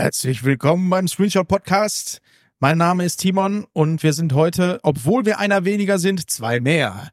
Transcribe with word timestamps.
Herzlich 0.00 0.44
willkommen 0.44 0.90
beim 0.90 1.08
Screenshot 1.08 1.46
Podcast. 1.46 2.20
Mein 2.62 2.76
Name 2.76 3.06
ist 3.06 3.16
Timon 3.16 3.64
und 3.72 4.02
wir 4.02 4.12
sind 4.12 4.34
heute, 4.34 4.80
obwohl 4.82 5.24
wir 5.24 5.38
einer 5.38 5.64
weniger 5.64 5.98
sind, 5.98 6.28
zwei 6.28 6.60
mehr. 6.60 7.08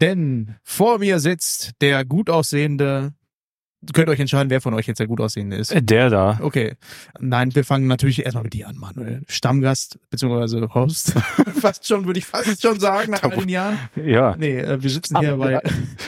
Denn 0.00 0.54
vor 0.62 1.00
mir 1.00 1.18
sitzt 1.18 1.72
der 1.80 2.04
gut 2.04 2.30
aussehende 2.30 3.12
könnt 3.92 4.08
euch 4.08 4.20
entscheiden, 4.20 4.50
wer 4.50 4.60
von 4.60 4.72
euch 4.74 4.86
jetzt 4.86 4.98
der 4.98 5.06
gut 5.06 5.20
aussehende 5.20 5.56
ist. 5.56 5.74
Der 5.76 6.08
da. 6.08 6.38
Okay. 6.40 6.74
Nein, 7.18 7.54
wir 7.54 7.64
fangen 7.64 7.86
natürlich 7.86 8.24
erstmal 8.24 8.44
mit 8.44 8.54
dir 8.54 8.68
an, 8.68 8.76
Manuel. 8.76 9.22
Stammgast, 9.28 9.98
beziehungsweise 10.10 10.72
Host. 10.72 11.12
fast 11.60 11.86
schon, 11.86 12.06
würde 12.06 12.18
ich 12.18 12.26
fast 12.26 12.62
schon 12.62 12.80
sagen, 12.80 13.12
nach 13.12 13.22
all 13.22 13.30
den 13.30 13.48
Jahren. 13.48 13.78
Ja. 13.96 14.36
Nee, 14.38 14.58
äh, 14.58 14.82
wir 14.82 14.90
sitzen 14.90 15.18
hier 15.18 15.36
bei 15.36 15.60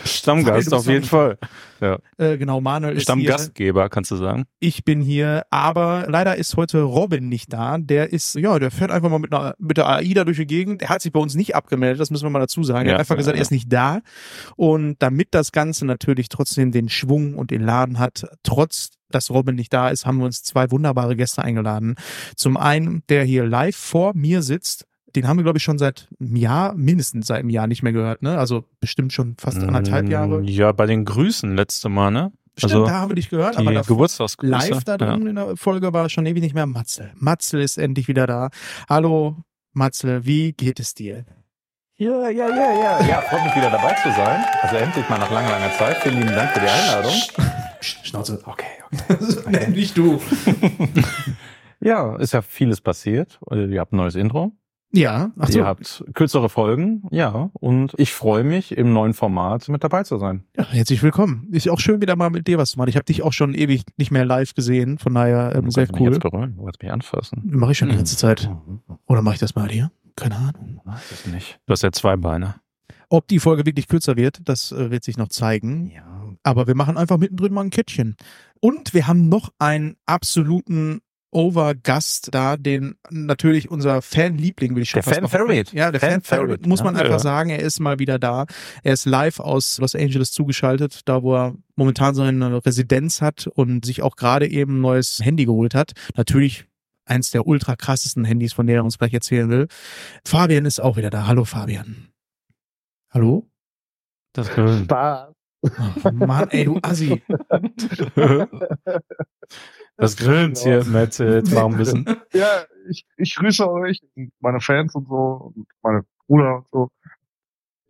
Stammgast 0.05 0.73
auf 0.73 0.87
jeden 0.87 1.05
Fall. 1.05 1.39
Ja. 1.81 1.99
äh, 2.19 2.39
genau, 2.39 2.61
Manuel 2.61 2.97
ist 2.97 3.11
hier. 3.11 3.25
Stammgastgeber, 3.25 3.89
kannst 3.89 4.11
du 4.11 4.17
sagen. 4.17 4.45
Ich 4.61 4.85
bin 4.85 5.01
hier, 5.01 5.45
aber 5.51 6.07
leider 6.09 6.37
ist 6.37 6.57
heute 6.57 6.83
Robin 6.83 7.29
nicht 7.29 7.53
da. 7.53 7.79
Der 7.79 8.13
ist, 8.13 8.35
ja, 8.35 8.59
der 8.59 8.71
fährt 8.71 8.91
einfach 8.91 9.11
mal 9.11 9.19
mit, 9.19 9.33
einer, 9.33 9.55
mit 9.59 9.77
der 9.77 9.89
AIDA 9.89 10.25
durch 10.25 10.39
die 10.39 10.47
Gegend. 10.47 10.81
Der 10.83 10.89
hat 10.89 11.03
sich 11.03 11.13
bei 11.13 11.21
uns 11.21 11.35
nicht 11.35 11.55
abgemeldet, 11.55 12.01
das 12.01 12.11
müssen 12.11 12.25
wir 12.25 12.31
mal 12.31 12.41
dazu 12.41 12.63
sagen. 12.65 12.87
Er 12.87 12.93
Ja, 12.93 12.95
hat 12.95 13.01
einfach 13.01 13.17
gesagt, 13.17 13.37
er 13.37 13.43
ist 13.43 13.51
nicht 13.51 13.73
da. 13.73 14.01
Und 14.57 14.97
damit 15.01 15.29
das 15.33 15.53
Ganze 15.53 15.87
natürlich 15.87 16.29
trotzdem 16.29 16.73
den 16.73 16.89
Schwung 16.89 17.35
und 17.35 17.51
den 17.51 17.63
Laden 17.63 17.99
hat, 17.99 18.27
trotz 18.43 18.91
dass 19.11 19.31
Robin 19.31 19.55
nicht 19.55 19.73
da 19.73 19.89
ist, 19.89 20.05
haben 20.05 20.19
wir 20.19 20.25
uns 20.25 20.43
zwei 20.43 20.71
wunderbare 20.71 21.15
Gäste 21.17 21.43
eingeladen. 21.43 21.95
Zum 22.35 22.57
einen, 22.57 23.03
der 23.09 23.23
hier 23.25 23.47
live 23.47 23.77
vor 23.77 24.13
mir 24.15 24.43
sitzt. 24.43 24.85
Den 25.17 25.27
haben 25.27 25.39
wir, 25.39 25.43
glaube 25.45 25.59
ich, 25.59 25.65
schon 25.65 25.79
seit 25.79 26.09
einem 26.21 26.37
Jahr, 26.37 26.75
mindestens 26.75 27.27
seit 27.27 27.41
einem 27.41 27.51
Jahr 27.51 27.67
nicht 27.67 27.83
mehr 27.83 27.93
gehört, 27.93 28.23
ne? 28.23 28.39
Also 28.39 28.65
bestimmt 28.81 29.13
schon 29.13 29.35
fast 29.39 29.59
anderthalb 29.59 30.09
Jahre. 30.09 30.41
Mm, 30.41 30.45
Ja, 30.45 30.73
bei 30.73 30.87
den 30.87 31.05
Grüßen 31.05 31.57
letzte 31.57 31.89
Mal, 31.89 32.11
ne? 32.11 32.33
Stimmt, 32.59 32.73
also 32.73 32.87
da 32.87 32.93
haben 33.01 33.11
wir 33.11 33.17
dich 33.17 33.29
gehört, 33.29 33.59
die 33.59 33.67
aber 33.67 33.83
Geburtstagsgrüße. 33.83 34.51
live 34.51 34.85
da 34.85 34.97
drin 34.97 35.27
in 35.27 35.35
der 35.37 35.57
Folge 35.57 35.93
war 35.93 36.09
schon 36.09 36.25
ewig 36.27 36.43
nicht 36.43 36.55
mehr 36.55 36.67
Matzel. 36.67 37.13
Matzel 37.17 37.61
ist 37.61 37.77
endlich 37.77 38.09
wieder 38.09 38.27
da. 38.27 38.49
Hallo, 38.89 39.37
Matzel, 39.73 40.25
wie 40.25 40.53
geht 40.53 40.81
es 40.81 40.95
dir? 40.95 41.25
Ja, 41.99 42.29
ja, 42.29 42.49
ja, 42.49 42.73
ja. 42.75 43.07
Ja, 43.07 43.21
freut 43.23 43.45
mich 43.45 43.57
wieder 43.57 43.71
dabei 43.71 43.95
zu 44.03 44.11
sein. 44.11 44.45
Also 44.63 44.77
endlich 44.77 45.09
mal 45.09 45.19
nach 45.19 45.31
langer, 45.31 45.49
langer 45.51 45.73
Zeit. 45.73 45.97
Vielen 46.03 46.17
lieben 46.21 46.35
Dank 46.35 46.51
für 46.51 46.61
die 46.61 46.67
Einladung. 46.69 47.13
Schnauze. 47.81 48.41
Okay, 48.45 48.67
okay. 48.91 49.17
nee, 49.51 49.67
nicht 49.69 49.97
du. 49.97 50.21
Ja, 51.81 52.17
ist 52.17 52.33
ja 52.33 52.41
vieles 52.41 52.81
passiert. 52.81 53.39
Ihr 53.51 53.81
habt 53.81 53.93
ein 53.93 53.97
neues 53.97 54.15
Intro. 54.15 54.53
Ja, 54.97 55.31
ach 55.39 55.49
so. 55.49 55.59
Ihr 55.59 55.67
habt 55.67 56.05
kürzere 56.15 56.49
Folgen. 56.49 57.03
Ja, 57.11 57.51
und 57.53 57.93
ich 57.99 58.15
freue 58.15 58.45
mich, 58.45 58.77
im 58.77 58.95
neuen 58.95 59.13
Format 59.13 59.69
mit 59.69 59.85
dabei 59.85 60.05
zu 60.05 60.17
sein. 60.17 60.45
Ja, 60.57 60.67
herzlich 60.71 61.03
willkommen. 61.03 61.49
Ist 61.53 61.69
auch 61.69 61.81
schön, 61.81 62.01
wieder 62.01 62.17
mal 62.17 62.31
mit 62.31 62.47
dir 62.47 62.57
was 62.57 62.71
zu 62.71 62.79
machen. 62.79 62.89
Ich 62.89 62.97
habe 62.97 63.05
dich 63.05 63.23
auch 63.23 63.35
schon 63.35 63.53
ewig 63.53 63.83
nicht 63.99 64.11
mehr 64.11 64.25
live 64.25 64.55
gesehen, 64.55 64.99
von 64.99 65.13
daher 65.13 65.55
ähm, 65.55 65.71
sehr 65.71 65.87
kannst 65.87 66.01
mich 66.01 66.09
cool. 66.09 66.15
Jetzt 66.15 66.23
berühren. 66.23 66.57
Du 66.57 66.65
mich 66.65 66.91
anfassen. 66.91 67.43
Mache 67.45 67.73
ich 67.73 67.79
schon 67.79 67.91
die 67.91 67.97
ganze 67.97 68.17
Zeit. 68.17 68.49
Mhm. 68.49 68.81
Oder 69.07 69.21
mache 69.21 69.35
ich 69.35 69.41
das 69.41 69.55
mal 69.55 69.69
hier? 69.69 69.91
Keine 70.17 70.37
Ahnung. 70.37 70.81
Weiß 70.85 71.11
es 71.13 71.27
nicht. 71.27 71.61
Du 71.67 71.73
hast 71.73 71.83
ja 71.83 71.93
zwei 71.93 72.17
Beine. 72.17 72.55
Ob 73.11 73.29
die 73.29 73.39
Folge 73.39 73.67
wirklich 73.67 73.89
kürzer 73.89 74.17
wird, 74.17 74.41
das 74.49 74.73
äh, 74.73 74.91
wird 74.91 75.05
sich 75.05 75.19
noch 75.19 75.29
zeigen. 75.29 75.91
Ja. 75.95 76.05
Aber 76.43 76.67
wir 76.67 76.75
machen 76.75 76.97
einfach 76.97 77.19
mittendrin 77.19 77.53
mal 77.53 77.65
ein 77.65 77.71
Kettchen. 77.71 78.17
Und 78.61 78.95
wir 78.95 79.07
haben 79.07 79.29
noch 79.29 79.51
einen 79.59 79.97
absoluten 80.07 81.01
Overgast 81.37 82.29
da, 82.33 82.57
den 82.57 82.97
natürlich 83.11 83.71
unser 83.71 84.01
Fanliebling, 84.01 84.75
will 84.75 84.83
ich 84.85 84.89
schon 84.91 84.99
Der 85.03 85.03
fast 85.05 85.21
mal- 85.21 85.29
Fan-Favorite. 85.29 85.77
Ja, 85.77 85.91
der 85.93 86.01
Fan-Favorite, 86.01 86.25
Fan-Favorite, 86.29 86.69
muss 86.69 86.83
man 86.83 86.95
ja. 86.95 87.01
einfach 87.03 87.13
Ja. 87.15 87.19
sagen. 87.19 87.51
Er 87.51 87.61
ist 87.61 87.79
mal 87.79 87.99
wieder 87.99 88.19
da. 88.19 88.47
Er 88.83 88.95
ist 88.95 89.05
live 89.05 89.39
aus 89.41 89.77
Los 89.79 89.95
Angeles 89.95 90.33
zugeschaltet, 90.33 91.03
da 91.05 91.23
wo 91.23 91.35
er 91.37 91.55
momentan 91.77 92.15
seine 92.15 92.65
Residenz 92.65 93.21
hat 93.21 93.47
und 93.49 93.85
sich 93.85 94.01
auch 94.03 94.17
gerade 94.17 94.49
eben 94.49 94.79
ein 94.79 94.81
neues 94.81 95.21
Handy 95.23 95.45
geholt 95.45 95.75
hat. 95.75 95.93
Natürlich 96.17 96.65
eins 97.05 97.31
der 97.31 97.47
ultra 97.47 97.77
krassesten 97.77 98.25
Handys, 98.25 98.55
von 98.55 98.67
der 98.67 98.77
er 98.77 98.85
uns 98.85 98.97
gleich 98.99 99.13
erzählen 99.13 99.51
will. 99.51 99.69
Fabian 100.27 100.65
ist 100.65 100.81
auch 100.81 100.97
wieder 100.97 101.11
da. 101.11 101.27
Hallo 101.27 101.45
Fabian. 101.45 102.09
Hallo? 103.13 103.47
Das 104.33 104.49
Grillen. 104.49 104.85
Spaß. 104.85 105.33
Oh, 106.05 106.11
Mann, 106.13 106.49
ey, 106.51 106.65
du 106.65 106.79
Assi. 106.83 107.23
Das 109.97 110.17
Grillen 110.17 110.55
hier, 110.55 110.85
Matt, 110.85 111.19
äh, 111.21 111.37
jetzt 111.37 111.51
mal 111.55 111.67
ein 111.67 111.77
bisschen. 111.77 112.05
Ja, 112.33 112.65
ich, 112.89 113.07
ich 113.17 113.35
grüße 113.35 113.69
euch, 113.71 114.01
meine 114.41 114.61
Fans 114.61 114.95
und 114.95 115.09
so, 115.09 115.53
und 115.55 115.67
meine 115.83 116.05
Bruder 116.27 116.59
und 116.59 116.69
so. 116.71 116.91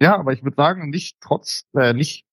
Ja, 0.00 0.16
aber 0.18 0.32
ich 0.32 0.44
würde 0.44 0.56
sagen, 0.56 0.90
nicht 0.90 1.18
trotz, 1.20 1.64
äh, 1.74 1.92
nicht 1.92 2.24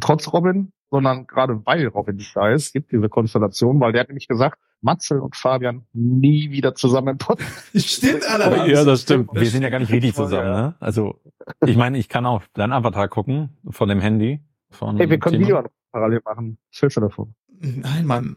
trotz 0.00 0.32
Robin, 0.32 0.72
sondern 0.90 1.26
gerade 1.26 1.64
weil 1.66 1.86
Robin 1.88 2.16
nicht 2.16 2.34
da 2.36 2.50
ist, 2.50 2.72
gibt 2.72 2.92
diese 2.92 3.08
Konstellation, 3.08 3.80
weil 3.80 3.92
der 3.92 4.02
hat 4.02 4.08
nämlich 4.08 4.28
gesagt, 4.28 4.58
Matzel 4.82 5.20
und 5.20 5.36
Fabian 5.36 5.86
nie 5.92 6.50
wieder 6.50 6.74
zusammen 6.74 7.08
im 7.08 7.18
Podcast. 7.18 7.70
Stimmt 7.74 8.24
Ja, 8.28 8.84
das 8.84 9.02
stimmt. 9.02 9.30
Wir 9.32 9.46
sind 9.46 9.62
ja 9.62 9.70
gar 9.70 9.78
nicht 9.78 9.92
richtig 9.92 10.14
zusammen, 10.14 10.50
ne? 10.50 10.74
Also, 10.80 11.20
ich 11.64 11.76
meine, 11.76 11.98
ich 11.98 12.08
kann 12.08 12.26
auch 12.26 12.42
deinen 12.54 12.72
Avatar 12.72 13.08
gucken 13.08 13.56
von 13.70 13.88
dem 13.88 14.00
Handy. 14.00 14.40
Von 14.70 14.96
Hey, 14.96 15.08
wir 15.08 15.18
können. 15.18 15.40
Video 15.40 15.62
parallel 15.92 16.20
machen. 16.24 16.58
Was 16.72 16.82
hältst 16.82 16.96
du 16.96 17.00
davon? 17.02 17.34
Nein, 17.60 18.06
Mann. 18.06 18.36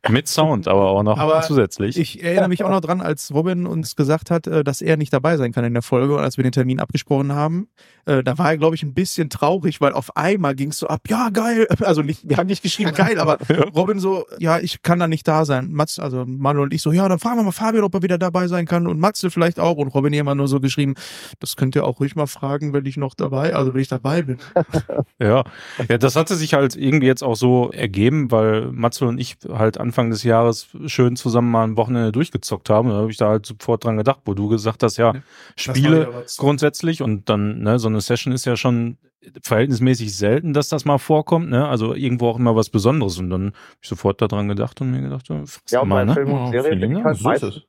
Mit 0.09 0.27
Sound, 0.27 0.67
aber 0.67 0.89
auch 0.89 1.03
noch 1.03 1.19
Aber 1.19 1.41
zusätzlich. 1.41 1.97
Ich 1.97 2.23
erinnere 2.23 2.49
mich 2.49 2.63
auch 2.63 2.71
noch 2.71 2.81
dran, 2.81 3.01
als 3.01 3.31
Robin 3.33 3.67
uns 3.67 3.95
gesagt 3.95 4.31
hat, 4.31 4.47
äh, 4.47 4.63
dass 4.63 4.81
er 4.81 4.97
nicht 4.97 5.13
dabei 5.13 5.37
sein 5.37 5.51
kann 5.51 5.63
in 5.63 5.73
der 5.73 5.83
Folge 5.83 6.15
und 6.15 6.23
als 6.23 6.37
wir 6.37 6.43
den 6.43 6.51
Termin 6.51 6.79
abgesprochen 6.79 7.33
haben, 7.33 7.67
äh, 8.05 8.23
da 8.23 8.37
war 8.39 8.51
er, 8.51 8.57
glaube 8.57 8.75
ich, 8.75 8.81
ein 8.81 8.95
bisschen 8.95 9.29
traurig, 9.29 9.79
weil 9.79 9.93
auf 9.93 10.17
einmal 10.17 10.55
ging 10.55 10.69
es 10.69 10.79
so 10.79 10.87
ab, 10.87 11.01
ja, 11.07 11.29
geil. 11.29 11.67
Also 11.81 12.03
nicht, 12.03 12.29
wir 12.29 12.37
haben 12.37 12.47
nicht 12.47 12.61
geschrieben 12.61 12.93
geil, 12.93 13.19
aber 13.19 13.37
Robin 13.75 13.99
so, 13.99 14.25
ja, 14.39 14.59
ich 14.59 14.81
kann 14.83 14.99
da 14.99 15.07
nicht 15.07 15.27
da 15.27 15.45
sein. 15.45 15.71
Mats, 15.71 15.99
also 15.99 16.25
Manuel 16.25 16.65
und 16.65 16.73
ich 16.73 16.81
so, 16.81 16.91
ja, 16.91 17.07
dann 17.09 17.19
fragen 17.19 17.37
wir 17.37 17.43
mal 17.43 17.51
Fabian, 17.51 17.83
ob 17.83 17.93
er 17.95 18.01
wieder 18.01 18.17
dabei 18.17 18.47
sein 18.47 18.65
kann 18.65 18.87
und 18.87 18.99
Matze 18.99 19.31
vielleicht 19.31 19.59
auch 19.59 19.77
und 19.77 19.89
Robin 19.89 20.13
immer 20.13 20.35
nur 20.35 20.47
so 20.47 20.59
geschrieben, 20.59 20.93
das 21.39 21.55
könnt 21.55 21.75
ihr 21.75 21.85
auch 21.85 21.99
ruhig 21.99 22.15
mal 22.15 22.27
fragen, 22.27 22.71
wenn 22.73 22.85
ich 22.85 22.97
noch 22.97 23.15
dabei, 23.15 23.55
also 23.55 23.73
wenn 23.73 23.81
ich 23.81 23.87
dabei 23.87 24.21
bin. 24.21 24.37
Ja. 25.19 25.43
ja, 25.87 25.97
das 25.97 26.15
hatte 26.15 26.35
sich 26.35 26.53
halt 26.55 26.75
irgendwie 26.75 27.05
jetzt 27.05 27.23
auch 27.23 27.35
so 27.35 27.69
ergeben, 27.71 28.31
weil 28.31 28.71
Matzel 28.71 29.07
und 29.07 29.19
ich 29.19 29.37
halt 29.47 29.77
Anfang 29.91 30.09
des 30.09 30.23
Jahres 30.23 30.69
schön 30.85 31.17
zusammen 31.17 31.51
mal 31.51 31.65
ein 31.65 31.75
Wochenende 31.75 32.13
durchgezockt 32.13 32.69
haben. 32.69 32.87
Da 32.87 32.95
habe 32.95 33.11
ich 33.11 33.17
da 33.17 33.27
halt 33.27 33.45
sofort 33.45 33.83
dran 33.83 33.97
gedacht, 33.97 34.21
wo 34.23 34.33
du 34.33 34.47
gesagt 34.47 34.83
hast, 34.83 34.95
ja, 34.95 35.15
Ja, 35.15 35.21
Spiele 35.57 36.25
grundsätzlich 36.37 37.01
und 37.01 37.27
dann, 37.27 37.59
ne, 37.59 37.77
so 37.77 37.89
eine 37.89 37.99
Session 37.99 38.31
ist 38.31 38.45
ja 38.45 38.55
schon 38.55 38.97
verhältnismäßig 39.43 40.15
selten, 40.15 40.53
dass 40.53 40.69
das 40.69 40.85
mal 40.85 40.97
vorkommt, 40.97 41.49
ne? 41.49 41.67
Also 41.67 41.93
irgendwo 41.93 42.29
auch 42.29 42.39
immer 42.39 42.55
was 42.55 42.69
Besonderes 42.69 43.19
und 43.19 43.29
dann 43.29 43.47
hab 43.47 43.77
ich 43.81 43.89
sofort 43.89 44.21
daran 44.21 44.47
gedacht 44.47 44.79
und 44.79 44.91
mir 44.91 45.01
gedacht, 45.01 45.27
ja, 45.27 45.45
fress 45.45 45.71
Ja, 45.71 45.81
und 45.81 45.89
mal, 45.89 46.05
ne? 46.05 46.13
Film 46.13 46.31
und 46.31 46.51
Serie 46.51 46.71
Feeling, 46.71 46.97
ich 46.97 47.03
halt 47.03 47.17
so 47.17 47.19
ist 47.19 47.25
meistens 47.25 47.55
es. 47.57 47.63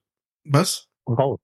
Was? 0.45 0.89
raus. 1.09 1.41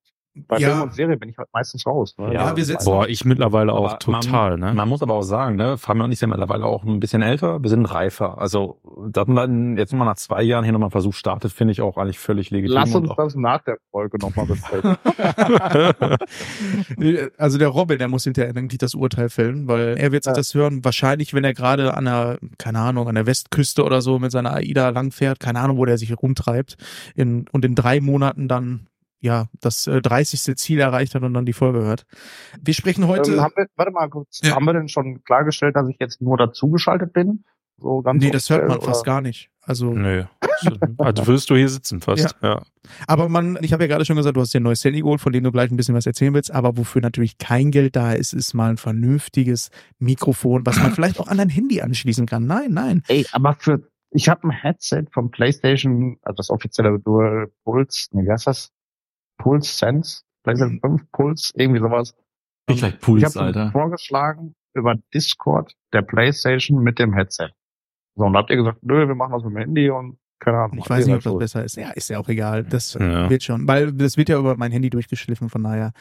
Bei 0.47 0.59
Ja. 0.59 0.69
Film 0.69 0.83
und 0.83 0.95
Serie 0.95 1.17
bin 1.17 1.29
ich 1.29 1.39
halt 1.39 1.49
meistens 1.53 1.87
raus. 1.87 2.15
Ne? 2.19 2.33
Ja, 2.35 2.57
wir 2.57 2.65
sitzen- 2.65 2.85
Boah, 2.85 3.09
ich 3.09 3.25
mittlerweile 3.25 3.73
auch 3.73 3.89
Aber 3.91 3.99
total, 3.99 4.57
man, 4.59 4.61
ne? 4.71 4.75
Man 4.75 4.89
muss 4.89 5.03
aber 5.03 5.15
auch 5.15 5.23
sagen, 5.23 5.57
ne, 5.57 5.79
Fabian 5.79 6.05
und 6.07 6.13
ich 6.13 6.19
sind 6.19 6.31
mittlerweile 6.31 6.65
auch 6.67 6.85
ein 6.85 7.01
bisschen 7.01 7.23
älter, 7.23 7.63
wir 7.63 7.71
sind 7.71 7.85
reifer. 7.87 8.39
Also, 8.39 8.81
dass 9.11 9.27
man 9.27 9.77
jetzt 9.77 9.93
mal 9.93 10.05
nach 10.05 10.17
zwei 10.17 10.43
Jahren 10.43 10.65
hier 10.65 10.73
nochmal 10.73 10.87
einen 10.87 10.93
Versuch 10.93 11.15
startet, 11.15 11.53
finde 11.53 11.73
ich 11.73 11.81
auch 11.81 11.97
eigentlich 11.97 12.19
völlig 12.19 12.51
legitim. 12.51 12.75
Lass 12.75 12.95
uns 12.95 13.11
das 13.17 13.35
nach 13.35 13.63
der 13.65 13.79
Folge 13.91 14.19
nochmal 14.19 14.47
besprechen. 14.47 14.97
Also 17.39 17.59
der 17.59 17.69
Robin, 17.69 17.99
der 17.99 18.09
muss 18.09 18.25
hinterher 18.25 18.55
eigentlich 18.57 18.79
das 18.79 18.95
Urteil 18.95 19.29
fällen, 19.29 19.69
weil 19.69 19.97
er 19.99 20.13
wird 20.13 20.25
sich 20.25 20.31
Ja. 20.33 20.37
das 20.37 20.55
hören, 20.55 20.85
wahrscheinlich, 20.85 21.35
wenn 21.35 21.45
er 21.45 21.55
gerade 21.55 21.95
an 21.95 22.05
der, 22.05 22.39
keine 22.59 22.81
Ahnung, 22.81 23.09
an 23.09 23.15
der 23.15 23.27
Westküste 23.27 23.85
oder 23.85 24.03
so 24.03 24.19
mit 24.19 24.31
seiner 24.33 24.55
AIDA 24.55 24.89
langfährt, 24.91 25.41
keine 25.41 25.61
Ahnung, 25.61 25.77
wo 25.79 25.85
der 25.85 25.99
sich 25.99 26.17
rumtreibt, 26.21 26.77
in, 27.15 27.47
und 27.53 27.65
in 27.65 27.75
drei 27.75 28.01
Monaten 28.01 28.49
dann 28.49 28.88
ja 29.21 29.47
das 29.61 29.87
äh, 29.87 30.01
30. 30.01 30.57
Ziel 30.57 30.81
erreicht 30.81 31.15
hat 31.15 31.23
und 31.23 31.35
dann 31.35 31.47
die 31.47 31.53
Folge 31.53 31.81
hört. 31.81 32.07
Wir 32.61 32.75
sprechen 32.75 33.07
heute. 33.07 33.33
ähm, 33.33 33.41
haben 33.41 33.53
wir, 33.57 33.67
warte 33.77 33.93
mal 33.93 34.09
kurz, 34.09 34.41
Ja. 34.43 34.55
haben 34.55 34.65
wir 34.65 34.73
denn 34.75 34.89
schon 34.89 35.23
klargestellt, 35.25 35.77
dass 35.77 35.89
ich 35.89 35.97
jetzt 36.01 36.21
nur 36.21 36.37
dazugeschaltet 36.37 37.13
bin? 37.13 37.45
So 37.81 38.03
ganz 38.03 38.23
nee, 38.23 38.31
das 38.31 38.51
hört 38.51 38.63
man 38.63 38.71
offiziell, 38.79 38.89
fast 38.91 39.03
oder? 39.03 39.13
gar 39.13 39.21
nicht. 39.21 39.51
Also, 39.63 39.93
Nö. 39.93 40.25
Also 40.99 41.27
würdest 41.29 41.49
du 41.51 41.55
hier 41.55 41.69
sitzen 41.69 42.01
fast, 42.01 42.35
ja. 42.43 42.63
aber 43.07 43.29
man, 43.29 43.57
ich 43.63 43.73
habe 43.73 43.85
ja 43.85 43.87
gerade 43.87 44.05
schon 44.05 44.17
gesagt, 44.17 44.37
du 44.37 44.41
hast 44.41 44.53
dir 44.53 44.59
ein 44.59 44.65
neues 44.65 44.85
Handy 44.85 45.03
geholt, 45.03 45.21
von 45.21 45.33
dem 45.33 45.45
du 45.45 45.53
gleich 45.53 45.71
ein 45.71 45.77
bisschen 45.77 45.95
was 45.95 46.05
erzählen 46.05 46.35
willst, 46.35 46.51
aber 46.51 46.77
wofür 46.77 47.01
natürlich 47.01 47.39
kein 47.39 47.71
Geld 47.71 47.95
da 47.95 48.13
ist, 48.13 48.33
ist 48.33 48.55
mal 48.55 48.71
ein 48.71 48.77
vernünftiges 48.77 49.71
Mikrofon, 50.01 50.67
was 50.67 50.77
man 50.81 50.91
vielleicht 50.95 51.21
auch 51.21 51.29
an 51.29 51.39
dein 51.39 51.49
Handy 51.49 51.81
anschließen 51.81 52.27
kann. 52.27 52.47
Nein, 52.47 52.73
nein. 52.73 53.03
Ey, 53.07 53.25
aber 53.31 53.55
für, 53.61 53.83
ich 54.11 54.29
habe 54.29 54.49
ein 54.49 54.51
Headset 54.51 55.05
vom 55.13 55.31
PlayStation, 55.31 56.17
also 56.23 56.37
das 56.39 56.51
offizielle 56.51 56.99
Dual 56.99 57.53
Pulse, 57.63 58.09
nee, 58.11 58.25
wie 58.27 58.33
heißt 58.33 58.49
das? 58.49 58.73
Pulse 59.39 59.71
Sense? 59.73 60.23
PlayStation 60.45 60.81
5 60.81 61.03
Pulse, 61.13 61.53
irgendwie 61.57 61.81
sowas. 61.81 62.15
Ich 62.69 62.83
Ich 62.83 63.01
Puls, 63.01 63.25
habe 63.37 63.47
Alter. 63.47 63.71
vorgeschlagen 63.73 64.55
über 64.75 64.95
Discord 65.15 65.73
der 65.93 66.03
Playstation 66.03 66.83
mit 66.83 66.99
dem 66.99 67.13
Headset. 67.15 67.49
So, 68.15 68.25
und 68.25 68.33
da 68.35 68.41
habt 68.41 68.51
ihr 68.51 68.57
gesagt, 68.57 68.79
nö, 68.83 69.07
wir 69.09 69.15
machen 69.15 69.33
das 69.33 69.43
mit 69.45 69.53
dem 69.55 69.57
Handy 69.59 69.91
und 69.91 70.19
keine 70.41 70.59
Ahnung. 70.59 70.79
Ich 70.79 70.89
weiß 70.89 71.07
nicht, 71.07 71.17
ob 71.17 71.23
das 71.23 71.39
besser 71.39 71.65
ist. 71.65 71.77
Ja, 71.77 71.91
ist 71.91 72.09
ja 72.11 72.19
auch 72.19 72.29
egal. 72.29 72.63
Das 72.65 72.95
Ja. 72.95 73.29
wird 73.29 73.43
schon. 73.43 73.67
Weil 73.67 73.93
das 73.93 74.17
wird 74.17 74.29
ja 74.29 74.39
über 74.39 74.57
mein 74.57 74.71
Handy 74.71 74.89
durchgeschliffen, 74.91 75.49
von 75.49 75.65
daher. 75.65 75.93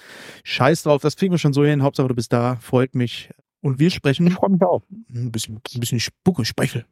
Scheiß 0.44 0.83
drauf, 0.83 1.01
das 1.01 1.16
kriegen 1.16 1.33
wir 1.33 1.40
schon 1.40 1.54
so 1.54 1.63
hin. 1.66 1.81
Hauptsache 1.81 2.07
du 2.07 2.13
bist 2.16 2.31
da, 2.33 2.57
freut 2.57 2.94
mich. 2.94 3.31
Und 3.62 3.80
wir 3.80 3.90
sprechen 3.90 4.28
Ich 4.28 4.33
freue 4.36 4.51
mich 4.51 4.62
auch. 4.62 4.83
ein 5.10 5.31
bisschen, 5.31 5.56
ein 5.56 5.80
bisschen 5.80 6.00
Spucke, 6.00 6.45
Speichel. 6.45 6.86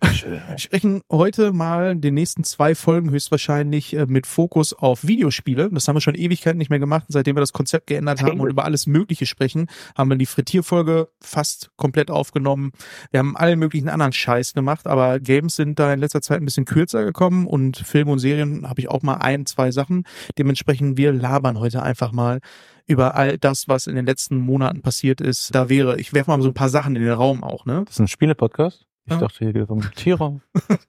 Wir 0.00 0.58
sprechen 0.58 1.02
heute 1.10 1.52
mal 1.52 1.92
in 1.92 2.00
den 2.00 2.14
nächsten 2.14 2.44
zwei 2.44 2.74
Folgen 2.74 3.10
höchstwahrscheinlich 3.10 3.94
äh, 3.94 4.06
mit 4.06 4.26
Fokus 4.26 4.72
auf 4.72 5.06
Videospiele. 5.06 5.70
Das 5.70 5.88
haben 5.88 5.96
wir 5.96 6.00
schon 6.00 6.14
Ewigkeiten 6.14 6.58
nicht 6.58 6.70
mehr 6.70 6.78
gemacht. 6.78 7.06
Seitdem 7.08 7.36
wir 7.36 7.40
das 7.40 7.52
Konzept 7.52 7.86
geändert 7.86 8.22
haben 8.22 8.40
und 8.40 8.48
über 8.48 8.64
alles 8.64 8.86
Mögliche 8.86 9.26
sprechen, 9.26 9.66
haben 9.96 10.10
wir 10.10 10.16
die 10.16 10.26
Frittierfolge 10.26 11.08
fast 11.20 11.70
komplett 11.76 12.10
aufgenommen. 12.10 12.72
Wir 13.10 13.18
haben 13.18 13.36
allen 13.36 13.58
möglichen 13.58 13.88
anderen 13.88 14.12
Scheiß 14.12 14.54
gemacht, 14.54 14.86
aber 14.86 15.20
Games 15.20 15.56
sind 15.56 15.78
da 15.78 15.92
in 15.92 16.00
letzter 16.00 16.22
Zeit 16.22 16.40
ein 16.40 16.44
bisschen 16.44 16.64
kürzer 16.64 17.04
gekommen 17.04 17.46
und 17.46 17.76
Filme 17.78 18.12
und 18.12 18.18
Serien 18.18 18.68
habe 18.68 18.80
ich 18.80 18.88
auch 18.88 19.02
mal 19.02 19.16
ein, 19.16 19.46
zwei 19.46 19.70
Sachen. 19.70 20.04
Dementsprechend, 20.38 20.96
wir 20.96 21.12
labern 21.12 21.58
heute 21.58 21.82
einfach 21.82 22.12
mal 22.12 22.40
über 22.86 23.14
all 23.14 23.38
das, 23.38 23.68
was 23.68 23.86
in 23.86 23.94
den 23.94 24.06
letzten 24.06 24.36
Monaten 24.36 24.82
passiert 24.82 25.20
ist. 25.20 25.54
Da 25.54 25.68
wäre, 25.68 25.98
ich 25.98 26.12
werfe 26.12 26.30
mal 26.30 26.40
so 26.42 26.48
ein 26.48 26.54
paar 26.54 26.68
Sachen 26.68 26.96
in 26.96 27.02
den 27.02 27.12
Raum 27.12 27.42
auch, 27.42 27.64
ne? 27.64 27.84
Das 27.86 27.96
ist 27.96 28.00
ein 28.00 28.08
Spiele-Podcast? 28.08 28.86
Ich 29.06 29.16
dachte, 29.16 29.38
hier 29.38 29.52
geht 29.52 29.62
es 29.64 29.68
um 29.68 29.82
Tiere. 29.94 30.40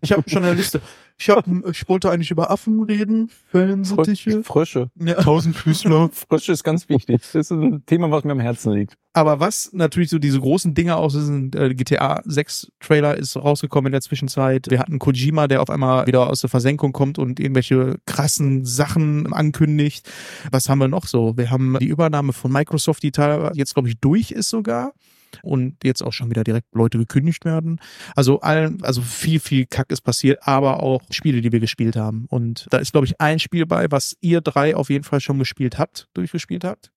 Ich 0.00 0.12
habe 0.12 0.28
schon 0.28 0.42
eine 0.42 0.54
Liste. 0.54 0.80
Ich, 1.18 1.30
hab, 1.30 1.46
ich 1.46 1.88
wollte 1.88 2.10
eigentlich 2.10 2.30
über 2.30 2.50
Affen 2.50 2.82
reden, 2.82 3.30
Fellensittiche. 3.50 4.42
Frösche. 4.42 4.90
Ja. 4.98 5.14
Tausendfüßler. 5.14 6.10
Frösche 6.12 6.52
ist 6.52 6.64
ganz 6.64 6.88
wichtig. 6.88 7.20
Das 7.20 7.34
ist 7.34 7.50
ein 7.52 7.84
Thema, 7.86 8.10
was 8.10 8.24
mir 8.24 8.32
am 8.32 8.40
Herzen 8.40 8.72
liegt. 8.72 8.96
Aber 9.12 9.38
was 9.40 9.70
natürlich 9.72 10.10
so 10.10 10.18
diese 10.18 10.40
großen 10.40 10.74
Dinge 10.74 10.96
aus 10.96 11.12
sind, 11.12 11.54
äh, 11.54 11.74
GTA 11.74 12.22
6 12.24 12.72
Trailer 12.80 13.16
ist 13.16 13.36
rausgekommen 13.36 13.86
in 13.86 13.92
der 13.92 14.00
Zwischenzeit. 14.00 14.68
Wir 14.68 14.80
hatten 14.80 14.98
Kojima, 14.98 15.46
der 15.46 15.62
auf 15.62 15.70
einmal 15.70 16.06
wieder 16.06 16.28
aus 16.28 16.40
der 16.40 16.50
Versenkung 16.50 16.92
kommt 16.92 17.18
und 17.18 17.38
irgendwelche 17.38 17.98
krassen 18.06 18.64
Sachen 18.64 19.32
ankündigt. 19.32 20.08
Was 20.50 20.68
haben 20.68 20.78
wir 20.78 20.88
noch 20.88 21.06
so? 21.06 21.36
Wir 21.36 21.50
haben 21.50 21.76
die 21.78 21.86
Übernahme 21.86 22.32
von 22.32 22.50
Microsoft, 22.50 23.02
die 23.02 23.12
teilweise 23.12 23.56
jetzt, 23.56 23.74
glaube 23.74 23.88
ich, 23.88 24.00
durch 24.00 24.32
ist 24.32 24.48
sogar. 24.48 24.92
Und 25.42 25.76
jetzt 25.84 26.02
auch 26.02 26.12
schon 26.12 26.30
wieder 26.30 26.44
direkt 26.44 26.66
Leute 26.74 26.98
gekündigt 26.98 27.44
werden. 27.44 27.80
Also 28.16 28.40
allen, 28.40 28.82
also 28.82 29.00
viel, 29.02 29.40
viel 29.40 29.66
Kack 29.66 29.90
ist 29.90 30.02
passiert, 30.02 30.46
aber 30.46 30.82
auch 30.82 31.02
Spiele, 31.10 31.40
die 31.40 31.52
wir 31.52 31.60
gespielt 31.60 31.96
haben. 31.96 32.26
Und 32.28 32.66
da 32.70 32.78
ist, 32.78 32.92
glaube 32.92 33.06
ich, 33.06 33.20
ein 33.20 33.38
Spiel 33.38 33.66
bei, 33.66 33.90
was 33.90 34.16
ihr 34.20 34.40
drei 34.40 34.76
auf 34.76 34.90
jeden 34.90 35.04
Fall 35.04 35.20
schon 35.20 35.38
gespielt 35.38 35.78
habt, 35.78 36.08
durchgespielt 36.14 36.64
habt. 36.64 36.90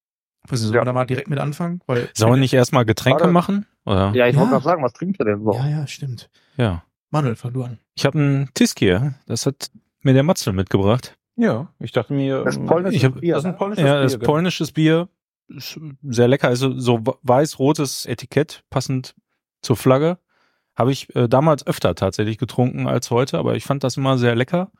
Was 0.47 0.61
ist, 0.61 0.73
Ja. 0.73 0.81
Oder 0.81 0.93
mal 0.93 1.05
direkt 1.05 1.27
mit 1.29 1.39
anfangen? 1.39 1.81
Weil 1.87 2.07
Sollen 2.13 2.33
wir 2.33 2.37
nicht 2.37 2.53
erstmal 2.53 2.85
Getränke 2.85 3.21
Warte. 3.21 3.33
machen? 3.33 3.65
Oder? 3.85 4.11
Ja, 4.13 4.27
ich 4.27 4.35
Ja. 4.35 4.39
wollte 4.41 4.51
gerade 4.51 4.63
sagen, 4.63 4.83
was 4.83 4.93
trinkt 4.93 5.19
ihr 5.19 5.25
denn 5.25 5.43
so? 5.43 5.53
Ja, 5.53 5.67
ja, 5.67 5.87
stimmt. 5.87 6.29
Ja. 6.57 6.83
Manuel 7.09 7.35
verloren. 7.35 7.79
Ich 7.95 8.05
habe 8.05 8.19
einen 8.19 8.49
Tiskier. 8.53 9.15
Das 9.25 9.45
hat 9.45 9.71
mir 10.01 10.13
der 10.13 10.23
Matzel 10.23 10.53
mitgebracht. 10.53 11.17
Ja, 11.37 11.67
ich 11.79 11.91
dachte 11.91 12.13
mir. 12.13 12.43
Das 12.43 12.57
ähm, 12.57 12.65
polnische 12.65 12.95
Ich 12.95 13.03
hab- 13.05 13.19
Bier. 13.19 13.33
das 13.35 13.43
ist 13.43 13.45
ein 13.47 13.51
ne? 13.53 13.57
polnisches 13.57 13.85
Ja, 13.85 14.01
das 14.01 14.11
Bier, 14.13 14.19
genau. 14.19 14.31
polnisches 14.31 14.71
Bier. 14.71 15.09
Sehr 15.47 16.27
lecker. 16.27 16.47
Also 16.47 16.77
so 16.77 17.01
weiß-rotes 17.03 18.06
Etikett, 18.06 18.63
passend 18.69 19.15
zur 19.62 19.75
Flagge. 19.75 20.19
Habe 20.75 20.92
ich 20.92 21.15
äh, 21.15 21.27
damals 21.27 21.65
öfter 21.65 21.95
tatsächlich 21.95 22.38
getrunken 22.38 22.88
als 22.88 23.12
heute, 23.12 23.38
aber 23.38 23.56
ich 23.56 23.63
fand 23.63 23.83
das 23.83 23.97
immer 23.97 24.18
sehr 24.18 24.36
lecker. 24.36 24.71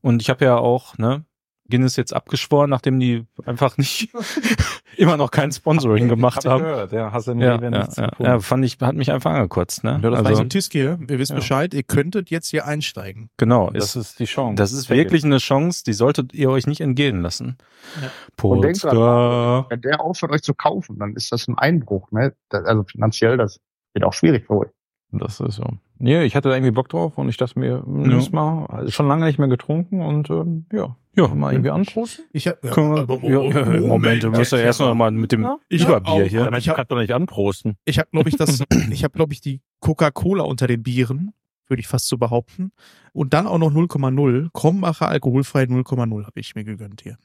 Und 0.00 0.22
ich 0.22 0.30
habe 0.30 0.44
ja 0.44 0.56
auch, 0.56 0.98
ne, 0.98 1.24
Guinness 1.70 1.96
jetzt 1.96 2.12
abgeschworen, 2.14 2.68
nachdem 2.70 3.00
die 3.00 3.26
einfach 3.46 3.78
nicht 3.78 4.10
immer 4.98 5.16
noch 5.16 5.30
kein 5.30 5.50
Sponsoring 5.50 6.08
gemacht 6.08 6.36
Hab 6.38 6.44
ich 6.44 6.50
haben. 6.50 6.62
gehört, 6.62 6.92
ja, 6.92 7.10
hast 7.12 7.26
du 7.28 7.32
Ja, 7.32 7.58
ja, 7.60 7.86
ja, 7.96 8.10
ja, 8.18 8.40
fand 8.40 8.64
ich, 8.64 8.76
hat 8.80 8.94
mich 8.94 9.10
einfach 9.10 9.30
angekotzt, 9.32 9.82
ne? 9.82 9.98
Ja, 10.02 10.10
das 10.10 10.18
Also, 10.20 10.28
also 10.30 10.44
Tiskier, 10.44 10.98
wir 11.00 11.18
wissen 11.18 11.32
Ja. 11.32 11.38
Bescheid, 11.38 11.72
ihr 11.74 11.82
könntet 11.82 12.28
jetzt 12.30 12.48
hier 12.48 12.66
einsteigen. 12.66 13.30
genau, 13.38 13.70
Das 13.70 13.96
ist, 13.96 14.10
ist 14.10 14.18
die 14.20 14.26
Chance. 14.26 14.56
das 14.56 14.72
ist 14.72 14.90
wirklich 14.90 15.24
eine 15.24 15.38
Chance, 15.38 15.84
die 15.86 15.94
solltet 15.94 16.34
ihr 16.34 16.50
euch 16.50 16.66
nicht 16.66 16.80
entgehen 16.82 17.22
lassen. 17.22 17.56
Ja. 18.02 18.10
Und 18.42 18.62
denkt 18.62 18.84
dran. 18.84 19.64
Wenn 19.70 19.80
der 19.80 20.00
aufhört, 20.00 20.32
euch 20.32 20.42
zu 20.42 20.54
kaufen, 20.54 20.98
dann 20.98 21.14
ist 21.14 21.32
das 21.32 21.48
ein 21.48 21.56
Einbruch, 21.56 22.10
ne? 22.12 22.34
Das, 22.50 22.64
also 22.66 22.82
finanziell, 22.84 23.36
das 23.36 23.58
wird 23.94 24.04
auch 24.04 24.12
schwierig 24.12 24.46
für 24.46 24.58
euch. 24.58 24.68
Das 25.12 25.38
ist 25.40 25.56
so. 25.56 25.64
Nee, 25.98 26.24
ich 26.24 26.34
hatte 26.34 26.48
da 26.48 26.56
irgendwie 26.56 26.72
Bock 26.72 26.88
drauf 26.88 27.16
und 27.18 27.28
ich 27.28 27.36
dachte 27.36 27.58
mir, 27.58 27.82
hm, 27.84 28.10
Ja. 28.10 28.28
mal 28.32 28.66
also 28.66 28.90
schon 28.90 29.06
lange 29.08 29.24
nicht 29.26 29.38
mehr 29.38 29.48
getrunken 29.48 30.02
und 30.02 30.28
ähm, 30.28 30.66
ja, 30.72 30.96
Ja, 31.16 31.28
mal 31.28 31.52
irgendwie 31.52 31.70
anstoßen. 31.70 32.24
Ich 32.32 32.48
hab, 32.48 32.60
Können 32.62 33.08
wir, 33.08 33.30
ja, 33.30 33.64
ja, 33.74 33.80
Moment, 33.80 34.22
du 34.22 34.30
musst 34.30 34.52
ja 34.52 34.58
erst 34.58 34.80
noch 34.80 34.94
mal 34.94 35.10
mit 35.10 35.30
dem 35.32 35.46
Ich 35.68 35.82
Überbier 35.82 35.94
hab 35.94 36.08
auch- 36.08 36.16
hier. 36.28 36.52
Ich 36.58 36.68
hab- 36.68 36.88
doch 36.88 36.96
nicht 36.98 37.12
anprosten. 37.12 37.76
Ich 37.84 37.98
habe, 37.98 38.08
glaube 38.10 38.28
ich, 38.28 38.36
das, 38.36 38.62
ich 38.90 39.04
habe, 39.04 39.14
glaube 39.14 39.32
ich, 39.32 39.40
die 39.40 39.60
Coca-Cola 39.80 40.42
unter 40.44 40.66
den 40.66 40.82
Bieren, 40.82 41.32
würde 41.68 41.80
ich 41.80 41.86
fast 41.88 42.08
so 42.08 42.18
behaupten. 42.18 42.72
Und 43.12 43.32
dann 43.32 43.46
auch 43.46 43.58
noch 43.58 43.70
0,0. 43.72 44.48
Krombacher 44.52 45.08
alkoholfrei 45.08 45.62
0,0 45.64 46.24
habe 46.26 46.40
ich 46.40 46.54
mir 46.54 46.64
gegönnt 46.64 47.02
hier. 47.02 47.16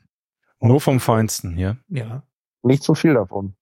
Nur 0.61 0.79
vom 0.81 0.99
Feinsten 0.99 1.55
hier. 1.55 1.77
Ja. 1.89 2.23
Nicht 2.63 2.83
so 2.83 2.93
viel 2.93 3.13
davon. 3.15 3.53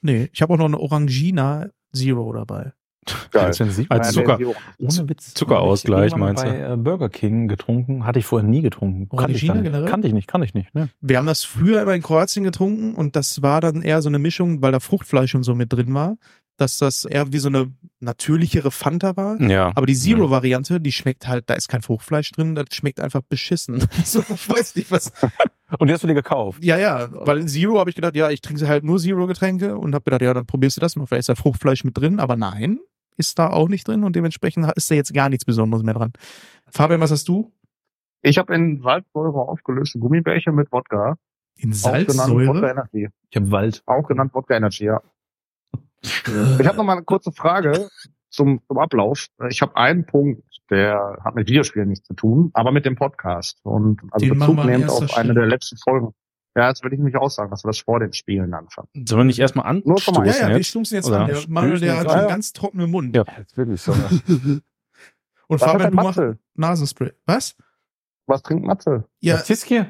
Nee, 0.00 0.28
ich 0.32 0.42
habe 0.42 0.54
auch 0.54 0.58
noch 0.58 0.66
eine 0.66 0.78
Orangina 0.80 1.68
Zero 1.92 2.32
dabei. 2.32 2.72
Geil. 3.32 3.52
Als 3.88 4.12
Zucker. 4.12 4.38
Zuckerausgleich, 5.18 6.12
ich 6.12 6.16
meinst 6.16 6.44
du? 6.44 6.46
irgendwann 6.46 6.68
Bei 6.68 6.74
äh, 6.74 6.76
Burger 6.76 7.08
King 7.08 7.48
getrunken, 7.48 8.06
hatte 8.06 8.20
ich 8.20 8.26
vorher 8.26 8.48
nie 8.48 8.62
getrunken. 8.62 9.08
Kannte 9.16 9.32
ich, 9.32 9.40
generell? 9.40 9.86
kannte 9.86 10.06
ich 10.06 10.14
nicht, 10.14 10.28
kannte 10.28 10.44
ich 10.44 10.54
nicht. 10.54 10.72
Ne? 10.74 10.88
Wir 11.00 11.18
haben 11.18 11.26
das 11.26 11.42
früher 11.42 11.82
immer 11.82 11.94
in 11.94 12.02
Kroatien 12.02 12.44
getrunken 12.44 12.94
und 12.94 13.16
das 13.16 13.42
war 13.42 13.60
dann 13.60 13.82
eher 13.82 14.02
so 14.02 14.08
eine 14.08 14.20
Mischung, 14.20 14.62
weil 14.62 14.70
da 14.70 14.78
Fruchtfleisch 14.78 15.34
und 15.34 15.42
so 15.42 15.54
mit 15.54 15.72
drin 15.72 15.92
war, 15.94 16.16
dass 16.58 16.78
das 16.78 17.04
eher 17.04 17.32
wie 17.32 17.38
so 17.38 17.48
eine 17.48 17.72
natürlichere 17.98 18.70
Fanta 18.70 19.16
war. 19.16 19.40
Ja. 19.40 19.72
Aber 19.74 19.86
die 19.86 19.94
Zero-Variante, 19.94 20.80
die 20.80 20.92
schmeckt 20.92 21.26
halt, 21.26 21.50
da 21.50 21.54
ist 21.54 21.68
kein 21.68 21.82
Fruchtfleisch 21.82 22.30
drin, 22.32 22.54
das 22.54 22.66
schmeckt 22.72 23.00
einfach 23.00 23.22
beschissen. 23.22 23.84
so, 24.04 24.20
ich 24.20 24.48
weiß 24.48 24.76
nicht, 24.76 24.90
was. 24.90 25.12
Und 25.78 25.88
die 25.88 25.94
hast 25.94 26.02
du 26.02 26.06
dir 26.06 26.14
gekauft? 26.14 26.62
Ja, 26.62 26.76
ja, 26.76 27.08
weil 27.10 27.38
in 27.38 27.48
Zero 27.48 27.78
habe 27.78 27.90
ich 27.90 27.96
gedacht, 27.96 28.14
ja, 28.14 28.30
ich 28.30 28.42
trinke 28.42 28.68
halt 28.68 28.84
nur 28.84 28.98
Zero-Getränke 28.98 29.78
und 29.78 29.94
habe 29.94 30.04
gedacht, 30.04 30.20
ja, 30.20 30.34
dann 30.34 30.44
probierst 30.44 30.76
du 30.76 30.82
das 30.82 30.96
mal, 30.96 31.06
vielleicht 31.06 31.20
ist 31.20 31.28
da 31.30 31.34
Fruchtfleisch 31.34 31.82
mit 31.84 31.96
drin, 31.96 32.20
aber 32.20 32.36
nein, 32.36 32.78
ist 33.16 33.38
da 33.38 33.50
auch 33.50 33.68
nicht 33.68 33.86
drin 33.88 34.04
und 34.04 34.16
dementsprechend 34.16 34.70
ist 34.76 34.90
da 34.90 34.94
jetzt 34.94 35.12
gar 35.14 35.28
nichts 35.28 35.44
Besonderes 35.44 35.82
mehr 35.82 35.94
dran. 35.94 36.12
Fabian, 36.70 37.00
was 37.00 37.10
hast 37.10 37.28
du? 37.28 37.52
Ich 38.22 38.38
habe 38.38 38.54
in 38.54 38.80
Salzsäure 38.82 39.40
aufgelöste 39.48 39.98
Gummibärchen 39.98 40.54
mit 40.54 40.70
Wodka. 40.72 41.16
In 41.56 41.72
Auch 41.72 41.82
genannt 41.92 42.08
Wodka 42.08 42.12
Salzsäure? 42.14 42.70
Energy. 42.70 43.08
Ich 43.30 43.36
habe 43.36 43.50
Wald. 43.50 43.82
Auch 43.86 44.06
genannt 44.06 44.32
Wodka 44.34 44.54
Energy, 44.54 44.84
ja. 44.84 45.00
Ich 46.02 46.66
habe 46.66 46.76
noch 46.76 46.84
mal 46.84 46.92
eine 46.94 47.04
kurze 47.04 47.32
Frage 47.32 47.88
zum, 48.30 48.60
zum 48.66 48.78
Ablauf. 48.78 49.26
Ich 49.48 49.62
habe 49.62 49.76
einen 49.76 50.04
Punkt, 50.06 50.42
der 50.70 51.18
hat 51.24 51.34
mit 51.34 51.48
Videospielen 51.48 51.88
nichts 51.88 52.06
zu 52.06 52.14
tun, 52.14 52.50
aber 52.54 52.72
mit 52.72 52.86
dem 52.86 52.96
Podcast. 52.96 53.58
Und 53.62 54.00
also 54.10 54.26
Den 54.26 54.38
Bezug 54.38 54.56
nehmend 54.64 54.84
erster 54.84 54.92
auf 54.92 55.00
eine 55.00 55.08
Stelle. 55.10 55.34
der 55.34 55.46
letzten 55.46 55.76
Folgen. 55.76 56.14
Ja, 56.54 56.68
jetzt 56.68 56.82
würde 56.82 56.96
ich 56.96 57.02
mich 57.02 57.16
auch 57.16 57.30
sagen, 57.30 57.50
dass 57.50 57.64
wir 57.64 57.68
das 57.68 57.78
vor 57.78 58.00
den 58.00 58.12
Spielen 58.12 58.52
anfangen. 58.52 58.88
Sollen 58.94 59.20
wir 59.20 59.24
nicht 59.24 59.38
erstmal 59.38 59.72
Nur 59.84 59.98
schon 59.98 60.14
mal. 60.14 60.26
Ja, 60.26 60.32
ja, 60.34 60.48
wir 60.48 60.56
jetzt? 60.58 60.68
stumsen 60.68 60.96
jetzt 60.96 61.08
Oder? 61.08 61.20
an. 61.20 61.26
Der 61.28 61.38
Manuel, 61.48 61.80
der 61.80 61.98
hat 61.98 62.10
schon 62.10 62.20
an. 62.20 62.28
ganz 62.28 62.52
trockenen 62.52 62.90
Mund. 62.90 63.16
Ja. 63.16 63.24
Jetzt 63.38 63.56
wirklich 63.56 63.80
so. 63.80 63.92
Und 65.48 65.60
Was 65.60 65.70
Fabian, 65.70 65.90
du 65.90 65.96
machst 65.96 66.18
Matze? 66.18 66.38
Nasenspray. 66.54 67.12
Was? 67.26 67.56
Was 68.26 68.42
trinkt 68.42 68.64
Matze? 68.64 69.04
Ja, 69.20 69.38
Tiskier? 69.38 69.86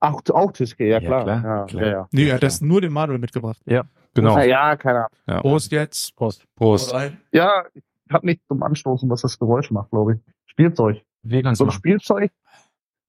Ach, 0.00 0.14
auch 0.32 0.52
Tiske, 0.52 0.84
ja, 0.84 1.00
Ja, 1.00 1.00
klar. 1.00 1.24
klar, 1.24 1.42
ja, 1.44 1.64
klar. 1.66 1.82
Ja, 1.82 1.88
ja. 1.90 2.08
nee, 2.12 2.28
er 2.28 2.34
hat 2.36 2.42
das 2.42 2.60
nur 2.60 2.80
den 2.80 2.92
Manuel 2.92 3.18
mitgebracht. 3.18 3.60
Genau. 3.64 4.34
Na 4.34 4.44
ja, 4.44 4.76
keine 4.76 4.98
Ahnung. 4.98 5.10
Ja. 5.26 5.40
Prost 5.40 5.72
jetzt. 5.72 6.16
Prost. 6.16 6.44
Prost. 6.54 6.94
Ja, 7.32 7.64
ich 7.74 7.82
habe 8.10 8.26
nichts 8.26 8.46
zum 8.48 8.62
Anstoßen, 8.62 9.08
was 9.10 9.22
das 9.22 9.38
Geräusch 9.38 9.70
macht, 9.70 9.90
glaube 9.90 10.14
ich. 10.14 10.20
Spielzeug. 10.46 11.02
Wie 11.22 11.42
kannst 11.42 11.58
So 11.58 11.66
ein 11.66 11.70
Spielzeug. 11.70 12.30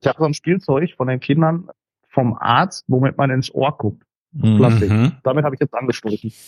Ich 0.01 0.07
habe 0.07 0.19
so 0.19 0.25
ein 0.25 0.33
Spielzeug 0.33 0.93
von 0.95 1.07
den 1.07 1.19
Kindern 1.19 1.69
vom 2.17 2.33
Arzt, 2.33 2.83
womit 2.87 3.15
man 3.15 3.29
ins 3.29 3.53
Ohr 3.53 3.77
guckt. 3.77 4.03
Plastik. 4.41 4.89
Mhm. 4.89 5.17
Damit 5.21 5.45
habe 5.45 5.53
ich 5.53 5.61
jetzt 5.61 5.73
angestoßen. 5.73 6.33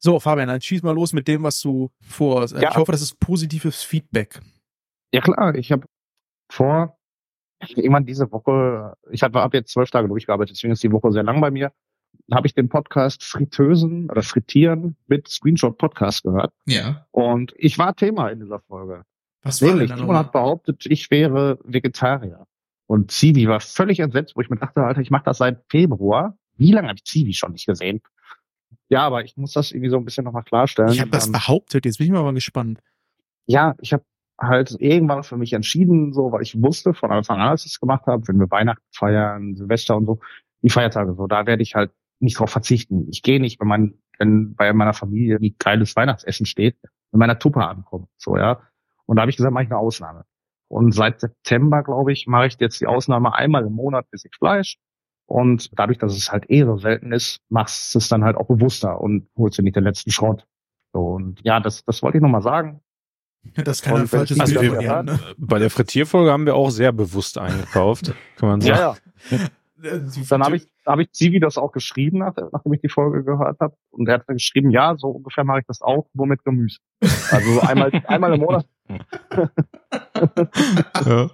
So, 0.00 0.20
Fabian, 0.20 0.46
dann 0.46 0.60
schieß 0.60 0.84
mal 0.84 0.94
los 0.94 1.12
mit 1.12 1.26
dem, 1.26 1.42
was 1.42 1.60
du 1.60 1.90
vorhast. 2.00 2.54
Ja. 2.54 2.70
Ich 2.70 2.76
hoffe, 2.76 2.92
das 2.92 3.02
ist 3.02 3.18
positives 3.18 3.82
Feedback. 3.82 4.40
Ja 5.12 5.20
klar, 5.20 5.56
ich 5.56 5.72
habe 5.72 5.88
vor 6.48 6.96
irgendwann 7.66 8.06
diese 8.06 8.30
Woche, 8.30 8.94
ich 9.10 9.24
habe 9.24 9.42
ab 9.42 9.54
jetzt 9.54 9.72
zwölf 9.72 9.90
Tage 9.90 10.06
durchgearbeitet, 10.06 10.54
deswegen 10.54 10.72
ist 10.72 10.84
die 10.84 10.92
Woche 10.92 11.10
sehr 11.10 11.24
lang 11.24 11.40
bei 11.40 11.50
mir, 11.50 11.72
habe 12.32 12.46
ich 12.46 12.54
den 12.54 12.68
Podcast 12.68 13.24
Fritteusen 13.24 14.08
oder 14.08 14.22
Frittieren 14.22 14.96
mit 15.08 15.26
Screenshot 15.26 15.76
Podcast 15.78 16.22
gehört. 16.22 16.52
Ja. 16.66 17.04
Und 17.10 17.52
ich 17.56 17.76
war 17.76 17.96
Thema 17.96 18.28
in 18.28 18.38
dieser 18.38 18.60
Folge. 18.60 19.02
Was 19.42 19.60
war 19.62 19.70
Nämlich, 19.70 19.88
denn 19.88 19.96
da 19.96 20.02
Simon 20.02 20.16
hat 20.16 20.30
behauptet, 20.30 20.86
ich 20.86 21.10
wäre 21.10 21.58
Vegetarier. 21.64 22.46
Und 22.88 23.10
Zivi 23.12 23.46
war 23.46 23.60
völlig 23.60 24.00
entsetzt, 24.00 24.34
wo 24.34 24.40
ich 24.40 24.48
mir 24.50 24.56
dachte, 24.56 24.82
Alter, 24.82 25.00
ich 25.02 25.10
mache 25.10 25.24
das 25.24 25.38
seit 25.38 25.62
Februar. 25.68 26.36
Wie 26.56 26.72
lange 26.72 26.88
habe 26.88 26.96
ich 26.96 27.04
Zivi 27.04 27.34
schon 27.34 27.52
nicht 27.52 27.66
gesehen? 27.66 28.00
Ja, 28.88 29.02
aber 29.06 29.22
ich 29.22 29.36
muss 29.36 29.52
das 29.52 29.70
irgendwie 29.70 29.90
so 29.90 29.98
ein 29.98 30.04
bisschen 30.04 30.24
nochmal 30.24 30.42
klarstellen. 30.42 30.90
Ich 30.92 31.00
habe 31.00 31.10
das 31.10 31.26
Ähm, 31.26 31.32
behauptet, 31.32 31.84
jetzt 31.84 31.98
bin 31.98 32.06
ich 32.06 32.12
mal 32.12 32.32
gespannt. 32.32 32.80
ja, 33.46 33.74
ich 33.80 33.92
habe 33.92 34.04
halt 34.40 34.74
irgendwann 34.80 35.22
für 35.22 35.36
mich 35.36 35.52
entschieden, 35.52 36.12
so, 36.14 36.32
weil 36.32 36.42
ich 36.42 36.60
wusste 36.62 36.94
von 36.94 37.10
Anfang 37.10 37.40
an, 37.40 37.48
als 37.48 37.66
ich 37.66 37.72
es 37.72 37.80
gemacht 37.80 38.06
habe, 38.06 38.26
wenn 38.28 38.38
wir 38.38 38.50
Weihnachten 38.50 38.84
feiern, 38.92 39.54
Silvester 39.56 39.96
und 39.96 40.06
so, 40.06 40.20
die 40.62 40.70
Feiertage 40.70 41.14
so. 41.14 41.26
Da 41.26 41.44
werde 41.46 41.62
ich 41.62 41.74
halt 41.74 41.90
nicht 42.20 42.38
drauf 42.38 42.50
verzichten. 42.50 43.06
Ich 43.10 43.22
gehe 43.22 43.40
nicht, 43.40 43.60
wenn 43.60 43.68
man, 43.68 43.94
wenn 44.18 44.54
bei 44.54 44.72
meiner 44.72 44.94
Familie 44.94 45.36
ein 45.36 45.54
geiles 45.58 45.94
Weihnachtsessen 45.94 46.46
steht, 46.46 46.76
mit 47.12 47.18
meiner 47.20 47.38
Tuppe 47.38 47.66
ankommt. 47.66 48.08
So, 48.16 48.36
ja. 48.38 48.60
Und 49.06 49.16
da 49.16 49.22
habe 49.22 49.30
ich 49.30 49.36
gesagt, 49.36 49.52
mache 49.52 49.64
ich 49.64 49.70
eine 49.70 49.78
Ausnahme. 49.78 50.24
Und 50.68 50.92
seit 50.92 51.20
September, 51.20 51.82
glaube 51.82 52.12
ich, 52.12 52.26
mache 52.26 52.46
ich 52.46 52.56
jetzt 52.60 52.80
die 52.80 52.86
Ausnahme 52.86 53.34
einmal 53.34 53.64
im 53.66 53.72
Monat 53.72 54.06
bis 54.10 54.24
ich 54.24 54.32
Fleisch. 54.36 54.76
Und 55.26 55.70
dadurch, 55.78 55.98
dass 55.98 56.14
es 56.16 56.30
halt 56.32 56.50
eh 56.50 56.64
so 56.64 56.78
selten 56.78 57.12
ist, 57.12 57.38
machst 57.50 57.94
du 57.94 57.98
es 57.98 58.08
dann 58.08 58.24
halt 58.24 58.36
auch 58.36 58.46
bewusster 58.46 59.00
und 59.00 59.28
holst 59.36 59.58
dir 59.58 59.62
nicht 59.62 59.76
den 59.76 59.84
letzten 59.84 60.10
Schrott. 60.10 60.46
So, 60.94 61.00
und 61.00 61.40
ja, 61.44 61.60
das, 61.60 61.84
das 61.84 62.02
wollte 62.02 62.18
ich 62.18 62.22
nochmal 62.22 62.42
sagen. 62.42 62.80
Das 63.54 63.82
kann 63.82 63.96
ein 64.00 64.08
falsches 64.08 64.40
Also 64.40 64.58
Bild 64.60 64.80
wir- 64.80 65.02
ne? 65.02 65.18
Bei 65.36 65.58
der 65.58 65.70
Frittierfolge 65.70 66.30
haben 66.32 66.44
wir 66.46 66.54
auch 66.56 66.70
sehr 66.70 66.92
bewusst 66.92 67.38
eingekauft, 67.38 68.12
kann 68.36 68.48
man 68.48 68.60
sagen. 68.60 68.96
ja. 69.30 69.38
Dann 70.28 70.42
habe 70.42 70.56
ich, 70.56 70.66
hab 70.86 70.98
ich 70.98 71.12
Zivi 71.12 71.38
das 71.38 71.56
auch 71.56 71.70
geschrieben, 71.70 72.18
nach, 72.18 72.34
nachdem 72.52 72.72
ich 72.72 72.80
die 72.80 72.88
Folge 72.88 73.22
gehört 73.22 73.60
habe. 73.60 73.76
Und 73.90 74.08
er 74.08 74.14
hat 74.14 74.24
dann 74.26 74.36
geschrieben, 74.36 74.70
ja, 74.70 74.96
so 74.96 75.08
ungefähr 75.08 75.44
mache 75.44 75.60
ich 75.60 75.66
das 75.66 75.82
auch, 75.82 76.08
nur 76.14 76.26
mit 76.26 76.42
Gemüse. 76.44 76.78
Also 77.30 77.52
so 77.52 77.60
einmal, 77.60 77.92
einmal 78.06 78.34
im 78.34 78.40
Monat. 78.40 78.66
Ja. 81.06 81.30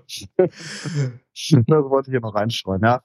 Das 1.67 1.85
wollte 1.91 2.11
ich 2.11 2.13
hier 2.13 2.21
noch 2.21 2.35
reinstreuen, 2.35 2.83
ja. 2.83 3.03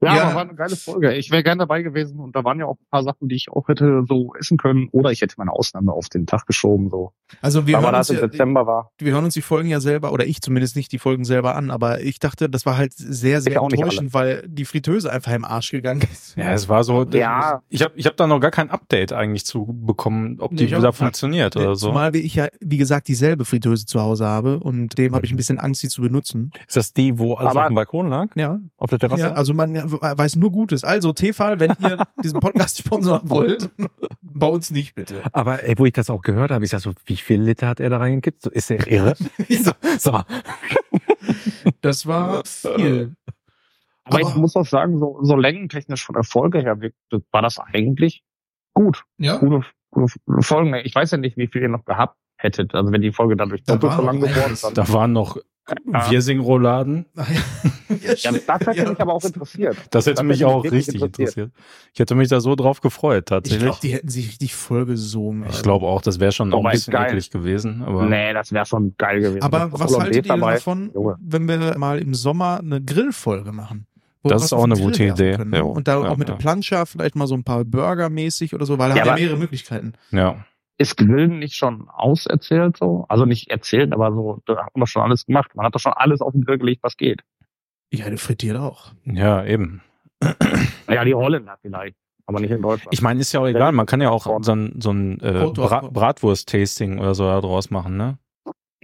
Ja, 0.00 0.14
Ja. 0.16 0.22
aber 0.24 0.34
war 0.36 0.42
eine 0.42 0.54
geile 0.54 0.76
Folge. 0.76 1.14
Ich 1.14 1.30
wäre 1.32 1.42
gerne 1.42 1.58
dabei 1.60 1.82
gewesen 1.82 2.20
und 2.20 2.36
da 2.36 2.44
waren 2.44 2.58
ja 2.60 2.66
auch 2.66 2.76
ein 2.78 2.86
paar 2.90 3.02
Sachen, 3.02 3.28
die 3.28 3.34
ich 3.34 3.48
auch 3.50 3.66
hätte 3.68 4.04
so 4.06 4.32
essen 4.38 4.56
können. 4.56 4.88
Oder 4.92 5.10
ich 5.10 5.20
hätte 5.22 5.34
meine 5.38 5.52
Ausnahme 5.52 5.92
auf 5.92 6.08
den 6.08 6.26
Tag 6.26 6.46
geschoben. 6.46 6.88
So. 6.88 7.12
Also 7.42 7.66
wir 7.66 7.76
aber 7.78 7.86
hören, 7.86 7.92
da 7.94 7.98
uns 7.98 8.10
es 8.10 8.16
im 8.16 8.22
ja, 8.22 8.26
Dezember 8.28 8.66
war. 8.66 8.92
wir 8.98 9.12
hören 9.12 9.24
uns 9.24 9.34
die 9.34 9.42
Folgen 9.42 9.68
ja 9.68 9.80
selber, 9.80 10.12
oder 10.12 10.24
ich 10.26 10.40
zumindest 10.40 10.76
nicht 10.76 10.92
die 10.92 10.98
Folgen 10.98 11.24
selber 11.24 11.56
an, 11.56 11.70
aber 11.72 12.00
ich 12.00 12.20
dachte, 12.20 12.48
das 12.48 12.64
war 12.64 12.76
halt 12.76 12.92
sehr, 12.94 13.40
sehr 13.40 13.56
enttäuschend, 13.60 14.14
weil 14.14 14.44
die 14.48 14.64
Fritteuse 14.64 15.10
einfach 15.12 15.32
im 15.32 15.44
Arsch 15.44 15.70
gegangen 15.72 16.02
ist. 16.12 16.36
Ja, 16.36 16.52
es 16.52 16.68
war 16.68 16.84
so. 16.84 17.04
Ja. 17.12 17.62
Ich 17.68 17.82
habe 17.82 17.92
ich 17.96 18.06
hab 18.06 18.16
da 18.16 18.26
noch 18.28 18.38
gar 18.40 18.50
kein 18.52 18.70
Update 18.70 19.12
eigentlich 19.12 19.44
zu 19.44 19.66
bekommen, 19.66 20.36
ob 20.40 20.52
die 20.56 20.64
Nee, 20.66 20.76
wieder 20.76 20.92
funktioniert 20.92 21.56
oder 21.56 21.74
so. 21.74 21.88
Zumal 21.88 22.14
wie 22.14 22.18
ich 22.20 22.36
ja, 22.36 22.46
wie 22.60 22.76
gesagt, 22.78 23.08
dieselbe 23.08 23.44
Fritteuse 23.44 23.84
zu 23.86 24.00
Hause 24.00 24.26
habe 24.26 24.60
und 24.60 24.96
dem 24.96 25.14
habe 25.14 25.26
ich 25.26 25.32
ein 25.32 25.36
bisschen 25.36 25.58
Angst, 25.58 25.80
sie 25.80 25.88
zu 25.88 26.02
benutzen. 26.02 26.52
Ist 26.68 26.76
das 26.76 26.92
die, 26.92 27.18
wo 27.18 27.34
alles 27.34 27.50
Aber- 27.50 27.62
auf 27.62 27.66
dem 27.68 27.74
Balkon 27.74 28.08
lag? 28.08 28.28
Ja, 28.36 28.60
Auf 28.76 28.90
der 28.90 28.98
Terrasse? 29.00 29.22
ja 29.22 29.32
also 29.32 29.54
man 29.54 29.87
weiß 29.92 30.36
nur 30.36 30.50
Gutes. 30.52 30.84
Also 30.84 31.12
Tefal, 31.12 31.60
wenn 31.60 31.72
ihr 31.80 32.06
diesen 32.22 32.40
Podcast 32.40 32.78
sponsern 32.78 33.22
wollt, 33.24 33.70
bei 34.22 34.46
uns 34.46 34.70
nicht 34.70 34.94
bitte. 34.94 35.22
Aber 35.32 35.62
ey, 35.64 35.78
wo 35.78 35.86
ich 35.86 35.92
das 35.92 36.10
auch 36.10 36.22
gehört 36.22 36.50
habe, 36.50 36.64
ich 36.64 36.70
sag 36.70 36.80
so, 36.80 36.92
wie 37.06 37.16
viel 37.16 37.40
Liter 37.42 37.68
hat 37.68 37.80
er 37.80 37.90
da 37.90 37.98
reingekippt? 37.98 38.42
So, 38.42 38.50
ist 38.50 38.70
er 38.70 38.86
irre? 38.86 39.14
so, 39.98 40.12
mal. 40.12 40.24
Das 41.80 42.06
war 42.06 42.44
viel. 42.44 43.14
Aber, 44.04 44.18
Aber- 44.20 44.28
ich 44.28 44.34
muss 44.36 44.56
auch 44.56 44.66
sagen, 44.66 44.98
so, 44.98 45.18
so 45.22 45.36
längentechnisch 45.36 46.04
von 46.04 46.14
der 46.14 46.24
Folge 46.24 46.60
her 46.60 46.78
war 47.30 47.42
das 47.42 47.58
eigentlich 47.58 48.22
gut. 48.74 49.04
Ja. 49.18 49.36
Gute, 49.38 49.66
gute 49.90 50.14
Folgen. 50.40 50.74
Ich 50.84 50.94
weiß 50.94 51.10
ja 51.10 51.18
nicht, 51.18 51.36
wie 51.36 51.46
viel 51.48 51.62
ihr 51.62 51.68
noch 51.68 51.84
gehabt 51.84 52.16
hättet. 52.38 52.74
Also 52.74 52.92
wenn 52.92 53.02
die 53.02 53.12
Folge 53.12 53.36
dadurch 53.36 53.62
Da 53.64 53.76
doppelt 53.76 54.00
so 54.00 54.06
lang 54.06 54.20
geworden 54.20 54.52
ist. 54.52 54.64
Da 54.78 54.88
waren 54.92 55.12
noch 55.12 55.36
Ja. 55.92 56.10
Wirsing-Rouladen. 56.10 57.06
Ja, 57.14 57.26
ja, 57.88 58.14
Ja, 58.22 58.32
das 58.46 58.60
hätte 58.66 58.72
Ja. 58.78 58.88
mich 58.90 59.00
aber 59.00 59.12
auch 59.14 59.24
interessiert. 59.24 59.76
Das 59.90 60.06
hätte 60.06 60.16
Das 60.16 60.24
mich 60.24 60.38
hätte 60.40 60.44
mich 60.44 60.44
auch 60.44 60.64
wirklich 60.64 60.86
richtig 60.88 61.02
interessiert. 61.02 61.28
interessiert. 61.28 61.50
Ich 61.94 62.00
hätte 62.00 62.14
mich 62.14 62.28
da 62.28 62.40
so 62.40 62.54
drauf 62.54 62.80
gefreut, 62.80 63.24
Ich 63.24 63.24
tatsächlich. 63.26 63.62
glaube, 63.62 63.78
die 63.82 63.88
hätten 63.92 64.08
sich 64.08 64.28
richtig 64.28 64.54
vollgesogen. 64.54 65.44
Ich 65.50 65.62
glaube 65.62 65.86
auch, 65.86 66.02
das 66.02 66.20
wäre 66.20 66.32
schon 66.32 66.52
auch 66.52 66.64
ein 66.64 66.72
bisschen 66.72 66.92
geil. 66.92 67.08
eklig 67.08 67.30
gewesen. 67.30 67.82
Aber 67.84 68.04
Nee, 68.06 68.32
das 68.32 68.52
wäre 68.52 68.66
schon 68.66 68.94
geil 68.98 69.20
gewesen. 69.20 69.42
Aber 69.42 69.70
was 69.72 69.98
haltet 69.98 70.26
ihr 70.26 70.36
davon, 70.36 70.90
Junge. 70.94 71.16
wenn 71.20 71.48
wir 71.48 71.76
mal 71.78 71.98
im 71.98 72.14
Sommer 72.14 72.58
eine 72.60 72.82
Grillfolge 72.82 73.52
machen? 73.52 73.86
Wo 74.22 74.30
Das 74.30 74.42
ist 74.44 74.52
auch 74.52 74.64
eine 74.64 74.74
Grill 74.74 74.84
gute 74.86 75.04
Idee. 75.04 75.36
können, 75.36 75.52
Ja. 75.52 75.58
ne? 75.60 75.64
Und 75.64 75.86
da 75.86 76.00
Ja, 76.02 76.08
auch 76.08 76.16
mit 76.16 76.28
ja. 76.28 76.34
der 76.34 76.40
Plancha 76.40 76.86
vielleicht 76.86 77.14
mal 77.14 77.26
so 77.26 77.34
ein 77.34 77.44
paar 77.44 77.64
Burger 77.64 78.10
mäßig 78.10 78.52
oder 78.54 78.66
so, 78.66 78.76
weil 78.78 78.90
da 78.90 78.96
Ja, 78.96 79.02
haben 79.02 79.08
wir 79.16 79.22
mehrere 79.24 79.38
Möglichkeiten. 79.38 79.92
ja. 80.10 80.44
Ist 80.80 80.96
Grillen 80.96 81.40
nicht 81.40 81.54
schon 81.54 81.88
auserzählt 81.88 82.76
so? 82.76 83.04
Also 83.08 83.24
nicht 83.24 83.50
erzählt, 83.50 83.92
aber 83.92 84.12
so, 84.12 84.40
da 84.46 84.58
haben 84.58 84.80
wir 84.80 84.86
schon 84.86 85.02
alles 85.02 85.26
gemacht. 85.26 85.54
Man 85.56 85.66
hat 85.66 85.74
doch 85.74 85.80
schon 85.80 85.92
alles 85.92 86.20
auf 86.20 86.32
den 86.32 86.44
Grill 86.44 86.58
gelegt, 86.58 86.82
was 86.84 86.96
geht. 86.96 87.22
Ja, 87.92 88.08
du 88.08 88.16
frittiert 88.16 88.56
auch. 88.56 88.92
Ja, 89.04 89.44
eben. 89.44 89.82
Naja, 90.86 91.04
die 91.04 91.14
Holländer 91.14 91.58
vielleicht, 91.60 91.96
aber 92.26 92.40
nicht 92.40 92.50
in 92.50 92.62
Deutschland. 92.62 92.92
Ich 92.92 93.02
meine, 93.02 93.20
ist 93.20 93.32
ja 93.32 93.40
auch 93.40 93.46
egal. 93.46 93.72
Man 93.72 93.86
kann 93.86 94.00
ja 94.00 94.10
auch 94.10 94.42
so 94.42 94.52
ein, 94.52 94.76
so 94.80 94.90
ein 94.92 95.20
äh, 95.20 95.50
Bra 95.52 95.80
Bratwurst-Tasting 95.80 96.98
oder 96.98 97.14
so 97.14 97.24
daraus 97.24 97.70
machen, 97.70 97.96
ne? 97.96 98.18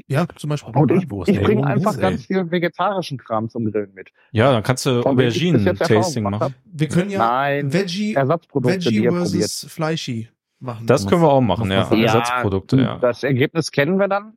Ja, 0.06 0.26
zum 0.36 0.50
Beispiel. 0.50 0.74
und 0.76 0.90
ich, 0.90 1.08
Bratwurst, 1.08 1.30
ich 1.30 1.40
bringe 1.40 1.62
Oh, 1.62 1.64
einfach 1.64 1.98
ganz 1.98 2.26
viel 2.26 2.50
vegetarischen 2.50 3.18
Kram 3.18 3.48
zum 3.48 3.70
Grillen 3.70 3.94
mit. 3.94 4.10
Ja, 4.32 4.52
dann 4.52 4.62
kannst 4.62 4.84
du 4.84 5.02
Auberginen-Tasting 5.02 6.24
machen. 6.24 6.54
Wir 6.64 6.88
können 6.88 7.10
ja 7.10 7.18
Nein, 7.18 7.72
Veggie, 7.72 8.14
Ersatzprodukte, 8.14 8.84
Veggie 8.86 9.08
versus 9.08 9.66
Fleischi 9.68 10.28
machen. 10.64 10.87
Das 10.87 11.06
können 11.06 11.23
wir 11.23 11.30
auch 11.30 11.40
machen, 11.40 11.71
ja. 11.71 11.88
Ja, 11.92 12.04
Ersatzprodukte, 12.04 12.80
ja. 12.80 12.99
Das 12.99 13.23
Ergebnis 13.23 13.71
kennen 13.71 13.99
wir 13.99 14.09
dann. 14.09 14.35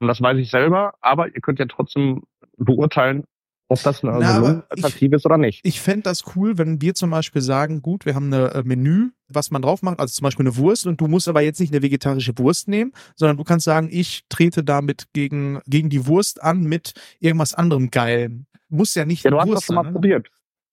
Und 0.00 0.08
das 0.08 0.20
weiß 0.20 0.38
ich 0.38 0.50
selber. 0.50 0.94
Aber 1.00 1.28
ihr 1.28 1.40
könnt 1.40 1.58
ja 1.58 1.66
trotzdem 1.66 2.22
beurteilen, 2.56 3.24
ob 3.68 3.82
das 3.82 4.02
eine 4.02 4.18
Na, 4.18 4.64
Alternative 4.70 5.16
ist 5.16 5.26
oder 5.26 5.36
nicht. 5.36 5.60
Ich 5.62 5.80
fände 5.80 6.04
das 6.04 6.24
cool, 6.34 6.56
wenn 6.56 6.80
wir 6.80 6.94
zum 6.94 7.10
Beispiel 7.10 7.42
sagen, 7.42 7.82
gut, 7.82 8.06
wir 8.06 8.14
haben 8.14 8.32
eine 8.32 8.54
äh, 8.54 8.62
Menü, 8.64 9.10
was 9.28 9.50
man 9.50 9.60
drauf 9.60 9.82
macht, 9.82 10.00
also 10.00 10.12
zum 10.12 10.24
Beispiel 10.24 10.46
eine 10.46 10.56
Wurst 10.56 10.86
und 10.86 11.00
du 11.00 11.06
musst 11.06 11.28
aber 11.28 11.42
jetzt 11.42 11.60
nicht 11.60 11.72
eine 11.72 11.82
vegetarische 11.82 12.36
Wurst 12.38 12.68
nehmen, 12.68 12.92
sondern 13.14 13.36
du 13.36 13.44
kannst 13.44 13.64
sagen, 13.64 13.88
ich 13.90 14.24
trete 14.30 14.64
damit 14.64 15.08
gegen, 15.12 15.60
gegen 15.66 15.90
die 15.90 16.06
Wurst 16.06 16.42
an 16.42 16.62
mit 16.62 16.94
irgendwas 17.20 17.52
anderem 17.52 17.90
Geilem. 17.90 18.46
Muss 18.70 18.94
ja 18.94 19.04
nicht 19.04 19.24
Ja, 19.24 19.30
du 19.30 19.38
hast 19.38 19.48
das 19.48 19.54
Wurst 19.54 19.66
schon 19.66 19.76
mal 19.76 19.82
sein, 19.82 19.92
ne? 19.92 19.96
probiert. 19.96 20.28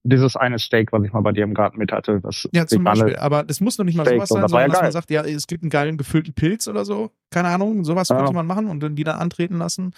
Dieses 0.07 0.35
eine 0.35 0.59
Steak, 0.59 0.91
was 0.93 1.03
ich 1.03 1.11
mal 1.13 1.21
bei 1.21 1.31
dir 1.31 1.43
im 1.43 1.55
Garten 1.55 1.79
mit 1.79 1.91
hatte. 1.91 2.21
Das 2.21 2.47
Ja, 2.53 2.67
zum 2.67 2.83
Beispiel. 2.83 3.15
Aber 3.15 3.43
das 3.43 3.59
muss 3.59 3.77
noch 3.79 3.85
nicht 3.85 3.95
mal 3.97 4.05
Steak 4.05 4.17
sowas 4.17 4.29
sein, 4.29 4.35
war 4.35 4.43
ja 4.43 4.47
sondern 4.49 4.69
dass 4.69 4.77
man 4.77 4.83
geil. 4.83 4.91
sagt, 4.91 5.09
ja, 5.09 5.23
es 5.23 5.47
gibt 5.47 5.63
einen 5.63 5.71
geilen 5.71 5.97
gefüllten 5.97 6.33
Pilz 6.33 6.67
oder 6.67 6.85
so. 6.85 7.09
Keine 7.31 7.47
Ahnung, 7.47 7.83
sowas 7.83 8.09
Ja. 8.09 8.17
könnte 8.17 8.33
man 8.33 8.45
machen 8.45 8.67
und 8.67 8.81
dann 8.81 8.95
die 8.95 9.03
dann 9.03 9.17
antreten 9.17 9.57
lassen. 9.57 9.93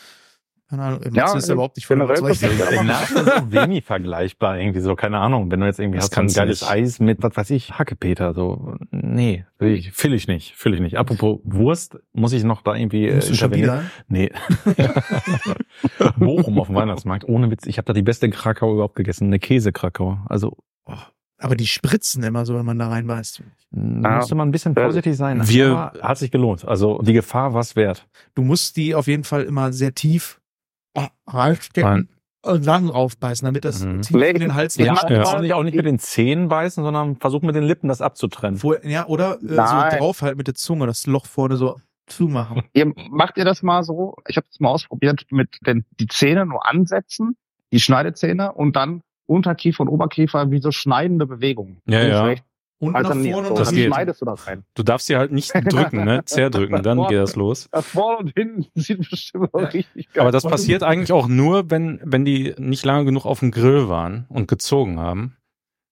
Keine 0.70 0.84
Ahnung, 0.84 1.00
Ja, 1.14 1.24
Matze 1.24 1.38
ist 1.38 1.48
ja 1.48 1.54
überhaupt 1.54 1.78
nicht 1.78 1.86
von 1.86 1.98
generell 2.00 2.22
das- 2.22 2.42
ist 3.12 3.26
so 3.26 3.52
wenig 3.52 3.86
vergleichbar 3.86 4.60
irgendwie 4.60 4.82
so, 4.82 4.96
keine 4.96 5.18
Ahnung. 5.20 5.50
Wenn 5.50 5.62
du 5.62 5.66
jetzt 5.66 5.80
irgendwie 5.80 5.98
Das 5.98 6.06
hast 6.08 6.12
ein 6.12 6.16
kannst 6.16 6.36
du 6.36 6.40
geiles 6.42 6.62
nicht. 6.62 6.70
Eis 6.72 7.00
mit, 7.00 7.24
was 7.24 7.38
weiß 7.38 7.50
ich, 7.52 7.72
Hackepeter, 7.80 8.34
so, 8.34 8.76
nee, 8.92 9.46
will 9.60 9.72
ich, 9.74 9.94
fühl 9.94 10.14
ich 10.14 10.28
nicht, 10.28 10.56
fühl 10.56 10.74
ich 10.74 10.82
nicht. 10.82 10.98
Apropos 10.98 11.40
Wurst, 11.46 11.98
muss 12.12 12.34
ich 12.34 12.44
noch 12.44 12.62
da 12.64 12.76
irgendwie 12.76 13.08
äh, 13.08 13.16
Musst 13.16 13.30
du 13.30 13.36
schon 13.36 13.54
intervenieren? 13.54 13.90
wieder? 14.08 14.32
Nee. 14.76 14.76
Bochum 16.18 16.60
auf 16.60 16.68
dem 16.68 16.76
Weihnachtsmarkt, 16.76 17.26
ohne 17.28 17.50
Witz, 17.52 17.66
ich 17.66 17.78
habe 17.78 17.86
da 17.86 17.94
die 17.94 18.02
beste 18.02 18.30
Krakau 18.30 18.74
überhaupt 18.74 18.96
gegessen, 18.96 19.26
eine 19.28 19.40
Käsekrakau. 19.40 20.18
Also, 20.28 20.58
Aber 21.38 21.56
die 21.56 21.68
spritzen 21.68 22.24
immer 22.24 22.46
so, 22.46 22.56
wenn 22.56 22.66
man 22.66 22.80
da 22.80 22.88
reinbeißt. 22.90 23.42
da 23.72 24.10
Ah. 24.10 24.16
musste 24.18 24.36
man 24.36 24.50
ein 24.50 24.52
bisschen 24.52 24.74
vorsichtig 24.76 25.16
sein. 25.18 25.48
Wir- 25.48 25.94
hat 26.02 26.18
sich 26.18 26.32
gelohnt. 26.32 26.68
Also, 26.68 27.00
die 27.02 27.14
Gefahr 27.14 27.54
war's 27.54 27.76
wert. 27.76 28.08
Du 28.36 28.42
musst 28.42 28.76
die 28.78 28.96
auf 28.96 29.08
jeden 29.08 29.24
Fall 29.24 29.44
immer 29.44 29.72
sehr 29.72 29.94
tief 29.94 30.40
reinstecken 31.28 32.10
und 32.42 32.66
dann 32.66 32.90
raufbeißen, 32.90 33.46
damit 33.46 33.66
das 33.66 33.84
Mhm. 33.84 34.02
tief 34.02 34.16
in 34.16 34.40
den 34.40 34.54
Hals 34.56 34.78
Ja, 34.78 34.96
ja. 35.10 35.24
Auch 35.24 35.40
nicht, 35.42 35.54
auch 35.54 35.64
nicht 35.64 35.76
mit 35.76 35.86
den 35.86 36.00
Zähnen 36.00 36.48
beißen, 36.48 36.84
sondern 36.84 37.18
versuch 37.18 37.42
mit 37.42 37.56
den 37.56 37.64
Lippen 37.64 37.88
das 37.90 38.02
abzutrennen. 38.02 38.60
Vor, 38.60 38.84
ja, 38.86 39.06
oder 39.08 39.38
äh, 39.42 39.48
so 39.48 39.56
drauf 39.98 40.22
halt 40.22 40.38
mit 40.38 40.48
der 40.48 40.56
Zunge, 40.56 40.88
das 40.88 41.08
Loch 41.08 41.26
vorne 41.26 41.58
so 41.58 41.76
zumachen. 42.06 42.64
Ihr, 42.74 42.94
macht 43.10 43.38
ihr 43.38 43.46
das 43.46 43.64
mal 43.64 43.84
so? 43.84 44.16
Ich 44.28 44.38
habe 44.38 44.48
das 44.48 44.60
mal 44.60 44.70
ausprobiert 44.70 45.26
mit 45.30 45.58
den 45.66 45.86
die 46.00 46.08
Zähne 46.08 46.46
nur 46.46 46.66
ansetzen, 46.66 47.36
die 47.74 47.80
Schneidezähne 47.80 48.54
und 48.54 48.76
dann 48.76 49.02
Unterkiefer 49.26 49.82
und 49.82 49.90
Oberkiefer 49.90 50.50
wie 50.52 50.62
so 50.62 50.72
schneidende 50.72 51.26
Bewegungen. 51.26 51.82
Ja, 51.86 52.02
ja. 52.02 52.36
Und 52.80 52.92
nach 52.92 53.00
alterniert. 53.00 53.34
vorne 53.34 53.50
und 53.50 53.60
nach 53.60 53.72
geht. 53.72 53.88
schneidest 53.88 54.22
du 54.22 54.26
das 54.26 54.48
rein. 54.48 54.64
Du 54.76 54.84
darfst 54.84 55.08
sie 55.08 55.18
halt 55.18 55.32
nicht 55.32 55.52
drücken, 55.54 56.04
ne? 56.04 56.22
Zerdrücken, 56.26 56.84
dann 56.84 57.08
geht 57.08 57.18
das 57.18 57.36
los. 57.36 57.68
Das 57.72 57.88
vorne 57.88 58.18
und 58.20 58.34
hinten 58.36 58.68
sieht 58.76 59.10
bestimmt 59.10 59.54
auch 59.54 59.74
richtig 59.74 60.14
geil 60.14 60.22
Aber 60.22 60.32
das 60.32 60.44
passiert 60.44 60.84
eigentlich 60.84 61.12
auch 61.12 61.28
nur, 61.28 61.72
wenn, 61.72 62.00
wenn 62.04 62.24
die 62.24 62.54
nicht 62.58 62.86
lange 62.86 63.06
genug 63.06 63.26
auf 63.26 63.40
dem 63.40 63.52
Grill 63.52 63.90
waren 63.90 64.26
und 64.30 64.48
gezogen 64.48 65.00
haben. 65.00 65.38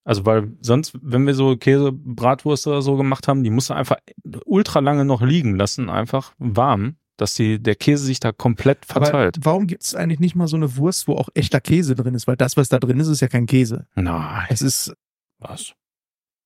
Also 0.04 0.26
weil 0.28 0.52
sonst, 0.62 0.94
wenn 1.02 1.26
wir 1.26 1.34
so 1.34 1.58
Käse, 1.58 1.92
Bratwurst 1.92 2.68
oder 2.68 2.84
so 2.84 2.96
gemacht 2.96 3.28
haben, 3.28 3.44
die 3.44 3.50
musst 3.50 3.72
du 3.72 3.74
einfach 3.74 3.98
ultra 4.46 4.80
lange 4.80 5.04
noch 5.04 5.24
liegen 5.24 5.56
lassen, 5.56 5.90
einfach 5.90 6.34
warm, 6.38 6.98
dass 7.18 7.34
die, 7.34 7.60
der 7.60 7.76
Käse 7.76 8.06
sich 8.06 8.20
da 8.20 8.32
komplett 8.32 8.86
verteilt. 8.86 9.38
Aber 9.38 9.46
warum 9.46 9.66
gibt 9.66 9.84
es 9.84 9.96
eigentlich 9.96 10.20
nicht 10.20 10.36
mal 10.36 10.48
so 10.48 10.58
eine 10.58 10.78
Wurst, 10.78 11.08
wo 11.08 11.16
auch 11.16 11.30
echter 11.34 11.60
Käse 11.60 11.96
drin 11.96 12.14
ist? 12.14 12.28
Weil 12.28 12.38
das, 12.38 12.56
was 12.56 12.70
da 12.70 12.78
drin 12.78 13.00
ist, 13.00 13.08
ist 13.08 13.22
ja 13.22 13.28
kein 13.28 13.48
Käse. 13.48 13.88
Nein. 13.96 14.46
Es 14.50 14.62
ist, 14.62 14.94
Was? 15.40 15.74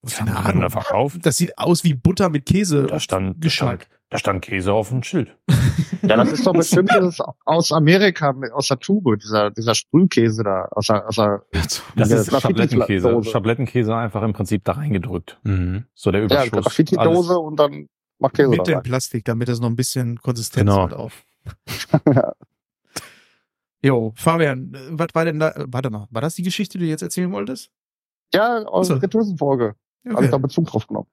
Keine 0.08 0.34
haben 0.34 0.44
wir 0.44 0.50
Ahnung. 0.50 0.62
da 0.62 0.70
verkauft? 0.70 1.20
Das 1.26 1.38
sieht 1.38 1.58
aus 1.58 1.84
wie 1.84 1.94
Butter 1.94 2.30
mit 2.30 2.46
Käse. 2.46 2.88
Da 2.88 3.00
stand, 3.00 3.44
da 3.44 3.50
stand, 3.50 3.88
da 4.10 4.18
stand 4.18 4.42
Käse 4.42 4.74
auf 4.74 4.90
dem 4.90 5.04
Schild. 5.04 5.36
Ja, 6.02 6.16
das 6.16 6.32
ist 6.32 6.48
doch 6.48 6.54
bestimmt 6.54 6.90
dieses 6.96 7.20
aus 7.44 7.74
Amerika, 7.74 8.34
aus 8.54 8.70
der 8.70 8.80
Tube, 8.80 9.18
dieser, 9.22 9.52
dieser 9.52 9.76
Sprühkäse 9.76 10.44
da, 10.44 10.66
aus 10.72 10.88
der, 10.88 11.06
aus 11.06 11.16
der, 11.18 11.44
Das 11.52 12.10
Ja, 12.10 12.18
ist 12.22 12.32
Schablettenkäse. 12.42 13.22
Schablettenkäse 13.26 13.94
einfach 13.94 14.22
im 14.24 14.32
Prinzip 14.32 14.64
da 14.64 14.72
reingedrückt. 14.74 15.40
Mhm. 15.44 15.84
So 15.94 16.12
der 16.12 16.22
ja, 16.22 16.26
Überschuss. 16.28 16.52
Graffiti-Dose 16.64 17.38
und 17.38 17.60
dann 17.60 17.90
macht 18.18 18.36
Käse 18.36 18.50
mit 18.50 18.60
da 18.60 18.64
dem. 18.64 18.82
Plastik, 18.84 19.26
damit 19.26 19.50
es 19.50 19.60
noch 19.60 19.68
ein 19.70 19.76
bisschen 19.76 20.20
Konsistenz 20.22 20.70
Genau. 20.70 20.84
hat 20.84 20.94
auf. 20.94 21.26
Jo, 23.82 24.12
Fabian, 24.16 24.74
äh, 24.74 24.78
was 24.92 25.08
war 25.14 25.26
denn 25.26 25.40
da? 25.40 25.50
äh, 25.52 25.66
Warte 25.68 25.90
mal, 25.90 26.08
war 26.10 26.22
das 26.22 26.36
die 26.36 26.44
Geschichte, 26.44 26.78
die 26.78 26.86
du 26.86 26.90
jetzt 26.90 27.02
erzählen 27.02 27.32
wolltest? 27.32 27.72
Ja, 28.34 28.60
aus 28.64 28.88
der 28.90 29.00
Fritteusenfolge. 30.04 30.16
Habe 30.16 30.26
ich 30.26 30.32
da 30.32 30.38
Bezug 30.38 30.68
drauf 30.68 30.88
genommen. 30.88 31.08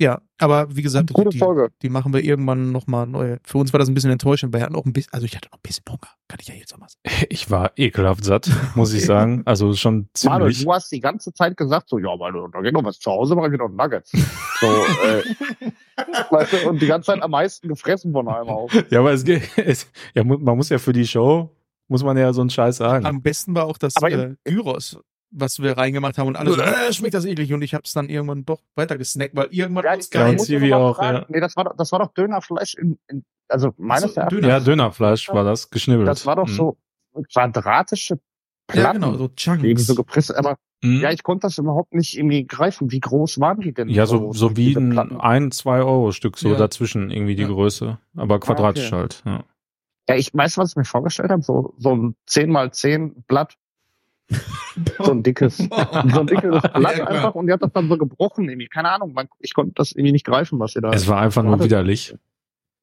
Ja, 0.00 0.22
aber 0.38 0.74
wie 0.74 0.80
gesagt, 0.80 1.12
Gute 1.12 1.28
die, 1.28 1.36
Folge. 1.38 1.68
die 1.82 1.90
machen 1.90 2.14
wir 2.14 2.24
irgendwann 2.24 2.72
nochmal 2.72 3.06
neu. 3.06 3.36
Für 3.44 3.58
uns 3.58 3.74
war 3.74 3.78
das 3.78 3.88
ein 3.90 3.92
bisschen 3.92 4.10
enttäuschend, 4.10 4.50
weil 4.50 4.60
wir 4.60 4.64
hatten 4.64 4.74
auch 4.74 4.86
ein 4.86 4.94
bisschen, 4.94 5.12
also 5.12 5.26
ich 5.26 5.36
hatte 5.36 5.48
noch 5.52 5.58
ein 5.58 5.62
bisschen 5.62 5.84
Hunger. 5.86 6.08
Kann 6.26 6.38
ich 6.40 6.48
ja 6.48 6.54
jetzt 6.54 6.72
noch 6.72 6.78
mal 6.78 6.88
sagen. 6.88 7.26
Ich 7.28 7.50
war 7.50 7.72
ekelhaft 7.76 8.24
satt, 8.24 8.50
muss 8.74 8.94
ich 8.94 9.04
sagen. 9.04 9.42
Also 9.44 9.74
schon 9.74 10.08
Manuel, 10.24 10.52
ziemlich. 10.52 10.64
du 10.64 10.72
hast 10.72 10.90
die 10.90 11.00
ganze 11.00 11.34
Zeit 11.34 11.54
gesagt, 11.54 11.90
so, 11.90 11.98
ja, 11.98 12.16
Manuel, 12.16 12.48
da 12.50 12.62
geht 12.62 12.72
noch 12.72 12.82
was 12.82 12.98
zu 12.98 13.10
Hause, 13.10 13.34
mache 13.34 13.52
ich 13.52 13.58
noch 13.58 13.68
Nuggets. 13.68 14.10
So, 14.60 14.66
äh, 14.66 15.70
weißt 16.30 16.52
du, 16.54 16.70
und 16.70 16.80
die 16.80 16.86
ganze 16.86 17.12
Zeit 17.12 17.22
am 17.22 17.32
meisten 17.32 17.68
gefressen 17.68 18.12
von 18.12 18.26
einem 18.26 18.48
auch. 18.48 18.72
Ja, 18.88 19.00
aber 19.00 19.12
es 19.12 19.22
geht, 19.22 19.50
es, 19.58 19.86
ja, 20.14 20.24
man 20.24 20.56
muss 20.56 20.70
ja 20.70 20.78
für 20.78 20.94
die 20.94 21.06
Show, 21.06 21.54
muss 21.88 22.02
man 22.02 22.16
ja 22.16 22.32
so 22.32 22.40
einen 22.40 22.48
Scheiß 22.48 22.78
sagen. 22.78 23.04
Am 23.04 23.20
besten 23.20 23.54
war 23.54 23.66
auch 23.66 23.76
das 23.76 23.98
Aber 23.98 24.10
äh, 24.10 24.34
Gyros, 24.44 24.98
was 25.32 25.60
wir 25.62 25.76
reingemacht 25.78 26.18
haben 26.18 26.28
und 26.28 26.36
alle 26.36 26.52
so, 26.52 26.60
äh, 26.60 26.92
schmeckt 26.92 27.14
das 27.14 27.24
eklig 27.24 27.52
und 27.52 27.62
ich 27.62 27.72
habe 27.74 27.82
es 27.84 27.92
dann 27.92 28.08
irgendwann 28.08 28.44
doch 28.44 28.60
weiter 28.74 28.98
gesnackt, 28.98 29.36
weil 29.36 29.48
irgendwann 29.50 29.84
Ja, 29.84 29.94
ich 29.94 30.10
geil. 30.10 30.38
Zivi 30.38 30.72
auch, 30.74 31.00
ja. 31.00 31.24
Nee, 31.28 31.40
das 31.40 31.56
war, 31.56 31.64
doch- 31.64 31.76
das 31.76 31.92
war 31.92 32.00
doch 32.00 32.12
Dönerfleisch 32.14 32.74
in, 32.74 32.98
in 33.08 33.24
also 33.48 33.72
meines 33.78 34.04
Ach 34.04 34.08
so, 34.14 34.20
Erachtens. 34.20 34.46
Ja, 34.46 34.60
Dönerfleisch 34.60 35.28
war 35.30 35.44
das, 35.44 35.70
geschnibbelt. 35.70 36.08
Das 36.08 36.26
war 36.26 36.36
doch 36.36 36.46
Mhm. 36.48 36.52
so 36.52 36.76
quadratische 37.32 38.14
Ja, 38.14 38.20
Platten, 38.66 39.00
genau, 39.00 39.16
so 39.16 39.28
Chunks. 39.28 39.62
irgendwie 39.64 39.82
so 39.82 39.94
gepresst, 39.94 40.34
aber 40.34 40.56
Mhm. 40.82 41.00
ja, 41.00 41.10
ich 41.10 41.22
konnte 41.24 41.46
das 41.46 41.58
überhaupt 41.58 41.92
nicht 41.92 42.16
irgendwie 42.16 42.46
greifen. 42.46 42.90
Wie 42.90 43.00
groß 43.00 43.38
waren 43.40 43.60
die 43.60 43.72
denn? 43.72 43.88
Ja, 43.88 44.06
so, 44.06 44.32
so 44.32 44.56
wie 44.56 44.74
ein 44.76 44.96
ein, 45.20 45.50
zwei 45.50 45.78
Euro 45.80 46.12
Stück, 46.12 46.38
so 46.38 46.50
Ja. 46.52 46.56
dazwischen 46.56 47.10
irgendwie 47.10 47.34
die 47.34 47.42
Ja. 47.42 47.48
Größe. 47.48 47.98
Aber 48.16 48.38
quadratisch 48.40 48.86
okay. 48.86 48.96
halt. 48.96 49.22
Ja. 49.26 49.44
Ja, 50.08 50.14
ich 50.16 50.32
weiß, 50.32 50.56
was 50.58 50.70
ich 50.70 50.76
mir 50.76 50.84
vorgestellt 50.84 51.30
habe. 51.30 51.42
So, 51.42 51.74
so 51.78 51.94
ein 51.94 52.16
10 52.26 52.50
mal 52.50 52.72
10 52.72 53.22
Blatt. 53.26 53.56
So 54.98 55.10
ein 55.10 55.22
dickes, 55.22 55.56
so 55.58 55.68
ein 56.20 56.26
dickes 56.26 56.62
Blatt 56.62 56.98
Ja, 56.98 57.06
einfach 57.06 57.34
und 57.34 57.46
die 57.46 57.52
hat 57.52 57.62
das 57.62 57.72
dann 57.72 57.88
so 57.88 57.98
gebrochen 57.98 58.48
irgendwie. 58.48 58.68
Keine 58.68 58.90
Ahnung, 58.90 59.12
man, 59.12 59.28
ich 59.38 59.54
konnte 59.54 59.72
das 59.74 59.92
irgendwie 59.92 60.12
nicht 60.12 60.24
greifen, 60.24 60.58
was 60.58 60.74
ihr 60.76 60.82
da. 60.82 60.90
Es 60.90 61.08
war 61.08 61.20
einfach 61.20 61.42
nur 61.42 61.62
widerlich. 61.62 62.14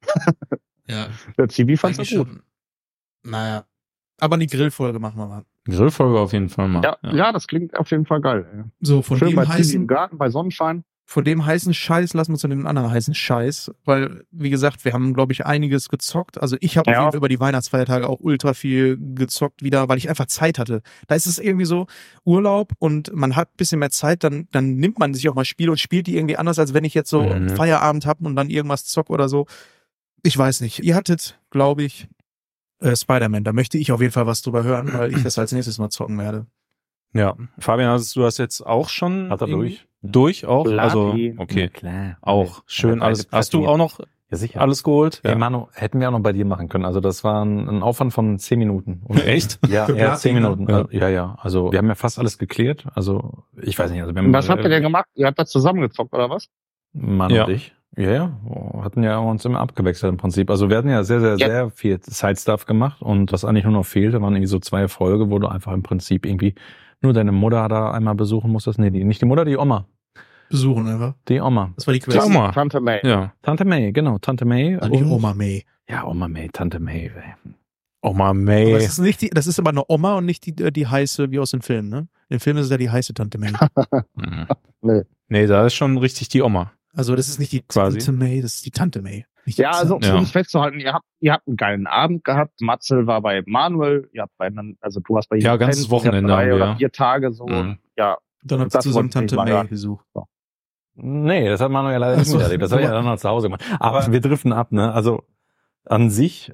Ja, 0.90 1.10
Der 1.38 1.50
Zivi 1.50 1.76
fand's 1.76 2.00
eigentlich 2.00 2.18
auch 2.18 2.24
gut. 2.24 2.36
schon. 2.36 2.44
Naja. 3.30 3.66
Aber 4.20 4.38
die 4.38 4.48
Grillfolge 4.48 5.00
machen 5.00 5.18
wir 5.18 5.28
mal. 5.28 5.44
Grillfolge 5.66 6.18
auf 6.18 6.32
jeden 6.32 6.48
Fall 6.48 6.70
mal. 6.70 6.82
Ja, 6.82 6.98
ja. 7.02 7.32
das 7.34 7.46
klingt 7.46 7.78
auf 7.78 7.92
jeden 7.92 8.06
Fall 8.06 8.22
geil. 8.22 8.48
Ja. 8.56 8.64
So, 8.80 9.02
von 9.02 9.18
Schön 9.18 9.32
dem 9.32 9.36
bei 9.36 9.46
heißen, 9.46 9.76
im 9.76 9.88
Garten, 9.88 10.18
bei 10.18 10.30
Sonnenschein. 10.30 10.86
Von 11.10 11.24
dem 11.24 11.46
heißen 11.46 11.74
Scheiß 11.74 12.14
lassen 12.16 12.32
wir 12.32 12.34
uns 12.34 12.42
zu 12.42 12.50
dem 12.50 12.68
anderen 12.68 12.92
heißen 12.92 13.14
Scheiß, 13.16 13.72
weil, 13.86 14.26
wie 14.30 14.50
gesagt, 14.50 14.84
wir 14.84 14.92
haben, 14.92 15.14
glaube 15.14 15.32
ich, 15.32 15.46
einiges 15.46 15.88
gezockt. 15.88 16.38
Also 16.42 16.58
ich 16.60 16.78
habe 16.78 16.92
Ja. 16.92 16.98
auf 16.98 17.04
jeden 17.06 17.12
Fall 17.14 17.18
über 17.20 17.30
die 17.30 17.40
Weihnachtsfeiertage 17.40 18.10
auch 18.10 18.20
ultra 18.20 18.54
viel 18.54 18.98
gezockt 19.16 19.64
wieder, 19.64 19.88
weil 19.88 19.98
ich 19.98 20.10
einfach 20.10 20.26
Zeit 20.26 20.60
hatte. 20.60 20.82
Da 21.08 21.16
ist 21.16 21.26
es 21.26 21.40
irgendwie 21.40 21.64
so 21.64 21.88
Urlaub 22.26 22.74
und 22.80 23.14
man 23.16 23.38
hat 23.38 23.48
ein 23.52 23.56
bisschen 23.58 23.80
mehr 23.80 23.90
Zeit, 23.90 24.26
dann, 24.26 24.50
dann 24.52 24.76
nimmt 24.76 25.00
man 25.00 25.14
sich 25.14 25.30
auch 25.30 25.34
mal 25.36 25.46
Spiele 25.46 25.72
und 25.72 25.80
spielt 25.80 26.08
die 26.08 26.18
irgendwie 26.18 26.36
anders, 26.36 26.60
als 26.60 26.74
wenn 26.74 26.84
ich 26.84 26.94
jetzt 26.94 27.10
so 27.10 27.22
Mhm. 27.24 27.50
Feierabend 27.52 28.06
habe 28.06 28.26
und 28.26 28.36
dann 28.36 28.50
irgendwas 28.50 28.84
zock 28.84 29.10
oder 29.10 29.30
so. 29.30 29.46
Ich 30.24 30.38
weiß 30.38 30.60
nicht. 30.60 30.80
Ihr 30.84 30.96
hattet, 30.96 31.40
glaube 31.52 31.84
ich, 31.84 32.10
äh, 32.82 32.98
Spider-Man. 32.98 33.46
Da 33.46 33.54
möchte 33.54 33.78
ich 33.78 33.94
auf 33.94 34.02
jeden 34.02 34.12
Fall 34.12 34.28
was 34.28 34.42
drüber 34.42 34.64
hören, 34.66 34.92
weil 34.94 35.16
ich 35.16 35.24
das 35.24 35.40
als 35.40 35.54
nächstes 35.54 35.78
mal 35.78 35.90
zocken 35.90 36.18
werde. 36.20 36.48
Ja. 37.14 37.38
Fabian, 37.60 37.92
hast 37.92 38.14
du 38.18 38.20
das 38.20 38.38
jetzt 38.38 38.60
auch 38.60 38.90
schon 38.90 39.30
Hat 39.30 39.40
er 39.42 39.48
irgendwie- 39.48 39.70
durch? 39.70 39.88
Durch 40.02 40.46
auch? 40.46 40.66
Also, 40.68 41.06
Platin. 41.12 41.40
okay. 41.40 41.70
klar. 41.70 42.18
Auch. 42.22 42.64
Schön. 42.68 43.00
Ja, 43.00 43.06
Alles. 43.06 43.28
Hast 43.32 43.54
du 43.54 43.68
auch 43.68 43.78
noch 43.78 44.00
Ja, 44.30 44.38
sicher. 44.38 44.62
alles 44.62 44.84
geholt? 44.84 45.22
Ey, 45.24 45.36
Manu, 45.36 45.68
hätten 45.74 46.00
wir 46.00 46.08
auch 46.08 46.12
noch 46.12 46.20
bei 46.22 46.34
dir 46.34 46.46
machen 46.46 46.70
können. 46.70 46.86
Also 46.86 47.00
das 47.00 47.24
war 47.24 47.44
ein, 47.44 47.68
ein 47.68 47.82
Aufwand 47.84 48.14
von 48.14 48.38
zehn 48.40 48.60
Minuten. 48.60 49.02
Und 49.06 49.18
Echt? 49.26 49.60
Ja, 49.68 49.90
ja, 49.90 50.16
zehn 50.16 50.36
Minuten. 50.36 50.66
ne? 50.66 50.74
Also, 50.76 50.90
ja, 50.92 51.10
ja. 51.10 51.38
Also 51.42 51.72
wir 51.72 51.80
haben 51.80 51.88
ja 51.88 51.96
fast 51.96 52.20
alles 52.20 52.38
geklärt. 52.38 52.86
Also 52.94 53.44
ich 53.62 53.78
weiß 53.80 53.90
nicht. 53.92 54.02
Also 54.02 54.14
wir 54.14 54.22
haben, 54.22 54.34
Was 54.34 54.50
habt 54.50 54.64
ihr 54.64 54.70
denn 54.70 54.84
gemacht? 54.84 55.08
Ihr 55.16 55.26
habt 55.28 55.40
das 55.40 55.50
zusammengezockt, 55.50 56.14
oder 56.14 56.30
was? 56.30 56.48
Manu 56.94 57.36
Ja. 57.36 57.46
und 57.46 57.52
ich. 57.54 57.74
Ja, 57.96 58.12
ja. 58.12 58.40
Oh, 58.48 58.84
Hatten 58.84 59.02
ja 59.02 59.18
uns 59.18 59.44
immer 59.46 59.60
abgewechselt 59.60 60.12
im 60.12 60.18
Prinzip. 60.18 60.52
Also 60.52 60.70
wir 60.70 60.78
hatten 60.78 60.90
ja 60.90 61.04
sehr, 61.04 61.20
sehr, 61.20 61.38
Ja. 61.38 61.48
sehr 61.48 61.70
viel 61.72 62.00
Side-Stuff 62.04 62.66
gemacht 62.68 63.02
und 63.02 63.32
was 63.32 63.44
eigentlich 63.44 63.64
nur 63.64 63.74
noch 63.74 63.86
fehlte, 63.86 64.22
waren 64.22 64.34
irgendwie 64.36 64.46
so 64.48 64.60
zwei 64.60 64.88
Folge, 64.88 65.32
wo 65.32 65.40
du 65.40 65.48
einfach 65.48 65.74
im 65.74 65.82
Prinzip 65.82 66.26
irgendwie 66.28 66.54
nur 67.02 67.14
deine 67.14 67.32
Mutter 67.32 67.68
da 67.68 67.92
einmal 67.92 68.16
besuchen 68.16 68.52
musstest. 68.52 68.80
Nee, 68.80 68.90
die, 68.90 69.04
nicht 69.04 69.22
die 69.22 69.26
Mutter, 69.26 69.46
die 69.46 69.58
Oma. 69.58 69.86
Besuchen 70.50 70.88
einfach. 70.88 71.14
Die 71.28 71.40
Oma. 71.42 71.74
Das 71.76 71.88
war 71.88 71.94
die 71.94 72.00
Die 72.00 72.06
Quest. 72.06 72.26
Oma. 72.26 72.52
Tante 72.52 72.80
May. 72.80 73.00
Ja. 73.04 73.34
Tante 73.42 73.66
May, 73.66 73.92
genau, 73.92 74.18
Tante 74.18 74.46
May. 74.46 74.76
Also 74.78 74.90
nicht 74.90 75.04
Oma 75.06 75.34
May. 75.34 75.66
Ja, 75.90 76.06
Oma 76.06 76.28
May, 76.28 76.50
Tante 76.52 76.80
May. 76.80 77.12
ey. 77.16 77.34
Oma 78.02 78.26
Aber 78.30 78.34
May. 78.36 78.72
das 78.74 78.84
ist 78.86 79.00
nicht 79.00 79.22
die, 79.22 79.30
das 79.30 79.48
ist 79.48 79.60
aber 79.60 79.72
eine 79.72 79.84
Oma 79.90 80.16
und 80.16 80.26
nicht 80.26 80.46
die, 80.46 80.54
die 80.54 80.88
heiße 80.88 81.32
wie 81.32 81.40
aus 81.40 81.52
den 81.52 81.62
Filmen, 81.62 81.90
ne? 81.90 81.98
In 82.30 82.36
den 82.36 82.40
Filmen 82.40 82.60
ist 82.60 82.66
es 82.66 82.72
ja 82.72 82.78
die 82.78 82.90
heiße 82.90 83.14
Tante 83.14 83.38
May. 83.38 83.52
Mhm. 84.16 84.48
Nee. 84.82 85.02
Nee, 85.30 85.48
da 85.48 85.66
ist 85.66 85.74
schon 85.74 85.98
richtig 85.98 86.30
die 86.30 86.42
Oma. 86.42 86.72
Also 86.98 87.16
das 87.16 87.28
ist 87.30 87.40
nicht 87.40 87.52
die 87.52 87.62
Quasi. 87.62 88.00
Tante 88.00 88.12
May, 88.12 88.42
das 88.42 88.56
ist 88.56 88.66
die 88.66 88.72
Tante 88.72 89.02
May. 89.02 89.26
Ja, 89.46 89.72
also 89.72 89.94
Tante- 89.94 90.08
Ja. 90.10 90.16
um 90.16 90.24
es 90.24 90.32
festzuhalten, 90.32 90.80
ihr 90.80 90.94
habt, 90.94 91.06
ihr 91.22 91.32
habt 91.32 91.48
einen 91.48 91.56
geilen 91.56 91.88
Abend 91.88 92.24
gehabt. 92.26 92.60
Matzel 92.60 93.08
war 93.08 93.22
bei 93.22 93.44
Manuel, 93.46 94.10
ihr 94.12 94.24
habt 94.24 94.36
bei, 94.38 94.50
also 94.82 95.00
du 95.00 95.16
hast 95.18 95.30
bei 95.30 95.38
ihm 95.38 95.44
Ja, 95.44 95.56
ganzes 95.56 95.84
habt 95.84 95.92
Wochenende 95.92 96.30
drei 96.32 96.54
oder 96.54 96.66
ja. 96.66 96.76
vier 96.76 96.92
Tage 96.92 97.32
so. 97.32 97.46
Mhm. 97.48 97.78
Ja, 97.98 98.18
Dann 98.44 98.60
habt 98.60 98.74
ihr 98.76 98.80
zusammen 98.82 99.10
Tante 99.10 99.36
May 99.36 99.64
besucht. 99.68 100.06
Nee, 100.96 101.48
das 101.48 101.62
hat 101.62 101.70
Manu 101.72 101.90
ja 101.92 101.98
leider 101.98 102.18
nicht 102.18 102.28
so. 102.28 102.38
miterlebt. 102.38 102.64
Das 102.64 102.72
hat 102.72 102.80
er 102.80 102.86
ja 102.86 102.92
dann 102.92 103.06
noch 103.06 103.18
zu 103.18 103.30
Hause 103.30 103.48
gemacht. 103.48 103.64
Aber 103.80 104.12
wir 104.12 104.20
driften 104.20 104.52
ab, 104.52 104.72
ne? 104.72 104.92
Also 104.92 105.24
an 105.86 106.10
sich, 106.10 106.52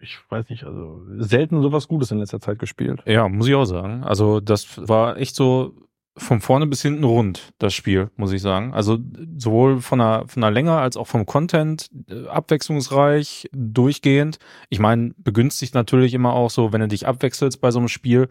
ich 0.00 0.18
weiß 0.28 0.50
nicht, 0.50 0.64
also 0.64 1.02
selten 1.18 1.62
sowas 1.62 1.88
Gutes 1.88 2.10
in 2.10 2.18
letzter 2.18 2.40
Zeit 2.40 2.58
gespielt. 2.58 3.02
Ja, 3.06 3.26
muss 3.28 3.48
ich 3.48 3.54
auch 3.54 3.64
sagen. 3.64 4.04
Also 4.04 4.40
das 4.40 4.86
war 4.86 5.16
echt 5.16 5.34
so 5.34 5.74
von 6.20 6.40
vorne 6.40 6.66
bis 6.66 6.82
hinten 6.82 7.04
rund, 7.04 7.52
das 7.58 7.74
Spiel, 7.74 8.10
muss 8.16 8.32
ich 8.32 8.42
sagen. 8.42 8.72
Also 8.74 8.98
sowohl 9.36 9.80
von 9.80 9.98
der, 9.98 10.24
von 10.26 10.42
der 10.42 10.50
Länge 10.50 10.72
als 10.72 10.96
auch 10.96 11.06
vom 11.06 11.26
Content, 11.26 11.88
äh, 12.08 12.26
abwechslungsreich, 12.26 13.48
durchgehend. 13.52 14.38
Ich 14.68 14.78
meine, 14.78 15.14
begünstigt 15.16 15.74
natürlich 15.74 16.14
immer 16.14 16.32
auch 16.32 16.50
so, 16.50 16.72
wenn 16.72 16.80
du 16.80 16.88
dich 16.88 17.06
abwechselst 17.06 17.60
bei 17.60 17.70
so 17.70 17.78
einem 17.78 17.88
Spiel, 17.88 18.28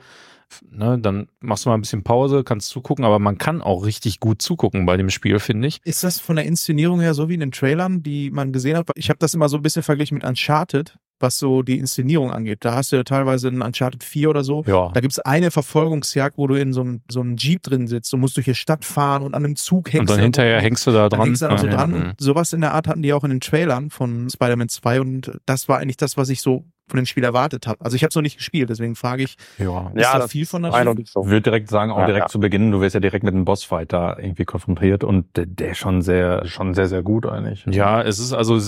ne, 0.69 0.99
dann 0.99 1.27
machst 1.39 1.65
du 1.65 1.69
mal 1.69 1.75
ein 1.75 1.81
bisschen 1.81 2.03
Pause, 2.03 2.43
kannst 2.43 2.69
zugucken, 2.69 3.05
aber 3.05 3.19
man 3.19 3.37
kann 3.37 3.61
auch 3.61 3.85
richtig 3.85 4.19
gut 4.19 4.41
zugucken 4.41 4.85
bei 4.85 4.97
dem 4.97 5.09
Spiel, 5.09 5.39
finde 5.39 5.67
ich. 5.67 5.81
Ist 5.83 6.03
das 6.03 6.19
von 6.19 6.35
der 6.35 6.45
Inszenierung 6.45 6.99
her 7.01 7.13
so 7.13 7.29
wie 7.29 7.35
in 7.35 7.39
den 7.39 7.51
Trailern, 7.51 8.03
die 8.03 8.29
man 8.31 8.53
gesehen 8.53 8.77
hat? 8.77 8.89
Ich 8.95 9.09
habe 9.09 9.19
das 9.19 9.33
immer 9.33 9.49
so 9.49 9.57
ein 9.57 9.63
bisschen 9.63 9.83
verglichen 9.83 10.15
mit 10.15 10.23
Uncharted, 10.23 10.97
was 11.21 11.37
so 11.39 11.61
die 11.61 11.77
Inszenierung 11.79 12.31
angeht. 12.31 12.59
Da 12.61 12.75
hast 12.75 12.91
du 12.91 12.95
ja 12.95 13.03
teilweise 13.03 13.47
in 13.47 13.61
Uncharted 13.61 14.03
4 14.03 14.29
oder 14.29 14.43
so. 14.43 14.63
Ja. 14.67 14.89
Da 14.93 15.01
gibt's 15.01 15.19
eine 15.19 15.51
Verfolgungsjagd, 15.51 16.37
wo 16.37 16.47
du 16.47 16.55
in 16.55 16.73
so 16.73 16.81
einem, 16.81 17.01
so 17.09 17.21
einem 17.21 17.35
Jeep 17.37 17.63
drin 17.63 17.87
sitzt 17.87 18.13
und 18.13 18.19
musst 18.19 18.37
durch 18.37 18.45
die 18.45 18.55
Stadt 18.55 18.85
fahren 18.85 19.23
und 19.23 19.33
an 19.33 19.45
einem 19.45 19.55
Zug 19.55 19.91
hängst. 19.91 20.01
Und 20.01 20.09
dann 20.11 20.19
hinterher 20.19 20.61
hängst 20.61 20.85
du 20.87 20.91
da 20.91 21.09
Dann 21.09 21.19
dran. 21.19 21.27
hängst 21.27 21.41
du 21.41 21.45
da 21.45 21.51
noch 21.51 21.59
so 21.59 21.67
dran. 21.67 21.93
Und 21.93 22.13
sowas 22.19 22.53
in 22.53 22.61
der 22.61 22.73
Art 22.73 22.87
hatten 22.87 23.01
die 23.01 23.13
auch 23.13 23.23
in 23.23 23.29
den 23.29 23.41
Trailern 23.41 23.89
von 23.89 24.29
Spider-Man 24.29 24.69
2 24.69 25.01
und 25.01 25.31
das 25.45 25.67
war 25.69 25.79
eigentlich 25.79 25.97
das, 25.97 26.17
was 26.17 26.29
ich 26.29 26.41
so 26.41 26.65
von 26.89 26.97
dem 26.97 27.05
Spiel 27.05 27.23
erwartet 27.23 27.67
habe. 27.67 27.79
Also 27.83 27.95
ich 27.95 28.03
habe 28.03 28.09
es 28.09 28.15
noch 28.15 28.21
nicht 28.21 28.37
gespielt, 28.37 28.69
deswegen 28.69 28.95
frage 28.95 29.23
ich, 29.23 29.35
Ja. 29.57 29.91
ist 29.93 30.01
Ja, 30.01 30.13
da 30.13 30.19
das 30.19 30.31
viel 30.31 30.45
von 30.45 30.63
der 30.63 30.73
eindeutig 30.73 31.09
so. 31.09 31.21
Ich 31.21 31.27
würde 31.27 31.41
direkt 31.41 31.69
sagen, 31.69 31.91
auch 31.91 31.99
Ja, 31.99 32.05
direkt 32.05 32.25
ja. 32.25 32.27
zu 32.29 32.39
Beginn, 32.39 32.71
du 32.71 32.81
wirst 32.81 32.93
ja 32.95 32.99
direkt 32.99 33.23
mit 33.23 33.33
einem 33.33 33.45
Bossfight 33.45 33.93
da 33.93 34.17
irgendwie 34.17 34.45
konfrontiert 34.45 35.03
und 35.03 35.35
der, 35.37 35.45
der 35.45 35.73
schon 35.75 36.01
sehr, 36.01 36.45
schon 36.45 36.73
sehr, 36.73 36.87
sehr 36.87 37.03
gut 37.03 37.25
eigentlich. 37.25 37.65
Ja, 37.69 38.01
es 38.01 38.19
ist 38.19 38.33
also 38.33 38.59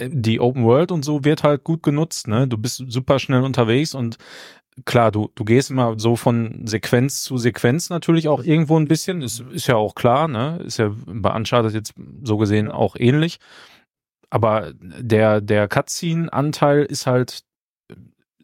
die 0.00 0.40
Open 0.40 0.64
World 0.64 0.92
und 0.92 1.04
so 1.04 1.24
wird 1.24 1.42
halt 1.42 1.64
gut 1.64 1.82
genutzt, 1.82 2.28
ne? 2.28 2.46
Du 2.48 2.58
bist 2.58 2.82
super 2.88 3.18
schnell 3.18 3.42
unterwegs 3.42 3.94
und 3.94 4.16
klar, 4.84 5.10
du, 5.10 5.30
du 5.34 5.44
gehst 5.44 5.70
immer 5.70 5.94
so 5.98 6.16
von 6.16 6.66
Sequenz 6.66 7.22
zu 7.22 7.38
Sequenz 7.38 7.88
natürlich 7.88 8.28
auch 8.28 8.44
irgendwo 8.44 8.78
ein 8.78 8.88
bisschen. 8.88 9.22
Ist, 9.22 9.40
ist 9.50 9.68
ja 9.68 9.76
auch 9.76 9.94
klar, 9.94 10.28
ne? 10.28 10.60
Ist 10.64 10.78
ja 10.78 10.90
bei 11.06 11.34
Uncharted 11.34 11.72
jetzt 11.72 11.94
so 12.22 12.36
gesehen 12.36 12.70
auch 12.70 12.94
ähnlich. 12.98 13.38
Aber 14.28 14.72
der, 14.80 15.40
der 15.40 15.68
Cutscene-Anteil 15.68 16.82
ist 16.82 17.06
halt 17.06 17.40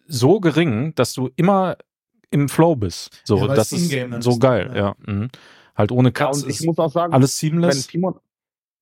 so 0.06 0.40
gering, 0.40 0.94
dass 0.94 1.14
du 1.14 1.30
immer 1.36 1.76
im 2.30 2.48
Flow 2.48 2.76
bist. 2.76 3.20
So, 3.24 3.38
Ja, 3.46 3.54
das 3.54 3.72
ist 3.72 3.90
so 4.20 4.38
geil, 4.38 4.70
ja. 4.74 4.94
ja. 5.06 5.12
Mhm. 5.12 5.28
Halt 5.76 5.92
ohne 5.92 6.08
Ja, 6.08 6.12
Cuts 6.12 6.42
und 6.44 6.50
ich 6.50 6.60
ist 6.60 6.66
muss 6.66 6.78
auch 6.78 6.90
sagen, 6.90 7.12
alles 7.12 7.40
wenn 7.42 7.50
seamless. 7.50 7.86
Timon, 7.86 8.14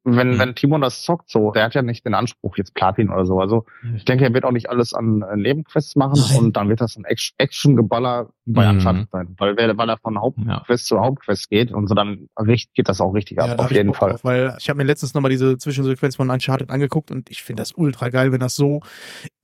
wenn, 0.05 0.31
Mhm. 0.35 0.39
wenn 0.39 0.55
Timon 0.55 0.81
das 0.81 1.03
zockt, 1.03 1.29
so, 1.31 1.51
der 1.53 1.65
hat 1.65 1.75
ja 1.75 1.83
nicht 1.83 2.05
den 2.07 2.15
Anspruch, 2.15 2.57
jetzt 2.57 2.75
Platin 2.75 3.11
oder 3.11 3.27
so. 3.27 3.39
Also 3.41 3.67
ich 3.97 4.05
denke, 4.05 4.25
er 4.25 4.33
wird 4.35 4.45
auch 4.45 4.51
nicht 4.53 4.71
alles 4.71 4.95
an 4.95 5.23
äh, 5.23 5.37
Nebenquests 5.37 5.95
machen 5.97 6.21
Nein. 6.29 6.39
und 6.39 6.57
dann 6.57 6.69
wird 6.69 6.81
das 6.81 6.97
ein 6.97 7.05
Action- 7.05 7.35
Action-Geballer 7.39 8.31
bei 8.53 8.65
Mhm. 8.65 8.79
Uncharted 8.79 9.09
sein. 9.11 9.35
Weil, 9.39 9.57
weil 9.57 9.89
er 9.89 9.99
von 9.99 10.21
Hauptquest 10.21 10.87
zu 10.87 11.01
Hauptquest 11.01 11.49
geht 11.51 11.73
und 11.73 11.87
so 11.89 11.95
dann 11.95 12.29
geht 12.75 12.89
das 12.89 13.01
auch 13.01 13.13
richtig 13.13 13.39
Ja, 13.39 13.45
ab, 13.45 13.57
da 13.59 13.65
auf 13.65 13.71
jeden 13.73 13.95
Fall. 13.95 14.11
Drauf, 14.11 14.25
weil 14.25 14.57
ich 14.59 14.69
habe 14.69 14.79
mir 14.79 14.85
letztens 14.85 15.15
nochmal 15.15 15.31
diese 15.31 15.59
Zwischensequenz 15.59 16.17
von 16.17 16.31
Uncharted 16.31 16.71
angeguckt 16.71 17.11
und 17.11 17.31
ich 17.31 17.43
finde 17.43 17.63
das 17.63 17.73
ultra 17.73 18.09
geil, 18.09 18.33
wenn 18.33 18.41
das 18.41 18.55
so 18.55 18.81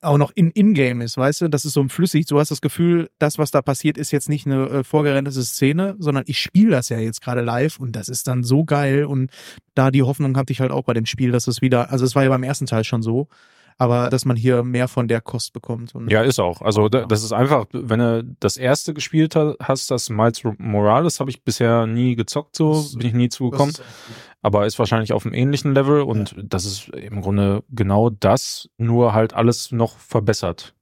auch 0.01 0.17
noch 0.17 0.31
in 0.35 0.51
Ingame 0.51 1.03
ist, 1.03 1.17
weißt 1.17 1.41
du? 1.41 1.47
Das 1.49 1.65
ist 1.65 1.73
so 1.73 1.87
flüssig. 1.87 2.27
Du 2.27 2.39
hast 2.39 2.51
das 2.51 2.61
Gefühl, 2.61 3.09
das, 3.19 3.37
was 3.39 3.51
da 3.51 3.61
passiert, 3.61 3.97
ist 3.97 4.11
jetzt 4.11 4.29
nicht 4.29 4.45
eine 4.45 4.67
äh, 4.69 4.83
vorgerendete 4.83 5.41
Szene, 5.41 5.95
sondern 5.97 6.23
ich 6.27 6.39
spiele 6.39 6.71
das 6.71 6.89
ja 6.89 6.99
jetzt 6.99 7.21
gerade 7.21 7.41
live 7.41 7.79
und 7.79 7.95
das 7.95 8.07
ist 8.09 8.27
dann 8.27 8.43
so 8.43 8.63
geil 8.63 9.05
und 9.05 9.31
da 9.73 9.91
die 9.91 10.03
Hoffnung 10.03 10.37
hatte 10.37 10.53
ich 10.53 10.61
halt 10.61 10.71
auch 10.71 10.83
bei 10.83 10.93
dem 10.93 11.05
Spiel, 11.05 11.31
dass 11.31 11.47
es 11.47 11.61
wieder, 11.61 11.91
also 11.91 12.05
es 12.05 12.15
war 12.15 12.23
ja 12.23 12.29
beim 12.29 12.43
ersten 12.43 12.65
Teil 12.65 12.83
schon 12.83 13.01
so, 13.01 13.27
aber 13.77 14.09
dass 14.09 14.25
man 14.25 14.35
hier 14.37 14.63
mehr 14.63 14.87
von 14.87 15.07
der 15.07 15.21
Kost 15.21 15.53
bekommt. 15.53 15.93
Und 15.95 16.09
Ja, 16.09 16.21
ist 16.21 16.39
auch. 16.39 16.61
Also 16.61 16.89
da, 16.89 17.05
das 17.05 17.23
ist 17.23 17.31
einfach, 17.31 17.65
wenn 17.71 17.99
du 17.99 18.35
das 18.39 18.57
erste 18.57 18.93
gespielt 18.93 19.35
ha- 19.35 19.55
hast, 19.61 19.91
das 19.91 20.09
Miles 20.09 20.43
Morales, 20.57 21.19
habe 21.19 21.29
ich 21.29 21.43
bisher 21.43 21.85
nie 21.87 22.15
gezockt, 22.15 22.55
so 22.55 22.83
bin 22.97 23.07
ich 23.07 23.13
nie 23.13 23.29
zugekommen. 23.29 23.73
Aber 24.41 24.65
ist 24.65 24.79
wahrscheinlich 24.79 25.13
auf 25.13 25.25
einem 25.25 25.33
ähnlichen 25.35 25.73
Level 25.73 26.01
und 26.01 26.35
das 26.41 26.65
ist 26.65 26.89
im 26.89 27.21
Grunde 27.21 27.63
genau 27.69 28.09
das, 28.09 28.69
nur 28.77 29.13
halt 29.13 29.33
alles 29.33 29.71
noch 29.71 29.97
verbessert. 29.97 30.73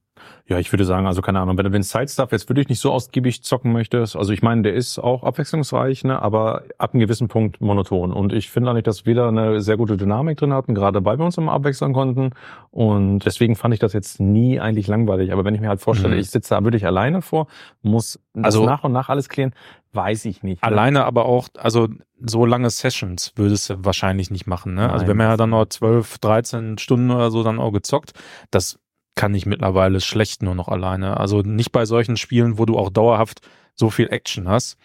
Ja, 0.48 0.58
ich 0.58 0.72
würde 0.72 0.84
sagen, 0.84 1.06
also 1.06 1.22
keine 1.22 1.40
Ahnung, 1.40 1.58
wenn 1.58 1.64
du 1.64 1.70
den 1.70 1.82
Side-Stuff 1.82 2.30
jetzt 2.32 2.48
wirklich 2.48 2.68
nicht 2.68 2.80
so 2.80 2.92
ausgiebig 2.92 3.42
zocken 3.42 3.72
möchtest, 3.72 4.14
also 4.16 4.32
ich 4.32 4.42
meine, 4.42 4.62
der 4.62 4.74
ist 4.74 4.98
auch 4.98 5.24
abwechslungsreich, 5.24 6.04
ne, 6.04 6.22
aber 6.22 6.62
ab 6.78 6.94
einem 6.94 7.00
gewissen 7.00 7.26
Punkt 7.28 7.60
monoton. 7.60 8.12
Und 8.12 8.32
ich 8.32 8.50
finde 8.50 8.70
eigentlich, 8.70 8.84
dass 8.84 9.06
wir 9.06 9.14
da 9.16 9.28
eine 9.28 9.60
sehr 9.60 9.76
gute 9.76 9.96
Dynamik 9.96 10.38
drin 10.38 10.52
hatten, 10.52 10.74
gerade 10.74 11.04
weil 11.04 11.18
wir 11.18 11.24
uns 11.24 11.36
immer 11.36 11.52
abwechseln 11.52 11.92
konnten. 11.92 12.30
Und 12.70 13.20
deswegen 13.26 13.56
fand 13.56 13.74
ich 13.74 13.80
das 13.80 13.92
jetzt 13.92 14.20
nie 14.20 14.60
eigentlich 14.60 14.86
langweilig. 14.86 15.32
Aber 15.32 15.44
wenn 15.44 15.54
ich 15.54 15.60
mir 15.60 15.68
halt 15.68 15.80
vorstelle, 15.80 16.14
Mhm. 16.14 16.20
ich 16.20 16.30
sitze 16.30 16.54
da 16.54 16.62
wirklich 16.62 16.86
alleine 16.86 17.22
vor, 17.22 17.48
muss 17.82 18.20
also 18.40 18.64
nach 18.64 18.84
und 18.84 18.92
nach 18.92 19.08
alles 19.08 19.28
klären, 19.28 19.52
weiß 19.92 20.26
ich 20.26 20.42
nicht. 20.42 20.62
ne? 20.62 20.68
Alleine 20.68 21.04
aber 21.06 21.24
auch, 21.26 21.48
also 21.56 21.88
so 22.24 22.46
lange 22.46 22.70
Sessions 22.70 23.32
würdest 23.36 23.70
du 23.70 23.84
wahrscheinlich 23.84 24.30
nicht 24.30 24.46
machen. 24.46 24.74
Ne? 24.74 24.90
also 24.92 25.06
wir 25.06 25.10
haben 25.10 25.20
ja 25.20 25.36
dann 25.36 25.50
noch 25.50 25.66
12, 25.66 26.18
13 26.18 26.78
Stunden 26.78 27.10
oder 27.10 27.30
so 27.30 27.42
dann 27.42 27.58
auch 27.58 27.72
gezockt. 27.72 28.12
Das 28.50 28.78
kann 29.16 29.34
ich 29.34 29.46
mittlerweile 29.46 30.00
schlecht 30.00 30.42
nur 30.42 30.54
noch 30.54 30.68
alleine. 30.68 31.16
Also 31.18 31.40
nicht 31.42 31.72
bei 31.72 31.84
solchen 31.84 32.16
Spielen, 32.16 32.58
wo 32.58 32.66
du 32.66 32.78
auch 32.78 32.90
dauerhaft 32.90 33.40
so 33.74 33.90
viel 33.90 34.08
Action 34.08 34.48
hast. 34.48 34.76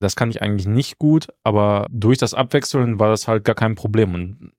Das 0.00 0.16
kann 0.16 0.30
ich 0.30 0.40
eigentlich 0.40 0.66
nicht 0.66 0.98
gut, 0.98 1.28
aber 1.44 1.86
durch 1.90 2.18
das 2.18 2.34
Abwechseln 2.34 2.98
war 2.98 3.10
das 3.10 3.28
halt 3.28 3.44
gar 3.44 3.54
kein 3.54 3.74
Problem. 3.74 4.14
Und 4.14 4.52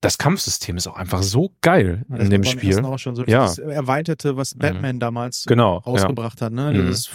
das 0.00 0.16
Kampfsystem 0.16 0.76
ist 0.76 0.86
auch 0.86 0.94
einfach 0.96 1.22
so 1.24 1.50
geil 1.60 2.04
Das 2.08 2.20
in 2.20 2.30
dem 2.30 2.44
Spiel. 2.44 2.84
Auch 2.84 2.98
schon 2.98 3.16
so 3.16 3.24
Ja. 3.24 3.42
das 3.42 3.58
Erweiterte, 3.58 4.36
was 4.36 4.54
Batman 4.54 5.00
damals 5.00 5.44
Genau. 5.46 5.76
Ja. 5.78 5.80
rausgebracht 5.80 6.40
hat, 6.40 6.52
ne? 6.52 6.70
Mhm. 6.72 6.86
Dieses 6.86 7.06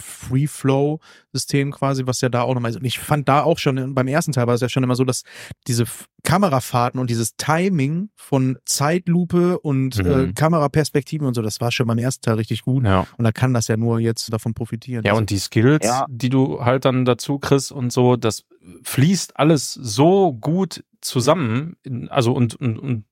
Free-Flow-System 0.64 1.72
quasi, 1.72 2.06
was 2.06 2.20
ja 2.20 2.28
da 2.28 2.42
auch 2.42 2.54
nochmal 2.54 2.70
ist. 2.70 2.76
Und 2.78 2.84
ich 2.84 2.98
fand 2.98 3.28
da 3.28 3.42
auch 3.42 3.58
schon, 3.58 3.94
beim 3.94 4.08
ersten 4.08 4.32
Teil 4.32 4.46
war 4.46 4.54
es 4.54 4.60
ja 4.60 4.68
schon 4.68 4.82
immer 4.82 4.96
so, 4.96 5.04
dass 5.04 5.22
diese 5.66 5.84
Kamerafahrten 6.22 6.98
und 7.00 7.10
dieses 7.10 7.36
Timing 7.36 8.08
von 8.16 8.58
Zeitlupe 8.64 9.58
und 9.60 9.98
Mhm. 10.02 10.10
äh, 10.30 10.32
Kameraperspektiven 10.32 11.26
und 11.26 11.34
so, 11.34 11.42
das 11.42 11.60
war 11.60 11.70
schon 11.70 11.86
beim 11.86 11.98
ersten 11.98 12.22
Teil 12.22 12.34
richtig 12.36 12.62
gut. 12.62 12.84
Ja. 12.84 13.06
Und 13.18 13.24
da 13.24 13.32
kann 13.32 13.52
das 13.54 13.68
ja 13.68 13.76
nur 13.76 14.00
jetzt 14.00 14.32
davon 14.32 14.54
profitieren. 14.54 15.04
Ja, 15.04 15.14
und 15.14 15.30
die 15.30 15.38
Skills, 15.38 15.84
Ja. 15.84 16.06
die 16.08 16.30
du 16.30 16.64
halt 16.64 16.84
dann 16.84 17.04
dazu 17.04 17.38
kriegst 17.38 17.72
und 17.72 17.92
so, 17.92 18.16
das 18.16 18.44
fließt 18.84 19.38
alles 19.38 19.74
so 19.74 20.32
gut 20.32 20.82
zusammen. 21.04 21.76
Also 22.08 22.32
und, 22.32 22.54
und, 22.56 22.78
und 22.78 23.04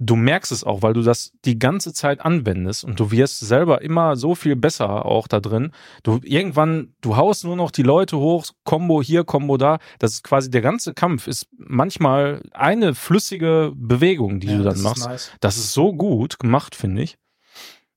du 0.00 0.14
merkst 0.14 0.52
es 0.52 0.62
auch, 0.64 0.82
weil 0.82 0.92
du 0.92 1.02
das 1.02 1.32
die 1.44 1.58
ganze 1.58 1.92
Zeit 1.92 2.20
anwendest 2.20 2.84
und 2.84 3.00
du 3.00 3.10
wirst 3.10 3.40
selber 3.40 3.82
immer 3.82 4.14
so 4.16 4.34
viel 4.36 4.54
besser 4.56 5.04
auch 5.06 5.26
da 5.26 5.40
drin. 5.40 5.72
Du 6.04 6.20
irgendwann, 6.22 6.94
du 7.00 7.16
haust 7.16 7.44
nur 7.44 7.56
noch 7.56 7.70
die 7.72 7.82
Leute 7.82 8.16
hoch, 8.16 8.46
Combo 8.64 9.02
hier, 9.02 9.24
Combo 9.24 9.56
da. 9.56 9.78
Das 9.98 10.12
ist 10.12 10.22
quasi 10.24 10.50
der 10.50 10.60
ganze 10.60 10.94
Kampf 10.94 11.26
ist 11.26 11.48
manchmal 11.56 12.42
eine 12.52 12.94
flüssige 12.94 13.72
Bewegung, 13.74 14.38
die 14.40 14.46
Ja, 14.48 14.58
du 14.58 14.62
dann 14.62 14.72
das 14.74 14.78
ist 14.78 14.84
machst. 14.84 15.06
nice. 15.08 15.32
Das 15.40 15.56
ist 15.56 15.72
so 15.72 15.92
gut 15.92 16.38
gemacht, 16.38 16.74
finde 16.76 17.02
ich. 17.02 17.18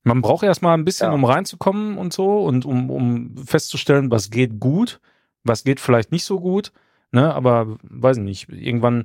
Man 0.03 0.23
braucht 0.23 0.41
erstmal 0.43 0.75
ein 0.75 0.83
bisschen, 0.85 1.09
Ja. 1.09 1.13
um 1.13 1.23
reinzukommen 1.25 1.99
und 1.99 2.11
so 2.11 2.43
und 2.43 2.65
um, 2.65 2.89
um 2.89 3.37
festzustellen, 3.45 4.09
was 4.09 4.31
geht 4.31 4.59
gut, 4.59 4.99
was 5.43 5.63
geht 5.63 5.79
vielleicht 5.79 6.11
nicht 6.11 6.23
so 6.25 6.39
gut. 6.39 6.71
Ne, 7.11 7.33
aber 7.33 7.77
weiß 7.83 8.17
ich 8.17 8.23
nicht, 8.23 8.49
irgendwann, 8.49 9.03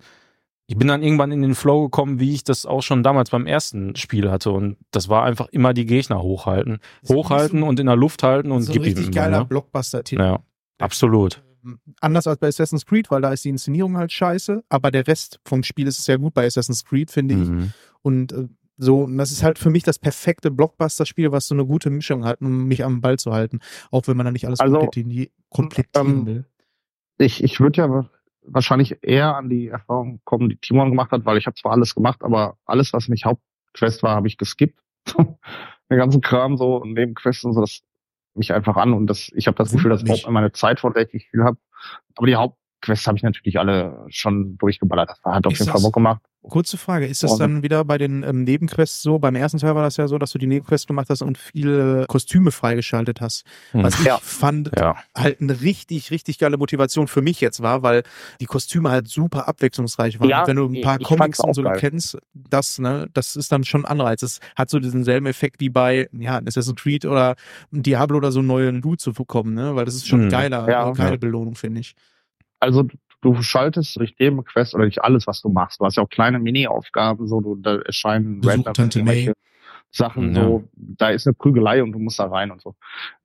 ich 0.69 0.77
bin 0.77 0.87
dann 0.89 1.03
irgendwann 1.03 1.33
in 1.33 1.43
den 1.43 1.55
Flow 1.57 1.85
gekommen, 1.85 2.21
wie 2.21 2.33
ich 2.35 2.45
das 2.45 2.65
auch 2.67 2.83
schon 2.83 3.03
damals 3.03 3.31
beim 3.31 3.47
ersten 3.47 3.97
Spiel 3.97 4.31
hatte. 4.31 4.51
Und 4.53 4.77
das 4.93 5.09
war 5.09 5.25
einfach 5.25 5.49
immer 5.49 5.75
die 5.75 5.87
Gegner 5.87 6.23
hochhalten. 6.23 6.79
Hochhalten 7.09 7.63
und 7.65 7.81
in 7.81 7.87
der 7.87 7.97
Luft 7.97 8.23
halten 8.23 8.53
und 8.53 8.63
so 8.63 8.73
gib 8.73 8.83
ihm 8.83 8.95
richtig 8.97 9.13
geiler 9.15 9.41
ne? 9.41 9.45
Blockbuster-Titel. 9.45 10.23
Ja, 10.23 10.39
absolut. 10.79 11.43
Ähm, 11.65 11.81
Anders 12.01 12.29
als 12.29 12.39
bei 12.39 12.47
Assassin's 12.47 12.87
Creed, 12.87 13.11
weil 13.11 13.23
da 13.23 13.33
ist 13.33 13.45
die 13.45 13.49
Inszenierung 13.49 13.97
halt 13.97 14.13
scheiße, 14.13 14.63
aber 14.69 14.93
der 14.93 15.07
Rest 15.09 15.41
vom 15.45 15.65
Spiel 15.65 15.89
ist 15.89 16.05
sehr 16.05 16.19
gut 16.19 16.33
bei 16.33 16.47
Assassin's 16.47 16.85
Creed, 16.85 17.11
finde 17.11 17.35
ich. 17.35 17.49
Mhm. 17.49 17.73
Und 18.03 18.33
äh, 18.33 18.47
so, 18.79 19.03
und 19.05 19.19
das 19.19 19.33
ist 19.33 19.43
halt 19.43 19.59
für 19.59 19.71
mich 19.71 19.83
das 19.83 19.99
perfekte 19.99 20.51
Blockbuster-Spiel, 20.53 21.33
was 21.33 21.49
so 21.49 21.55
eine 21.57 21.65
gute 21.67 21.91
Mischung 21.91 22.25
hat, 22.25 22.41
um 22.41 22.67
mich 22.69 22.85
am 22.85 23.01
Ball 23.01 23.19
zu 23.19 23.33
halten. 23.33 23.59
Auch 23.91 24.07
wenn 24.07 24.17
man 24.17 24.27
da 24.27 24.33
nicht 24.33 24.47
alles 24.47 24.61
Also, 24.61 24.79
kompletti- 24.79 25.31
komplettieren 25.51 26.09
ähm, 26.19 26.27
will. 26.27 26.45
Ich, 27.19 27.43
ich 27.43 27.61
würde 27.61 27.83
ja 27.83 28.09
wahrscheinlich 28.43 28.99
eher 29.03 29.37
an 29.37 29.49
die 29.49 29.69
Erfahrung 29.69 30.21
kommen, 30.25 30.49
die 30.49 30.57
Timon 30.57 30.91
gemacht 30.91 31.11
hat, 31.11 31.25
weil 31.25 31.39
ich 31.39 31.47
habe 31.47 31.57
zwar 31.57 31.73
alles 31.73 31.95
gemacht, 31.95 32.23
aber 32.23 32.57
alles, 32.65 32.93
was 32.93 33.09
nicht 33.09 33.25
Hauptquest 33.25 34.03
war, 34.03 34.17
habe 34.17 34.29
ich 34.29 34.39
geskippt. 34.39 34.79
Den 35.17 35.99
ganzen 35.99 36.21
Kram 36.21 36.57
so 36.57 36.77
und 36.77 36.95
Nebenquests 36.95 37.45
und 37.45 37.53
so, 37.53 37.61
das 37.61 37.83
mich 38.35 38.53
einfach 38.53 38.77
an 38.77 38.93
und 38.93 39.07
das, 39.07 39.31
ich 39.35 39.47
habe 39.47 39.57
das 39.57 39.73
Gefühl, 39.73 39.91
dass 39.91 40.03
ich 40.03 40.27
meine 40.29 40.53
Zeit 40.53 40.81
verdächtig 40.81 41.29
viel 41.31 41.43
habe. 41.43 41.59
Aber 42.17 42.27
die 42.27 42.37
Hauptquests 42.77 43.07
habe 43.07 43.17
ich 43.19 43.23
natürlich 43.23 43.59
alle 43.59 44.05
schon 44.09 44.57
durchgeballert. 44.59 45.09
Das 45.11 45.19
hat 45.25 45.47
auf 45.47 45.53
Ist 45.53 45.61
jeden 45.61 45.73
Fall 45.73 45.81
Bock 45.83 45.95
gemacht. 45.95 46.21
Kurze 46.43 46.77
Frage, 46.79 47.07
ist 47.07 47.25
das 47.25 47.33
Also- 47.33 47.43
dann 47.43 47.65
wieder 47.65 47.85
bei 47.85 47.99
den 47.99 48.23
ähm, 48.23 48.45
Nebenquests 48.45 49.03
so? 49.03 49.19
Beim 49.19 49.35
ersten 49.35 49.59
Teil 49.59 49.75
war 49.75 49.83
das 49.83 49.97
ja 49.97 50.07
so, 50.07 50.17
dass 50.17 50.31
du 50.31 50.39
die 50.39 50.47
Nebenquests 50.47 50.87
gemacht 50.87 51.09
hast 51.11 51.23
und 51.23 51.39
viele 51.39 52.05
Kostüme 52.07 52.53
freigeschaltet 52.53 53.21
hast. 53.21 53.45
Was 53.73 53.99
ich 53.99 54.07
Ja. 54.07 54.19
fand, 54.23 54.71
Ja. 54.79 54.95
halt 55.17 55.41
eine 55.41 55.61
richtig, 55.61 56.13
richtig 56.13 56.39
geile 56.39 56.57
Motivation 56.57 57.09
für 57.09 57.21
mich 57.21 57.41
jetzt 57.41 57.63
war, 57.63 57.83
weil 57.83 58.05
die 58.41 58.45
Kostüme 58.47 58.91
halt 58.91 59.09
super 59.09 59.49
abwechslungsreich 59.49 60.21
waren. 60.21 60.29
Ja, 60.29 60.43
Und 60.43 60.49
wenn 60.49 60.57
du 60.57 60.67
ein 60.69 60.81
paar 60.83 61.01
ich 61.01 61.07
Comics 61.07 61.41
und 61.41 61.55
so 61.55 61.63
geil. 61.63 61.79
kennst, 61.81 62.17
das, 62.33 62.79
ne, 62.79 63.09
das 63.13 63.35
ist 63.35 63.51
dann 63.51 63.65
schon 63.65 63.85
ein 63.85 63.91
Anreiz. 63.91 64.23
Es 64.23 64.39
hat 64.55 64.71
so 64.71 64.79
diesen 64.79 65.03
selben 65.03 65.27
Effekt 65.27 65.61
wie 65.61 65.71
bei, 65.71 66.09
ja, 66.13 66.41
Assassin's 66.47 66.81
Creed 66.81 67.07
oder 67.07 67.35
ein 67.73 67.83
Diablo 67.83 68.19
oder 68.19 68.31
so 68.31 68.39
einen 68.39 68.49
neuen 68.49 68.83
Loot 68.83 69.01
zu 69.01 69.13
bekommen, 69.13 69.55
ne, 69.55 69.75
weil 69.75 69.85
das 69.85 69.97
ist 69.97 70.07
schon 70.07 70.27
Mhm. 70.27 70.29
geiler, 70.29 70.69
Ja. 70.71 70.91
äh, 70.91 70.93
geile 70.95 71.11
Ja. 71.13 71.17
Belohnung, 71.17 71.57
finde 71.57 71.81
ich. 71.81 71.97
Also 72.61 72.87
du 73.21 73.43
schaltest 73.43 73.97
durch 73.97 74.15
Nebenquests 74.19 74.75
oder 74.75 74.85
durch 74.85 75.03
alles, 75.03 75.27
was 75.27 75.41
du 75.43 75.49
machst. 75.49 75.81
Du 75.81 75.85
hast 75.85 75.97
ja 75.97 76.03
auch 76.03 76.09
kleine 76.09 76.39
Mini-Aufgaben, 76.39 77.27
so 77.27 77.41
du, 77.41 77.57
da 77.57 77.77
erscheinen 77.79 78.41
Besuch 78.41 78.67
random 78.67 79.33
Sachen, 79.91 80.35
Ja. 80.35 80.43
so 80.43 80.69
da 80.75 81.11
ist 81.11 81.27
eine 81.27 81.35
Prügelei 81.35 81.83
und 81.83 81.93
du 81.93 81.99
musst 81.99 82.19
da 82.19 82.27
rein 82.27 82.51
und 82.51 82.61
so. 82.61 82.75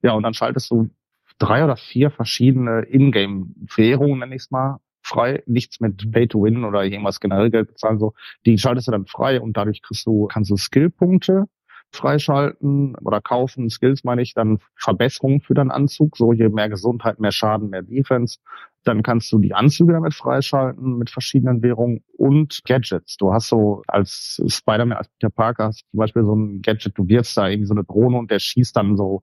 Ja, 0.02 0.14
und 0.14 0.24
dann 0.24 0.34
schaltest 0.34 0.72
du 0.72 0.90
drei 1.38 1.64
oder 1.64 1.76
vier 1.76 2.12
verschiedene 2.12 2.84
Ingame-Währungen, 2.84 4.20
nenn 4.20 4.32
ich's 4.32 4.52
mal, 4.52 4.80
frei. 5.02 5.44
Nichts 5.48 5.80
mit 5.80 6.12
Pay 6.12 6.28
to 6.28 6.44
Win 6.44 6.64
oder 6.64 6.84
irgendwas 6.84 7.20
generell 7.20 7.50
Geld 7.50 7.70
bezahlen, 7.70 8.00
so. 8.00 8.14
Die 8.46 8.58
schaltest 8.58 8.88
du 8.88 8.92
dann 8.92 9.08
frei 9.08 9.42
und 9.42 9.58
dadurch 9.58 9.82
kriegst 9.82 10.06
du, 10.06 10.28
kannst 10.28 10.52
du 10.52 10.58
Skillpunkte 10.58 11.48
freischalten 11.94 12.96
oder 12.96 13.22
kaufen, 13.22 13.70
Skills 13.70 14.04
meine 14.04 14.22
ich, 14.22 14.34
dann 14.34 14.60
Verbesserungen 14.76 15.42
für 15.42 15.54
deinen 15.54 15.72
Anzug, 15.72 16.18
so 16.18 16.32
je 16.34 16.50
mehr 16.50 16.70
Gesundheit, 16.70 17.20
mehr 17.20 17.32
Schaden, 17.32 17.70
mehr 17.70 17.82
Defense. 17.82 18.40
Dann 18.84 19.04
kannst 19.04 19.32
du 19.32 19.40
die 19.40 19.54
Anzüge 19.54 19.94
damit 19.94 20.14
freischalten 20.14 20.98
mit 20.98 21.10
verschiedenen 21.10 21.62
Währungen 21.62 22.04
und 22.18 22.62
Gadgets. 22.66 23.18
Du 23.18 23.32
hast 23.32 23.48
so 23.50 23.84
als 23.88 24.42
Spider-Man, 24.46 24.98
als 24.98 25.08
Peter 25.10 25.30
Parker 25.30 25.66
hast 25.66 25.82
du 25.82 25.92
zum 25.92 25.98
Beispiel 26.00 26.24
so 26.24 26.36
ein 26.36 26.62
Gadget, 26.62 26.98
du 26.98 27.08
wirfst 27.08 27.38
da 27.38 27.48
irgendwie 27.48 27.68
so 27.68 27.74
eine 27.76 27.84
Drohne 27.84 28.18
und 28.18 28.32
der 28.32 28.40
schießt 28.40 28.76
dann 28.76 28.98
so 28.98 29.22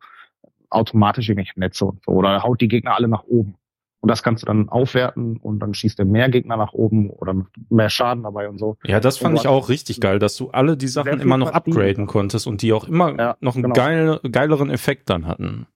automatisch 0.71 1.29
irgendwelche 1.29 1.59
Netze 1.59 1.87
und 1.87 2.01
so 2.05 2.13
oder 2.13 2.43
haut 2.43 2.61
die 2.61 2.69
Gegner 2.69 2.95
alle 2.95 3.09
nach 3.09 3.25
oben. 3.25 3.57
Und 4.01 4.11
das 4.11 4.23
kannst 4.23 4.45
du 4.45 4.47
dann 4.47 4.69
aufwerten 4.69 5.39
und 5.39 5.59
dann 5.59 5.75
schießt 5.75 5.99
er 5.99 6.05
mehr 6.05 6.29
Gegner 6.29 6.57
nach 6.57 6.73
oben 6.73 7.11
oder 7.11 7.35
mehr 7.69 7.91
Schaden 7.91 8.23
dabei 8.23 8.49
und 8.49 8.59
so. 8.59 8.77
Ja, 8.85 9.01
das 9.01 9.19
fand 9.19 9.37
ich 9.37 9.49
auch 9.49 9.69
richtig 9.69 10.01
geil, 10.01 10.21
dass 10.21 10.37
du 10.37 10.51
alle 10.51 10.77
die 10.77 10.87
Sachen 10.87 11.21
immer 11.21 11.37
noch 11.37 11.51
upgraden 11.51 12.07
konntest 12.07 12.47
und 12.47 12.63
die 12.63 12.73
auch 12.73 12.87
immer 12.87 13.19
Ja, 13.19 13.37
noch 13.41 13.57
einen 13.57 13.65
genau. 13.65 13.75
geil, 13.75 14.21
geileren 14.31 14.71
Effekt 14.71 15.11
dann 15.11 15.27
hatten. 15.27 15.67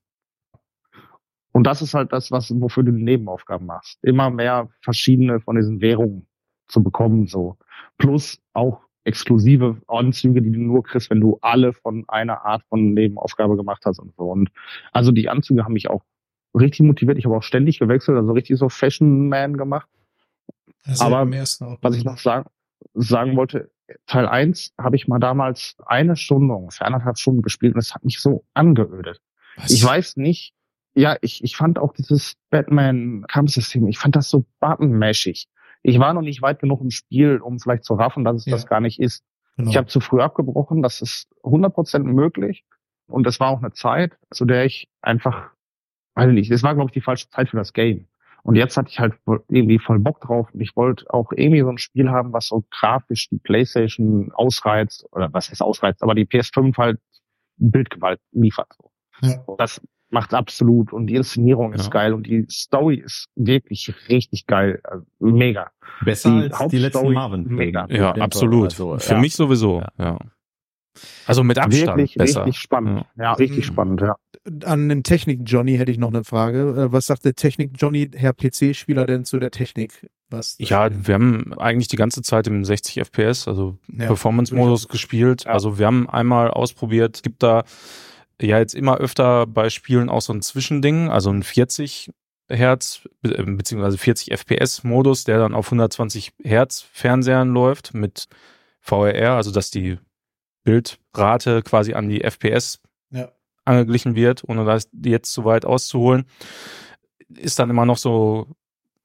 Und 1.53 1.65
das 1.65 1.83
ist 1.83 1.95
halt 1.95 2.13
das, 2.13 2.31
was, 2.31 2.51
wofür 2.61 2.83
du 2.83 2.93
die 2.93 3.03
Nebenaufgaben 3.03 3.67
machst. 3.67 3.99
Immer 4.03 4.31
mehr 4.31 4.69
verschiedene 4.81 5.41
von 5.41 5.57
diesen 5.57 5.81
Währungen 5.81 6.27
zu 6.69 6.83
bekommen, 6.83 7.27
so. 7.27 7.57
Plus 7.99 8.39
auch 8.55 8.81
exklusive 9.05 9.81
Anzüge, 9.89 10.43
die 10.43 10.51
du 10.51 10.61
nur 10.61 10.83
kriegst, 10.85 11.11
wenn 11.11 11.21
du 11.21 11.39
alle 11.41 11.73
von 11.73 12.05
einer 12.09 12.45
Art 12.45 12.63
von 12.69 12.95
Nebenaufgabe 12.95 13.57
gemacht 13.57 13.83
hast 13.85 13.99
und 13.99 14.15
so. 14.17 14.25
Und 14.25 14.51
also 14.93 15.13
die 15.13 15.29
Anzüge 15.29 15.65
haben 15.65 15.73
mich 15.73 15.91
auch 15.91 16.03
richtig 16.59 16.81
motiviert. 16.81 17.19
Ich 17.19 17.25
habe 17.25 17.37
auch 17.37 17.43
ständig 17.43 17.79
gewechselt, 17.79 18.17
also 18.17 18.33
richtig 18.33 18.59
so 18.59 18.69
Fashion 18.69 19.29
Man 19.29 19.57
gemacht. 19.57 19.89
Aber 20.99 21.31
ersten 21.33 21.65
auch. 21.65 21.79
Was 21.81 21.97
ich 21.97 22.05
noch 22.05 22.19
sagen, 22.19 22.49
sagen 22.95 23.37
wollte, 23.37 23.71
Teil 24.07 24.27
1 24.27 24.75
habe 24.79 24.97
ich 24.97 25.09
mal 25.09 25.19
damals 25.19 25.77
eine 25.85 26.17
Stunde, 26.17 26.55
ungefähr 26.55 26.87
anderthalb 26.87 27.19
Stunden 27.19 27.43
gespielt 27.43 27.75
und 27.75 27.81
es 27.81 27.95
hat 27.95 28.05
mich 28.05 28.21
so 28.21 28.45
angeödet. 28.55 29.21
Was? 29.57 29.71
Ich 29.71 29.85
weiß 29.85 30.17
nicht. 30.17 30.55
Ja, 30.95 31.17
ich, 31.23 31.43
ich 31.43 31.57
fand 31.57 31.79
auch 31.79 31.93
dieses 31.95 32.35
Batman-Kampfsystem, 32.51 33.87
ich 33.89 33.99
fand 33.99 34.17
das 34.17 34.29
so 34.29 34.45
buttonmäschig. 34.61 35.47
Ich 35.83 35.99
war 35.99 36.13
noch 36.15 36.23
nicht 36.23 36.43
weit 36.43 36.61
genug 36.61 36.81
im 36.81 36.91
Spiel, 36.91 37.39
um 37.39 37.59
vielleicht 37.59 37.85
zu 37.85 37.95
raffen, 37.95 38.25
dass 38.25 38.37
es 38.37 38.47
Ja. 38.47 38.53
das 38.53 38.67
gar 38.67 38.81
nicht 38.81 39.01
ist. 39.01 39.25
Genau. 39.57 39.71
Ich 39.71 39.77
habe 39.77 39.87
zu 39.87 40.01
früh 40.01 40.21
abgebrochen, 40.21 40.83
das 40.83 41.01
ist 41.01 41.29
100% 41.43 42.05
möglich. 42.05 42.65
Und 43.09 43.27
es 43.27 43.41
war 43.41 43.49
auch 43.49 43.59
eine 43.59 43.73
Zeit, 43.73 44.17
zu 44.31 44.45
der 44.45 44.65
ich 44.65 44.89
einfach, 45.01 45.51
weiß 46.15 46.29
ich 46.29 46.35
nicht, 46.35 46.51
es 46.51 46.63
war, 46.63 46.75
glaube 46.75 46.91
ich, 46.91 46.95
die 46.95 47.01
falsche 47.01 47.29
Zeit 47.31 47.49
für 47.49 47.57
das 47.57 47.73
Game. 47.73 48.07
Und 48.45 48.57
jetzt 48.57 48.77
hatte 48.77 48.89
ich 48.91 48.99
halt 48.99 49.15
irgendwie 49.49 49.79
voll 49.79 49.99
Bock 49.99 50.21
drauf 50.21 50.49
und 50.53 50.61
ich 50.61 50.75
wollte 50.75 51.05
auch 51.13 51.31
irgendwie 51.33 51.61
so 51.61 51.69
ein 51.69 51.79
Spiel 51.79 52.11
haben, 52.11 52.33
was 52.33 52.49
so 52.49 52.65
grafisch 52.71 53.29
die 53.29 53.39
Playstation 53.39 54.33
ausreizt, 54.33 55.07
oder 55.13 55.33
was 55.33 55.51
heißt 55.51 55.63
ausreizt, 55.63 56.03
aber 56.03 56.15
die 56.15 56.27
PS5 56.27 56.77
halt 56.77 57.01
Bildgewalt 57.57 58.21
liefert. 58.33 58.69
So. 59.21 59.29
Ja. 59.29 59.45
Das 59.59 59.81
macht 60.13 60.35
absolut 60.35 60.93
und 60.93 61.07
die 61.09 61.15
Inszenierung 61.17 61.73
ist 61.73 61.85
Ja. 61.85 61.91
geil 61.91 62.13
und 62.15 62.27
die 62.27 62.47
Story 62.51 62.97
ist 63.05 63.29
wirklich 63.35 63.93
richtig 64.09 64.47
geil. 64.47 64.81
Also 64.85 65.05
mega. 65.21 65.71
Besser 66.05 66.31
Die 66.31 66.37
als 66.37 66.47
die 66.47 66.55
Hauptstory- 66.57 66.79
letzten 66.81 67.13
Marvin. 67.13 67.45
Mega. 67.49 67.87
Ja, 67.91 68.13
absolut. 68.17 68.65
Also, 68.71 68.99
Für 68.99 69.15
ja. 69.15 69.21
mich 69.21 69.35
sowieso, 69.35 69.81
Ja. 69.81 69.89
ja. 69.99 70.19
Also 71.27 71.43
mit 71.43 71.59
Abstand 71.59 71.87
Wirklich, 71.97 72.15
besser. 72.17 72.45
richtig 72.45 72.61
spannend. 72.61 73.07
Ja, 73.17 73.33
richtig 73.33 73.59
Mhm. 73.59 73.63
spannend, 73.73 74.01
ja. 74.03 74.17
An 74.67 74.89
den 74.91 75.03
Technik-Johnny 75.03 75.77
hätte 75.77 75.91
ich 75.91 75.97
noch 75.99 76.09
eine 76.13 76.25
Frage. 76.25 76.89
Äh, 76.89 76.93
Was 76.93 77.07
sagt 77.07 77.25
der 77.25 77.35
Technik-Johnny, 77.35 78.11
Herr 78.15 78.35
PC-Spieler, 78.35 79.07
denn 79.07 79.25
zu 79.25 79.39
der 79.39 79.51
Technik? 79.53 80.07
Was 80.29 80.57
Ja, 80.59 80.91
wir 81.07 81.15
haben 81.15 81.55
eigentlich 81.59 81.89
die 81.89 81.97
ganze 81.97 82.21
Zeit 82.23 82.47
im 82.47 82.65
60 82.65 82.99
FPS, 82.99 83.49
also 83.49 83.79
Ja, 83.97 84.07
Performance-Modus 84.07 84.89
gespielt. 84.89 85.45
Ja. 85.45 85.53
Also 85.53 85.79
wir 85.79 85.87
haben 85.87 86.09
einmal 86.11 86.51
ausprobiert, 86.51 87.17
es 87.17 87.23
gibt 87.23 87.43
da 87.43 87.65
ja 88.49 88.59
jetzt 88.59 88.75
immer 88.75 88.99
öfter 88.99 89.47
bei 89.47 89.71
Spielen 89.71 90.09
auch 90.09 90.23
so 90.23 90.33
ein 90.33 90.43
Zwischending, 90.43 91.09
also 91.11 91.31
ein 91.31 91.43
40 91.43 92.11
Hertz 92.49 93.09
äh, 93.23 93.43
beziehungsweise 93.43 93.99
40 93.99 94.33
FPS 94.33 94.85
Modus, 94.85 95.25
der 95.25 95.39
dann 95.39 95.55
auf 95.55 95.67
120 95.67 96.33
Hertz 96.43 96.85
Fernsehern 96.93 97.51
läuft 97.53 97.95
mit 97.95 98.27
VRR, 98.81 99.33
also 99.37 99.51
dass 99.51 99.71
die 99.71 99.99
Bildrate 100.65 101.63
quasi 101.63 101.95
an 101.95 102.09
die 102.09 102.23
FPS 102.23 102.81
Ja. 103.11 103.31
angeglichen 103.65 104.15
wird, 104.15 104.43
ohne 104.47 104.65
das 104.65 104.89
jetzt 105.05 105.33
zu 105.33 105.45
weit 105.45 105.65
auszuholen, 105.65 106.25
ist 107.29 107.59
dann 107.59 107.71
immer 107.71 107.87
noch 107.87 107.97
so, 107.99 108.47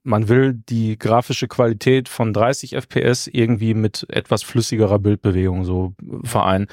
man 0.03 0.29
will 0.29 0.53
die 0.53 0.97
grafische 0.97 1.47
Qualität 1.47 2.09
von 2.09 2.33
30 2.33 2.75
FPS 2.75 3.27
irgendwie 3.27 3.73
mit 3.73 4.05
etwas 4.09 4.43
flüssigerer 4.43 4.99
Bildbewegung 4.99 5.63
so 5.65 5.93
vereinen. 6.23 6.67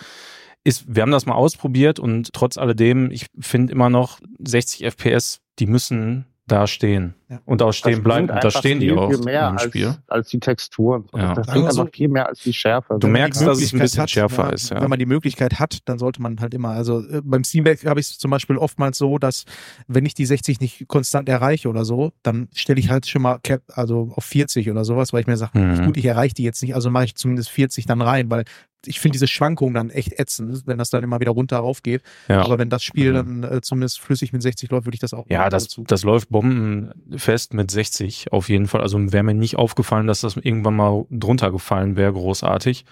Ist, 0.64 0.84
wir 0.88 1.02
haben 1.02 1.10
das 1.12 1.26
mal 1.26 1.34
ausprobiert 1.34 1.98
und 1.98 2.32
trotz 2.32 2.56
alledem, 2.56 3.10
ich 3.10 3.26
finde 3.38 3.72
immer 3.72 3.90
noch 3.90 4.18
60 4.38 4.84
FPS, 4.86 5.40
die 5.58 5.66
müssen 5.66 6.24
da 6.46 6.66
stehen 6.66 7.14
Ja. 7.30 7.40
und 7.46 7.62
auch 7.62 7.72
stehen 7.72 7.94
Das 7.94 8.02
bleiben. 8.04 8.26
da 8.28 8.50
stehen 8.50 8.78
die 8.78 8.88
viel, 8.90 8.98
auch 8.98 9.08
viel 9.10 9.18
mehr 9.20 9.48
im 9.48 9.54
als, 9.54 9.62
Spiel. 9.62 9.96
als 10.08 10.28
die 10.28 10.40
Texturen. 10.40 11.04
Ja. 11.14 11.32
Das 11.34 11.46
bringt 11.46 11.72
so, 11.72 11.80
einfach 11.82 11.94
viel 11.94 12.08
mehr 12.08 12.28
als 12.28 12.40
die 12.42 12.52
Schärfe. 12.52 12.98
Du 13.00 13.08
merkst, 13.08 13.40
die 13.40 13.44
dass 13.46 13.62
es 13.62 13.72
ein 13.72 13.78
bisschen 13.78 14.08
schärfer 14.08 14.52
ist, 14.52 14.68
ja. 14.70 14.78
Wenn 14.82 14.90
man 14.90 14.98
die 14.98 15.06
Möglichkeit 15.06 15.58
hat, 15.58 15.78
dann 15.86 15.98
sollte 15.98 16.20
man 16.20 16.38
halt 16.40 16.52
immer, 16.52 16.68
also 16.70 17.00
äh, 17.08 17.22
beim 17.24 17.44
Steam 17.44 17.64
Deck 17.64 17.86
habe 17.86 17.98
ich 17.98 18.10
es 18.10 18.18
zum 18.18 18.30
Beispiel 18.30 18.58
oftmals 18.58 18.98
so, 18.98 19.16
dass 19.18 19.44
wenn 19.86 20.04
ich 20.04 20.12
die 20.12 20.26
60 20.26 20.60
nicht 20.60 20.86
konstant 20.86 21.30
erreiche 21.30 21.68
oder 21.70 21.86
so, 21.86 22.12
dann 22.22 22.48
stelle 22.54 22.78
ich 22.78 22.90
halt 22.90 23.06
schon 23.06 23.22
mal 23.22 23.38
Cap, 23.42 23.62
also 23.72 24.12
auf 24.14 24.24
40 24.24 24.70
oder 24.70 24.84
sowas, 24.84 25.14
weil 25.14 25.22
ich 25.22 25.26
mir 25.26 25.38
sage, 25.38 25.58
Mhm. 25.58 25.86
gut, 25.86 25.96
ich 25.96 26.04
erreiche 26.04 26.34
die 26.34 26.42
jetzt 26.44 26.62
nicht, 26.62 26.74
also 26.74 26.90
mache 26.90 27.04
ich 27.06 27.14
zumindest 27.16 27.48
40 27.48 27.86
dann 27.86 28.02
rein, 28.02 28.28
weil 28.30 28.44
ich 28.86 29.00
finde 29.00 29.12
diese 29.14 29.26
Schwankung 29.26 29.74
dann 29.74 29.90
echt 29.90 30.18
ätzend, 30.18 30.66
wenn 30.66 30.78
das 30.78 30.90
dann 30.90 31.02
immer 31.04 31.20
wieder 31.20 31.30
runter 31.32 31.58
rauf 31.58 31.82
geht. 31.82 32.02
Ja. 32.28 32.42
Aber 32.42 32.58
wenn 32.58 32.70
das 32.70 32.82
Spiel 32.82 33.10
Mhm. 33.12 33.42
dann 33.42 33.52
äh, 33.52 33.60
zumindest 33.60 34.00
flüssig 34.00 34.32
mit 34.32 34.42
60 34.42 34.70
läuft, 34.70 34.86
würde 34.86 34.94
ich 34.96 35.00
das 35.00 35.14
auch 35.14 35.26
Ja, 35.28 35.48
das, 35.50 35.64
dazu. 35.64 35.84
das 35.86 36.02
läuft 36.04 36.28
bombenfest 36.30 37.54
mit 37.54 37.70
60 37.70 38.32
auf 38.32 38.48
jeden 38.48 38.66
Fall. 38.66 38.80
Also 38.80 38.98
wäre 39.12 39.22
mir 39.24 39.34
nicht 39.34 39.56
aufgefallen, 39.56 40.06
dass 40.06 40.20
das 40.22 40.36
irgendwann 40.36 40.76
mal 40.76 41.06
drunter 41.10 41.50
gefallen 41.50 41.96
wäre, 41.96 42.12
großartig. 42.12 42.84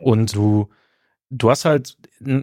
Und 0.00 0.34
du, 0.34 0.68
du 1.30 1.50
hast 1.50 1.64
halt 1.64 1.96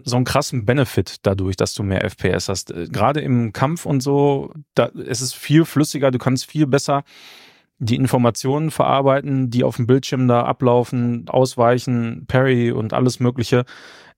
so 0.04 0.16
einen 0.16 0.24
krassen 0.24 0.64
Benefit 0.64 1.16
dadurch, 1.22 1.56
dass 1.56 1.74
du 1.74 1.82
mehr 1.82 2.04
FPS 2.08 2.48
hast. 2.48 2.70
Äh, 2.70 2.86
Gerade 2.88 3.20
im 3.20 3.52
Kampf 3.52 3.84
und 3.84 4.00
so, 4.00 4.52
da, 4.74 4.90
es 5.08 5.20
ist 5.20 5.34
viel 5.34 5.64
flüssiger, 5.64 6.10
du 6.12 6.18
kannst 6.18 6.46
viel 6.46 6.66
besser 6.66 7.02
die 7.82 7.96
Informationen 7.96 8.70
verarbeiten, 8.70 9.50
die 9.50 9.64
auf 9.64 9.74
dem 9.74 9.88
Bildschirm 9.88 10.28
da 10.28 10.44
ablaufen, 10.44 11.28
ausweichen, 11.28 12.26
Parry 12.28 12.70
und 12.70 12.92
alles 12.92 13.18
Mögliche. 13.18 13.64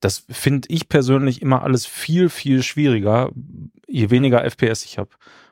Das 0.01 0.27
finde 0.29 0.69
ich 0.71 0.91
persönlich 0.91 1.41
immer 1.41 1.63
alles 1.63 1.87
viel, 1.87 2.29
viel 2.29 2.63
schwieriger, 2.63 3.31
je 3.89 4.11
weniger 4.11 4.45
FPS 4.45 4.85
ich 4.85 4.99
habe. 4.99 5.09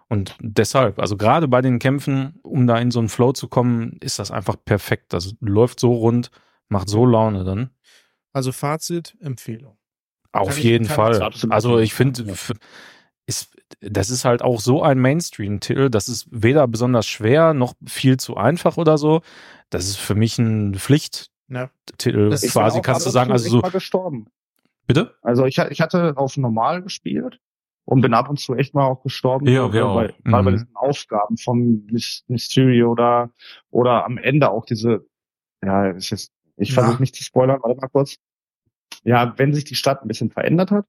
Und 0.08 0.36
deshalb, 0.40 0.98
also 0.98 1.16
gerade 1.16 1.48
bei 1.48 1.62
den 1.62 1.78
Kämpfen, 1.78 2.38
um 2.42 2.66
da 2.66 2.76
in 2.76 2.90
so 2.90 2.98
einen 2.98 3.08
Flow 3.08 3.32
zu 3.32 3.48
kommen, 3.48 3.96
ist 4.00 4.18
das 4.18 4.30
einfach 4.30 4.56
perfekt. 4.62 5.14
Das 5.14 5.34
läuft 5.40 5.80
so 5.80 5.94
rund, 5.94 6.30
macht 6.68 6.90
so 6.90 7.06
Laune 7.06 7.44
dann. 7.44 7.70
Also 8.34 8.52
Fazit, 8.52 9.16
Empfehlung. 9.20 9.78
Auf 10.32 10.56
Kann 10.56 10.62
jeden 10.62 10.84
ich 10.84 10.92
Fall. 10.92 11.30
Also 11.48 11.78
ich 11.78 11.94
finde, 11.94 12.26
ist, 13.24 13.56
das 13.82 14.10
ist 14.10 14.24
halt 14.24 14.42
auch 14.42 14.60
so 14.60 14.82
ein 14.82 14.98
Mainstream-Titel. 14.98 15.90
Das 15.90 16.08
ist 16.08 16.26
weder 16.30 16.66
besonders 16.68 17.06
schwer 17.06 17.52
noch 17.54 17.74
viel 17.86 18.16
zu 18.16 18.36
einfach 18.36 18.76
oder 18.76 18.96
so. 18.96 19.22
Das 19.70 19.86
ist 19.86 19.96
für 19.96 20.14
mich 20.14 20.38
ein 20.38 20.74
Pflichttitel 20.74 22.30
Ja. 22.30 22.48
quasi, 22.50 22.80
kannst 22.80 23.06
du 23.06 23.10
sagen. 23.10 23.32
Also 23.32 23.48
so, 23.50 23.60
mal 23.60 23.70
gestorben. 23.70 24.26
bitte? 24.86 25.14
Also 25.22 25.44
ich, 25.46 25.58
ich 25.58 25.80
hatte 25.80 26.14
auf 26.16 26.36
normal 26.36 26.82
gespielt 26.82 27.38
und 27.84 28.00
bin 28.00 28.14
ab 28.14 28.28
und 28.28 28.38
zu 28.38 28.54
echt 28.54 28.74
mal 28.74 28.84
auch 28.86 29.02
gestorben. 29.02 29.46
Ja, 29.48 29.66
bei, 29.68 29.82
auch. 29.82 29.94
Mal 30.24 30.42
bei 30.44 30.50
Mhm. 30.50 30.54
diesen 30.54 30.76
Aufgaben 30.76 31.36
von 31.36 31.86
Mys- 31.90 32.22
Mysterio 32.28 32.90
oder, 32.92 33.30
oder 33.70 34.04
am 34.04 34.18
Ende 34.18 34.50
auch 34.50 34.64
diese, 34.64 35.06
ja, 35.64 35.88
ist 35.90 36.10
jetzt, 36.10 36.32
ich 36.56 36.70
Ja. 36.70 36.82
versuche 36.82 37.00
nicht 37.02 37.14
zu 37.16 37.24
spoilern, 37.24 37.58
warte 37.62 37.80
mal 37.80 37.88
kurz. 37.88 38.16
Ja, 39.04 39.34
wenn 39.38 39.52
sich 39.54 39.64
die 39.64 39.74
Stadt 39.74 40.02
ein 40.02 40.08
bisschen 40.08 40.30
verändert 40.30 40.70
hat, 40.70 40.86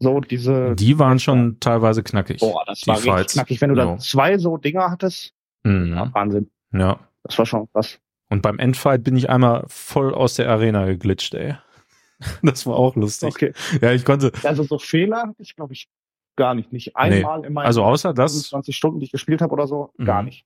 so 0.00 0.20
diese, 0.20 0.74
Die 0.74 0.98
waren 0.98 1.18
schon 1.18 1.58
teilweise 1.60 2.02
knackig. 2.02 2.40
boah, 2.40 2.64
das 2.66 2.86
war 2.86 2.96
richtig 2.96 3.12
Fights. 3.12 3.32
knackig. 3.34 3.60
Wenn 3.60 3.70
du 3.74 3.76
Ja. 3.76 3.84
da 3.86 3.98
zwei 3.98 4.38
so 4.38 4.56
Dinger 4.56 4.90
hattest, 4.90 5.32
Mhm. 5.64 5.92
ja, 5.94 6.10
Wahnsinn. 6.14 6.50
Ja. 6.72 6.98
Das 7.22 7.38
war 7.38 7.46
schon 7.46 7.68
krass. 7.72 7.98
Und 8.30 8.42
beim 8.42 8.58
Endfight 8.58 9.04
bin 9.04 9.16
ich 9.16 9.28
einmal 9.28 9.64
voll 9.68 10.14
aus 10.14 10.34
der 10.34 10.48
Arena 10.50 10.86
geglitscht, 10.86 11.34
ey. 11.34 11.54
Das 12.42 12.66
war 12.66 12.76
auch 12.76 12.96
lustig. 12.96 13.28
Okay. 13.34 13.52
Ja, 13.80 13.92
ich 13.92 14.04
konnte. 14.04 14.32
Also 14.42 14.62
so 14.62 14.78
Fehler 14.78 15.22
hatte 15.28 15.42
ich, 15.42 15.54
glaube 15.56 15.72
ich, 15.74 15.88
gar 16.36 16.54
nicht. 16.54 16.72
Nicht 16.72 16.96
einmal 16.96 17.44
in 17.44 17.52
meinen 17.52 17.66
Also 17.66 17.82
außer 17.82 18.14
das, 18.14 18.32
25 18.32 18.76
Stunden, 18.76 19.00
die 19.00 19.06
ich 19.06 19.12
gespielt 19.12 19.40
habe 19.42 19.52
oder 19.52 19.66
so, 19.66 19.92
gar 20.02 20.22
Mhm. 20.22 20.28
nicht. 20.28 20.44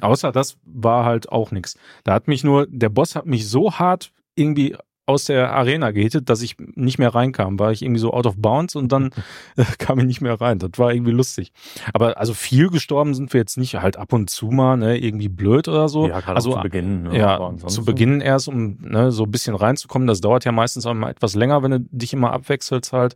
außer 0.00 0.32
das 0.32 0.58
war 0.64 1.04
halt 1.04 1.30
auch 1.30 1.50
nix. 1.50 1.78
Da 2.04 2.12
hat 2.14 2.28
mich 2.28 2.44
nur, 2.44 2.66
der 2.68 2.88
Boss 2.90 3.14
hat 3.16 3.26
mich 3.26 3.48
so 3.48 3.72
hart 3.78 4.12
irgendwie 4.34 4.76
aus 5.08 5.24
der 5.24 5.52
Arena 5.52 5.90
gehittet, 5.90 6.28
dass 6.28 6.42
ich 6.42 6.56
nicht 6.74 6.98
mehr 6.98 7.14
reinkam. 7.14 7.58
War 7.58 7.72
ich 7.72 7.82
irgendwie 7.82 8.00
so 8.00 8.12
out 8.12 8.26
of 8.26 8.36
bounds 8.36 8.76
und 8.76 8.92
dann 8.92 9.10
äh, 9.56 9.64
kam 9.78 9.98
ich 9.98 10.04
nicht 10.04 10.20
mehr 10.20 10.40
rein. 10.40 10.58
Das 10.58 10.72
war 10.76 10.92
irgendwie 10.92 11.12
lustig. 11.12 11.52
Aber 11.94 12.18
also 12.18 12.34
viel 12.34 12.68
gestorben 12.68 13.14
sind 13.14 13.32
wir 13.32 13.40
jetzt 13.40 13.56
nicht, 13.56 13.76
halt 13.76 13.96
ab 13.96 14.12
und 14.12 14.28
zu 14.28 14.46
mal, 14.46 14.76
ne, 14.76 14.98
irgendwie 14.98 15.28
blöd 15.28 15.68
oder 15.68 15.88
so. 15.88 16.08
Ja, 16.08 16.20
gerade 16.20 16.36
also 16.36 16.52
zu 16.52 16.60
Beginn. 16.60 17.04
ne? 17.04 17.18
Ja, 17.18 17.56
zu 17.66 17.84
Beginn 17.84 18.20
erst, 18.20 18.48
um 18.48 18.78
ne, 18.80 19.10
so 19.10 19.24
ein 19.24 19.30
bisschen 19.30 19.54
reinzukommen. 19.54 20.06
Das 20.06 20.20
dauert 20.20 20.44
ja 20.44 20.52
meistens 20.52 20.86
auch 20.86 20.94
mal 20.94 21.10
etwas 21.10 21.34
länger, 21.34 21.62
wenn 21.62 21.70
du 21.70 21.80
dich 21.90 22.12
immer 22.12 22.32
abwechselst 22.32 22.92
halt. 22.92 23.14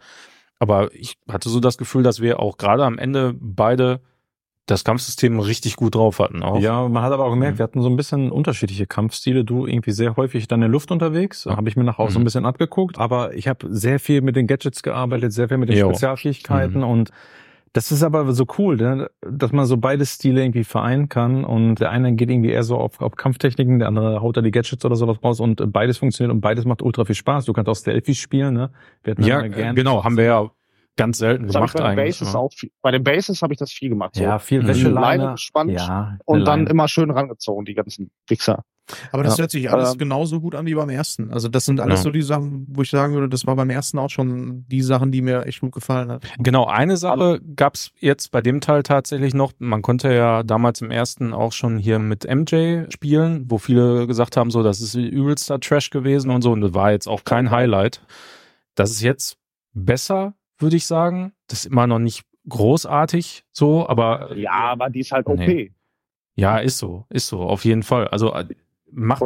Aber 0.59 0.95
ich 0.95 1.17
hatte 1.29 1.49
so 1.49 1.61
das 1.61 1.77
Gefühl, 1.77 2.03
dass 2.03 2.21
wir 2.21 2.41
auch 2.41 2.57
gerade 2.57 2.85
am 2.85 2.97
Ende 2.99 3.35
beide 3.39 4.01
das 4.66 4.85
Kampfsystem 4.85 5.40
richtig 5.40 5.77
gut 5.77 5.94
drauf 5.96 6.18
hatten. 6.20 6.42
Auch. 6.42 6.61
Ja, 6.61 6.88
man 6.88 7.03
hat 7.03 7.12
aber 7.12 7.25
auch 7.25 7.31
gemerkt, 7.31 7.55
Mhm. 7.55 7.59
wir 7.59 7.64
hatten 7.64 7.83
so 7.83 7.88
ein 7.88 7.96
bisschen 7.96 8.31
unterschiedliche 8.31 8.87
Kampfstile. 8.87 9.44
Du 9.44 9.66
irgendwie 9.66 9.90
sehr 9.90 10.16
häufig 10.16 10.46
dann 10.46 10.59
in 10.59 10.62
der 10.62 10.70
Luft 10.70 10.90
unterwegs, 10.92 11.46
habe 11.46 11.68
ich 11.68 11.77
mir 11.77 11.85
nachher 11.85 12.01
auch 12.05 12.11
so 12.11 12.18
ein 12.18 12.22
Mhm. 12.22 12.25
bisschen 12.27 12.46
abgeguckt. 12.46 12.98
Aber 12.98 13.35
ich 13.35 13.48
habe 13.48 13.66
sehr 13.70 13.98
viel 13.98 14.20
mit 14.22 14.37
den 14.37 14.46
Gadgets 14.46 14.83
gearbeitet, 14.83 15.33
sehr 15.33 15.48
viel 15.48 15.59
mit 15.59 15.68
den 15.68 15.79
Jo. 15.79 15.88
Spezialfähigkeiten 15.88 16.79
Mhm. 16.83 16.87
und 16.88 17.11
das 17.75 17.90
ist 17.90 18.03
aber 18.03 18.31
so 18.35 18.44
cool, 18.59 18.77
ne? 18.77 19.11
dass 19.22 19.51
man 19.51 19.64
so 19.64 19.79
beide 19.79 20.05
Stile 20.05 20.42
irgendwie 20.44 20.62
vereinen 20.62 21.09
kann 21.09 21.42
und 21.44 21.77
der 21.81 21.90
eine 21.90 22.12
geht 22.14 22.31
irgendwie 22.31 22.51
eher 22.51 22.64
so 22.64 22.77
auf, 22.77 23.01
auf 23.01 23.16
Kampftechniken, 23.16 23.79
der 23.79 23.88
andere 23.88 24.20
haut 24.20 24.37
da 24.37 24.42
die 24.42 24.51
Gadgets 24.51 24.85
oder 24.85 24.94
sowas 24.94 25.16
raus 25.25 25.40
und 25.40 25.72
beides 25.72 25.96
funktioniert 25.98 26.33
und 26.35 26.40
beides 26.42 26.66
macht 26.66 26.83
ultra 26.83 27.05
viel 27.07 27.14
Spaß. 27.14 27.46
Du 27.46 27.53
kannst 27.55 27.70
auch 27.70 27.75
Stealthy 27.75 28.14
spielen, 28.14 28.53
ne? 28.55 28.70
Wir 29.03 29.12
hatten 29.12 29.22
Ja, 29.25 29.40
gern- 29.46 29.75
genau, 29.75 30.05
haben 30.05 30.18
wir 30.18 30.25
ja 30.25 30.51
ganz 30.97 31.19
selten 31.19 31.47
Das 31.47 31.55
gemacht 31.55 31.73
bei 31.75 31.81
den 31.81 31.99
eigentlich. 31.99 32.19
Bases 32.19 32.35
ja. 32.35 32.39
auch 32.39 32.53
viel, 32.53 32.71
bei 32.83 32.91
den 32.91 33.03
Bases 33.05 33.41
habe 33.43 33.53
ich 33.55 33.59
das 33.59 33.73
viel 33.73 33.89
gemacht. 33.89 34.15
So. 34.17 34.23
Ja, 34.23 34.39
viel 34.39 34.63
Mhm. 34.63 34.69
Wäscheleine. 34.69 35.01
Leine 35.23 35.33
gespannt 35.33 35.71
Ja, 35.71 36.19
und 36.25 36.45
dann 36.45 36.61
Leine. 36.61 36.71
immer 36.71 36.89
schön 36.89 37.11
rangezogen, 37.11 37.65
die 37.65 37.75
ganzen 37.75 38.11
Wichser. 38.29 38.65
Aber 39.13 39.23
das 39.23 39.37
Ja. 39.39 39.43
hört 39.43 39.53
sich 39.53 39.71
alles 39.71 39.93
Ähm, 39.93 39.99
genauso 39.99 40.41
gut 40.41 40.57
an 40.57 40.67
wie 40.67 40.75
beim 40.75 40.91
ersten. 40.91 41.33
Also 41.33 41.49
das 41.49 41.65
sind 41.65 41.81
alles 41.81 42.01
Ja. 42.01 42.03
so 42.03 42.11
die 42.11 42.21
Sachen, 42.21 42.67
wo 42.69 42.83
ich 42.83 42.91
sagen 42.91 43.15
würde, 43.15 43.29
das 43.29 43.47
war 43.47 43.55
beim 43.55 43.71
ersten 43.71 43.97
auch 43.99 44.11
schon 44.11 44.67
die 44.69 44.83
Sachen, 44.83 45.13
die 45.13 45.23
mir 45.23 45.47
echt 45.47 45.61
gut 45.61 45.73
gefallen 45.73 46.11
hat. 46.11 46.25
Genau, 46.39 46.67
eine 46.67 46.97
Sache 46.97 47.41
gab's 47.55 47.93
jetzt 48.01 48.33
bei 48.33 48.41
dem 48.43 48.61
Teil 48.61 48.83
tatsächlich 48.83 49.35
noch. 49.35 49.53
Man 49.61 49.83
konnte 49.83 50.13
ja 50.13 50.43
damals 50.43 50.83
im 50.83 50.91
ersten 50.91 51.33
auch 51.33 51.53
schon 51.53 51.79
hier 51.79 52.01
mit 52.01 52.27
MJ 52.29 52.91
spielen, 52.91 53.45
wo 53.49 53.59
viele 53.59 54.07
gesagt 54.09 54.37
haben, 54.37 54.51
so, 54.51 54.63
das 54.65 54.81
ist 54.81 54.95
übelster 54.97 55.61
Trash 55.61 55.91
gewesen 55.91 56.31
und 56.31 56.43
so. 56.43 56.51
Und 56.51 56.61
das 56.61 56.75
war 56.75 56.91
jetzt 56.91 57.07
auch 57.07 57.23
kein 57.25 57.51
Highlight. 57.53 58.03
Das 58.75 58.91
ist 58.91 59.01
jetzt 59.01 59.39
besser, 59.75 60.35
würde 60.62 60.77
ich 60.77 60.87
sagen. 60.87 61.33
Das 61.48 61.61
ist 61.61 61.66
immer 61.66 61.87
noch 61.87 61.98
nicht 61.98 62.25
großartig 62.48 63.44
so, 63.53 63.88
aber 63.88 64.35
Ja, 64.37 64.53
aber 64.53 64.90
die 64.90 65.01
ist 65.01 65.12
halt 65.12 65.27
OP. 65.27 65.38
Nee. 65.38 65.72
ja, 66.35 66.59
ist 66.59 66.79
so, 66.79 67.05
ist 67.11 67.29
so, 67.29 67.40
auf 67.42 67.64
jeden 67.64 67.83
Fall. 67.83 68.09
Also 68.09 68.33
äh, 68.35 68.46
macht, 68.90 69.22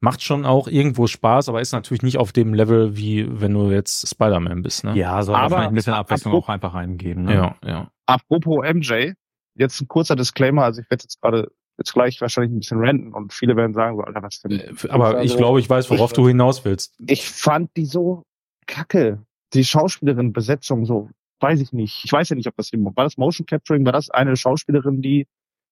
macht 0.00 0.22
schon 0.22 0.44
auch 0.44 0.68
irgendwo 0.68 1.06
Spaß, 1.06 1.48
aber 1.48 1.60
ist 1.60 1.72
natürlich 1.72 2.02
nicht 2.02 2.18
auf 2.18 2.32
dem 2.32 2.52
Level, 2.54 2.96
wie 2.96 3.26
wenn 3.40 3.54
du 3.54 3.70
jetzt 3.70 4.08
Spider-Man 4.08 4.62
bist, 4.62 4.84
ne? 4.84 4.94
Ja, 4.96 5.22
soll 5.22 5.34
Aber 5.34 5.56
aber 5.56 5.68
ein 5.68 5.74
bisschen 5.74 5.94
Abwechslung 5.94 6.32
apropos- 6.34 6.44
auch 6.48 6.52
einfach 6.52 6.74
reingeben. 6.74 7.24
Ne? 7.24 7.34
ja, 7.34 7.56
ja. 7.64 7.90
Apropos 8.06 8.64
MJ, 8.64 9.12
jetzt 9.54 9.80
ein 9.80 9.88
kurzer 9.88 10.14
Disclaimer, 10.16 10.64
also 10.64 10.80
ich 10.82 10.90
werde 10.90 11.04
jetzt 11.04 11.20
gerade 11.22 11.50
jetzt 11.78 11.92
gleich 11.92 12.20
wahrscheinlich 12.20 12.52
ein 12.52 12.58
bisschen 12.60 12.78
ranten 12.84 13.12
und 13.12 13.32
viele 13.32 13.56
werden 13.56 13.72
sagen, 13.74 13.96
so, 13.96 14.02
Alter, 14.04 14.22
was 14.22 14.40
denn? 14.42 14.52
Äh, 14.60 14.74
Aber 14.90 15.22
ich 15.24 15.36
glaube, 15.36 15.58
ich 15.58 15.68
weiß, 15.68 15.90
worauf 15.90 16.12
du 16.12 16.28
hinaus 16.28 16.64
willst. 16.64 16.94
Ich 17.06 17.28
fand 17.28 17.70
die 17.76 17.86
so 17.86 18.22
kacke. 18.66 19.22
Die 19.54 19.64
Schauspielerin, 19.64 20.32
Besetzung, 20.32 20.84
so, 20.84 21.08
weiß 21.40 21.60
ich 21.60 21.72
nicht. 21.72 22.04
Ich 22.04 22.12
weiß 22.12 22.28
ja 22.28 22.36
nicht, 22.36 22.48
ob 22.48 22.56
das 22.56 22.70
war 22.72 23.04
das 23.04 23.16
Motion 23.16 23.46
Capturing, 23.46 23.84
war 23.84 23.92
das 23.92 24.10
eine 24.10 24.36
Schauspielerin, 24.36 25.00
die 25.02 25.26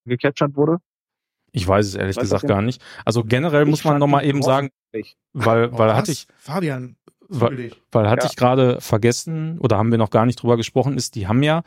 gecaptured 0.05 0.55
wurde? 0.55 0.77
Ich 1.51 1.67
weiß 1.67 1.85
es 1.85 1.95
ehrlich 1.95 2.15
Weiß 2.15 2.23
gesagt 2.23 2.47
gar 2.47 2.61
nicht. 2.61 2.81
Also 3.05 3.23
generell 3.23 3.63
Ich 3.63 3.69
muss 3.69 3.83
man 3.83 3.99
nochmal 3.99 4.25
eben 4.25 4.41
sagen, 4.41 4.69
weil, 5.33 5.69
Oh, 5.71 5.77
weil 5.77 5.93
hatte 5.95 6.11
ich, 6.11 6.27
Fabian, 6.37 6.95
dich. 7.29 7.79
weil 7.91 8.09
hatte 8.09 8.25
Ja. 8.25 8.29
ich 8.29 8.35
gerade 8.35 8.81
vergessen 8.81 9.59
oder 9.59 9.77
haben 9.77 9.91
wir 9.91 9.97
noch 9.99 10.09
gar 10.09 10.25
nicht 10.25 10.41
drüber 10.41 10.57
gesprochen, 10.57 10.97
ist, 10.97 11.15
die 11.15 11.27
haben 11.27 11.43
ja 11.43 11.61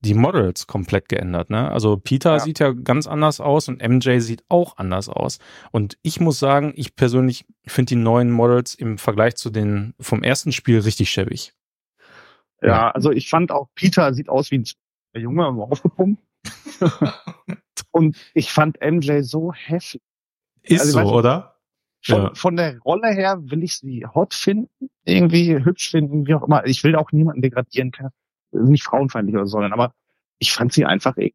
die 0.00 0.14
Models 0.14 0.66
komplett 0.66 1.08
geändert. 1.08 1.50
Ne? 1.50 1.70
Also 1.70 1.96
Peter 1.96 2.34
Ja. 2.34 2.38
sieht 2.40 2.58
ja 2.60 2.72
ganz 2.72 3.06
anders 3.06 3.40
aus 3.40 3.68
und 3.68 3.82
MJ 3.82 4.20
sieht 4.20 4.44
auch 4.48 4.76
anders 4.76 5.08
aus. 5.08 5.38
Und 5.70 5.98
ich 6.02 6.20
muss 6.20 6.38
sagen, 6.38 6.72
ich 6.76 6.96
persönlich 6.96 7.44
finde 7.66 7.90
die 7.90 7.96
neuen 7.96 8.30
Models 8.30 8.74
im 8.74 8.98
Vergleich 8.98 9.36
zu 9.36 9.50
den 9.50 9.94
vom 10.00 10.22
ersten 10.22 10.52
Spiel 10.52 10.78
richtig 10.80 11.10
schäbig. 11.10 11.52
Ja, 12.62 12.90
also 12.90 13.10
ich 13.12 13.28
fand 13.28 13.50
auch, 13.52 13.68
Peter 13.74 14.12
sieht 14.14 14.28
aus 14.28 14.50
wie 14.50 14.58
ein 14.58 14.64
Junge, 15.20 15.46
aufgepumpt. 15.46 16.22
und 17.90 18.16
ich 18.34 18.52
fand 18.52 18.78
MJ 18.80 19.20
so 19.22 19.52
heftig. 19.52 20.00
Ist 20.62 20.80
Also, 20.80 20.92
so, 20.92 20.98
weißt 20.98 21.10
du, 21.10 21.14
oder? 21.14 21.56
Von, 22.04 22.22
Ja. 22.22 22.34
von 22.34 22.56
der 22.56 22.78
Rolle 22.80 23.08
her 23.08 23.38
will 23.42 23.62
ich 23.64 23.76
sie 23.78 24.06
hot 24.14 24.34
finden, 24.34 24.68
irgendwie 25.04 25.54
hübsch 25.64 25.90
finden, 25.90 26.26
wie 26.26 26.34
auch 26.34 26.42
immer. 26.46 26.64
Ich 26.66 26.84
will 26.84 26.94
auch 26.96 27.10
niemanden 27.12 27.42
degradieren, 27.42 27.90
kann, 27.90 28.10
nicht 28.52 28.84
frauenfeindlich 28.84 29.34
oder 29.36 29.46
so, 29.46 29.58
aber 29.58 29.92
ich 30.38 30.52
fand 30.52 30.72
sie 30.72 30.84
einfach 30.84 31.16
eh- 31.16 31.34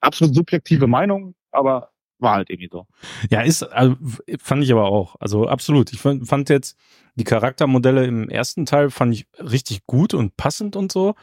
absolut 0.00 0.34
subjektive 0.34 0.86
Meinung, 0.86 1.34
aber 1.50 1.90
war 2.18 2.34
halt 2.34 2.50
irgendwie 2.50 2.68
so. 2.70 2.86
Ja, 3.30 3.42
ist, 3.42 3.62
also, 3.62 3.96
fand 4.38 4.64
ich 4.64 4.72
aber 4.72 4.86
auch. 4.86 5.16
Also 5.20 5.48
absolut. 5.48 5.92
Ich 5.92 6.00
fand, 6.00 6.26
fand 6.26 6.48
jetzt 6.48 6.78
die 7.14 7.24
Charaktermodelle 7.24 8.04
im 8.06 8.28
ersten 8.28 8.66
Teil 8.66 8.90
fand 8.90 9.14
ich 9.14 9.26
richtig 9.38 9.86
gut 9.86 10.14
und 10.14 10.36
passend 10.36 10.76
und 10.76 10.92
so. 10.92 11.14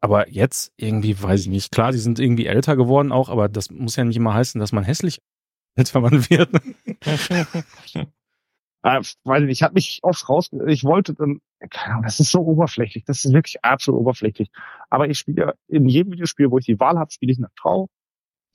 Aber 0.00 0.28
jetzt 0.28 0.72
irgendwie, 0.76 1.20
weiß 1.20 1.42
ich 1.42 1.48
nicht. 1.48 1.72
Klar, 1.72 1.92
die 1.92 1.98
sind 1.98 2.18
irgendwie 2.18 2.46
älter 2.46 2.76
geworden 2.76 3.10
auch, 3.10 3.28
aber 3.30 3.48
das 3.48 3.70
muss 3.70 3.96
ja 3.96 4.04
nicht 4.04 4.16
immer 4.16 4.34
heißen, 4.34 4.60
dass 4.60 4.72
man 4.72 4.84
hässlich 4.84 5.22
älter 5.76 6.00
man 6.00 6.28
wird. 6.28 6.50
Äh, 7.04 8.04
weiß 8.82 9.16
ich 9.24 9.46
nicht, 9.46 9.58
ich 9.58 9.62
habe 9.62 9.74
mich 9.74 10.00
oft 10.02 10.28
raus, 10.28 10.50
ich 10.66 10.84
wollte 10.84 11.14
dann, 11.14 11.40
keine 11.70 11.94
Ahnung, 11.94 12.04
das 12.04 12.20
ist 12.20 12.30
so 12.30 12.40
oberflächlich, 12.40 13.04
das 13.04 13.24
ist 13.24 13.32
wirklich 13.32 13.64
absolut 13.64 14.00
oberflächlich. 14.00 14.50
Aber 14.90 15.08
ich 15.08 15.18
spiele 15.18 15.46
ja 15.46 15.54
in 15.68 15.88
jedem 15.88 16.12
Videospiel, 16.12 16.50
wo 16.50 16.58
ich 16.58 16.66
die 16.66 16.78
Wahl 16.78 16.98
habe, 16.98 17.10
spiele 17.10 17.32
ich 17.32 17.38
eine 17.38 17.48
Frau. 17.58 17.88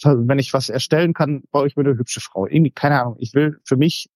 Wenn 0.03 0.39
ich 0.39 0.53
was 0.53 0.69
erstellen 0.69 1.13
kann, 1.13 1.43
baue 1.51 1.67
ich 1.67 1.75
mir 1.75 1.83
eine 1.83 1.97
hübsche 1.97 2.21
Frau. 2.21 2.45
Irgendwie, 2.47 2.71
keine 2.71 3.01
Ahnung, 3.01 3.15
ich 3.19 3.33
will 3.33 3.59
für 3.65 3.77
mich 3.77 4.09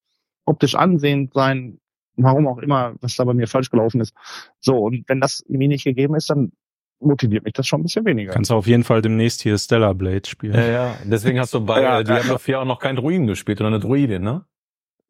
optisch 0.46 0.76
ansehend 0.76 1.34
sein, 1.34 1.80
warum 2.16 2.48
auch 2.48 2.60
immer, 2.60 2.96
was 3.02 3.16
da 3.16 3.24
bei 3.24 3.34
mir 3.34 3.48
falsch 3.48 3.70
gelaufen 3.70 4.02
ist. 4.02 4.14
So, 4.60 4.78
und 4.78 5.04
wenn 5.08 5.20
das 5.20 5.44
irgendwie 5.48 5.68
nicht 5.68 5.84
gegeben 5.84 6.16
ist, 6.16 6.30
dann 6.30 6.52
motiviert 7.00 7.44
mich 7.44 7.54
das 7.54 7.68
schon 7.68 7.82
ein 7.82 7.84
bisschen 7.84 8.06
weniger. 8.06 8.32
Kannst 8.32 8.52
du 8.52 8.56
auf 8.56 8.68
jeden 8.68 8.84
Fall 8.84 9.02
demnächst 9.02 9.42
hier 9.42 9.58
Stellar 9.58 9.94
Blade 9.94 10.28
spielen. 10.28 10.54
Ja, 10.54 10.66
ja. 10.66 10.98
Deswegen 11.04 11.40
hast 11.40 11.54
du 11.54 11.64
bei 11.64 11.82
Ja, 11.82 12.00
äh, 12.00 12.04
Diablo 12.04 12.38
4 12.38 12.62
auch 12.62 12.66
noch 12.66 12.80
keinen 12.80 12.96
Druiden 12.96 13.28
gespielt, 13.28 13.58
sondern 13.58 13.74
eine 13.74 13.84
Druidin, 13.84 14.22
ne? 14.24 14.46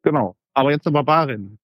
Genau. 0.01 0.35
Aber 0.53 0.71
jetzt 0.71 0.87
eine 0.87 0.93
Barbarin. 0.93 1.59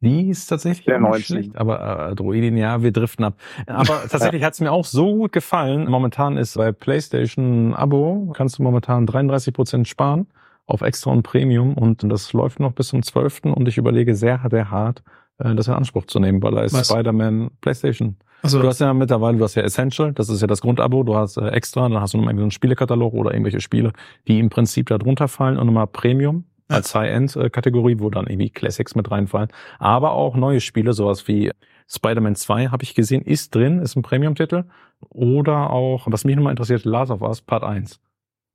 Die 0.00 0.28
ist 0.28 0.46
tatsächlich 0.46 0.84
Der 0.84 1.00
nicht 1.00 1.08
19. 1.08 1.24
schlecht, 1.24 1.56
aber 1.56 2.10
äh, 2.10 2.14
Druidin, 2.14 2.56
ja, 2.56 2.82
wir 2.82 2.92
driften 2.92 3.24
ab. 3.24 3.34
Aber 3.66 4.02
tatsächlich 4.10 4.42
hat's 4.44 4.60
mir 4.60 4.70
auch 4.70 4.84
so 4.84 5.14
gut 5.14 5.32
gefallen. 5.32 5.88
Momentan 5.88 6.36
ist 6.36 6.56
bei 6.56 6.70
PlayStation 6.72 7.74
Abo, 7.74 8.32
kannst 8.34 8.58
du 8.58 8.62
momentan 8.62 9.06
33% 9.06 9.86
sparen 9.86 10.26
auf 10.66 10.82
Extra 10.82 11.12
und 11.12 11.22
Premium 11.22 11.74
und 11.74 12.02
das 12.10 12.32
läuft 12.32 12.60
noch 12.60 12.72
bis 12.72 12.88
zum 12.88 13.02
12. 13.02 13.44
und 13.44 13.68
ich 13.68 13.78
überlege 13.78 14.14
sehr, 14.14 14.40
sehr 14.50 14.70
hart, 14.70 15.02
äh, 15.38 15.54
das 15.54 15.68
in 15.68 15.74
Anspruch 15.74 16.06
zu 16.06 16.20
nehmen, 16.20 16.42
weil 16.42 16.52
da 16.52 16.62
ist? 16.62 16.86
Spider-Man 16.86 17.50
PlayStation. 17.60 18.16
Also, 18.42 18.60
Du 18.60 18.68
hast 18.68 18.80
ja 18.80 18.92
mittlerweile, 18.92 19.38
du 19.38 19.44
hast 19.44 19.54
ja 19.54 19.62
Essential, 19.62 20.12
das 20.12 20.28
ist 20.28 20.40
ja 20.40 20.46
das 20.46 20.60
Grundabo, 20.60 21.04
du 21.04 21.16
hast 21.16 21.38
äh, 21.38 21.48
Extra, 21.48 21.88
dann 21.88 22.00
hast 22.00 22.12
du 22.12 22.18
noch 22.18 22.24
irgendwie 22.24 22.40
so 22.40 22.44
einen 22.44 22.50
Spielekatalog 22.50 23.14
oder 23.14 23.32
irgendwelche 23.32 23.60
Spiele, 23.60 23.92
die 24.28 24.38
im 24.38 24.50
Prinzip 24.50 24.88
da 24.88 24.98
drunter 24.98 25.28
fallen 25.28 25.56
und 25.56 25.66
nochmal 25.66 25.86
Premium 25.86 26.44
Ja. 26.68 26.76
als 26.76 26.94
High-End-Kategorie, 26.94 28.00
wo 28.00 28.10
dann 28.10 28.26
irgendwie 28.26 28.50
Classics 28.50 28.94
mit 28.94 29.10
reinfallen. 29.10 29.50
Aber 29.78 30.12
auch 30.12 30.34
neue 30.36 30.60
Spiele, 30.60 30.92
sowas 30.92 31.28
wie 31.28 31.52
Spider-Man 31.88 32.34
2 32.34 32.68
habe 32.68 32.82
ich 32.82 32.94
gesehen, 32.94 33.22
ist 33.22 33.54
drin, 33.54 33.78
ist 33.78 33.96
ein 33.96 34.02
Premium-Titel. 34.02 34.64
Oder 35.10 35.70
auch, 35.70 36.06
was 36.10 36.24
mich 36.24 36.34
nochmal 36.36 36.52
interessiert, 36.52 36.84
Last 36.84 37.10
of 37.12 37.22
Us 37.22 37.40
Part 37.40 37.62
1. 37.62 38.00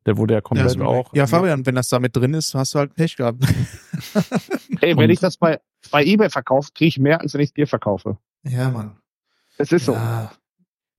Der 0.06 0.18
wurde 0.18 0.34
ja 0.34 0.38
ja, 0.38 0.42
komplett 0.42 0.68
ist 0.68 0.82
auch. 0.82 1.14
ja, 1.14 1.28
Fabian, 1.28 1.66
wenn 1.66 1.76
das 1.76 1.88
da 1.90 2.00
mit 2.00 2.16
drin 2.16 2.34
ist, 2.34 2.56
hast 2.56 2.74
du 2.74 2.80
halt 2.80 2.96
Pech 2.96 3.16
gehabt. 3.16 3.44
Ey, 4.82 4.98
wenn 4.98 5.06
Und- 5.06 5.10
ich 5.12 5.20
das 5.20 5.38
bei, 5.38 5.60
bei 5.92 6.04
eBay 6.04 6.30
verkaufe, 6.30 6.70
kriege 6.74 6.88
ich 6.90 7.00
mehr, 7.00 7.22
als 7.22 7.34
wenn 7.34 7.42
ich 7.42 7.50
es 7.50 7.54
dir 7.54 7.68
verkaufe. 7.68 8.18
ja, 8.44 8.70
Mann. 8.72 8.98
Es 9.58 9.72
ist 9.72 9.86
so. 9.86 9.94
Ja, 9.94 10.32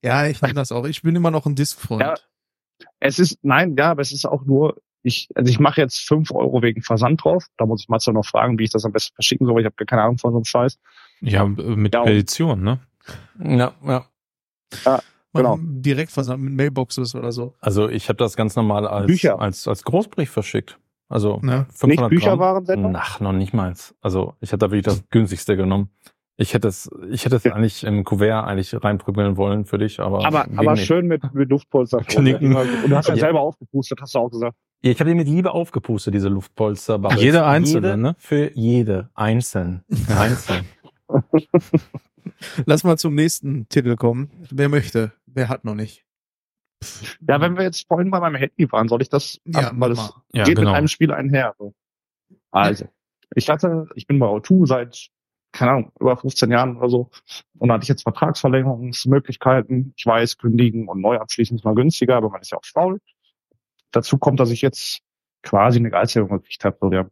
ja 0.03 0.27
ich 0.29 0.41
nehme 0.41 0.55
das 0.55 0.71
auch. 0.71 0.87
Ich 0.87 1.03
bin 1.03 1.17
immer 1.17 1.33
noch 1.33 1.47
ein 1.47 1.57
Disk-Freund. 1.57 2.03
Ja. 2.03 2.15
Es 3.01 3.19
ist, 3.19 3.39
nein, 3.43 3.75
ja, 3.77 3.91
aber 3.91 4.03
es 4.03 4.13
ist 4.13 4.25
auch 4.25 4.45
nur, 4.45 4.77
ich, 5.03 5.29
also 5.35 5.51
ich 5.51 5.59
mache 5.59 5.81
jetzt 5.81 5.99
fünf 6.07 6.31
Euro 6.33 6.63
wegen 6.63 6.83
Versand 6.83 7.25
drauf. 7.25 7.47
Da 7.57 7.67
muss 7.67 7.83
ich 7.83 7.89
Matze 7.89 8.13
noch 8.13 8.25
fragen, 8.27 8.59
wie 8.59 8.65
ich 8.65 8.71
das 8.71 8.85
am 8.85 8.93
besten 8.93 9.15
verschicken 9.15 9.47
soll, 9.47 9.55
weil 9.57 9.63
ich 9.63 9.67
habe 9.67 9.85
keine 9.87 10.03
Ahnung 10.03 10.19
von 10.19 10.33
so 10.33 10.39
einem 10.39 10.45
Scheiß. 10.45 10.79
Ja, 11.21 11.45
mit 11.47 11.95
Ja, 11.95 12.03
Petition, 12.03 12.63
ne? 12.63 12.79
Ja, 13.43 13.73
ja. 13.85 14.07
genau. 15.35 15.57
Machen 15.57 15.83
Direktversand 15.83 16.43
mit 16.43 16.53
Mailboxes 16.55 17.15
oder 17.15 17.33
so. 17.33 17.55
Also 17.61 17.89
ich 17.89 18.09
habe 18.09 18.17
das 18.17 18.37
ganz 18.37 18.55
normal 18.57 18.87
als, 18.87 19.07
Bücher. 19.07 19.41
als, 19.41 19.67
als 19.69 19.83
Großbrief 19.85 20.31
verschickt. 20.31 20.79
Also 21.09 21.41
Ne? 21.43 21.67
500 21.71 21.89
Nicht 21.89 21.99
Gramm. 21.99 22.11
Bücherwarensendung? 22.11 22.97
Ach, 22.97 23.21
noch 23.21 23.33
nicht 23.33 23.53
mal. 23.53 23.75
Also 24.01 24.35
ich 24.41 24.51
hätte 24.51 24.59
da 24.59 24.71
wirklich 24.71 24.85
das 24.85 25.09
günstigste 25.11 25.57
genommen. 25.57 25.91
Ich 26.39 26.55
hätte 26.55 26.69
es, 26.69 26.91
ich 27.11 27.25
hätte 27.27 27.37
es 27.37 27.45
Ja. 27.45 27.53
eigentlich 27.55 27.85
im 27.85 28.05
Kuvert 28.05 28.47
eigentlich 28.47 28.75
reinprügeln 28.83 29.37
wollen 29.37 29.65
für 29.67 29.77
dich, 29.79 30.01
aber 30.01 30.25
Aber, 30.27 30.47
aber 30.57 30.73
nicht. 30.73 30.87
schön 30.87 31.07
mit, 31.07 31.23
mit 31.35 31.51
Luftpolster. 31.51 31.99
Knicken. 31.99 32.57
Und 32.57 32.67
du 32.89 32.97
hast 32.97 33.09
ja, 33.09 33.15
Ja. 33.15 33.21
selber 33.21 33.41
aufgepustet, 33.41 33.99
hast 34.01 34.15
du 34.15 34.19
auch 34.21 34.31
gesagt. 34.31 34.57
Ja, 34.85 34.91
Ich 34.91 35.01
habe 35.01 35.11
die 35.11 35.15
mit 35.17 35.29
Liebe 35.29 35.53
aufgepustet, 35.53 36.15
diese 36.15 36.29
Luftpolster. 36.29 36.99
Bubbles. 36.99 37.23
Jede 37.23 37.45
einzelne, 37.47 37.89
jede 37.89 37.97
ne? 38.01 38.17
Für 38.19 38.51
jede 38.57 39.11
einzeln, 39.15 39.85
einzeln. 40.09 40.65
Lass 42.67 42.83
mal 42.85 42.97
zum 42.99 43.15
nächsten 43.15 43.69
Titel 43.69 43.97
kommen. 43.97 44.31
Wer 44.51 44.69
möchte? 44.69 45.13
Wer 45.27 45.49
hat 45.49 45.65
noch 45.65 45.75
nicht? 45.75 46.05
Ja, 47.29 47.41
wenn 47.41 47.57
wir 47.57 47.63
jetzt 47.63 47.87
vorhin 47.87 48.11
bei 48.11 48.19
meinem 48.19 48.35
Handy 48.37 48.71
waren, 48.73 48.89
soll 48.89 49.03
ich 49.03 49.09
das, 49.09 49.41
Ja, 49.45 49.69
ab- 49.69 49.75
weil 49.77 49.91
das. 49.91 50.13
Ja, 50.33 50.43
geht 50.45 50.57
genau. 50.57 50.71
mit 50.71 50.79
einem 50.79 50.89
Spiel 50.89 51.13
einher. 51.13 51.55
So. 51.59 51.75
Also, 52.51 52.87
ich 53.37 53.49
hatte, 53.49 53.87
ich 53.95 54.07
bin 54.09 54.19
bei 54.19 54.27
O2 54.27 54.67
seit, 54.67 55.09
keine 55.53 55.71
Ahnung, 55.71 55.93
über 56.01 56.17
15 56.17 56.51
Jahren 56.51 56.77
oder 56.77 56.89
so. 56.89 57.11
Und 57.59 57.69
da 57.69 57.75
hatte 57.75 57.85
ich 57.85 57.89
jetzt 57.89 58.03
Vertragsverlängerungsmöglichkeiten. 58.03 59.95
Ich 59.97 60.05
weiß, 60.07 60.39
kündigen 60.39 60.89
und 60.89 61.01
neu 61.01 61.19
abschließen 61.19 61.57
ist 61.57 61.65
mal 61.65 61.75
günstiger, 61.77 62.17
aber 62.17 62.31
man 62.31 62.41
ist 62.41 62.51
ja 62.51 62.59
auch 62.59 62.65
faul. 62.65 62.99
Dazu 63.93 64.19
kommt, 64.19 64.41
dass 64.41 64.51
ich 64.51 64.63
jetzt 64.63 65.01
quasi 65.43 65.79
eine 65.79 65.91
Gehaltserhöhung 65.91 66.39
gekriegt 66.39 66.65
habe. 66.65 66.77
So, 66.81 66.89
der 66.91 67.11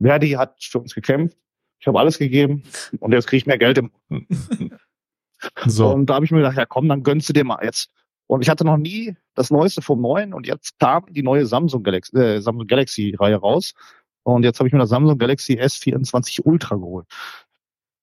Verdi 0.00 0.30
hat 0.30 0.62
für 0.62 0.78
uns 0.78 0.94
gekämpft. 0.94 1.36
Ich 1.78 1.86
habe 1.86 1.98
alles 1.98 2.18
gegeben 2.18 2.62
und 3.00 3.12
jetzt 3.12 3.26
kriege 3.26 3.38
ich 3.38 3.46
mehr 3.46 3.58
Geld 3.58 3.78
im 3.78 3.90
So. 5.66 5.90
und 5.90 6.06
da 6.06 6.14
habe 6.14 6.24
ich 6.24 6.30
mir 6.30 6.38
gedacht, 6.38 6.56
ja 6.56 6.66
komm, 6.66 6.88
dann 6.88 7.02
gönnst 7.02 7.28
du 7.28 7.32
dir 7.32 7.44
mal 7.44 7.64
jetzt. 7.64 7.90
Und 8.26 8.42
ich 8.42 8.48
hatte 8.48 8.64
noch 8.64 8.76
nie 8.76 9.16
das 9.34 9.50
Neueste 9.50 9.82
vom 9.82 10.00
Neuen 10.00 10.32
und 10.32 10.46
jetzt 10.46 10.78
kam 10.78 11.06
die 11.10 11.22
neue 11.22 11.46
Samsung 11.46 11.82
Galaxy, 11.82 12.16
äh, 12.16 12.40
Samsung 12.40 12.66
Galaxy 12.66 13.14
Reihe 13.18 13.36
raus. 13.36 13.74
Und 14.22 14.44
jetzt 14.44 14.58
habe 14.58 14.68
ich 14.68 14.72
mir 14.72 14.78
das 14.78 14.90
Samsung 14.90 15.18
Galaxy 15.18 15.54
S24 15.60 16.42
Ultra 16.44 16.76
geholt. 16.76 17.06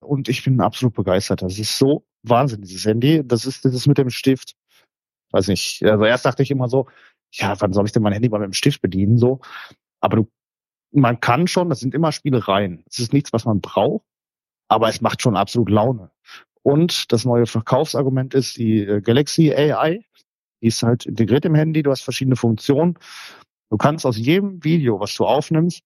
Und 0.00 0.28
ich 0.28 0.44
bin 0.44 0.60
absolut 0.60 0.94
begeistert. 0.94 1.42
Das 1.42 1.58
ist 1.58 1.76
so 1.76 2.04
Wahnsinn, 2.22 2.62
dieses 2.62 2.84
Handy. 2.84 3.22
Das 3.24 3.46
ist 3.46 3.64
das 3.64 3.74
ist 3.74 3.86
mit 3.86 3.98
dem 3.98 4.10
Stift. 4.10 4.54
Weiß 5.32 5.48
nicht. 5.48 5.82
Also 5.84 6.04
erst 6.04 6.24
dachte 6.24 6.42
ich 6.42 6.50
immer 6.50 6.68
so, 6.68 6.86
ja, 7.32 7.60
wann 7.60 7.72
soll 7.72 7.86
ich 7.86 7.92
denn 7.92 8.02
mein 8.02 8.12
Handy 8.12 8.28
mal 8.28 8.38
mit 8.38 8.48
dem 8.48 8.52
Stift 8.52 8.82
bedienen? 8.82 9.18
So. 9.18 9.40
Aber 10.00 10.16
du, 10.16 10.30
man 10.92 11.20
kann 11.20 11.46
schon, 11.46 11.68
das 11.68 11.80
sind 11.80 11.94
immer 11.94 12.12
Spielereien. 12.12 12.84
Es 12.88 12.98
ist 12.98 13.12
nichts, 13.12 13.32
was 13.32 13.44
man 13.44 13.60
braucht, 13.60 14.04
aber 14.68 14.88
es 14.88 15.00
macht 15.00 15.22
schon 15.22 15.36
absolut 15.36 15.70
Laune. 15.70 16.10
Und 16.62 17.12
das 17.12 17.24
neue 17.24 17.46
Verkaufsargument 17.46 18.34
ist 18.34 18.56
die 18.56 18.80
äh, 18.80 19.00
Galaxy 19.00 19.52
AI. 19.52 20.04
Die 20.62 20.66
ist 20.66 20.82
halt 20.82 21.06
integriert 21.06 21.44
im 21.44 21.54
Handy. 21.54 21.82
Du 21.82 21.90
hast 21.90 22.02
verschiedene 22.02 22.36
Funktionen. 22.36 22.98
Du 23.70 23.76
kannst 23.76 24.04
aus 24.04 24.18
jedem 24.18 24.62
Video, 24.62 25.00
was 25.00 25.14
du 25.14 25.24
aufnimmst, 25.24 25.82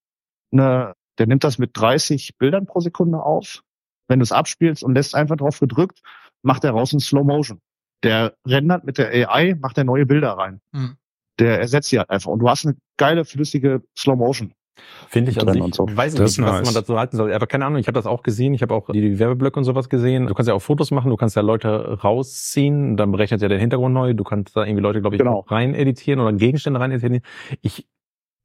eine, 0.52 0.94
der 1.18 1.26
nimmt 1.26 1.44
das 1.44 1.58
mit 1.58 1.70
30 1.74 2.38
Bildern 2.38 2.66
pro 2.66 2.80
Sekunde 2.80 3.22
auf. 3.22 3.62
Wenn 4.08 4.18
du 4.18 4.22
es 4.22 4.32
abspielst 4.32 4.82
und 4.82 4.94
lässt 4.94 5.14
einfach 5.14 5.36
drauf 5.36 5.60
gedrückt, 5.60 6.00
macht 6.42 6.64
er 6.64 6.72
raus 6.72 6.92
in 6.92 7.00
Slow 7.00 7.24
Motion. 7.24 7.60
Der 8.02 8.34
rendert 8.46 8.84
mit 8.84 8.98
der 8.98 9.10
AI, 9.10 9.54
macht 9.54 9.78
er 9.78 9.84
neue 9.84 10.06
Bilder 10.06 10.32
rein. 10.32 10.60
Hm. 10.74 10.96
Der 11.40 11.60
ersetzt 11.60 11.88
sie 11.88 11.98
halt 11.98 12.10
einfach. 12.10 12.30
Und 12.30 12.38
du 12.40 12.48
hast 12.48 12.64
eine 12.66 12.76
geile, 12.96 13.24
flüssige 13.24 13.82
Slow 13.98 14.16
Motion. 14.16 14.52
Finde 15.08 15.30
ich 15.30 15.38
sich, 15.38 15.44
und 15.62 15.74
so. 15.74 15.86
weiß 15.88 16.14
ich 16.14 16.18
Das 16.18 16.36
nicht, 16.36 16.46
was 16.46 16.56
nice. 16.58 16.64
man 16.66 16.74
dazu 16.74 16.98
halten 16.98 17.16
soll. 17.16 17.32
Aber 17.32 17.46
keine 17.46 17.64
Ahnung, 17.64 17.78
ich 17.78 17.86
habe 17.86 17.94
das 17.94 18.06
auch 18.06 18.24
gesehen. 18.24 18.54
Ich 18.54 18.62
habe 18.62 18.74
auch 18.74 18.90
die 18.92 19.18
Werbeblöcke 19.20 19.56
und 19.58 19.64
sowas 19.64 19.88
gesehen. 19.88 20.26
Du 20.26 20.34
kannst 20.34 20.48
ja 20.48 20.54
auch 20.54 20.62
Fotos 20.62 20.90
machen, 20.90 21.10
du 21.10 21.16
kannst 21.16 21.36
ja 21.36 21.42
Leute 21.42 22.00
rausziehen, 22.02 22.96
dann 22.96 23.12
berechnet 23.12 23.40
ja 23.40 23.48
der 23.48 23.58
Hintergrund 23.60 23.94
neu. 23.94 24.14
Du 24.14 24.24
kannst 24.24 24.56
da 24.56 24.64
irgendwie 24.64 24.82
Leute, 24.82 25.00
glaube 25.00 25.14
ich, 25.14 25.20
Genau. 25.20 25.38
auch 25.38 25.50
rein 25.50 25.74
editieren 25.74 26.18
oder 26.20 26.32
Gegenstände 26.32 26.80
rein 26.80 26.90
editieren. 26.90 27.20
Ich 27.62 27.86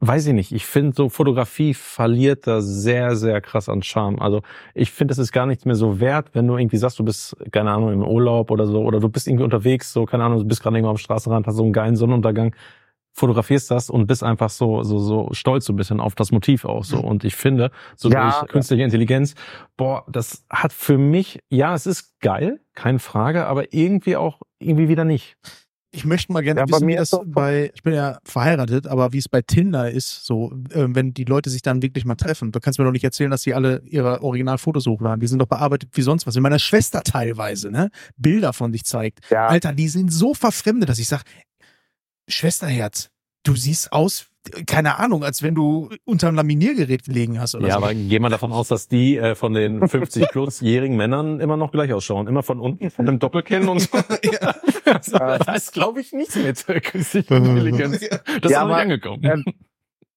weiß 0.01 0.27
ich 0.27 0.33
nicht. 0.33 0.51
Ich 0.53 0.65
finde 0.65 0.95
so 0.95 1.09
Fotografie 1.09 1.73
verliert 1.73 2.47
da 2.47 2.61
sehr, 2.61 3.15
sehr 3.15 3.41
krass 3.41 3.67
an 3.67 3.81
Charme. 3.83 4.19
Also 4.19 4.41
ich 4.73 4.91
finde, 4.91 5.11
es 5.13 5.17
ist 5.17 5.31
gar 5.31 5.45
nichts 5.45 5.65
mehr 5.65 5.75
so 5.75 5.99
wert, 5.99 6.29
wenn 6.33 6.47
du 6.47 6.57
irgendwie 6.57 6.77
sagst, 6.77 6.99
du 6.99 7.03
bist, 7.03 7.35
keine 7.51 7.71
Ahnung, 7.71 7.91
im 7.91 8.03
Urlaub 8.03 8.49
oder 8.51 8.65
so, 8.65 8.81
oder 8.83 8.99
du 8.99 9.09
bist 9.09 9.27
irgendwie 9.27 9.43
unterwegs, 9.43 9.91
so, 9.91 10.05
keine 10.05 10.23
Ahnung, 10.23 10.39
du 10.39 10.45
bist 10.45 10.61
gerade 10.63 10.77
irgendwo 10.77 10.91
am 10.91 10.97
Straßenrand, 10.97 11.47
hast 11.47 11.55
so 11.57 11.63
einen 11.63 11.73
geilen 11.73 11.95
Sonnenuntergang, 11.97 12.55
fotografierst 13.19 13.69
das 13.69 13.89
und 13.89 14.07
bist 14.07 14.23
einfach 14.23 14.49
so, 14.49 14.83
so, 14.83 14.97
so 14.99 15.29
stolz 15.33 15.65
so 15.65 15.73
ein 15.73 15.75
bisschen 15.75 15.99
auf 15.99 16.15
das 16.15 16.31
Motiv 16.31 16.65
auch 16.65 16.83
so. 16.83 16.99
Und 16.99 17.23
ich 17.23 17.35
finde, 17.35 17.71
so 17.95 18.09
Ja. 18.09 18.23
durch 18.23 18.49
künstliche 18.49 18.83
Intelligenz, 18.83 19.35
boah, 19.77 20.05
das 20.11 20.45
hat 20.49 20.73
für 20.73 20.97
mich, 20.97 21.39
ja, 21.49 21.75
es 21.75 21.85
ist 21.85 22.19
geil, 22.21 22.59
keine 22.73 22.99
Frage, 22.99 23.45
aber 23.45 23.73
irgendwie 23.73 24.15
auch, 24.15 24.41
irgendwie 24.59 24.87
wieder 24.89 25.05
nicht. 25.05 25.35
Ich 25.91 26.05
möchte 26.05 26.31
mal 26.31 26.41
gerne 26.43 26.59
Ja, 26.59 26.65
bei 26.67 26.73
wissen, 26.73 26.81
wie 26.83 26.85
mir 26.93 26.97
das 26.99 27.19
bei, 27.25 27.71
ich 27.73 27.81
bin 27.81 27.95
ja 27.95 28.19
verheiratet, 28.23 28.85
aber 28.85 29.11
wie 29.11 29.17
es 29.17 29.27
bei 29.27 29.41
Tinder 29.41 29.89
ist, 29.89 30.23
so, 30.23 30.51
äh, 30.69 30.85
wenn 30.89 31.15
die 31.15 31.23
Leute 31.23 31.49
sich 31.49 31.63
dann 31.63 31.81
wirklich 31.81 32.05
mal 32.05 32.13
treffen. 32.13 32.51
Du 32.51 32.59
kannst 32.59 32.77
mir 32.77 32.85
doch 32.85 32.91
nicht 32.91 33.03
erzählen, 33.03 33.31
dass 33.31 33.41
die 33.41 33.55
alle 33.55 33.81
ihre 33.85 34.21
Originalfotos 34.21 34.85
hochladen. 34.85 35.19
Die 35.19 35.25
sind 35.25 35.39
doch 35.39 35.47
bearbeitet 35.47 35.89
wie 35.93 36.03
sonst 36.03 36.27
was. 36.27 36.35
Wenn 36.35 36.43
meiner 36.43 36.59
Schwester 36.59 37.01
teilweise, 37.01 37.71
ne, 37.71 37.89
Bilder 38.17 38.53
von 38.53 38.71
sich 38.71 38.83
zeigt. 38.83 39.21
Ja, 39.31 39.47
Alter, 39.47 39.73
die 39.73 39.87
sind 39.87 40.13
so 40.13 40.35
verfremdet, 40.35 40.89
dass 40.89 40.99
ich 40.99 41.07
sag, 41.07 41.23
Schwesterherz, 42.29 43.09
du 43.43 43.55
siehst 43.55 43.91
aus, 43.91 44.27
äh, 44.55 44.63
keine 44.63 44.99
Ahnung, 44.99 45.23
als 45.23 45.43
wenn 45.43 45.55
du 45.55 45.89
unterm 46.05 46.35
Laminiergerät 46.35 47.03
gelegen 47.03 47.39
hast 47.39 47.55
oder 47.55 47.67
Ja, 47.67 47.73
so. 47.75 47.83
aber 47.83 47.93
gehen 47.93 48.21
wir 48.21 48.29
davon 48.29 48.51
aus, 48.51 48.67
dass 48.69 48.87
die 48.87 49.17
äh, 49.17 49.35
von 49.35 49.53
den 49.53 49.81
50-plus-jährigen 49.83 50.95
Männern 50.95 51.39
immer 51.39 51.57
noch 51.57 51.71
gleich 51.71 51.91
ausschauen. 51.93 52.27
Immer 52.27 52.43
von 52.43 52.59
unten, 52.59 52.89
von 52.91 53.05
dem 53.05 53.19
Doppelkinn 53.19 53.67
und 53.67 53.79
so. 53.81 53.97
ja. 54.23 54.55
Also, 54.85 55.17
da 55.17 55.53
ist, 55.55 55.73
glaube 55.73 56.01
ich, 56.01 56.13
nichts 56.13 56.35
mit 56.35 56.67
äh, 56.69 56.79
künstlicher 56.79 57.35
Intelligenz. 57.37 57.99
Das 57.99 58.11
ist 58.11 58.11
Ja, 58.11 58.21
noch 58.31 58.43
nicht 58.43 58.57
aber, 58.57 58.77
angekommen. 58.77 59.23
ähm, 59.23 59.43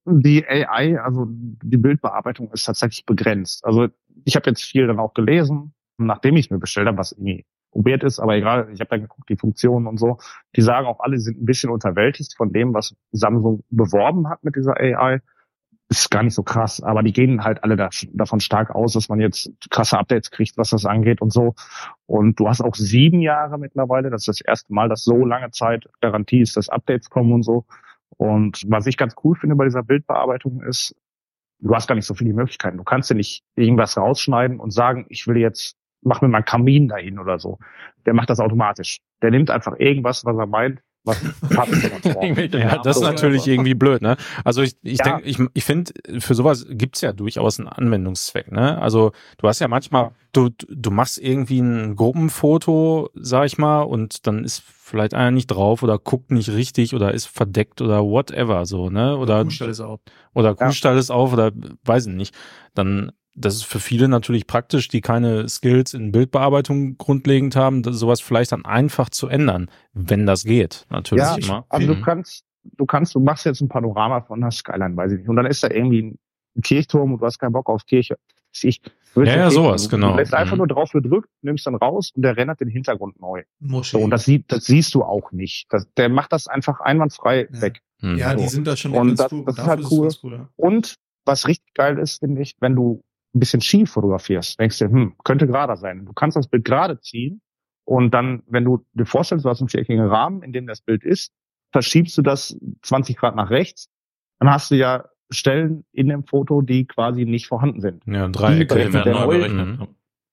die 0.05 0.45
AI, 0.47 0.99
also 0.99 1.27
die 1.29 1.77
Bildbearbeitung 1.77 2.51
ist 2.53 2.65
tatsächlich 2.65 3.07
begrenzt. 3.07 3.65
Also 3.65 3.87
ich 4.25 4.35
habe 4.35 4.51
jetzt 4.51 4.63
viel 4.63 4.87
dann 4.89 4.99
auch 4.99 5.15
gelesen, 5.15 5.75
nachdem 5.97 6.37
ich 6.37 6.47
es 6.47 6.51
mir 6.51 6.59
bestellt 6.59 6.89
habe, 6.89 6.99
was 6.99 7.13
irgendwie 7.13 7.45
weird 7.73 8.05
ist, 8.05 8.19
aber 8.19 8.37
egal, 8.37 8.69
ich 8.73 8.81
habe 8.81 8.91
dann 8.91 9.03
geguckt, 9.03 9.29
die 9.29 9.37
Funktionen 9.37 9.87
und 9.87 9.99
so. 9.99 10.19
Die 10.57 10.63
sagen 10.63 10.87
auch 10.87 11.01
alle, 11.01 11.19
sind 11.19 11.41
ein 11.41 11.47
bisschen 11.47 11.71
unterwältigt 11.71 12.35
von 12.37 12.53
dem, 12.53 12.75
was 12.75 12.95
Samsung 13.13 13.65
beworben 13.71 14.29
hat 14.29 14.45
mit 14.45 14.57
dieser 14.57 14.77
AI. 14.77 15.21
Ist 15.89 16.11
gar 16.11 16.23
nicht 16.23 16.35
so 16.35 16.43
krass, 16.43 16.83
aber 16.83 17.03
die 17.03 17.13
gehen 17.13 17.45
halt 17.45 17.63
alle 17.65 17.77
da, 17.77 17.91
davon 18.13 18.41
stark 18.41 18.71
aus, 18.75 18.95
dass 18.95 19.09
man 19.09 19.21
jetzt 19.21 19.51
krasse 19.71 19.99
Updates 19.99 20.31
kriegt, 20.31 20.57
was 20.57 20.71
das 20.71 20.87
angeht 20.87 21.21
und 21.21 21.33
so. 21.33 21.55
Und 22.07 22.41
du 22.41 22.49
hast 22.49 22.63
auch 22.63 22.75
sieben 22.75 23.21
Jahre 23.21 23.59
mittlerweile, 23.59 24.09
das 24.09 24.23
ist 24.23 24.29
das 24.29 24.41
erste 24.41 24.73
Mal, 24.73 24.89
dass 24.89 25.05
so 25.05 25.25
lange 25.25 25.51
Zeit 25.51 25.87
Garantie 26.01 26.41
ist, 26.41 26.57
dass 26.57 26.69
Updates 26.69 27.11
kommen 27.11 27.33
und 27.33 27.43
so. 27.43 27.67
Und 28.17 28.63
was 28.69 28.87
ich 28.87 28.97
ganz 28.97 29.15
cool 29.25 29.35
finde 29.37 29.57
bei 29.57 29.65
dieser 29.65 29.83
Bildbearbeitung 29.83 30.63
ist, 30.63 30.95
du 31.63 31.75
hast 31.75 31.89
gar 31.89 31.95
nicht 31.95 32.07
so 32.07 32.15
viele 32.15 32.35
Möglichkeiten. 32.35 32.77
Du 32.77 32.85
kannst 32.85 33.11
ja 33.11 33.17
nicht 33.17 33.45
irgendwas 33.57 33.97
rausschneiden 33.97 34.61
und 34.61 34.73
sagen, 34.73 35.07
ich 35.09 35.27
will 35.27 35.37
jetzt, 35.37 35.77
mach 36.03 36.21
mir 36.21 36.29
mal 36.29 36.39
einen 36.39 36.45
Kamin 36.45 36.89
dahin 36.89 37.19
oder 37.19 37.39
so. 37.39 37.59
Der 38.07 38.15
macht 38.15 38.31
das 38.31 38.41
automatisch. 38.41 38.99
Der 39.23 39.31
nimmt 39.31 39.51
einfach 39.51 39.79
irgendwas, 39.79 40.25
was 40.25 40.37
er 40.37 40.47
meint, 40.47 40.81
was 41.05 41.21
passt. 41.55 41.73
Ja, 42.53 42.79
das 42.79 42.97
ist 42.97 43.03
natürlich 43.03 43.47
irgendwie 43.49 43.75
blöd, 43.75 44.03
ne? 44.03 44.17
Also 44.45 44.63
ich, 44.63 44.77
ich 44.83 44.99
Ja. 44.99 45.05
denke, 45.05 45.23
ich, 45.29 45.39
ich 45.55 45.65
finde, 45.65 45.93
für 46.21 46.35
sowas 46.35 46.67
gibt's 46.69 47.01
ja 47.01 47.13
durchaus 47.13 47.59
einen 47.59 47.69
Anwendungszweck, 47.69 48.53
ne? 48.53 48.81
Also 48.81 49.13
du 49.39 49.49
hast 49.49 49.59
ja 49.61 49.67
manchmal, 49.69 50.11
du, 50.33 50.51
du 50.69 50.91
machst 50.91 51.19
irgendwie 51.19 51.61
ein 51.61 51.97
Gruppenfoto, 51.97 53.11
sag 53.15 53.47
ich 53.47 53.59
mal, 53.59 53.83
und 53.83 54.27
dann 54.27 54.45
ist 54.45 54.61
vielleicht 54.63 55.15
einer 55.15 55.31
nicht 55.31 55.47
drauf 55.49 55.83
oder 55.83 55.99
guckt 55.99 56.31
nicht 56.31 56.51
richtig 56.51 56.95
oder 56.95 57.13
ist 57.15 57.27
verdeckt 57.27 57.81
oder 57.81 58.03
whatever, 58.05 58.67
so, 58.67 58.91
ne? 58.91 59.17
Oder, 59.17 59.43
Kuhstall 59.45 59.71
ist 59.71 59.81
auch. 59.81 59.99
oder 60.35 60.51
Ja. 60.59 60.67
Kuhstall 60.67 60.97
ist 60.99 61.11
auf 61.11 61.33
oder 61.33 61.53
weiß 61.85 62.07
ich 62.07 62.15
nicht. 62.15 62.35
Dann, 62.75 63.13
das 63.35 63.55
ist 63.57 63.65
für 63.65 63.81
viele 63.81 64.09
natürlich 64.09 64.47
praktisch, 64.47 64.89
die 64.89 65.01
keine 65.01 65.49
Skills 65.49 65.95
in 65.95 66.13
Bildbearbeitung 66.13 66.99
grundlegend 66.99 67.57
haben, 67.57 67.83
das, 67.83 67.97
sowas 67.97 68.21
vielleicht 68.21 68.53
dann 68.53 68.65
einfach 68.65 69.09
zu 69.11 69.29
ändern, 69.29 69.71
wenn 69.93 70.27
das 70.27 70.45
geht, 70.45 70.87
natürlich 70.91 71.25
Ja, 71.25 71.37
immer. 71.37 71.65
Also 71.69 71.87
Mhm. 71.93 71.97
du 71.97 72.03
kannst, 72.03 72.45
du 72.65 72.87
kannst, 72.87 73.15
du 73.15 73.21
machst 73.21 73.47
jetzt 73.47 73.61
ein 73.61 73.69
Panorama 73.69 74.21
von 74.21 74.41
der 74.41 74.51
Skyline, 74.51 74.97
weiß 74.97 75.13
ich 75.13 75.19
nicht. 75.21 75.29
Und 75.29 75.37
dann 75.37 75.47
ist 75.47 75.63
da 75.63 75.71
irgendwie 75.71 76.03
ein 76.57 76.63
Kirchturm 76.63 77.13
und 77.15 77.21
du 77.21 77.27
hast 77.27 77.39
keinen 77.39 77.53
Bock 77.53 77.69
auf 77.69 77.85
Kirche. 77.87 78.17
Ich, 78.61 78.81
Ja, 79.17 79.23
ja, 79.25 79.51
sowas, 79.51 79.85
du, 79.85 79.89
genau. 79.97 80.11
Du 80.13 80.17
lässt 80.19 80.35
einfach 80.35 80.53
Mhm. 80.53 80.59
nur 80.59 80.67
drauf 80.69 80.91
gedrückt, 80.93 81.29
nimmst 81.41 81.67
dann 81.67 81.75
raus 81.75 82.11
und 82.15 82.23
der 82.23 82.37
rendert 82.37 82.61
den 82.61 82.69
Hintergrund 82.69 83.19
neu. 83.21 83.43
Moschee. 83.61 83.97
So, 83.99 84.05
und 84.05 84.11
das, 84.11 84.25
sieht, 84.25 84.51
das 84.53 84.65
siehst 84.67 84.95
du 84.95 85.03
auch 85.05 85.33
nicht. 85.33 85.67
Das, 85.71 85.87
der 85.97 86.09
macht 86.11 86.33
das 86.33 86.49
einfach 86.49 86.81
einwandfrei 86.81 87.49
Ja. 87.51 87.61
weg. 87.63 87.81
Mhm. 88.03 88.19
ja, 88.19 88.35
die 88.35 88.49
sind 88.49 88.67
da 88.67 88.77
schon 88.77 88.93
Und 88.93 89.09
ganz 89.09 89.19
das- 89.21 89.33
cool. 89.33 89.45
das 89.47 89.55
ist 89.55 89.59
Dafür 89.59 89.71
halt 89.71 89.87
cool. 89.93 90.03
ganz 90.03 90.19
cool. 90.25 90.33
ja. 90.35 90.49
Und 90.57 90.97
was 91.25 91.47
richtig 91.47 91.73
geil 91.75 91.99
ist, 91.99 92.19
finde 92.19 92.43
ich, 92.43 92.57
wenn 92.61 92.75
du 92.77 93.03
ein 93.35 93.41
bisschen 93.41 93.61
schief 93.61 93.93
fotografierst, 93.93 94.59
denkst 94.61 94.79
du, 94.79 94.87
hm, 94.87 95.15
könnte 95.25 95.47
gerader 95.47 95.77
sein. 95.77 96.05
Du 96.07 96.13
kannst 96.13 96.37
das 96.37 96.49
Bild 96.49 96.65
gerade 96.65 97.01
ziehen 97.01 97.41
und 97.85 98.13
dann, 98.13 98.43
wenn 98.47 98.65
du 98.65 98.85
dir 98.93 99.07
vorstellst, 99.07 99.45
du 99.45 99.49
hast 99.49 99.61
einen 99.61 99.69
viereckigen 99.69 100.07
Rahmen, 100.07 100.43
in 100.43 100.53
dem 100.53 100.67
das 100.67 100.83
Bild 100.83 101.05
ist, 101.05 101.33
verschiebst 101.73 102.17
du 102.19 102.23
das 102.23 102.57
20 102.83 103.17
Grad 103.17 103.35
nach 103.37 103.51
rechts, 103.51 103.89
dann 104.39 104.51
hast 104.51 104.71
du 104.71 104.77
ja 104.77 105.05
Stellen 105.31 105.85
in 105.93 106.09
dem 106.09 106.25
Foto, 106.25 106.61
die 106.61 106.87
quasi 106.87 107.25
nicht 107.25 107.47
vorhanden 107.47 107.81
sind. 107.81 108.05
Ja, 108.07 108.29
Dreiecke 108.29 108.67
berechnet 108.67 109.07
werden 109.07 109.27
neu 109.27 109.39
berechnet. 109.39 109.89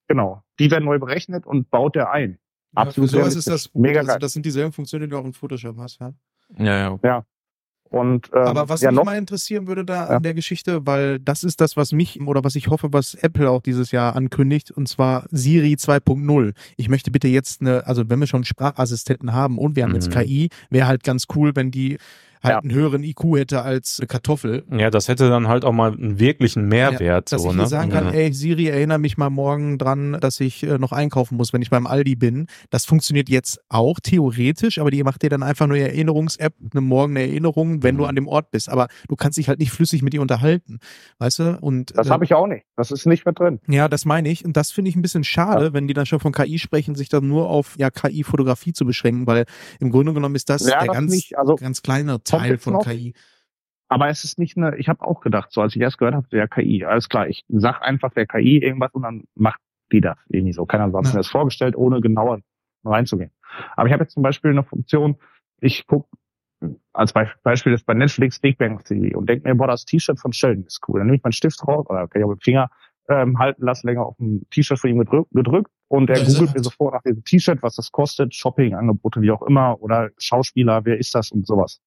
Genau. 0.08 0.44
Die 0.60 0.72
werden 0.72 0.86
neu 0.86 1.00
berechnet 1.00 1.46
und 1.46 1.70
baut 1.70 1.96
der 1.96 2.12
ein. 2.12 2.40
Ja, 2.76 2.84
Absolut 2.84 3.10
sowas 3.10 3.36
ist 3.36 3.48
das. 3.48 3.74
Mega 3.74 4.00
also, 4.00 4.10
geil. 4.10 4.20
das 4.20 4.34
sind 4.34 4.46
dieselben 4.46 4.74
Funktionen, 4.74 5.06
die 5.06 5.10
du 5.10 5.18
auch 5.18 5.26
in 5.26 5.34
Photoshop 5.34 5.78
hast. 5.78 6.00
Ja? 6.00 6.14
Ja, 6.58 7.00
ja. 7.04 7.26
Und, 7.90 8.30
ähm, 8.34 8.40
Aber 8.44 8.70
was 8.70 8.82
ja, 8.82 8.92
mich 8.92 8.98
noch, 8.98 9.06
mal 9.06 9.18
interessieren 9.18 9.66
würde 9.68 9.84
da 9.84 10.10
Ja. 10.10 10.18
an 10.18 10.24
der 10.24 10.36
Geschichte, 10.36 10.86
weil 10.86 11.20
das 11.20 11.44
ist 11.44 11.60
das, 11.60 11.76
was 11.76 11.92
mich 11.92 12.22
oder 12.22 12.44
was 12.44 12.56
ich 12.56 12.68
hoffe, 12.68 12.90
was 12.92 13.16
Apple 13.16 13.50
auch 13.50 13.62
dieses 13.64 13.92
Jahr 13.92 14.16
ankündigt, 14.16 14.70
und 14.70 14.88
zwar 14.88 15.26
Siri 15.32 15.74
2.0. 15.76 16.54
Ich 16.78 16.88
möchte 16.88 17.10
bitte 17.10 17.28
jetzt 17.28 17.62
eine, 17.62 17.88
also 17.88 18.08
wenn 18.08 18.20
wir 18.20 18.28
schon 18.28 18.44
Sprachassistenten 18.44 19.34
haben 19.34 19.58
und 19.58 19.76
wir 19.76 19.84
haben 19.84 19.96
jetzt 19.96 20.10
Mhm. 20.10 20.20
KI, 20.20 20.50
wäre 20.70 20.88
halt 20.88 21.04
ganz 21.04 21.26
cool, 21.36 21.56
wenn 21.56 21.72
die 21.72 21.98
halt 22.44 22.54
Ja. 22.54 22.60
einen 22.60 22.72
höheren 22.72 23.04
IQ 23.04 23.36
hätte 23.38 23.62
als 23.62 23.98
eine 24.00 24.08
Kartoffel. 24.08 24.64
Ja, 24.72 24.90
das 24.90 25.08
hätte 25.08 25.30
dann 25.30 25.48
halt 25.48 25.66
auch 25.66 25.72
mal 25.74 25.92
einen 25.94 26.20
wirklichen 26.20 26.68
Mehrwert. 26.68 27.32
Dass 27.32 27.42
so, 27.44 27.50
ich 27.52 27.56
ne? 27.56 27.68
sagen 27.68 27.90
kann, 27.92 28.08
Mhm. 28.08 28.14
ey 28.14 28.34
Siri, 28.34 28.68
erinnere 28.68 29.00
mich 29.00 29.18
mal 29.18 29.30
morgen 29.30 29.78
dran, 29.78 30.18
dass 30.22 30.40
ich 30.40 30.64
äh, 30.64 30.78
noch 30.78 30.92
einkaufen 30.92 31.36
muss, 31.38 31.54
wenn 31.54 31.62
ich 31.62 31.70
beim 31.70 31.88
Aldi 31.88 32.16
bin. 32.16 32.48
Das 32.70 32.86
funktioniert 32.86 33.30
jetzt 33.30 33.60
auch 33.70 34.00
theoretisch, 34.00 34.80
aber 34.80 34.92
die 34.92 35.04
macht 35.04 35.22
dir 35.22 35.30
dann 35.30 35.44
einfach 35.44 35.68
nur 35.68 35.78
eine 35.78 35.88
Erinnerungs-App, 35.90 36.54
eine 36.72 36.82
morgen 36.82 37.16
eine 37.18 37.28
Erinnerung, 37.28 37.84
wenn 37.84 37.98
du 37.98 38.04
Mhm. 38.04 38.10
an 38.10 38.16
dem 38.16 38.28
Ort 38.28 38.52
bist. 38.52 38.70
Aber 38.70 38.88
du 39.08 39.16
kannst 39.16 39.38
dich 39.38 39.48
halt 39.50 39.60
nicht 39.60 39.72
flüssig 39.72 40.02
mit 40.02 40.14
ihr 40.14 40.22
unterhalten, 40.22 40.80
weißt 41.20 41.40
du? 41.40 41.58
Und 41.60 41.98
das 41.98 42.08
äh, 42.08 42.10
habe 42.12 42.24
ich 42.26 42.34
auch 42.34 42.48
nicht. 42.48 42.66
Das 42.76 42.92
ist 42.92 43.06
nicht 43.06 43.26
mit 43.26 43.40
drin. 43.40 43.60
ja, 43.68 43.88
das 43.88 44.06
meine 44.06 44.30
ich. 44.30 44.46
Und 44.46 44.56
das 44.58 44.72
finde 44.72 44.90
ich 44.90 44.96
ein 44.96 45.02
bisschen 45.02 45.24
schade, 45.24 45.74
wenn 45.74 45.88
die 45.88 45.94
dann 45.94 46.06
schon 46.06 46.20
von 46.20 46.32
KI 46.32 46.60
sprechen, 46.60 46.96
sich 46.96 47.10
dann 47.10 47.28
nur 47.28 47.50
auf 47.50 47.76
ja 47.78 47.90
KI-Fotografie 47.90 48.74
zu 48.74 48.86
beschränken, 48.86 49.28
weil 49.28 49.46
im 49.80 49.92
Grunde 49.92 50.14
genommen 50.14 50.36
ist 50.36 50.50
das 50.50 50.66
Ja, 50.66 50.80
der 50.80 50.88
das 50.88 50.96
ganz. 50.96 51.30
Also, 51.36 51.56
ganz 51.56 51.82
kleine 51.82 52.24
Teil 52.30 52.58
von 52.58 52.74
noch? 52.74 52.86
KI. 52.86 53.14
Aber 53.88 54.08
es 54.10 54.24
ist 54.24 54.38
nicht 54.38 54.56
eine, 54.56 54.78
ich 54.78 54.88
habe 54.88 55.02
auch 55.02 55.22
gedacht, 55.22 55.52
so 55.52 55.62
als 55.62 55.76
ich 55.76 55.82
erst 55.82 55.98
gehört 55.98 56.16
habe, 56.16 56.28
der 56.30 56.48
KI, 56.48 56.86
alles 56.86 57.10
klar, 57.10 57.28
ich 57.28 57.44
sag 57.48 57.82
einfach 57.82 58.14
der 58.14 58.28
KI 58.28 58.60
irgendwas 58.60 58.92
und 58.94 59.02
dann 59.02 59.24
macht 59.36 59.60
die 59.92 60.02
das 60.02 60.18
irgendwie 60.30 60.54
so. 60.54 60.66
Keiner 60.66 60.86
hat 60.86 60.94
mir 60.94 61.12
das 61.12 61.28
vorgestellt, 61.28 61.76
ohne 61.76 62.00
genauer 62.00 62.42
reinzugehen. 62.86 63.32
Aber 63.76 63.88
ich 63.88 63.94
habe 63.94 64.04
jetzt 64.04 64.14
zum 64.14 64.24
Beispiel 64.24 64.52
eine 64.52 64.64
Funktion, 64.64 65.18
ich 65.60 65.88
guck 65.88 66.08
als 66.94 67.14
Be 67.14 67.30
Beispiel 67.44 67.74
ist 67.74 67.86
bei 67.86 67.94
Netflix 67.94 68.40
Big 68.40 68.58
Bang 68.58 68.84
Theory 68.84 69.16
und 69.16 69.30
denk 69.30 69.44
mir, 69.44 69.56
boah, 69.56 69.68
das 69.68 69.86
T-Shirt 69.86 70.20
von 70.20 70.34
Sheldon 70.34 70.66
ist 70.66 70.82
cool. 70.88 71.00
Dann 71.00 71.08
nehme 71.08 71.18
ich 71.18 71.24
meinen 71.24 71.32
Stift 71.32 71.66
raus 71.66 71.86
oder 71.88 72.08
kann 72.08 72.22
ich 72.22 72.26
auch 72.26 72.30
mit 72.30 72.40
dem 72.40 72.44
Finger 72.44 72.70
ähm, 73.08 73.40
halten 73.40 73.64
lassen, 73.64 73.88
länger 73.88 74.06
auf 74.06 74.18
dem 74.18 74.46
T-Shirt 74.52 74.78
von 74.78 74.90
ihm 74.90 75.00
gedrückt, 75.00 75.32
gedrückt 75.32 75.72
und 75.88 76.10
er 76.10 76.24
googelt 76.24 76.54
mir 76.54 76.64
sofort 76.64 76.94
nach 76.94 77.02
diesem 77.02 77.24
T-Shirt, 77.24 77.64
was 77.64 77.76
das 77.76 77.92
kostet, 77.92 78.36
Shopping-Angebote, 78.36 79.22
wie 79.22 79.32
auch 79.32 79.42
immer, 79.42 79.82
oder 79.82 80.10
Schauspieler, 80.18 80.86
wer 80.86 80.98
ist 80.98 81.16
das 81.16 81.32
und 81.32 81.48
sowas. 81.48 81.80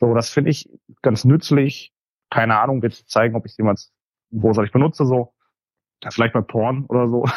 So, 0.00 0.14
das 0.14 0.28
finde 0.30 0.50
ich 0.50 0.68
ganz 1.02 1.24
nützlich. 1.24 1.92
Keine 2.30 2.58
Ahnung, 2.58 2.82
wird 2.82 2.94
zeigen, 2.94 3.36
ob 3.36 3.46
ich 3.46 3.52
es 3.52 3.58
jemals 3.58 3.92
großartig 4.36 4.72
benutze, 4.72 5.06
so. 5.06 5.32
Ja, 6.02 6.10
vielleicht 6.10 6.34
bei 6.34 6.40
Porn 6.42 6.84
oder 6.88 7.08
so. 7.08 7.24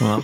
Ja. 0.00 0.20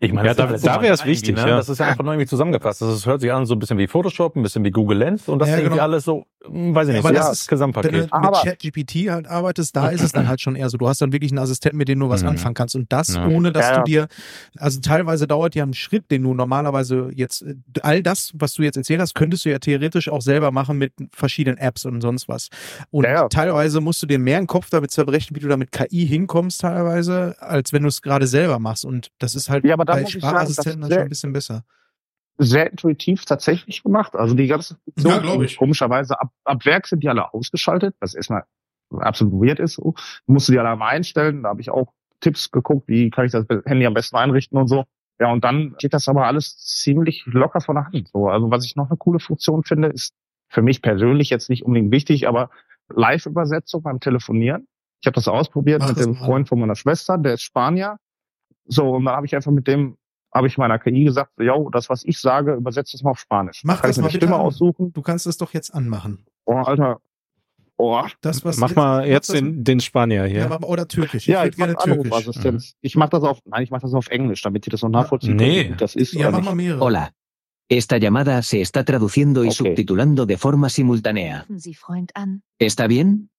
Ich 0.00 0.12
meine, 0.12 0.28
Ja, 0.28 0.34
das 0.34 0.62
da- 0.62 0.74
da 0.76 0.82
wär's 0.82 1.00
irgendwie, 1.00 1.10
wichtig, 1.12 1.36
Ne? 1.36 1.42
ja. 1.42 1.56
Das 1.56 1.68
ist 1.68 1.78
ja 1.78 1.86
einfach 1.86 2.02
nur 2.02 2.12
irgendwie 2.12 2.26
zusammengefasst. 2.28 2.82
Das 2.82 2.88
ist, 2.92 3.06
hört 3.06 3.20
sich 3.20 3.32
an 3.32 3.46
so 3.46 3.54
ein 3.54 3.58
bisschen 3.60 3.78
wie 3.78 3.86
Photoshop, 3.86 4.34
ein 4.36 4.42
bisschen 4.42 4.64
wie 4.64 4.70
Google 4.72 4.98
Lens 4.98 5.28
und 5.28 5.38
das 5.38 5.48
Ja, 5.48 5.54
ist 5.54 5.60
irgendwie 5.60 5.74
genau. 5.76 5.84
alles 5.84 6.04
so 6.04 6.24
Weiß 6.44 6.88
ich 6.88 6.94
nicht. 6.94 7.04
Aber 7.04 7.08
so 7.10 7.14
das 7.14 7.28
das 7.28 7.40
ist- 7.42 7.48
Gesamtpaket. 7.48 7.92
Wenn 7.92 8.00
du 8.08 8.30
mit 8.30 8.34
ChatGPT 8.42 9.10
halt 9.10 9.28
arbeitest, 9.28 9.76
da 9.76 9.88
ist 9.88 10.02
es 10.02 10.12
dann 10.12 10.26
halt 10.28 10.40
schon 10.40 10.56
eher 10.56 10.68
so. 10.70 10.76
Du 10.76 10.88
hast 10.88 11.00
dann 11.00 11.12
wirklich 11.12 11.30
einen 11.30 11.38
Assistenten, 11.38 11.78
mit 11.78 11.88
dem 11.88 12.00
du 12.00 12.08
was 12.08 12.22
Mhm. 12.22 12.30
anfangen 12.30 12.54
kannst. 12.54 12.74
Und 12.74 12.92
das 12.92 13.14
Ja. 13.14 13.26
ohne, 13.28 13.52
dass 13.52 13.64
Ja, 13.66 13.72
du 13.72 13.78
ja. 13.92 14.06
dir, 14.06 14.08
also 14.58 14.80
teilweise 14.80 15.26
dauert 15.26 15.54
ja 15.54 15.64
ein 15.64 15.74
Schritt, 15.74 16.10
den 16.10 16.22
du 16.24 16.34
normalerweise 16.34 17.10
jetzt, 17.14 17.44
all 17.82 18.02
das, 18.02 18.32
was 18.34 18.54
du 18.54 18.62
jetzt 18.62 18.76
erzählt 18.76 19.00
hast, 19.00 19.14
könntest 19.14 19.44
du 19.44 19.50
ja 19.50 19.58
theoretisch 19.58 20.08
auch 20.08 20.22
selber 20.22 20.50
machen 20.50 20.78
mit 20.78 20.92
verschiedenen 21.14 21.58
Apps 21.58 21.84
und 21.84 22.00
sonst 22.00 22.28
was. 22.28 22.48
Und 22.90 23.04
Ja, 23.04 23.12
ja. 23.12 23.28
teilweise 23.28 23.80
musst 23.80 24.02
du 24.02 24.06
dir 24.06 24.18
mehr 24.18 24.38
im 24.38 24.46
Kopf 24.46 24.68
damit 24.70 24.90
zerbrechen, 24.90 25.36
wie 25.36 25.40
du 25.40 25.48
da 25.48 25.56
mit 25.56 25.70
KI 25.72 26.06
hinkommst 26.06 26.60
teilweise, 26.62 27.36
als 27.40 27.72
wenn 27.72 27.82
du 27.82 27.88
es 27.88 28.02
gerade 28.02 28.26
selber 28.26 28.58
machst. 28.58 28.84
Und 28.84 29.08
das 29.18 29.34
ist 29.34 29.48
halt 29.48 29.64
Ja, 29.64 29.74
aber 29.74 29.84
bei 29.84 30.00
muss 30.02 30.14
ich 30.14 30.20
sagen, 30.20 30.34
das 30.34 30.50
ist 30.50 30.56
Sprachassistenten 30.56 30.90
schon 30.90 31.02
ein 31.02 31.08
bisschen 31.08 31.32
besser. 31.32 31.64
Sehr 32.44 32.70
intuitiv 32.70 33.24
tatsächlich 33.24 33.82
gemacht. 33.82 34.14
Also 34.14 34.34
die 34.34 34.46
ganzen 34.46 34.76
Funktionen, 34.84 35.16
Ja, 35.16 35.22
glaub 35.22 35.42
ich. 35.42 35.56
komischerweise 35.56 36.20
ab, 36.20 36.30
ab 36.44 36.64
Werk 36.64 36.86
sind 36.86 37.02
die 37.02 37.08
alle 37.08 37.32
ausgeschaltet, 37.32 37.94
was 38.00 38.14
erstmal 38.14 38.44
absolut 38.90 39.34
weird 39.34 39.58
ist. 39.60 39.74
So. 39.74 39.94
Musst 40.26 40.48
du 40.48 40.52
die 40.52 40.58
alle 40.58 40.76
mal 40.76 40.88
einstellen. 40.88 41.42
Da 41.42 41.50
habe 41.50 41.60
ich 41.60 41.70
auch 41.70 41.92
Tipps 42.20 42.50
geguckt, 42.50 42.88
wie 42.88 43.10
kann 43.10 43.24
ich 43.26 43.32
das 43.32 43.46
Handy 43.64 43.86
am 43.86 43.94
besten 43.94 44.16
einrichten 44.16 44.58
und 44.58 44.68
so. 44.68 44.84
Ja, 45.20 45.30
und 45.32 45.44
dann 45.44 45.74
geht 45.78 45.94
das 45.94 46.08
aber 46.08 46.26
alles 46.26 46.56
ziemlich 46.58 47.24
locker 47.26 47.60
von 47.60 47.76
der 47.76 47.86
Hand. 47.86 48.08
So, 48.12 48.28
also 48.28 48.50
was 48.50 48.64
ich 48.64 48.76
noch 48.76 48.88
eine 48.90 48.96
coole 48.96 49.20
Funktion 49.20 49.62
finde, 49.62 49.88
ist 49.88 50.14
für 50.48 50.62
mich 50.62 50.82
persönlich 50.82 51.30
jetzt 51.30 51.48
nicht 51.48 51.64
unbedingt 51.64 51.92
wichtig, 51.92 52.28
aber 52.28 52.50
Live-Übersetzung 52.94 53.82
beim 53.82 54.00
Telefonieren. 54.00 54.66
Ich 55.00 55.06
habe 55.06 55.14
das 55.14 55.28
ausprobiert 55.28 55.80
Mach 55.80 55.88
mit 55.88 55.96
das 55.98 56.04
dem 56.04 56.14
mal. 56.14 56.24
Freund 56.24 56.48
von 56.48 56.60
meiner 56.60 56.74
Schwester, 56.76 57.18
der 57.18 57.34
ist 57.34 57.42
Spanier. 57.42 57.96
So, 58.66 58.90
und 58.90 59.04
dann 59.04 59.14
habe 59.16 59.26
ich 59.26 59.34
einfach 59.34 59.50
mit 59.50 59.66
dem, 59.66 59.96
habe 60.34 60.46
ich 60.46 60.56
meiner 60.58 60.78
KI 60.78 61.04
gesagt, 61.04 61.32
yo, 61.38 61.68
das, 61.70 61.88
was 61.90 62.04
ich 62.04 62.18
sage, 62.18 62.54
übersetzt 62.54 62.94
das 62.94 63.02
mal 63.02 63.10
auf 63.10 63.18
Spanisch. 63.20 63.62
Mach 63.64 63.80
Kann 63.80 63.90
das 63.90 63.96
ich 63.96 64.00
mir 64.00 64.02
mal 64.04 64.08
die 64.08 64.14
bitte 64.14 64.26
Stimme 64.26 64.36
an. 64.40 64.46
aussuchen. 64.46 64.92
Du 64.92 65.02
kannst 65.02 65.26
es 65.26 65.36
doch 65.36 65.52
jetzt 65.52 65.74
anmachen. 65.74 66.24
Oh, 66.46 66.54
Alter. 66.54 67.00
Oh. 67.76 68.02
Das, 68.20 68.44
was 68.44 68.58
Mach 68.58 68.68
jetzt- 68.68 68.76
mal 68.76 69.06
jetzt 69.06 69.28
das- 69.30 69.34
den, 69.36 69.64
den 69.64 69.80
Spanier 69.80 70.24
hier. 70.24 70.40
Ja, 70.48 70.60
oder 70.62 70.86
Türkisch. 70.86 71.26
Ja, 71.26 71.42
würd 71.42 71.54
ich 71.54 71.58
mache 71.58 71.74
gerne 71.74 72.02
Türkisch. 72.02 72.44
Mhm. 72.44 72.60
Ich 72.80 72.96
mache 72.96 73.10
das 73.10 73.22
auf, 73.24 73.38
nein, 73.44 73.62
ich 73.64 73.70
mache 73.70 73.82
das 73.82 73.94
auf 73.94 74.08
Englisch, 74.08 74.42
damit 74.42 74.66
ihr 74.66 74.70
das 74.70 74.82
noch 74.82 74.88
nachvollziehen 74.90 75.36
Nee. 75.36 75.62
könnt, 75.64 75.74
wie 75.74 75.78
das 75.78 75.96
ist. 75.96 76.12
Ja, 76.14 76.30
mach 76.30 76.38
nicht. 76.38 76.46
mal 76.46 76.54
mehrere. 76.54 76.80
Hola. 76.80 77.10
Esta 77.68 77.96
llamada 77.96 78.42
se 78.42 78.60
está 78.60 78.84
traduciendo 78.84 79.42
y 79.44 79.48
Ok. 79.48 79.54
subtitulando 79.54 80.26
de 80.26 80.36
forma 80.36 80.68
simultánea. 80.68 81.40
Rufen 81.40 81.58
Sie 81.58 81.74
Freund 81.74 82.12
an. 82.14 82.42
¿Está 82.60 82.86
bien? 82.86 83.30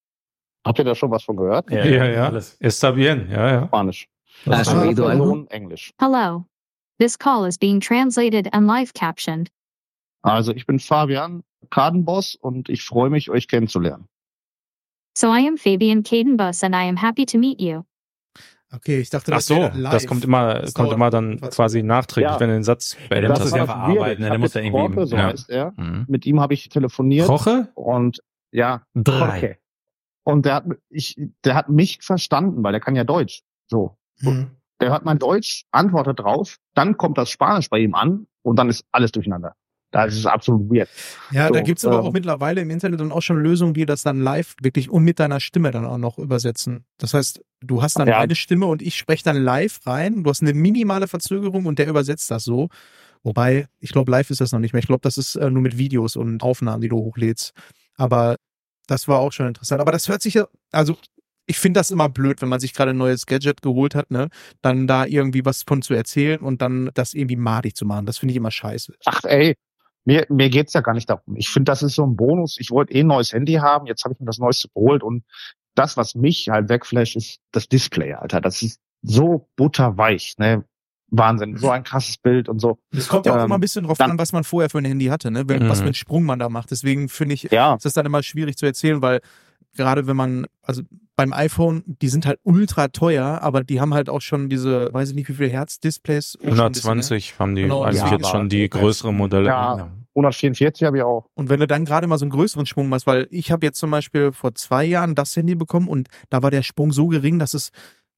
Habt 0.66 0.80
ihr 0.80 0.86
da 0.86 0.96
schon 0.96 1.12
was 1.12 1.24
von 1.24 1.36
gehört? 1.38 1.70
Ja, 1.70 1.86
ja. 1.86 2.28
Alles. 2.28 2.58
Está 2.60 2.92
bien, 2.92 3.28
ja, 3.30 3.50
ja. 3.52 3.68
Spanisch. 3.68 4.08
¿Has 4.46 4.68
Ah, 4.70 4.82
oído 4.82 5.08
algo? 5.08 5.26
Person, 5.26 5.48
Englisch. 5.52 5.92
Hello. 6.00 6.46
This 7.00 7.18
call 7.18 7.46
is 7.48 7.58
being 7.58 7.80
translated 7.80 8.48
and 8.54 8.68
live 8.68 8.94
captioned. 8.94 9.50
Also 10.22 10.54
ich 10.54 10.66
bin 10.66 10.80
Fabian, 10.80 11.44
Kadenboss 11.70 12.36
und 12.36 12.70
ich 12.70 12.84
freue 12.84 13.10
mich, 13.10 13.30
euch 13.30 13.48
kennenzulernen. 13.48 14.08
So 15.18 15.28
I 15.28 15.48
am 15.48 15.58
Fabian 15.58 16.04
Cadenbus 16.04 16.64
and 16.64 16.74
I 16.76 16.88
am 16.88 16.98
happy 16.98 17.26
to 17.26 17.38
meet 17.38 17.60
you. 17.62 17.84
Okay, 18.74 19.00
ich 19.02 19.10
dachte, 19.12 19.32
Ach 19.32 19.38
das 19.38 19.46
so, 19.46 19.56
wäre 19.58 19.78
live. 19.78 19.92
das 19.94 20.08
kommt 20.08 20.24
immer, 20.24 20.56
Das 20.62 20.74
kommt 20.74 20.92
immer 20.92 21.12
dann 21.12 21.40
quasi 21.42 21.84
nachträglich, 21.84 22.32
Ja. 22.34 22.40
wenn 22.40 22.50
du 22.50 22.56
den 22.56 22.64
Satz 22.64 22.98
der 22.98 23.08
beendet 23.10 23.30
muss 23.30 23.40
hast. 23.42 23.46
es 23.48 23.52
ja 23.54 23.58
das 23.60 23.68
verarbeiten, 23.68 24.24
ne? 24.24 24.30
Hab 24.32 24.38
muss 24.40 24.54
ja 24.56 24.62
jetzt 24.62 24.66
irgendwie- 24.74 24.96
Jorge, 24.96 25.06
so 25.08 25.16
ja. 25.16 25.24
heißt 25.26 25.50
er. 25.52 25.74
Mhm. 25.78 26.06
Mit 26.08 26.26
ihm 26.26 26.40
habe 26.40 26.56
ich 26.56 26.70
telefoniert 26.70 27.28
Koche? 27.28 27.72
und 27.76 28.20
ja, 28.52 28.84
Drei. 28.96 29.38
Okay. 29.38 29.58
Und 30.24 30.46
der 30.46 30.56
hat, 30.56 30.66
ich, 30.90 31.20
der 31.44 31.54
hat 31.54 31.70
mich 31.70 32.00
verstanden, 32.02 32.64
weil 32.64 32.72
der 32.72 32.82
kann 32.82 32.96
ja 32.96 33.04
Deutsch. 33.04 33.44
So. 33.68 33.96
Mhm. 34.22 34.50
Der 34.82 34.90
hört 34.92 35.06
mein 35.06 35.20
Deutsch, 35.20 35.64
antwortet 35.72 36.20
drauf, 36.20 36.58
dann 36.74 36.98
kommt 36.98 37.18
das 37.18 37.30
Spanisch 37.30 37.70
bei 37.70 37.80
ihm 37.80 37.96
an 37.96 38.28
und 38.42 38.58
dann 38.58 38.70
ist 38.70 38.84
alles 38.92 39.12
durcheinander. 39.12 39.56
Das 39.92 40.16
ist 40.16 40.26
absolut 40.26 40.72
weird. 40.72 40.90
Ja, 41.32 41.48
So, 41.50 41.54
da 41.54 41.62
gibt's 41.62 41.86
aber 41.86 42.00
ähm, 42.00 42.06
auch 42.08 42.12
mittlerweile 42.14 42.62
im 42.62 42.72
Internet 42.72 43.00
dann 43.00 43.12
auch 43.12 43.22
schon 43.22 43.38
Lösungen, 43.38 43.76
die 43.76 43.86
das 43.86 44.02
dann 44.02 44.20
live 44.22 44.56
wirklich 44.60 44.90
und 44.90 45.04
mit 45.04 45.20
deiner 45.20 45.40
Stimme 45.40 45.70
dann 45.70 45.86
auch 45.86 46.00
noch 46.00 46.18
übersetzen. 46.18 46.86
Das 46.98 47.14
heißt, 47.14 47.44
du 47.62 47.84
hast 47.84 48.00
dann 48.00 48.08
Ja. 48.08 48.18
eine 48.18 48.34
Stimme 48.36 48.66
und 48.66 48.82
ich 48.82 48.98
spreche 48.98 49.24
dann 49.24 49.38
live 49.38 49.80
rein. 49.86 50.24
Du 50.24 50.30
hast 50.32 50.42
eine 50.42 50.56
minimale 50.56 51.08
Verzögerung 51.08 51.68
und 51.68 51.78
der 51.78 51.88
übersetzt 51.88 52.32
das 52.32 52.44
so. 52.44 52.70
Wobei, 53.22 53.68
ich 53.80 53.92
glaube, 53.92 54.10
live 54.10 54.32
ist 54.32 54.42
das 54.42 54.52
noch 54.52 54.60
nicht 54.60 54.74
mehr. 54.74 54.80
Ich 54.82 54.88
glaube, 54.88 55.02
das 55.02 55.20
ist 55.20 55.36
äh, 55.36 55.50
nur 55.52 55.62
mit 55.62 55.78
Videos 55.78 56.16
und 56.16 56.42
Aufnahmen, 56.42 56.82
die 56.82 56.90
du 56.90 56.98
hochlädst. 56.98 57.54
Aber 57.96 58.36
das 58.88 59.08
war 59.08 59.20
auch 59.20 59.32
schon 59.32 59.48
interessant. 59.48 59.80
Aber 59.80 59.92
das 59.92 60.10
hört 60.10 60.24
sich 60.24 60.34
ja, 60.34 60.48
also 60.72 60.98
ich 61.46 61.60
finde 61.60 61.80
das 61.80 61.92
immer 61.92 62.10
blöd, 62.10 62.42
wenn 62.42 62.50
man 62.50 62.60
sich 62.60 62.74
gerade 62.74 62.92
ein 62.92 62.98
neues 62.98 63.26
Gadget 63.26 63.62
geholt 63.62 63.96
hat, 63.96 64.12
ne, 64.12 64.30
dann 64.62 64.88
da 64.88 65.06
irgendwie 65.06 65.44
was 65.46 65.64
von 65.64 65.82
zu 65.82 65.94
erzählen 65.94 66.40
und 66.40 66.62
dann 66.62 66.90
das 66.94 67.14
irgendwie 67.14 67.36
madig 67.36 67.76
zu 67.76 67.86
machen. 67.86 68.06
Das 68.06 68.18
finde 68.18 68.32
ich 68.32 68.38
immer 68.38 68.52
scheiße. 68.52 68.94
Ach 69.06 69.22
ey, 69.26 69.56
mir, 70.06 70.26
mir 70.30 70.50
geht's 70.50 70.74
ja 70.74 70.82
gar 70.82 70.94
nicht 70.94 71.10
darum. 71.10 71.36
Ich 71.36 71.50
finde, 71.50 71.72
das 71.72 71.84
ist 71.84 71.96
so 71.96 72.06
ein 72.06 72.16
Bonus. 72.16 72.58
Ich 72.60 72.72
wollte 72.72 72.94
eh 72.94 73.02
ein 73.02 73.08
neues 73.08 73.34
Handy 73.34 73.54
haben, 73.54 73.88
jetzt 73.88 74.04
habe 74.06 74.14
ich 74.14 74.20
mir 74.20 74.26
das 74.26 74.38
neueste 74.38 74.70
geholt 74.74 75.04
und 75.04 75.24
das, 75.76 75.98
was 75.98 76.14
mich 76.16 76.50
halt 76.50 76.70
wegflasht, 76.70 77.16
ist 77.16 77.40
das 77.52 77.68
Display, 77.68 78.14
Alter. 78.14 78.40
Das 78.42 78.62
ist 78.62 78.80
so 79.02 79.50
butterweich, 79.56 80.36
ne? 80.38 80.64
Wahnsinn. 81.16 81.58
So 81.58 81.70
ein 81.70 81.84
krasses 81.84 82.18
Bild 82.18 82.48
und 82.50 82.60
so. 82.60 82.80
Es 82.92 83.08
kommt 83.08 83.26
ja 83.26 83.34
auch 83.34 83.38
Ähm, 83.40 83.46
immer 83.46 83.56
ein 83.58 83.62
bisschen 83.62 83.84
drauf 83.86 83.98
dann- 83.98 84.12
an, 84.12 84.18
was 84.20 84.34
man 84.34 84.44
vorher 84.44 84.70
für 84.70 84.78
ein 84.80 84.86
Handy 84.86 85.06
hatte, 85.08 85.30
ne? 85.30 85.48
Wenn, 85.48 85.68
Was 85.70 85.78
Mhm. 85.78 85.82
für 85.82 85.86
einen 85.88 85.94
Sprung 85.94 86.24
man 86.24 86.40
da 86.40 86.50
macht. 86.50 86.72
Deswegen 86.72 87.10
finde 87.10 87.36
ich, 87.36 87.44
Ja. 87.52 87.76
ist 87.76 87.86
das 87.86 87.94
dann 87.94 88.06
immer 88.06 88.24
schwierig 88.24 88.56
zu 88.58 88.66
erzählen, 88.66 89.02
weil 89.02 89.22
gerade 89.76 90.08
wenn 90.08 90.16
man, 90.16 90.46
also 90.62 90.82
beim 91.16 91.34
iPhone, 91.34 91.84
die 91.86 92.10
sind 92.10 92.26
halt 92.26 92.40
ultra 92.44 92.88
teuer, 92.88 93.40
aber 93.42 93.64
die 93.64 93.80
haben 93.80 93.94
halt 93.94 94.10
auch 94.10 94.22
schon 94.22 94.50
diese, 94.50 94.94
weiß 94.94 95.10
ich 95.10 95.16
nicht 95.16 95.30
wie 95.30 95.34
viel 95.34 95.50
Hertz-Displays. 95.50 96.38
auch 96.40 96.56
schon 96.56 96.60
ein 96.60 96.72
bisschen, 96.72 96.88
ne? 96.88 96.92
120 96.92 97.40
haben 97.40 97.56
die 97.56 97.62
Genau, 97.64 97.84
eigentlich 97.84 98.02
ja, 98.02 98.12
jetzt 98.12 98.30
schon 98.30 98.50
die 98.50 98.70
größeren 98.70 99.16
Modelle. 99.16 99.48
Ja. 99.48 99.92
144 100.16 100.86
habe 100.86 100.98
ich 100.98 101.04
auch. 101.04 101.26
Und 101.34 101.50
wenn 101.50 101.60
du 101.60 101.68
dann 101.68 101.86
gerade 101.86 102.06
mal 102.08 102.18
so 102.18 102.26
einen 102.26 102.32
größeren 102.32 102.66
Sprung 102.66 102.88
machst, 102.88 103.08
weil 103.08 103.28
ich 103.32 103.52
habe 103.52 103.66
jetzt 103.66 103.80
zum 103.80 103.90
Beispiel 103.90 104.32
vor 104.32 104.54
zwei 104.54 104.86
Jahren 104.86 105.16
das 105.16 105.36
Handy 105.36 105.56
bekommen 105.56 105.88
und 105.88 106.08
da 106.30 106.44
war 106.44 106.52
der 106.52 106.62
Sprung 106.62 106.92
so 106.92 107.08
gering, 107.08 107.40
dass 107.40 107.54
es 107.54 107.72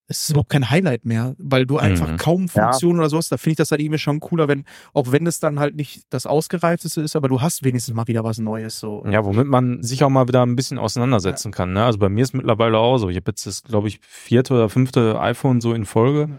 es 0.07 0.21
ist 0.23 0.29
überhaupt 0.31 0.49
kein 0.51 0.69
Highlight 0.69 1.05
mehr, 1.05 1.35
weil 1.39 1.65
du 1.65 1.77
einfach 1.77 2.11
Mhm. 2.11 2.17
kaum 2.17 2.47
Funktionen 2.47 2.99
oder 2.99 3.09
sowas, 3.09 3.27
da 3.29 3.37
finde 3.37 3.51
ich 3.51 3.57
das 3.57 3.71
halt 3.71 3.81
irgendwie 3.81 3.97
schon 3.97 4.19
cooler, 4.19 4.47
wenn, 4.47 4.63
auch 4.93 5.11
wenn 5.11 5.25
es 5.25 5.39
dann 5.39 5.59
halt 5.59 5.75
nicht 5.75 6.03
das 6.11 6.25
ausgereifteste 6.27 7.01
ist, 7.01 7.15
aber 7.15 7.27
du 7.27 7.41
hast 7.41 7.63
wenigstens 7.63 7.95
mal 7.95 8.07
wieder 8.07 8.23
was 8.23 8.37
Neues, 8.37 8.79
so. 8.79 9.03
Ja, 9.09 9.25
womit 9.25 9.47
man 9.47 9.81
sich 9.81 10.03
auch 10.03 10.09
mal 10.09 10.27
wieder 10.27 10.43
ein 10.45 10.55
bisschen 10.55 10.77
auseinandersetzen 10.77 11.51
kann. 11.51 11.73
Ne? 11.73 11.83
Also 11.83 11.97
bei 11.97 12.09
mir 12.09 12.21
ist 12.23 12.33
mittlerweile 12.33 12.77
auch 12.77 12.97
so. 12.97 13.09
Ich 13.09 13.15
habe 13.15 13.31
jetzt 13.31 13.47
das, 13.47 13.63
glaube 13.63 13.87
ich, 13.87 13.99
vierte 14.01 14.53
oder 14.53 14.69
fünfte 14.69 15.19
iPhone 15.19 15.59
so 15.59 15.73
in 15.73 15.85
Folge. 15.85 16.29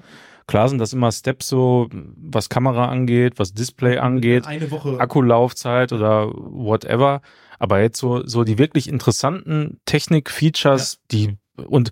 Klar 0.46 0.68
sind 0.68 0.78
das 0.78 0.92
immer 0.92 1.10
Steps 1.10 1.48
so, 1.48 1.88
was 1.90 2.48
Kamera 2.48 2.86
angeht, 2.86 3.40
was 3.40 3.52
Display 3.52 3.98
angeht, 3.98 4.46
Eine 4.46 4.70
Woche. 4.70 5.00
Akkulaufzeit 5.00 5.92
oder 5.92 6.28
whatever. 6.32 7.20
Aber 7.58 7.80
jetzt 7.80 7.98
so, 7.98 8.24
so 8.24 8.44
die 8.44 8.56
wirklich 8.58 8.86
interessanten 8.86 9.80
Technik-Features, 9.86 11.00
die 11.10 11.36
und 11.66 11.90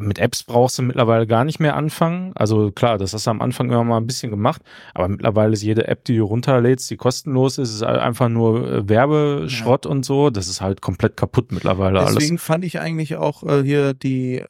mit 0.00 0.18
Apps 0.18 0.42
brauchst 0.42 0.78
du 0.78 0.82
mittlerweile 0.82 1.26
gar 1.26 1.44
nicht 1.44 1.60
mehr 1.60 1.76
anfangen. 1.76 2.32
Also 2.34 2.70
klar, 2.70 2.98
das 2.98 3.12
hast 3.12 3.26
du 3.26 3.30
am 3.30 3.40
Anfang 3.40 3.68
immer 3.68 3.84
mal 3.84 3.98
ein 3.98 4.06
bisschen 4.06 4.30
gemacht, 4.30 4.62
aber 4.94 5.08
mittlerweile 5.08 5.52
ist 5.52 5.62
jede 5.62 5.88
App, 5.88 6.04
die 6.04 6.16
du 6.16 6.24
runterlädst, 6.24 6.90
die 6.90 6.96
kostenlos 6.96 7.58
ist, 7.58 7.74
ist 7.74 7.82
halt 7.82 8.00
einfach 8.00 8.28
nur 8.28 8.70
äh, 8.70 8.88
Werbeschrott 8.88 9.86
und 9.86 10.04
so. 10.04 10.30
Das 10.30 10.48
ist 10.48 10.60
halt 10.60 10.80
komplett 10.80 11.16
kaputt 11.16 11.52
mittlerweile 11.52 12.04
Deswegen 12.04 12.38
fand 12.38 12.64
ich 12.64 12.80
eigentlich 12.80 13.16
auch 13.16 13.42
äh, 13.42 13.62
hier 13.62 13.94
die 13.94 14.44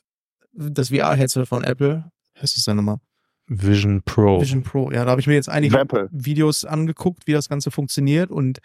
das 0.52 0.88
VR-Headset 0.88 1.46
von 1.46 1.64
Apple. 1.64 2.10
Was 2.40 2.56
ist 2.56 2.66
das 2.66 2.74
nochmal? 2.74 2.96
alles. 2.96 3.66
Vision 3.66 4.02
Pro. 4.02 4.40
Vision 4.40 4.62
Pro. 4.62 4.90
Ja, 4.92 5.04
da 5.04 5.10
habe 5.10 5.20
ich 5.20 5.26
mir 5.26 5.34
jetzt 5.34 5.48
einige 5.48 5.78
Apple. 5.78 6.08
Videos 6.12 6.64
angeguckt, 6.64 7.26
wie 7.26 7.32
das 7.32 7.48
Ganze 7.48 7.70
funktioniert 7.70 8.30
und 8.30 8.60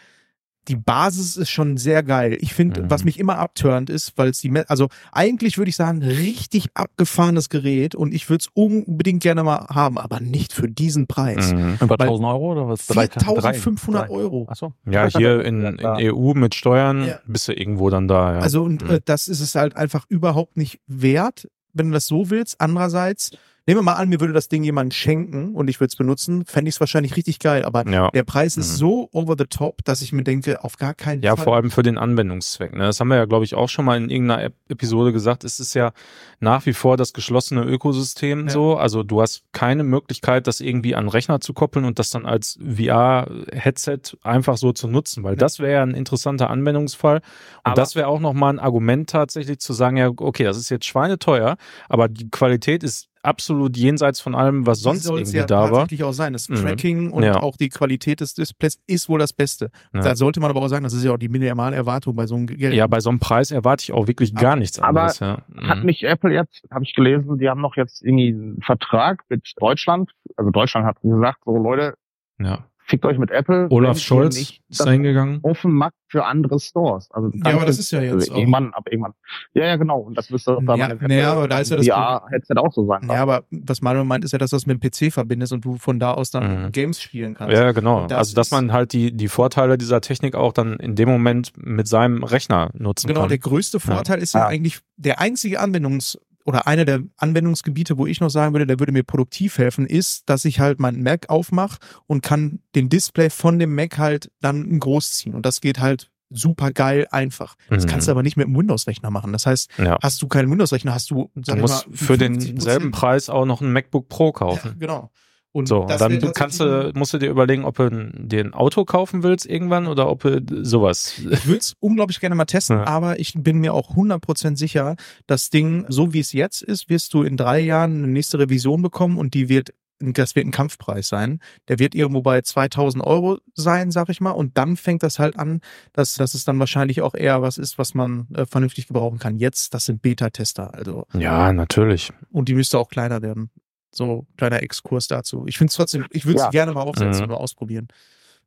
die 0.68 0.76
Basis 0.76 1.38
ist 1.38 1.50
schon 1.50 1.78
sehr 1.78 2.04
geil. 2.04 2.38
Ich 2.42 2.54
finde, 2.54 2.84
Mhm. 2.84 2.90
was 2.90 3.04
mich 3.04 3.20
immer 3.20 3.38
abturnt 3.38 3.90
ist, 3.90 4.14
weil 4.18 4.30
es 4.30 4.40
die, 4.40 4.50
Me- 4.50 4.66
also 4.70 4.88
eigentlich 5.12 5.58
würde 5.58 5.70
ich 5.70 5.76
sagen, 5.76 6.02
richtig 6.04 6.68
abgefahrenes 6.74 7.50
Gerät 7.50 7.96
und 7.96 8.14
ich 8.14 8.30
würde 8.30 8.42
es 8.44 8.50
unbedingt 8.54 9.22
gerne 9.24 9.44
mal 9.44 9.68
haben, 9.70 9.98
aber 9.98 10.20
nicht 10.20 10.54
für 10.54 10.68
diesen 10.70 11.08
Preis. 11.08 11.54
Mhm. 11.54 11.78
Ein 11.80 11.88
paar 11.88 12.00
Weil- 12.00 12.08
tausend 12.08 12.28
Euro 12.28 12.52
oder 12.52 12.68
was? 12.68 12.88
Drei- 12.88 13.08
4500 13.08 14.08
drei- 14.10 14.14
Euro. 14.14 14.48
Ach 14.50 14.56
so. 14.56 14.74
Ja, 14.90 15.08
hier 15.10 15.44
in, 15.46 15.64
in. 15.64 15.80
EU 15.86 16.34
mit 16.34 16.56
Steuern 16.56 17.06
Ja. 17.08 17.20
bist 17.28 17.48
du 17.48 17.54
irgendwo 17.54 17.90
dann 17.90 18.08
da. 18.08 18.34
Ja. 18.36 18.40
Also 18.40 18.64
und 18.64 18.84
Mhm. 18.84 18.90
äh, 18.96 19.02
das 19.06 19.28
ist 19.28 19.40
es 19.42 19.56
halt 19.56 19.76
einfach 19.76 20.06
überhaupt 20.10 20.58
nicht 20.58 20.80
wert, 20.88 21.48
wenn 21.74 21.88
du 21.88 21.94
das 21.94 22.08
so 22.08 22.30
willst. 22.30 22.60
Andererseits, 22.62 23.32
nehmen 23.68 23.80
wir 23.80 23.84
mal 23.84 23.94
an, 23.94 24.10
mir 24.10 24.20
würde 24.20 24.34
das 24.34 24.48
Ding 24.48 24.64
jemand 24.64 24.94
schenken 24.94 25.56
und 25.56 25.70
ich 25.70 25.80
würde 25.80 25.90
es 25.90 25.96
benutzen, 25.96 26.46
fände 26.46 26.70
ich 26.70 26.76
es 26.76 26.80
wahrscheinlich 26.80 27.16
richtig 27.16 27.40
geil. 27.40 27.66
Aber 27.66 27.88
ja. 27.90 28.10
der 28.12 28.24
Preis 28.24 28.58
ist 28.58 28.74
Mhm. 28.74 28.78
so 28.78 29.10
over 29.12 29.36
the 29.38 29.46
top, 29.46 29.84
dass 29.86 30.02
ich 30.02 30.14
mir 30.14 30.24
denke, 30.24 30.64
auf 30.64 30.78
gar 30.78 30.94
keinen 30.94 31.22
Ja, 31.24 31.36
Fall. 31.36 31.44
vor 31.46 31.56
allem 31.56 31.72
für 31.72 31.84
den 31.84 31.98
Anwendungszweck. 31.98 32.74
Ne? 32.74 32.84
Das 32.86 33.00
haben 33.00 33.08
wir 33.08 33.18
ja, 33.18 33.26
glaube 33.26 33.46
ich, 33.46 33.56
auch 33.56 33.70
schon 33.70 33.86
mal 33.86 33.98
in 33.98 34.10
irgendeiner 34.10 34.44
Ep- 34.44 34.54
Episode 34.70 35.12
gesagt. 35.14 35.44
Es 35.44 35.60
ist 35.60 35.74
ja 35.74 35.92
nach 36.40 36.66
wie 36.66 36.74
vor 36.74 36.98
das 36.98 37.14
geschlossene 37.14 37.64
Ökosystem 37.64 38.46
Ja. 38.46 38.50
so. 38.52 38.78
Also 38.78 39.04
du 39.04 39.22
hast 39.22 39.44
keine 39.52 39.84
Möglichkeit, 39.84 40.48
das 40.48 40.60
irgendwie 40.62 40.96
an 40.96 41.08
Rechner 41.08 41.40
zu 41.40 41.54
koppeln 41.54 41.86
und 41.86 41.98
das 42.00 42.10
dann 42.12 42.26
als 42.26 42.60
VR-Headset 42.64 44.18
einfach 44.24 44.58
so 44.58 44.72
zu 44.74 44.88
nutzen, 44.88 45.24
weil 45.24 45.34
Ja. 45.34 45.38
das 45.38 45.60
wäre 45.60 45.72
ja 45.74 45.84
ein 45.84 45.92
interessanter 45.96 46.50
Anwendungsfall. 46.50 47.18
Und 47.18 47.22
Aber- 47.64 47.76
das 47.76 47.96
wäre 47.96 48.08
auch 48.08 48.20
nochmal 48.20 48.54
ein 48.54 48.60
Argument 48.60 49.10
tatsächlich 49.10 49.60
zu 49.60 49.74
sagen, 49.74 49.98
ja, 49.98 50.10
okay, 50.16 50.44
das 50.44 50.58
ist 50.58 50.70
jetzt 50.70 50.86
schweineteuer, 50.86 51.58
aber 51.90 52.08
die 52.08 52.30
Qualität 52.30 52.84
ist 52.84 53.08
absolut 53.26 53.76
jenseits 53.78 54.20
von 54.22 54.36
allem, 54.36 54.66
was 54.66 54.80
sonst 54.82 55.06
irgendwie 55.06 55.38
ja 55.38 55.46
da 55.46 55.64
war. 55.64 55.70
tatsächlich 55.72 56.04
auch 56.04 56.14
sein. 56.14 56.34
Das 56.34 56.48
Mhm. 56.50 56.56
Tracking 56.56 57.12
und 57.12 57.24
Ja. 57.24 57.42
auch 57.42 57.58
die 57.58 57.70
Qualität 57.70 58.22
des 58.22 58.34
Displays 58.34 58.80
ist 58.88 59.10
wohl 59.10 59.20
das 59.20 59.34
Beste. 59.34 59.72
Ja. 59.94 60.02
Da 60.02 60.16
sollte 60.16 60.40
man 60.40 60.50
aber 60.50 60.62
auch 60.62 60.68
sagen, 60.68 60.84
das 60.84 60.94
ist 60.94 61.04
ja 61.04 61.12
auch 61.12 61.18
die 61.18 61.30
minimale 61.30 61.76
Erwartung 61.76 62.16
bei 62.16 62.28
so 62.28 62.36
einem 62.36 62.48
Gerät. 62.48 62.74
Ja, 62.74 62.88
bei 62.88 63.00
so 63.00 63.10
einem 63.10 63.20
Preis 63.20 63.52
erwarte 63.52 63.84
ich 63.84 63.92
auch 63.94 64.08
wirklich 64.08 64.34
gar 64.36 64.56
nichts 64.56 64.80
aber 64.80 65.02
anderes. 65.02 65.20
Ja. 65.20 65.42
Hat 65.68 65.80
Mhm. 65.80 65.86
nicht 65.86 66.04
Apple 66.04 66.34
jetzt, 66.34 66.64
habe 66.72 66.84
ich 66.86 66.94
gelesen, 66.94 67.38
die 67.38 67.50
haben 67.50 67.62
noch 67.62 67.76
jetzt 67.76 68.02
irgendwie 68.04 68.30
einen 68.30 68.62
Vertrag 68.62 69.24
mit 69.30 69.54
Deutschland. 69.58 70.12
Also 70.38 70.52
Deutschland 70.52 70.86
hat 70.86 71.02
gesagt, 71.02 71.40
so 71.46 71.58
Leute, 71.58 71.96
ja. 72.40 72.66
Fickt 72.88 73.04
euch 73.06 73.18
mit 73.18 73.32
Apple. 73.32 73.68
Olaf 73.72 73.98
Scholz 73.98 74.38
nicht 74.38 74.62
ist 74.70 74.86
eingegangen. 74.86 75.40
offen 75.42 75.72
macht 75.74 75.94
für 76.08 76.24
andere 76.26 76.60
Stores. 76.60 77.10
Also 77.12 77.32
Ja, 77.34 77.56
aber 77.56 77.66
das 77.66 77.80
ist 77.80 77.92
ja 77.92 78.02
jetzt 78.02 78.32
auch. 78.32 78.38
irgendwann, 78.38 78.74
ab 78.74 78.86
irgendwann. 78.90 79.14
Ja, 79.54 79.66
ja, 79.66 79.76
genau. 79.76 80.00
Und 80.02 80.16
das 80.18 80.30
müsste 80.30 80.58
dann 80.62 80.78
Ja, 80.80 80.90
nee, 81.08 81.22
aber 81.24 81.48
da 81.48 81.60
ist 81.60 81.72
ja 81.72 81.78
das 81.78 81.88
VR-Headset 81.88 82.56
auch 82.58 82.72
so 82.72 82.86
sein. 82.86 83.08
Ja, 83.10 83.22
aber 83.24 83.44
was 83.50 83.82
Manuel 83.82 84.06
meint, 84.06 84.24
ist 84.24 84.32
ja, 84.34 84.38
dass 84.38 84.52
du 84.52 84.56
das 84.56 84.66
mit 84.68 84.82
dem 84.84 84.92
PC 84.92 85.12
verbindest 85.12 85.52
und 85.52 85.66
du 85.66 85.78
von 85.78 86.00
da 86.00 86.14
aus 86.14 86.30
dann 86.32 86.66
Mhm. 86.66 86.72
Games 86.72 87.02
spielen 87.02 87.34
kannst. 87.34 87.56
Ja, 87.56 87.72
genau. 87.72 88.06
Das 88.08 88.18
Also, 88.20 88.36
dass 88.36 88.52
man 88.52 88.72
halt 88.72 88.94
die, 88.94 89.12
die 89.12 89.28
Vorteile 89.28 89.78
dieser 89.78 90.00
Technik 90.02 90.36
auch 90.36 90.54
dann 90.54 90.74
in 90.78 90.96
dem 90.96 91.10
Moment 91.10 91.54
mit 91.58 91.88
seinem 91.88 92.24
Rechner 92.24 92.70
nutzen 92.74 93.08
Genau, 93.08 93.22
kann. 93.22 93.30
der 93.30 93.40
größte 93.40 93.80
Vorteil 93.80 94.20
ist 94.20 94.34
ja, 94.36 94.42
Ja. 94.42 94.48
eigentlich 94.48 94.80
der 94.96 95.20
einzige 95.20 95.60
Anwendungs- 95.60 96.18
oder 96.46 96.68
einer 96.68 96.86
der 96.86 97.02
Anwendungsgebiete, 97.18 97.98
wo 97.98 98.06
ich 98.06 98.22
noch 98.22 98.30
sagen 98.30 98.54
würde, 98.54 98.66
der 98.68 98.80
würde 98.80 98.92
mir 98.94 99.04
produktiv 99.04 99.58
helfen, 99.58 99.86
ist, 99.86 100.30
dass 100.30 100.46
ich 100.46 100.60
halt 100.60 100.80
meinen 100.80 101.04
Mac 101.04 101.30
aufmache 101.30 101.80
und 102.08 102.22
kann 102.22 102.60
den 102.76 102.88
Display 102.88 103.30
von 103.30 103.60
dem 103.60 103.76
Mac 103.76 103.98
halt 103.98 104.32
dann 104.42 104.80
großziehen. 104.80 105.36
Und 105.36 105.46
das 105.46 105.60
geht 105.60 105.80
halt 105.80 106.12
super 106.30 106.72
geil 106.72 107.08
einfach. 107.12 107.56
Das 107.70 107.86
Mhm. 107.86 107.90
kannst 107.90 108.08
du 108.08 108.12
aber 108.12 108.24
nicht 108.24 108.38
mit 108.38 108.48
einem 108.48 108.56
Windows-Rechner 108.58 109.10
machen. 109.12 109.32
Das 109.34 109.46
heißt, 109.46 109.70
ja. 109.78 109.98
hast 110.02 110.22
du 110.22 110.28
keinen 110.28 110.50
Windows-Rechner, 110.52 110.94
hast 110.94 111.10
du, 111.12 111.30
Du 111.36 111.42
sag 111.44 111.56
ich 111.58 111.62
musst 111.62 111.88
mal, 111.88 111.96
für 111.98 112.14
50%. 112.14 112.18
denselben 112.54 112.92
Preis 112.92 113.30
auch 113.30 113.46
noch 113.46 113.62
ein 113.62 113.72
MacBook 113.72 114.08
Pro 114.10 114.28
Ja, 114.28 114.32
kaufen. 114.32 114.76
genau. 114.80 115.12
Und 115.56 115.70
So, 115.70 115.86
das 115.86 116.00
dann 116.00 116.20
kannst 116.34 116.60
du, 116.60 116.92
musst 116.96 117.14
du 117.14 117.18
dir 117.18 117.30
überlegen, 117.30 117.64
ob 117.64 117.78
du 117.78 117.90
dir 118.14 118.42
ein 118.44 118.54
Auto 118.54 118.84
kaufen 118.84 119.24
willst 119.24 119.46
irgendwann 119.46 119.88
oder 119.88 120.10
ob 120.10 120.24
du 120.24 120.44
sowas. 120.66 121.14
Ich 121.18 121.48
würde 121.48 121.60
es 121.60 121.76
unglaublich 121.80 122.20
gerne 122.20 122.36
mal 122.36 122.44
testen, 122.44 122.80
Ja. 122.80 122.88
aber 122.88 123.22
ich 123.22 123.36
bin 123.38 123.60
mir 123.60 123.74
auch 123.74 123.96
100% 123.96 124.58
sicher, 124.58 124.98
das 125.28 125.50
Ding, 125.52 125.86
so 125.88 126.12
wie 126.14 126.20
es 126.20 126.34
jetzt 126.34 126.62
ist, 126.62 126.90
wirst 126.90 127.14
du 127.14 127.24
in 127.24 127.38
drei 127.38 127.62
Jahren 127.62 128.00
eine 128.04 128.08
nächste 128.08 128.38
Revision 128.38 128.82
bekommen 128.82 129.18
und 129.18 129.34
die 129.34 129.48
wird, 129.48 129.70
das 130.00 130.36
wird 130.36 130.46
ein 130.46 130.52
Kampfpreis 130.52 131.08
sein. 131.08 131.40
Der 131.70 131.80
wird 131.80 131.96
irgendwo 131.96 132.22
bei 132.22 132.42
2000 132.42 133.02
Euro 133.02 133.38
sein, 133.54 133.92
sag 133.92 134.10
ich 134.10 134.20
mal. 134.20 134.32
Und 134.32 134.58
dann 134.58 134.76
fängt 134.76 135.04
das 135.04 135.20
halt 135.20 135.40
an, 135.40 135.62
dass, 135.94 136.16
dass 136.16 136.34
es 136.34 136.44
dann 136.44 136.60
wahrscheinlich 136.60 137.02
auch 137.02 137.16
eher 137.16 137.42
was 137.42 137.58
ist, 137.58 137.78
was 137.78 137.94
man 137.94 138.28
äh, 138.36 138.46
vernünftig 138.46 138.88
gebrauchen 138.88 139.20
kann. 139.20 139.38
Jetzt, 139.38 139.74
das 139.74 139.86
sind 139.86 140.02
Beta-Tester, 140.02 140.74
also. 140.74 141.06
Ja, 141.14 141.54
natürlich. 141.54 142.12
Und 142.30 142.50
die 142.50 142.56
müsste 142.56 142.78
auch 142.78 142.90
kleiner 142.90 143.22
werden. 143.22 143.52
So, 143.96 144.26
kleiner 144.38 144.62
Exkurs 144.62 145.08
dazu. 145.08 145.46
Ich 145.48 145.58
finde 145.58 145.70
es 145.72 145.76
trotzdem, 145.76 146.06
ich 146.12 146.26
würde 146.26 146.38
es 146.38 146.44
Ja. 146.44 146.50
gerne 146.50 146.74
mal 146.74 146.82
aufsetzen 146.82 147.26
Mhm. 147.26 147.32
oder 147.32 147.40
ausprobieren. 147.40 147.88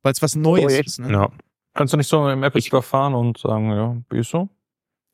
Weil 0.03 0.13
es 0.13 0.23
was 0.23 0.37
Neues 0.37 0.65
Oh, 0.67 0.69
echt? 0.69 0.87
ist. 0.89 0.99
Ne? 1.01 1.11
Ja. 1.11 1.31
Kannst 1.75 1.93
du 1.93 1.97
nicht 1.97 2.09
so 2.09 2.29
im 2.29 2.43
Apple 2.43 2.61
Store 2.63 2.83
fahren 2.83 3.15
und 3.15 3.39
sagen, 3.39 3.71
ja, 3.71 3.97
wie 4.11 4.19
ist 4.19 4.31
so? 4.31 4.49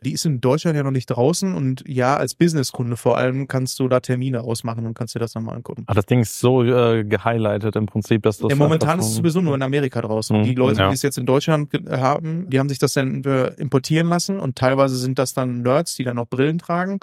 Die 0.04 0.12
ist 0.12 0.26
in 0.26 0.40
Deutschland 0.42 0.76
ja 0.76 0.82
noch 0.82 0.90
nicht 0.90 1.06
draußen 1.06 1.54
und 1.54 1.82
ja, 1.86 2.16
als 2.16 2.34
Businesskunde 2.34 2.96
vor 2.98 3.16
allem 3.16 3.48
kannst 3.48 3.78
du 3.80 3.88
da 3.88 4.00
Termine 4.00 4.42
ausmachen 4.42 4.84
und 4.86 4.92
kannst 4.92 5.14
dir 5.14 5.18
das 5.18 5.32
dann 5.32 5.44
mal 5.44 5.54
angucken. 5.54 5.84
Ah, 5.86 5.94
das 5.94 6.04
Ding 6.04 6.20
ist 6.20 6.38
so 6.40 6.62
äh, 6.62 7.04
gehighlightet 7.04 7.74
im 7.76 7.86
Prinzip, 7.86 8.22
dass 8.22 8.36
das 8.38 8.50
Ja, 8.50 8.56
momentan 8.56 8.98
ist 8.98 9.06
es 9.06 9.10
so- 9.12 9.16
sowieso 9.18 9.40
nur 9.40 9.54
in 9.54 9.62
Amerika 9.62 10.02
draußen. 10.02 10.36
Mhm, 10.40 10.44
Die 10.44 10.54
Leute, 10.56 10.80
ja. 10.80 10.88
die 10.88 10.94
es 10.94 11.00
jetzt 11.02 11.16
in 11.16 11.24
Deutschland 11.24 11.70
haben, 11.88 12.50
die 12.50 12.58
haben 12.58 12.68
sich 12.68 12.78
das 12.78 12.92
dann 12.92 13.24
äh, 13.24 13.46
importieren 13.54 14.08
lassen 14.08 14.40
und 14.40 14.56
teilweise 14.56 14.96
sind 14.96 15.18
das 15.18 15.32
dann 15.32 15.62
Nerds, 15.62 15.94
die 15.94 16.04
dann 16.04 16.16
noch 16.16 16.26
Brillen 16.26 16.58
tragen. 16.58 16.98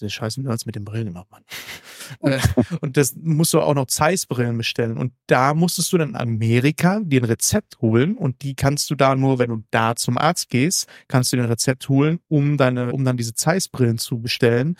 Diese 0.00 0.10
scheiß 0.10 0.38
Nerds 0.38 0.66
mit 0.66 0.74
den 0.74 0.84
Brillen 0.84 1.08
immer, 1.08 1.26
Mann. 1.30 1.42
Äh, 2.20 2.38
und 2.82 2.96
das 2.96 3.16
musst 3.20 3.52
du 3.52 3.60
auch 3.60 3.74
noch 3.74 3.86
Zeiss-Brillen 3.86 4.56
bestellen. 4.56 4.96
Und 4.96 5.12
da 5.26 5.54
musstest 5.54 5.92
du 5.92 5.98
dann 5.98 6.10
in 6.10 6.14
Amerika 6.14 7.00
dir 7.02 7.20
ein 7.20 7.24
Rezept 7.24 7.80
holen 7.80 8.16
und 8.16 8.42
die 8.42 8.54
kannst 8.54 8.90
du 8.90 8.94
da 8.94 9.16
nur, 9.16 9.40
wenn 9.40 9.50
du 9.50 9.64
da 9.72 9.96
zum 9.96 10.16
Arzt 10.16 10.48
gehst, 10.48 10.88
kannst 11.08 11.32
du 11.32 11.36
dir 11.36 11.42
ein 11.42 11.48
Rezept 11.48 11.88
holen, 11.88 12.20
um 12.28 12.58
deine, 12.58 12.92
um 12.92 13.04
dann 13.04 13.16
diese 13.16 13.34
Zeiss-Brillen 13.34 13.98
zu 13.98 14.20
bestellen. 14.20 14.76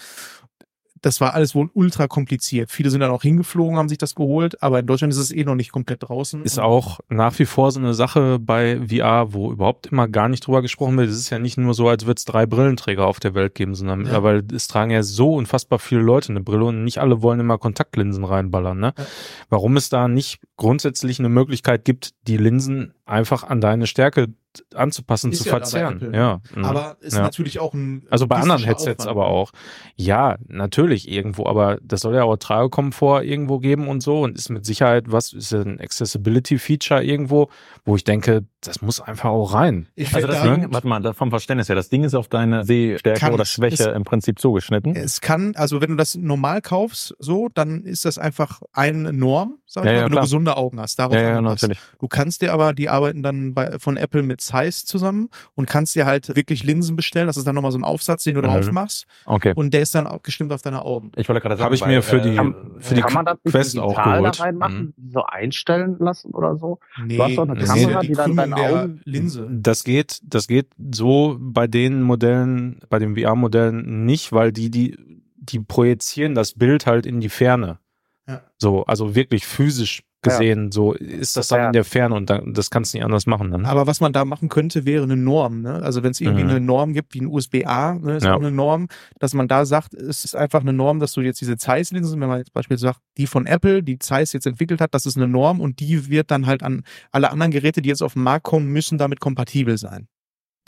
Das 1.06 1.20
war 1.20 1.34
alles 1.34 1.54
wohl 1.54 1.70
ultra 1.72 2.08
kompliziert. 2.08 2.68
Viele 2.72 2.90
sind 2.90 2.98
dann 2.98 3.12
auch 3.12 3.22
hingeflogen, 3.22 3.76
haben 3.78 3.88
sich 3.88 3.96
das 3.98 4.16
geholt, 4.16 4.60
aber 4.60 4.80
in 4.80 4.86
Deutschland 4.86 5.12
ist 5.12 5.20
es 5.20 5.30
eh 5.30 5.44
noch 5.44 5.54
nicht 5.54 5.70
komplett 5.70 6.02
draußen. 6.02 6.42
Ist 6.42 6.58
auch 6.58 6.98
nach 7.08 7.38
wie 7.38 7.44
vor 7.44 7.70
so 7.70 7.78
eine 7.78 7.94
Sache 7.94 8.40
bei 8.40 8.80
VR, 8.88 9.32
wo 9.32 9.52
überhaupt 9.52 9.86
immer 9.86 10.08
gar 10.08 10.28
nicht 10.28 10.44
drüber 10.44 10.62
gesprochen 10.62 10.96
wird. 10.96 11.08
Es 11.08 11.16
ist 11.16 11.30
ja 11.30 11.38
nicht 11.38 11.58
nur 11.58 11.74
so, 11.74 11.88
als 11.88 12.06
würde 12.06 12.18
es 12.18 12.24
drei 12.24 12.44
Brillenträger 12.44 13.06
auf 13.06 13.20
der 13.20 13.34
Welt 13.34 13.54
geben, 13.54 13.76
sondern 13.76 14.00
Ja. 14.00 14.04
mittlerweile 14.04 14.42
es 14.52 14.66
tragen 14.66 14.90
ja 14.90 15.04
so 15.04 15.34
unfassbar 15.34 15.78
viele 15.78 16.00
Leute 16.00 16.30
eine 16.30 16.40
Brille 16.40 16.64
und 16.64 16.82
nicht 16.82 16.98
alle 16.98 17.22
wollen 17.22 17.38
immer 17.38 17.56
Kontaktlinsen 17.56 18.24
reinballern. 18.24 18.80
Ne? 18.80 18.92
Ja. 18.98 19.04
Warum 19.48 19.76
es 19.76 19.88
da 19.88 20.08
nicht 20.08 20.40
grundsätzlich 20.56 21.20
eine 21.20 21.28
Möglichkeit 21.28 21.84
gibt, 21.84 22.14
die 22.26 22.36
Linsen 22.36 22.94
einfach 23.04 23.44
an 23.44 23.60
deine 23.60 23.86
Stärke 23.86 24.26
anzupassen, 24.74 25.32
Ist 25.32 25.42
zu 25.42 25.48
ja 25.48 25.50
verzerren. 25.56 25.96
Apple. 25.96 26.16
Ja. 26.16 26.40
mhm. 26.54 26.64
Aber 26.64 26.96
ist 27.00 27.14
Ja. 27.16 27.22
natürlich 27.22 27.58
auch 27.60 27.74
ein. 27.74 28.06
Also 28.10 28.26
bei 28.26 28.36
anderen 28.36 28.62
Headsets 28.64 29.00
Aufwand. 29.06 29.08
aber 29.10 29.26
auch. 29.28 29.52
Ja, 29.96 30.36
natürlich 30.48 31.10
irgendwo, 31.10 31.46
aber 31.46 31.78
das 31.82 32.00
soll 32.00 32.14
ja 32.14 32.24
auch 32.24 32.36
Tragekomfort 32.36 33.22
irgendwo 33.24 33.58
geben 33.58 33.88
und 33.88 34.02
so 34.02 34.22
und 34.22 34.36
ist 34.36 34.48
mit 34.50 34.64
Sicherheit 34.66 35.04
was, 35.12 35.32
ist 35.32 35.52
ja 35.52 35.60
ein 35.60 35.80
Accessibility-Feature 35.80 37.02
irgendwo, 37.04 37.48
wo 37.84 37.96
ich 37.96 38.04
denke, 38.04 38.44
das 38.66 38.82
muss 38.82 39.00
einfach 39.00 39.30
auch 39.30 39.54
rein. 39.54 39.86
Ich 39.94 40.14
Also 40.14 40.26
das 40.26 40.42
da- 40.42 40.54
Ding, 40.54 40.72
warte 40.72 40.86
mal, 40.86 41.14
vom 41.14 41.30
Verständnis 41.30 41.68
her, 41.68 41.76
das 41.76 41.88
Ding 41.88 42.04
ist 42.04 42.14
auf 42.14 42.28
deine 42.28 42.64
Sehstärke 42.64 43.20
Kann 43.20 43.32
oder 43.34 43.44
Schwäche 43.44 43.90
es- 43.90 43.96
im 43.96 44.04
Prinzip 44.04 44.38
zugeschnitten. 44.38 44.94
Es 44.96 45.20
kann, 45.20 45.54
also 45.56 45.80
wenn 45.80 45.90
du 45.90 45.96
das 45.96 46.14
normal 46.16 46.60
kaufst, 46.60 47.14
so, 47.18 47.48
dann 47.52 47.84
ist 47.84 48.04
das 48.04 48.18
einfach 48.18 48.60
eine 48.72 49.12
Norm, 49.12 49.58
sag 49.66 49.84
ich 49.84 49.86
Ja, 49.86 49.92
mal, 49.92 49.96
ja, 49.98 50.04
wenn 50.04 50.10
klar. 50.12 50.20
du 50.22 50.26
gesunde 50.26 50.56
Augen 50.56 50.80
hast. 50.80 50.98
Darauf 50.98 51.14
ja, 51.14 51.20
ja, 51.22 51.40
natürlich. 51.40 51.78
Du 51.98 52.08
kannst 52.08 52.42
dir 52.42 52.52
aber, 52.52 52.72
die 52.74 52.88
arbeiten 52.88 53.22
dann 53.22 53.54
bei, 53.54 53.78
von 53.78 53.96
Apple 53.96 54.22
mit 54.22 54.40
Zeiss 54.40 54.84
zusammen 54.84 55.28
und 55.54 55.68
kannst 55.68 55.94
dir 55.94 56.06
halt 56.06 56.34
wirklich 56.36 56.64
Linsen 56.64 56.96
bestellen. 56.96 57.26
Das 57.26 57.36
ist 57.36 57.46
dann 57.46 57.54
nochmal 57.54 57.72
so 57.72 57.78
ein 57.78 57.84
Aufsatz, 57.84 58.24
den 58.24 58.34
du 58.34 58.40
Mhm. 58.42 58.46
drauf 58.46 58.70
machst 58.72 59.06
Okay. 59.26 59.52
und 59.54 59.72
der 59.74 59.82
ist 59.82 59.94
dann 59.94 60.06
auch 60.06 60.22
gestimmt 60.22 60.52
auf 60.52 60.62
deine 60.62 60.82
Augen. 60.84 61.12
Ich 61.16 61.28
wollte 61.28 61.40
gerade 61.40 61.56
sagen, 61.56 61.64
Habe 61.66 61.74
ich 61.74 61.80
weil, 61.82 61.88
mir 61.88 62.02
für 62.02 62.18
äh, 62.18 62.22
die, 62.30 62.36
Kann, 62.36 62.54
für 62.78 62.94
die 62.94 63.00
kann 63.02 63.12
man 63.12 63.24
das 63.26 63.38
Quest 63.48 63.78
auch 63.78 63.94
geholt. 63.94 64.38
da 64.38 64.42
reinmachen, 64.44 64.94
so 65.12 65.22
einstellen 65.24 65.96
lassen 65.98 66.30
oder 66.32 66.56
so? 66.56 66.78
Nee, 67.04 67.16
Du 67.16 67.22
hast 67.24 67.36
doch 67.36 67.42
eine 67.48 67.54
das 67.54 67.68
Kamera, 67.68 68.00
die 68.00 68.08
die 68.08 68.14
dann 68.14 68.36
deine 68.36 68.55
der 68.56 68.82
Augen- 68.82 69.00
Linse. 69.04 69.48
Das 69.50 69.84
geht, 69.84 70.20
das 70.24 70.46
geht 70.48 70.68
so 70.92 71.36
bei 71.40 71.66
den 71.66 72.02
Modellen, 72.02 72.80
bei 72.88 72.98
den 72.98 73.16
VR-Modellen 73.16 74.04
nicht, 74.04 74.32
weil 74.32 74.52
die, 74.52 74.70
die, 74.70 74.96
die 75.36 75.60
projizieren 75.60 76.34
das 76.34 76.54
Bild 76.54 76.86
halt 76.86 77.06
in 77.06 77.20
die 77.20 77.28
Ferne. 77.28 77.78
Ja. 78.26 78.42
So, 78.58 78.84
also 78.84 79.14
wirklich 79.14 79.46
physisch 79.46 80.02
gesehen, 80.30 80.72
so 80.72 80.92
ist 80.92 81.36
das 81.36 81.48
dann 81.48 81.58
Ja. 81.60 81.66
in 81.68 81.72
der 81.72 81.84
Ferne 81.84 82.14
und 82.14 82.28
dann, 82.30 82.52
das 82.54 82.70
kannst 82.70 82.92
du 82.92 82.98
nicht 82.98 83.04
anders 83.04 83.26
machen 83.26 83.50
dann. 83.50 83.64
Aber 83.66 83.86
was 83.86 84.00
man 84.00 84.12
da 84.12 84.24
machen 84.24 84.48
könnte, 84.48 84.84
wäre 84.84 85.04
eine 85.04 85.16
Norm. 85.16 85.62
Ne? 85.62 85.74
Also 85.82 86.02
wenn 86.02 86.10
es 86.10 86.20
irgendwie 86.20 86.44
Mhm. 86.44 86.50
eine 86.50 86.60
Norm 86.60 86.92
gibt, 86.92 87.14
wie 87.14 87.20
ein 87.20 87.26
USB-A, 87.26 87.94
ne, 87.94 88.16
ist 88.16 88.24
Ja. 88.24 88.34
auch 88.34 88.40
eine 88.40 88.50
Norm, 88.50 88.88
dass 89.18 89.34
man 89.34 89.48
da 89.48 89.64
sagt, 89.64 89.94
es 89.94 90.24
ist 90.24 90.36
einfach 90.36 90.60
eine 90.60 90.72
Norm, 90.72 91.00
dass 91.00 91.12
du 91.12 91.20
jetzt 91.20 91.40
diese 91.40 91.56
Zeiss-Linsen, 91.56 92.20
wenn 92.20 92.28
man 92.28 92.38
jetzt 92.38 92.52
beispielsweise 92.52 92.88
sagt, 92.92 93.00
die 93.16 93.26
von 93.26 93.46
Apple, 93.46 93.82
die 93.82 93.98
Zeiss 93.98 94.32
jetzt 94.32 94.46
entwickelt 94.46 94.80
hat, 94.80 94.94
das 94.94 95.06
ist 95.06 95.16
eine 95.16 95.28
Norm 95.28 95.60
und 95.60 95.80
die 95.80 96.08
wird 96.10 96.30
dann 96.30 96.46
halt 96.46 96.62
an 96.62 96.82
alle 97.12 97.30
anderen 97.30 97.52
Geräte, 97.52 97.82
die 97.82 97.88
jetzt 97.88 98.02
auf 98.02 98.12
den 98.14 98.22
Markt 98.22 98.44
kommen, 98.44 98.68
müssen 98.72 98.98
damit 98.98 99.20
kompatibel 99.20 99.78
sein. 99.78 100.08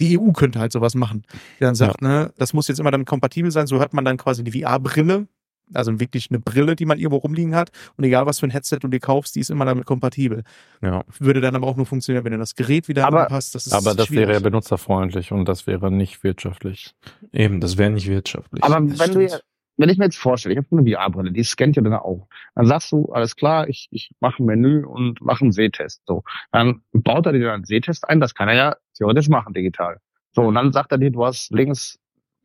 Die 0.01 0.17
EU 0.17 0.31
könnte 0.31 0.61
halt 0.61 0.71
sowas 0.71 0.95
machen. 0.95 1.25
Die 1.59 1.65
dann 1.65 1.75
sagt, 1.75 2.03
ne, 2.03 2.33
das 2.39 2.53
muss 2.53 2.69
jetzt 2.69 2.79
immer 2.79 2.93
damit 2.93 3.09
kompatibel 3.09 3.51
sein, 3.51 3.67
so 3.67 3.81
hat 3.81 3.93
man 3.93 4.05
dann 4.05 4.17
quasi 4.17 4.45
die 4.45 4.53
VR-Brille, 4.63 5.27
also 5.75 5.99
wirklich 6.01 6.29
eine 6.31 6.39
Brille, 6.41 6.77
die 6.77 6.85
man 6.87 6.99
irgendwo 6.99 7.17
rumliegen 7.19 7.55
hat. 7.55 7.71
Und 7.97 8.05
egal 8.05 8.27
was 8.27 8.41
für 8.41 8.47
ein 8.47 8.51
Headset 8.51 8.79
du 8.81 8.89
dir 8.89 9.01
kaufst, 9.01 9.35
die 9.37 9.41
ist 9.41 9.51
immer 9.51 9.65
damit 9.65 9.85
kompatibel. 9.87 10.43
ja. 10.83 11.05
Würde 11.19 11.41
dann 11.41 11.55
aber 11.57 11.67
auch 11.67 11.77
nur 11.77 11.87
funktionieren, 11.87 12.25
wenn 12.25 12.33
du 12.33 12.39
das 12.39 12.55
Gerät 12.55 12.89
wieder 12.89 13.07
Aber- 13.07 13.23
anpasst. 13.25 13.55
Das 13.55 13.67
ist 13.67 13.73
aber 13.73 13.95
das 13.95 14.07
schwierig. 14.07 14.29
wäre 14.29 14.33
ja 14.35 14.41
benutzerfreundlich 14.41 15.33
und 15.33 15.49
das 15.49 15.67
wäre 15.67 15.91
nicht 15.91 16.23
wirtschaftlich. 16.25 16.95
Eben, 17.33 17.61
das 17.61 17.77
wäre 17.79 17.91
nicht 17.91 18.09
wirtschaftlich. 18.09 18.63
Aber 18.65 18.81
Das 18.81 18.99
wenn 18.99 19.15
du, 19.15 19.29
stimmt. 19.29 19.43
wenn 19.77 19.89
ich 19.89 19.99
mir 19.99 20.05
jetzt 20.07 20.17
vorstelle, 20.19 20.55
ich 20.55 20.59
habe 20.59 20.69
eine 20.73 20.91
VR-Brille, 20.91 21.33
die 21.33 21.43
scannt 21.45 21.77
ja 21.77 21.83
deine 21.83 22.03
Augen. 22.05 22.25
Dann 22.55 22.67
sagst 22.67 22.91
du, 22.93 23.07
alles 23.13 23.37
klar, 23.37 23.69
ich, 23.69 23.89
ich 23.91 24.11
mache 24.21 24.43
ein 24.43 24.47
Menü 24.47 24.85
und 24.85 25.21
mache 25.21 25.43
einen 25.43 25.53
Sehtest. 25.53 26.03
So, 26.07 26.23
dann 26.53 26.83
baut 26.93 27.27
er 27.27 27.33
dir 27.33 27.41
dann 27.41 27.51
einen 27.55 27.65
Sehtest 27.65 28.09
ein, 28.09 28.21
das 28.21 28.35
kann 28.35 28.49
er 28.49 28.55
ja 28.55 28.77
theoretisch 28.97 29.29
machen 29.29 29.55
digital. 29.55 29.99
So, 30.33 30.43
und 30.43 30.55
dann 30.55 30.73
sagt 30.73 30.93
er 30.93 30.99
dir, 30.99 31.11
du 31.11 31.25
hast 31.25 31.51
links 31.53 31.99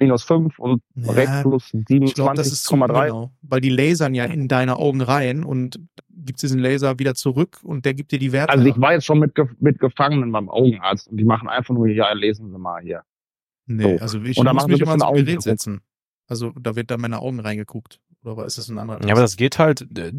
minus 0.04 0.24
5 0.24 0.60
und 0.60 0.82
Ja, 0.96 1.12
rechts 1.12 1.42
plus 1.42 1.74
Ich 1.90 2.14
glaube, 2.14 2.36
das 2.36 2.48
ist 2.52 2.64
zu 2.66 2.76
27,3. 2.76 3.06
genau, 3.08 3.32
weil 3.42 3.62
die 3.62 3.70
lasern 3.70 4.14
ja 4.14 4.26
in 4.26 4.48
deine 4.48 4.78
Augen 4.78 5.02
rein 5.02 5.44
und 5.44 5.80
gibt 6.10 6.42
diesen 6.42 6.60
Laser 6.60 7.00
wieder 7.00 7.16
zurück 7.16 7.60
und 7.64 7.86
der 7.86 7.94
gibt 7.94 8.12
dir 8.12 8.20
die 8.20 8.32
Werte. 8.32 8.54
Also 8.54 8.66
ich 8.66 8.80
war 8.80 8.94
jetzt 8.94 9.06
schon 9.06 9.20
mit, 9.20 9.34
mit 9.60 9.80
Gefangenen 9.80 10.32
beim 10.32 10.50
Augenarzt 10.50 11.08
und 11.08 11.18
die 11.18 11.26
machen 11.26 11.50
einfach 11.50 11.74
nur, 11.74 11.88
ja, 11.88 12.12
lesen 12.14 12.50
Sie 12.52 12.58
mal 12.58 12.82
hier. 12.82 13.04
nee, 13.66 13.98
so. 13.98 14.02
also 14.04 14.22
ich 14.22 14.38
Und 14.38 14.46
muss 14.46 14.54
machen 14.54 14.72
mich 14.72 14.78
sie 14.78 14.84
immer 14.84 14.98
das 14.98 15.02
ins 15.02 15.10
in 15.10 15.26
Gerät 15.26 15.28
Augendruck. 15.38 15.42
setzen. 15.44 15.82
Also 16.28 16.52
da 16.60 16.76
wird 16.76 16.90
dann 16.92 17.02
meine 17.02 17.20
Augen 17.20 17.40
reingeguckt. 17.40 18.00
Oder 18.24 18.46
ist 18.46 18.58
das 18.58 18.70
ein 18.70 18.78
anderer? 18.78 19.04
Ja, 19.06 19.12
aber 19.14 19.22
das 19.22 19.36
geht 19.36 19.60
halt 19.60 19.82
äh, 19.98 20.14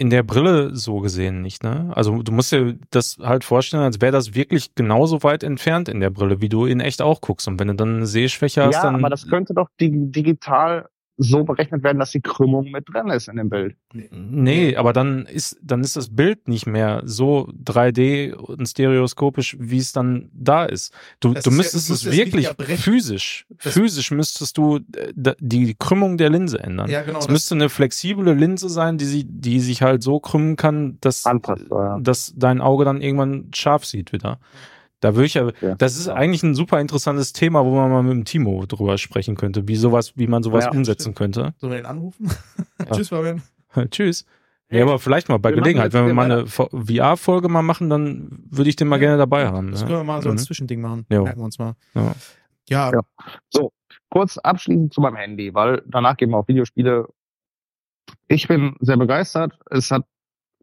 in 0.00 0.08
der 0.08 0.22
Brille 0.22 0.74
so 0.74 1.00
gesehen 1.00 1.42
nicht, 1.42 1.62
ne? 1.62 1.92
Also 1.94 2.22
du 2.22 2.32
musst 2.32 2.52
dir 2.52 2.78
das 2.88 3.18
halt 3.20 3.44
vorstellen, 3.44 3.82
als 3.82 4.00
wäre 4.00 4.12
das 4.12 4.34
wirklich 4.34 4.74
genauso 4.74 5.22
weit 5.22 5.42
entfernt 5.42 5.90
in 5.90 6.00
der 6.00 6.08
Brille, 6.08 6.40
wie 6.40 6.48
du 6.48 6.64
in 6.64 6.80
echt 6.80 7.02
auch 7.02 7.20
guckst. 7.20 7.46
Und 7.48 7.60
wenn 7.60 7.68
du 7.68 7.74
dann 7.74 7.96
eine 7.96 8.06
Sehschwäche 8.06 8.64
hast, 8.64 8.76
Ja, 8.76 8.84
dann 8.84 8.94
aber 8.94 9.10
das 9.10 9.28
könnte 9.28 9.52
doch 9.52 9.68
dig 9.78 9.92
digital 10.10 10.88
so 11.22 11.44
berechnet 11.44 11.82
werden, 11.82 11.98
dass 11.98 12.12
die 12.12 12.22
Krümmung 12.22 12.70
mit 12.70 12.88
drin 12.88 13.08
ist 13.08 13.28
in 13.28 13.36
dem 13.36 13.50
Bild. 13.50 13.76
Nee, 14.10 14.74
aber 14.76 14.94
dann 14.94 15.26
ist, 15.26 15.58
dann 15.62 15.82
ist 15.82 15.94
das 15.96 16.08
Bild 16.08 16.48
nicht 16.48 16.66
mehr 16.66 17.02
so 17.04 17.46
3D 17.62 18.32
und 18.32 18.66
stereoskopisch, 18.66 19.56
wie 19.60 19.76
es 19.76 19.92
dann 19.92 20.30
da 20.32 20.64
ist. 20.64 20.94
Du, 21.20 21.34
Das 21.34 21.44
du 21.44 21.50
ist 21.50 21.54
ja- 21.54 21.56
müsstest 21.58 21.88
du 21.90 21.92
es 21.94 22.04
musst 22.04 22.06
es 22.06 22.16
wirklich 22.16 22.48
physisch, 22.80 23.46
Das- 23.62 23.74
physisch 23.74 24.10
müsstest 24.12 24.56
du 24.56 24.76
äh, 24.96 25.34
die 25.40 25.74
Krümmung 25.78 26.16
der 26.16 26.30
Linse 26.30 26.58
ändern. 26.58 26.88
Ja, 26.88 27.02
genau. 27.02 27.18
Es 27.18 27.26
Das, 27.26 27.32
müsste 27.32 27.54
eine 27.54 27.68
flexible 27.68 28.32
Linse 28.34 28.70
sein, 28.70 28.96
die, 28.96 29.04
sie, 29.04 29.24
die 29.24 29.60
sich 29.60 29.82
halt 29.82 30.02
so 30.02 30.20
krümmen 30.20 30.56
kann, 30.56 30.96
dass, 31.02 31.26
Anpasst, 31.26 31.66
ja. 31.70 31.98
dass 32.00 32.32
dein 32.36 32.60
Auge 32.62 32.84
dann 32.86 33.02
irgendwann 33.02 33.50
scharf 33.54 33.84
sieht 33.84 34.12
wieder. 34.12 34.38
Da 35.00 35.14
würde 35.14 35.26
ich 35.26 35.34
ja, 35.34 35.50
Ja. 35.60 35.74
das 35.76 35.96
ist 35.96 36.08
eigentlich 36.08 36.42
ein 36.42 36.54
super 36.54 36.80
interessantes 36.80 37.32
Thema, 37.32 37.64
wo 37.64 37.74
man 37.74 37.90
mal 37.90 38.02
mit 38.02 38.12
dem 38.12 38.24
Timo 38.24 38.64
drüber 38.66 38.98
sprechen 38.98 39.34
könnte, 39.36 39.66
wie 39.66 39.76
sowas, 39.76 40.12
wie 40.16 40.26
man 40.26 40.42
sowas 40.42 40.64
Ja, 40.66 40.70
umsetzen 40.72 41.14
könnte. 41.14 41.54
sollen 41.58 41.72
wir 41.72 41.78
den 41.78 41.86
anrufen? 41.86 42.30
Tschüss, 42.92 43.08
Fabian. 43.08 43.42
Tschüss. 43.90 44.26
Ja, 44.70 44.82
aber 44.84 44.98
vielleicht 45.00 45.28
mal 45.28 45.38
bei 45.38 45.50
Wir 45.50 45.56
Gelegenheit, 45.56 45.92
wenn 45.94 46.06
wir 46.06 46.14
mal 46.14 46.30
eine 46.30 46.46
VR-Folge 46.46 47.48
mal 47.48 47.62
machen, 47.62 47.90
dann 47.90 48.44
würde 48.50 48.70
ich 48.70 48.76
den 48.76 48.86
mal 48.88 48.96
Ja, 48.96 49.00
gerne 49.00 49.18
dabei 49.18 49.46
haben. 49.48 49.72
Das 49.72 49.80
ne? 49.80 49.86
können 49.88 49.98
wir 50.00 50.04
mal 50.04 50.22
so 50.22 50.28
ein 50.28 50.34
Mhm. 50.36 50.38
Zwischending 50.38 50.80
machen. 50.80 51.06
Jo. 51.10 51.24
Merken 51.24 51.40
wir 51.40 51.44
uns 51.44 51.58
mal. 51.58 51.74
Ja. 51.94 52.14
Ja, 52.68 52.92
Ja. 52.92 53.68
Kurz 54.10 54.38
abschließend 54.38 54.92
zu 54.94 55.00
meinem 55.00 55.16
Handy, 55.16 55.54
weil 55.54 55.82
danach 55.86 56.16
gehen 56.16 56.30
wir 56.30 56.36
auf 56.38 56.46
Videospiele. 56.48 57.08
Ich 58.28 58.46
bin 58.48 58.74
sehr 58.80 58.96
begeistert. 58.96 59.56
Es 59.70 59.90
hat 59.90 60.04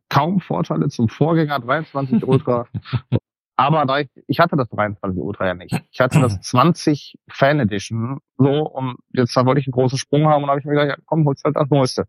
kaum 0.10 0.40
Vorteile 0.42 0.88
zum 0.90 1.10
Vorgänger 1.10 1.60
23 1.60 2.26
Ultra. 2.26 2.68
Aber 3.58 3.86
da 3.86 4.00
ich, 4.00 4.10
ich 4.28 4.40
hatte 4.40 4.56
das 4.56 4.70
23 4.70 5.20
Ultra 5.22 5.48
ja 5.48 5.54
nicht. 5.56 5.76
Ich 5.92 6.00
hatte 6.00 6.20
das 6.22 6.40
20 6.42 7.18
Fan 7.28 7.60
Edition 7.60 8.20
so 8.38 8.68
und 8.68 8.98
jetzt 9.14 9.36
da 9.36 9.46
wollte 9.46 9.60
ich 9.60 9.68
einen 9.68 9.74
großen 9.74 9.98
Sprung 9.98 10.28
haben 10.28 10.44
und 10.44 10.48
da 10.48 10.52
habe 10.52 10.60
ich 10.60 10.66
mir 10.66 10.74
gedacht, 10.74 10.90
ja, 10.90 11.04
komm, 11.06 11.26
holst 11.26 11.44
halt 11.44 11.56
das 11.56 11.70
Neueste. 11.70 12.08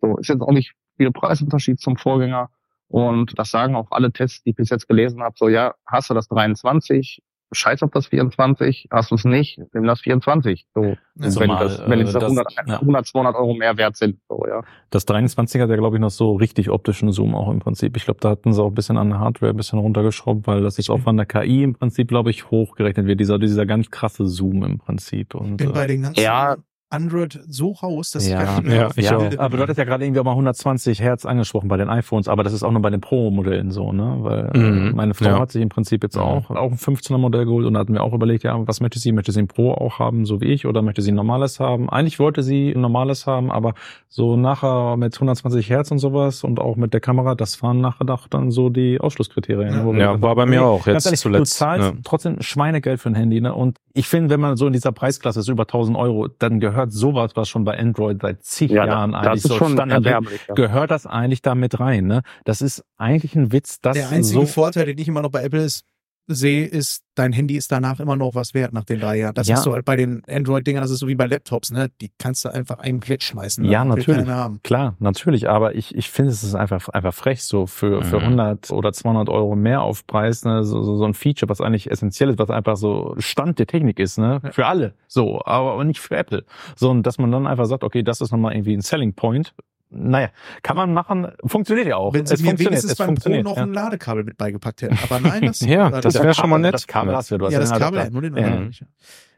So, 0.00 0.16
ist 0.16 0.28
jetzt 0.28 0.40
auch 0.40 0.50
nicht 0.50 0.72
viel 0.96 1.12
Preisunterschied 1.12 1.78
zum 1.78 1.96
Vorgänger. 1.96 2.50
Und 2.88 3.38
das 3.38 3.50
sagen 3.50 3.76
auch 3.76 3.90
alle 3.90 4.12
Tests, 4.12 4.42
die 4.42 4.50
ich 4.50 4.56
bis 4.56 4.70
jetzt 4.70 4.88
gelesen 4.88 5.22
habe, 5.22 5.34
so 5.38 5.48
ja, 5.48 5.74
hast 5.86 6.08
du 6.08 6.14
das 6.14 6.26
23, 6.28 7.22
scheiß 7.52 7.82
auf 7.82 7.90
das 7.90 8.06
24, 8.06 8.88
hast 8.90 9.10
du 9.10 9.14
es 9.14 9.24
nicht, 9.24 9.58
nimm 9.72 9.84
das 9.84 10.00
24. 10.00 10.66
So, 10.74 10.82
Ja, 10.84 10.96
wenn, 11.16 11.48
das, 11.50 11.82
wenn 11.88 12.00
äh, 12.00 12.02
es 12.02 12.12
das- 12.12 12.22
100, 12.24 12.52
ja. 12.66 12.80
100, 12.80 13.06
200 13.06 13.34
Euro 13.36 13.54
mehr 13.54 13.76
wert 13.76 13.96
sind. 13.96 14.18
So, 14.28 14.44
ja. 14.46 14.62
Das 14.90 15.06
23 15.06 15.60
hat 15.60 15.70
ja, 15.70 15.76
glaube 15.76 15.96
ich, 15.96 16.00
noch 16.00 16.10
so 16.10 16.34
richtig 16.36 16.70
optischen 16.70 17.10
Zoom 17.12 17.34
auch 17.34 17.50
im 17.50 17.58
Prinzip. 17.60 17.96
Ich 17.96 18.04
glaube, 18.04 18.20
da 18.20 18.30
hatten 18.30 18.52
sie 18.52 18.62
auch 18.62 18.68
ein 18.68 18.74
bisschen 18.74 18.96
an 18.98 19.10
der 19.10 19.20
Hardware 19.20 19.52
ein 19.52 19.56
bisschen 19.56 19.78
runtergeschraubt, 19.78 20.46
weil 20.46 20.62
das 20.62 20.78
ist 20.78 20.90
auch 20.90 21.00
von 21.00 21.16
der 21.16 21.26
KI 21.26 21.62
im 21.62 21.74
Prinzip, 21.74 22.08
glaube 22.08 22.30
ich, 22.30 22.50
hochgerechnet 22.50 23.06
wird. 23.06 23.20
Dieser, 23.20 23.38
dieser 23.38 23.66
ganz 23.66 23.90
krasse 23.90 24.26
Zoom 24.26 24.62
im 24.64 24.78
Prinzip. 24.78 25.34
Und, 25.34 25.56
bin 25.56 25.72
bei 25.72 25.84
äh, 25.84 25.88
den 25.88 26.02
ganzen 26.02 26.20
Ja. 26.22 26.56
Android 26.90 27.38
so 27.46 27.72
raus, 27.72 28.10
dass 28.12 28.26
Ja, 28.26 28.40
ich 28.40 28.46
gar 28.46 28.56
nicht 28.60 28.66
mehr 28.68 28.76
ja, 28.76 28.86
auf 28.86 28.96
ich 28.98 29.08
die 29.08 29.14
auch. 29.14 29.38
Aber 29.38 29.56
du 29.56 29.62
hattest 29.62 29.78
ja 29.78 29.84
gerade 29.84 30.04
irgendwie 30.04 30.20
auch 30.20 30.24
mal 30.24 30.30
120 30.32 31.00
Hertz 31.02 31.26
angesprochen 31.26 31.68
bei 31.68 31.76
den 31.76 31.88
iPhones, 31.90 32.28
aber 32.28 32.42
das 32.44 32.52
ist 32.52 32.62
auch 32.62 32.72
nur 32.72 32.80
bei 32.80 32.90
den 32.90 33.00
Pro-Modellen 33.00 33.70
so, 33.70 33.92
ne? 33.92 34.16
Weil 34.20 34.50
Mhm. 34.54 34.88
äh, 34.88 34.92
meine 34.94 35.14
Frau 35.14 35.26
Ja. 35.26 35.38
hat 35.38 35.52
sich 35.52 35.60
im 35.62 35.68
Prinzip 35.68 36.02
jetzt 36.02 36.16
Mhm. 36.16 36.22
auch, 36.22 36.50
auch 36.50 36.70
ein 36.72 36.78
15er 36.78 37.18
Modell 37.18 37.44
geholt 37.44 37.66
und 37.66 37.74
da 37.74 37.80
hatten 37.80 37.92
wir 37.92 38.02
auch 38.02 38.14
überlegt, 38.14 38.42
ja, 38.44 38.56
was 38.66 38.80
möchte 38.80 38.98
sie? 38.98 39.12
Möchte 39.12 39.32
sie 39.32 39.40
ein 39.40 39.48
Pro 39.48 39.72
auch 39.72 39.98
haben, 39.98 40.24
so 40.24 40.40
wie 40.40 40.46
ich, 40.46 40.64
oder 40.66 40.80
möchte 40.82 41.02
sie 41.02 41.12
ein 41.12 41.16
normales 41.16 41.60
haben? 41.60 41.90
Eigentlich 41.90 42.18
wollte 42.18 42.42
sie 42.42 42.72
ein 42.72 42.80
normales 42.80 43.26
haben, 43.26 43.50
aber 43.50 43.74
so 44.08 44.36
nachher 44.36 44.96
mit 44.96 45.14
120 45.14 45.68
Hertz 45.68 45.90
und 45.90 45.98
sowas 45.98 46.42
und 46.42 46.58
auch 46.58 46.76
mit 46.76 46.94
der 46.94 47.00
Kamera, 47.00 47.34
das 47.34 47.62
waren 47.62 47.80
nachher 47.82 48.04
doch 48.06 48.28
dann 48.28 48.50
so 48.50 48.70
die 48.70 48.98
Ausschlusskriterien. 49.00 49.74
Ja. 49.74 49.84
wo 49.84 49.92
wir 49.92 50.00
Ja, 50.00 50.22
war 50.22 50.34
bei 50.34 50.46
mir 50.46 50.64
auch 50.64 50.86
jetzt 50.86 51.04
ehrlich, 51.06 51.20
zuletzt. 51.20 51.52
du 51.52 51.56
zahlst 51.58 51.90
ja. 51.90 51.98
trotzdem 52.04 52.40
Schweinegeld 52.40 53.00
für 53.00 53.10
ein 53.10 53.14
Handy, 53.14 53.40
ne? 53.40 53.54
Und 53.54 53.76
ich 53.92 54.06
finde, 54.06 54.30
wenn 54.30 54.40
man 54.40 54.56
so 54.56 54.66
in 54.66 54.72
dieser 54.72 54.92
Preisklasse 54.92 55.40
ist, 55.40 55.48
über 55.48 55.64
1000 55.66 55.96
Euro, 55.98 56.28
dann 56.38 56.60
gehört 56.60 56.77
sowas, 56.86 57.32
was 57.34 57.48
schon 57.48 57.64
bei 57.64 57.78
Android 57.78 58.20
seit 58.22 58.42
zig 58.44 58.70
Jahren 58.70 59.12
das 59.12 59.26
eigentlich 59.26 59.44
ist 59.44 59.48
so 59.48 59.56
schon 59.56 59.72
Standard. 59.72 60.04
Ja. 60.04 60.20
gehört 60.54 60.90
das 60.90 61.06
eigentlich 61.06 61.42
da 61.42 61.54
mit 61.54 61.78
rein, 61.80 62.06
ne? 62.06 62.22
Das 62.44 62.62
ist 62.62 62.84
eigentlich 62.96 63.34
ein 63.34 63.52
Witz, 63.52 63.80
dass 63.80 63.96
Der 63.96 64.10
einzige 64.10 64.40
so 64.40 64.46
Vorteil, 64.46 64.86
den 64.86 64.98
ich 64.98 65.08
immer 65.08 65.22
noch 65.22 65.30
bei 65.30 65.42
Apple 65.42 65.62
ist, 65.62 65.84
sehe, 66.30 66.66
ist, 66.66 67.02
dein 67.14 67.32
Handy 67.32 67.56
ist 67.56 67.72
danach 67.72 68.00
immer 68.00 68.14
noch 68.14 68.34
was 68.34 68.52
wert 68.52 68.72
nach 68.74 68.84
den 68.84 69.00
drei 69.00 69.16
Jahren. 69.16 69.34
Das 69.34 69.48
Ja. 69.48 69.56
ist 69.56 69.62
so 69.62 69.72
halt 69.72 69.84
bei 69.86 69.96
den 69.96 70.22
Android-Dingern, 70.28 70.82
das 70.82 70.90
ist 70.90 70.98
so 71.00 71.08
wie 71.08 71.14
bei 71.14 71.26
Laptops, 71.26 71.72
ne? 71.72 71.88
Die 72.02 72.10
kannst 72.18 72.44
du 72.44 72.50
einfach 72.52 72.78
einem 72.78 73.00
wegschmeißen. 73.06 73.64
ne? 73.64 73.72
Ja, 73.72 73.84
natürlich. 73.84 74.26
Klar, 74.62 74.94
natürlich, 74.98 75.48
aber 75.48 75.74
ich, 75.74 75.94
ich 75.94 76.10
finde, 76.10 76.30
es 76.32 76.42
ist 76.44 76.54
einfach, 76.54 76.88
einfach 76.90 77.14
frech, 77.14 77.42
so 77.42 77.66
für, 77.66 78.02
für 78.04 78.18
Mhm. 78.18 78.24
100 78.24 78.70
oder 78.70 78.92
200 78.92 79.28
Euro 79.30 79.56
mehr 79.56 79.80
Aufpreis, 79.82 80.44
ne, 80.44 80.62
so, 80.64 80.82
so, 80.82 80.96
so 80.96 81.04
ein 81.04 81.14
Feature, 81.14 81.48
was 81.48 81.60
eigentlich 81.62 81.90
essentiell 81.90 82.28
ist, 82.28 82.38
was 82.38 82.50
einfach 82.50 82.76
so 82.76 83.14
Stand 83.18 83.58
der 83.58 83.66
Technik 83.66 83.98
ist, 83.98 84.18
ne, 84.18 84.40
für 84.52 84.66
alle, 84.66 84.94
so, 85.06 85.40
aber, 85.44 85.72
aber 85.72 85.84
nicht 85.84 86.00
für 86.00 86.14
Apple. 86.16 86.44
So, 86.76 86.90
und 86.90 87.04
dass 87.04 87.16
man 87.18 87.32
dann 87.32 87.46
einfach 87.46 87.64
sagt, 87.66 87.82
okay, 87.84 88.02
das 88.02 88.20
ist 88.20 88.30
nochmal 88.32 88.52
irgendwie 88.54 88.74
ein 88.76 88.82
Selling 88.82 89.14
Point. 89.14 89.54
Naja, 89.90 90.28
kann 90.62 90.76
man 90.76 90.92
machen, 90.92 91.28
funktioniert 91.46 91.86
ja 91.88 91.96
auch. 91.96 92.12
Wenn 92.12 92.26
sie 92.26 92.34
es 92.34 92.40
mir 92.42 92.48
funktioniert, 92.48 92.72
wenigstens 92.82 92.92
es 92.92 92.98
beim 92.98 93.14
Pro 93.14 93.42
noch 93.42 93.56
ja. 93.56 93.62
ein 93.62 93.72
Ladekabel 93.72 94.22
mit 94.24 94.36
beigepackt 94.36 94.82
hätten. 94.82 94.98
Aber 95.02 95.18
nein, 95.20 95.46
das, 95.46 95.60
Ja, 95.62 95.88
das 96.00 96.14
wäre 96.14 96.34
schon 96.34 96.50
mal 96.50 96.58
nett. 96.58 96.74
Das 96.74 96.86
Kabel 96.86 97.16
hast 97.16 97.30
du, 97.30 97.38
du 97.38 97.46
hast 97.46 97.52
ja, 97.52 97.60
das 97.60 97.70
Kabel, 97.70 98.00
Adapter. 98.00 98.10
nur 98.10 98.22
den 98.22 98.36
Ja. 98.36 98.50
nicht. 98.60 98.84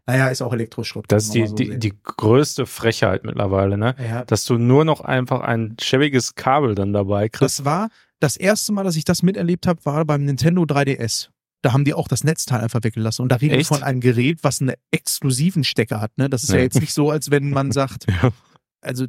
Naja, 0.07 0.29
ist 0.29 0.43
auch 0.43 0.53
Elektroschrott. 0.53 1.05
Das 1.09 1.25
ist 1.27 1.35
die, 1.35 1.47
so 1.47 1.55
die, 1.55 1.67
sehen. 1.67 1.79
die 1.81 1.93
größte 2.03 2.67
Frechheit 2.67 3.23
mittlerweile, 3.23 3.79
ne? 3.79 3.95
ja, 4.05 4.25
Dass 4.25 4.45
du 4.45 4.59
nur 4.59 4.85
noch 4.85 5.03
einfach 5.03 5.41
ein 5.41 5.77
schäbiges 5.81 6.35
Kabel 6.35 6.75
dann 6.75 6.93
dabei 6.93 7.29
kriegst. 7.29 7.61
Das 7.61 7.65
war 7.65 7.89
das 8.19 8.37
erste 8.37 8.73
Mal, 8.73 8.83
dass 8.83 8.97
ich 8.97 9.05
das 9.05 9.23
miterlebt 9.23 9.69
habe, 9.69 9.85
war 9.85 10.05
beim 10.05 10.25
Nintendo 10.25 10.63
3DS. 10.63 11.29
Da 11.63 11.73
haben 11.75 11.85
die 11.85 11.95
auch 11.95 12.09
das 12.09 12.25
Netzteil 12.25 12.61
einfach 12.61 12.81
weggelassen. 12.83 13.23
Und 13.23 13.29
da 13.31 13.37
reden 13.37 13.57
wir 13.57 13.65
von 13.65 13.83
einem 13.85 14.01
Gerät, 14.01 14.39
was 14.43 14.61
einen 14.61 14.73
exklusiven 14.91 15.63
Stecker 15.63 16.01
hat. 16.01 16.17
Ne? 16.19 16.29
Das 16.29 16.43
ist 16.43 16.49
ja 16.49 16.57
Ja. 16.57 16.63
jetzt 16.63 16.81
nicht 16.81 16.93
so, 16.95 17.11
als 17.11 17.31
wenn 17.31 17.51
man 17.51 17.71
sagt, 17.73 18.07
Ja. 18.11 18.31
also 18.81 19.07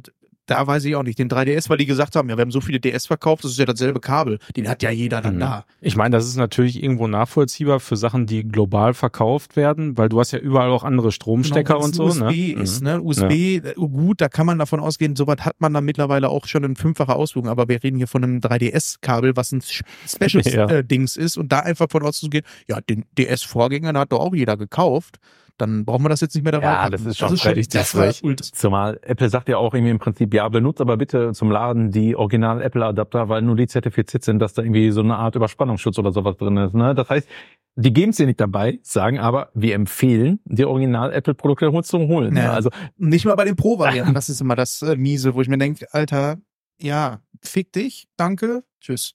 da 0.54 0.66
weiß 0.66 0.84
ich 0.84 0.94
auch 0.96 1.02
nicht, 1.02 1.18
den 1.18 1.28
3DS, 1.28 1.68
weil 1.70 1.78
die 1.78 1.86
gesagt 1.86 2.16
haben, 2.16 2.28
ja, 2.28 2.36
wir 2.36 2.42
haben 2.42 2.50
so 2.50 2.60
viele 2.60 2.80
DS 2.80 3.06
verkauft, 3.06 3.44
das 3.44 3.52
ist 3.52 3.58
ja 3.58 3.64
dasselbe 3.64 4.00
Kabel. 4.00 4.38
Den 4.56 4.68
hat 4.68 4.82
ja 4.82 4.90
jeder 4.90 5.20
dann 5.20 5.36
Mhm. 5.36 5.40
da. 5.40 5.64
Ich 5.80 5.96
meine, 5.96 6.16
das 6.16 6.26
ist 6.26 6.36
natürlich 6.36 6.82
irgendwo 6.82 7.06
nachvollziehbar 7.06 7.80
für 7.80 7.96
Sachen, 7.96 8.26
die 8.26 8.42
global 8.46 8.94
verkauft 8.94 9.56
werden, 9.56 9.96
weil 9.98 10.08
du 10.08 10.20
hast 10.20 10.32
ja 10.32 10.38
überall 10.38 10.70
auch 10.70 10.84
andere 10.84 11.12
Stromstecker 11.12 11.74
Genau, 11.74 11.84
und 11.84 11.94
so. 11.94 12.04
USB 12.04 12.54
ne? 12.54 12.62
ist, 12.62 12.80
Mhm. 12.80 12.86
ne? 12.86 13.00
USB, 13.02 13.30
äh, 13.56 13.74
gut, 13.74 14.20
da 14.20 14.28
kann 14.28 14.46
man 14.46 14.58
davon 14.58 14.80
ausgehen, 14.80 15.16
sowas 15.16 15.38
hat 15.40 15.56
man 15.60 15.72
dann 15.74 15.84
mittlerweile 15.84 16.28
auch 16.28 16.46
schon 16.46 16.64
in 16.64 16.76
fünffacher 16.76 17.16
Ausführung, 17.16 17.48
aber 17.48 17.68
wir 17.68 17.82
reden 17.82 17.96
hier 17.96 18.06
von 18.08 18.22
einem 18.24 18.40
3DS-Kabel, 18.40 19.36
was 19.36 19.52
ein 19.52 19.62
Ja. 20.12 20.28
Special-Dings 20.28 21.16
ist 21.16 21.36
und 21.36 21.52
da 21.52 21.60
einfach 21.60 21.86
von 21.90 22.02
auszugehen, 22.02 22.44
ja, 22.68 22.80
den 22.80 23.04
DS-Vorgänger, 23.18 23.92
hat 23.98 24.12
doch 24.12 24.20
auch 24.20 24.34
jeder 24.34 24.56
gekauft, 24.56 25.18
dann 25.58 25.84
brauchen 25.84 26.04
wir 26.04 26.08
das 26.08 26.20
jetzt 26.20 26.34
nicht 26.34 26.42
mehr 26.44 26.52
dabei. 26.52 26.66
Ja, 26.66 26.76
packen. 26.82 26.92
das 26.92 27.06
ist 27.06 27.18
schon 27.18 27.28
richtig 27.30 27.68
das 27.68 27.94
war 27.94 28.04
frech. 28.04 28.22
ultra- 28.24 28.44
Zumal 28.52 28.98
Apple 29.02 29.28
sagt 29.28 29.48
ja 29.48 29.56
auch 29.58 29.74
irgendwie 29.74 29.90
im 29.90 29.98
Prinzip, 29.98 30.32
ja, 30.34 30.48
benutzt 30.48 30.80
aber 30.80 30.96
bitte 30.96 31.32
zum 31.32 31.50
Laden 31.50 31.90
die 31.90 32.16
original 32.16 32.62
Apple 32.62 32.84
Adapter, 32.84 33.28
weil 33.28 33.42
nur 33.42 33.56
die 33.56 33.66
zertifiziert 33.66 34.24
sind, 34.24 34.38
dass 34.40 34.54
da 34.54 34.62
irgendwie 34.62 34.90
so 34.90 35.00
eine 35.00 35.16
Art 35.16 35.34
Überspannungsschutz 35.36 35.98
oder 35.98 36.12
sowas 36.12 36.36
drin 36.36 36.56
ist. 36.56 36.74
Ne? 36.74 36.94
Das 36.94 37.08
heißt, 37.08 37.28
die 37.76 37.92
geben 37.92 38.10
es 38.10 38.16
dir 38.16 38.26
nicht 38.26 38.40
dabei, 38.40 38.78
sagen 38.82 39.18
aber, 39.18 39.50
wir 39.54 39.74
empfehlen, 39.74 40.40
die 40.44 40.64
original 40.64 41.12
Apple 41.12 41.34
Produkte 41.34 41.70
zu 41.82 41.98
holen. 42.00 42.36
Ja. 42.36 42.42
Ne? 42.42 42.50
Also 42.50 42.70
Nicht 42.98 43.24
mal 43.24 43.34
bei 43.34 43.44
den 43.44 43.56
Pro-Varianten, 43.56 44.14
das 44.14 44.28
ist 44.28 44.40
immer 44.40 44.56
das 44.56 44.82
äh, 44.82 44.96
Miese, 44.96 45.34
wo 45.34 45.40
ich 45.40 45.48
mir 45.48 45.58
denke, 45.58 45.86
Alter, 45.92 46.36
ja, 46.80 47.20
fick 47.42 47.72
dich, 47.72 48.08
danke, 48.16 48.64
tschüss. 48.80 49.14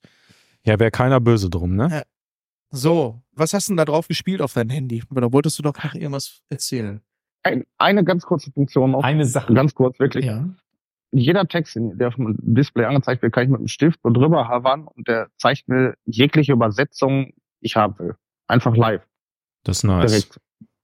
Ja, 0.64 0.80
wäre 0.80 0.92
keiner 0.92 1.20
böse 1.20 1.50
drum, 1.50 1.76
ne? 1.76 2.04
So, 2.70 3.22
was 3.32 3.54
hast 3.54 3.68
du 3.68 3.72
denn 3.72 3.78
da 3.78 3.86
drauf 3.86 4.08
gespielt 4.08 4.42
auf 4.42 4.54
dein 4.54 4.70
Handy? 4.70 5.04
Oder 5.14 5.32
wolltest 5.32 5.58
du 5.60 5.64
doch 5.64 5.74
noch 5.84 5.94
irgendwas 5.94 6.42
erzählen? 6.50 7.02
Ein, 7.44 7.64
eine 7.78 8.04
ganz 8.04 8.26
kurze 8.26 8.52
Funktion 8.52 8.92
noch. 8.92 9.04
eine 9.04 9.26
Sache. 9.26 9.54
Ganz 9.54 9.74
kurz, 9.74 10.00
wirklich. 10.00 10.26
Ja. 10.26 10.46
Jeder 11.12 11.48
Text, 11.48 11.78
der 11.80 12.10
auf 12.10 12.16
dem 12.16 12.36
Display 12.40 12.84
angezeigt 12.86 13.22
wird, 13.22 13.32
kann 13.34 13.44
ich 13.44 13.50
mit 13.50 13.60
einem 13.60 13.70
Stift 13.70 14.02
so 14.04 14.10
drüber 14.10 14.50
havern 14.50 14.86
und 14.86 15.08
der 15.08 15.30
zeigt 15.38 15.70
mir 15.70 15.96
jegliche 16.06 16.52
Übersetzung, 16.52 17.28
die 17.62 17.68
ich 17.68 17.76
haben 17.78 17.98
will. 18.00 18.16
Einfach 18.48 18.76
live. 18.76 19.02
Das 19.64 19.78
ist 19.78 19.84
nice. 19.84 20.12
Direkt. 20.12 20.42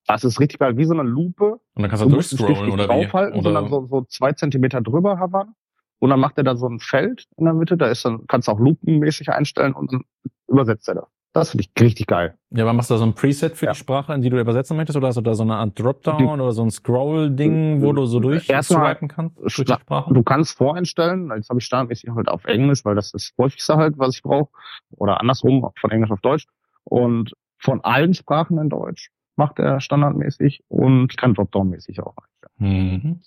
Das 0.07 0.23
ist 0.23 0.39
richtig 0.39 0.59
geil, 0.59 0.77
wie 0.77 0.85
so 0.85 0.93
eine 0.93 1.03
Lupe. 1.03 1.59
Und 1.73 1.81
dann 1.81 1.89
kannst 1.89 2.03
Du 2.05 2.09
du 2.09 2.15
musst 2.15 2.31
den 2.31 2.37
Stift 2.37 2.49
durchscrollen 2.49 2.75
nicht 2.77 2.85
oder 2.89 2.95
wie? 2.95 3.03
draufhalten, 3.03 3.41
sondern 3.41 3.63
Oder 3.65 3.81
so, 3.81 3.87
so 3.87 4.01
zwei 4.05 4.31
Zentimeter 4.33 4.81
drüber 4.81 5.17
havern. 5.19 5.55
Und 5.99 6.09
dann 6.09 6.19
macht 6.19 6.37
er 6.37 6.43
da 6.43 6.55
so 6.55 6.67
ein 6.67 6.79
Feld 6.79 7.27
in 7.37 7.45
der 7.45 7.53
Mitte, 7.53 7.77
da 7.77 7.87
ist 7.87 8.03
dann, 8.05 8.25
kannst 8.27 8.47
du 8.47 8.51
auch 8.53 8.59
lupenmäßig 8.59 9.29
einstellen 9.29 9.73
und 9.73 9.91
dann 9.93 10.03
übersetzt 10.47 10.87
er 10.89 10.95
das. 10.95 11.07
Das 11.33 11.49
finde 11.49 11.65
ich 11.65 11.81
richtig 11.81 12.05
geil. 12.05 12.37
ja, 12.51 12.63
aber 12.63 12.73
machst 12.73 12.91
du 12.91 12.93
da 12.93 12.99
so 12.99 13.05
ein 13.05 13.15
Preset 13.15 13.57
für 13.57 13.65
Ja. 13.65 13.71
die 13.71 13.77
Sprache, 13.79 14.13
in 14.13 14.21
die 14.21 14.29
du 14.29 14.39
übersetzen 14.39 14.77
möchtest, 14.77 14.95
oder 14.97 15.07
hast 15.07 15.15
du 15.15 15.21
da 15.21 15.33
so 15.33 15.41
eine 15.41 15.55
Art 15.55 15.77
Dropdown 15.79 16.39
oder 16.39 16.51
so 16.51 16.61
ein 16.63 16.69
Scroll-Ding, 16.69 17.81
wo 17.81 17.91
du 17.91 18.05
so 18.05 18.19
durch 18.19 18.47
Erstmal 18.47 18.91
swipen 18.93 19.07
kannst 19.07 19.39
durch 19.39 19.55
die 19.55 19.73
Sprache? 19.73 20.13
Du 20.13 20.21
kannst 20.21 20.55
voreinstellen, 20.55 21.31
jetzt 21.35 21.49
habe 21.49 21.59
ich 21.59 21.65
standardmäßig 21.65 22.11
halt 22.11 22.27
auf 22.27 22.45
Englisch, 22.45 22.85
weil 22.85 22.93
das 22.93 23.07
ist 23.07 23.13
das 23.13 23.33
häufigste 23.43 23.75
halt, 23.77 23.97
was 23.97 24.15
ich 24.15 24.21
brauche. 24.21 24.51
Oder 24.91 25.19
andersrum, 25.21 25.67
von 25.79 25.89
Englisch 25.89 26.11
auf 26.11 26.21
Deutsch. 26.21 26.45
Und 26.83 27.33
von 27.57 27.81
allen 27.81 28.13
Sprachen 28.13 28.59
in 28.59 28.69
Deutsch 28.69 29.09
macht 29.35 29.57
er 29.57 29.79
standardmäßig 29.79 30.63
und 30.67 31.17
kann 31.17 31.33
Dropdown-mäßig 31.33 31.99
auch. 32.03 32.15
Mhm. 32.57 33.21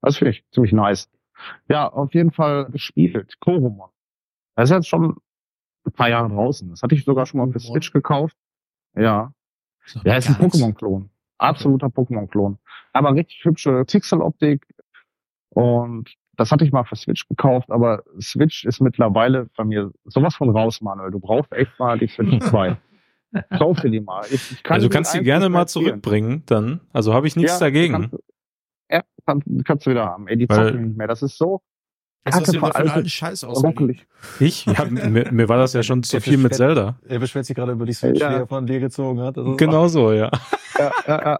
Das 0.00 0.16
finde 0.16 0.30
ich 0.30 0.44
ziemlich 0.52 0.72
nice. 0.72 1.10
Ja, 1.68 1.86
auf 1.88 2.14
jeden 2.14 2.30
Fall 2.30 2.66
gespielt. 2.70 3.34
Koromon. 3.40 3.90
Das 4.56 4.70
ist 4.70 4.74
jetzt 4.74 4.88
schon 4.88 5.16
ein 5.84 5.92
paar 5.92 6.08
Jahre 6.08 6.28
draußen. 6.28 6.68
Das 6.70 6.82
hatte 6.82 6.94
ich 6.94 7.04
sogar 7.04 7.26
schon 7.26 7.40
mal 7.40 7.50
für? 7.52 7.60
Switch 7.60 7.92
gekauft. 7.92 8.36
Ja. 8.94 9.32
Ja, 10.04 10.16
ist 10.16 10.28
ein. 10.28 10.36
Pokémon-Klon. 10.36 11.10
Absoluter 11.38 11.88
Pokémon-Klon. 11.88 12.58
Aber 12.92 13.14
richtig 13.14 13.44
hübsche 13.44 13.84
Pixeloptik. 13.84 14.66
Und 15.50 16.14
das 16.36 16.50
hatte 16.52 16.64
ich 16.64 16.72
mal 16.72 16.84
für 16.84 16.96
Switch 16.96 17.28
gekauft, 17.28 17.70
aber 17.70 18.02
Switch 18.20 18.64
ist 18.64 18.80
mittlerweile 18.80 19.48
bei 19.56 19.64
mir 19.64 19.92
sowas 20.04 20.34
von 20.34 20.50
raus, 20.50 20.80
Manuel. 20.80 21.10
Du 21.10 21.20
brauchst 21.20 21.52
echt 21.52 21.78
mal 21.78 21.98
die 21.98 22.06
Switch 22.06 22.38
2. 22.38 22.76
Kauf 23.58 23.80
dir 23.80 23.90
die 23.90 24.00
mal. 24.00 24.24
Ich, 24.30 24.62
kann 24.62 24.76
also 24.76 24.86
du 24.86 24.90
die 24.90 24.94
kannst 24.94 25.14
die 25.14 25.22
gerne 25.22 25.48
mal 25.48 25.66
zurückbringen, 25.66 26.42
dann. 26.46 26.80
Also 26.92 27.14
habe 27.14 27.26
ich 27.26 27.36
nichts 27.36 27.52
Ja, 27.52 27.58
dagegen. 27.58 27.92
Kannst, 27.92 28.16
ja, 28.90 29.02
kannst, 29.26 29.46
kannst 29.64 29.86
du 29.86 29.90
wieder 29.90 30.06
haben. 30.06 30.28
Ey, 30.28 30.36
die 30.36 30.48
zocken 30.48 30.88
nicht 30.88 30.96
mehr. 30.96 31.06
Das 31.06 31.22
ist 31.22 31.36
so 31.36 31.62
Was 32.24 32.34
hast 32.34 32.48
du 32.48 32.52
denn 32.52 32.60
für 32.60 32.74
alten 32.74 33.08
Scheiß 33.08 33.44
aus? 33.44 33.64
ruckelig. 33.64 34.06
Ich? 34.40 34.66
Ja, 34.66 34.84
mir, 34.90 35.32
mir 35.32 35.48
war 35.48 35.56
das 35.58 35.72
ja 35.72 35.82
schon 35.82 36.02
zu 36.02 36.20
viel 36.20 36.36
mit 36.36 36.54
Zelda. 36.54 36.98
Er 37.08 37.18
beschwert 37.18 37.46
sich 37.46 37.56
gerade 37.56 37.72
über 37.72 37.86
die 37.86 37.92
Switch, 37.94 38.20
Ja. 38.20 38.28
die 38.30 38.34
er 38.36 38.46
von 38.46 38.66
dir 38.66 38.78
gezogen 38.80 39.20
hat. 39.20 39.38
Also, 39.38 39.56
Genau 39.56 39.88
so, 39.88 40.12
ja. 40.12 40.30
Ja, 40.78 40.92
ja, 41.06 41.22
ja. 41.24 41.38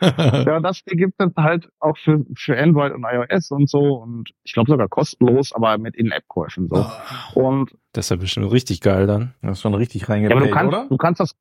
ja, 0.46 0.60
das 0.60 0.78
Spiel 0.78 0.96
gibt 0.96 1.14
es 1.18 1.28
halt 1.36 1.68
auch 1.78 1.96
für, 1.98 2.24
für 2.34 2.58
Android 2.58 2.94
und 2.94 3.04
iOS 3.04 3.50
und 3.50 3.68
so 3.68 3.96
und 3.96 4.30
ich 4.44 4.54
glaube 4.54 4.70
sogar 4.70 4.88
kostenlos, 4.88 5.52
aber 5.52 5.76
mit 5.76 5.94
In-App-Käufen 5.94 6.68
so. 6.68 6.86
Und 7.34 7.76
Das 7.92 8.06
ist 8.06 8.10
ja 8.10 8.16
bestimmt 8.16 8.50
richtig 8.50 8.80
geil 8.80 9.06
dann. 9.06 9.34
Das 9.42 9.58
ist 9.58 9.60
schon 9.60 9.74
richtig 9.74 10.02
ja, 10.02 10.06
aber 10.08 10.14
reingepayt, 10.14 10.46
du 10.46 10.50
kannst, 10.54 10.68
oder? 10.74 10.86
du 10.88 10.96
kannst 10.96 11.20
das, 11.20 11.34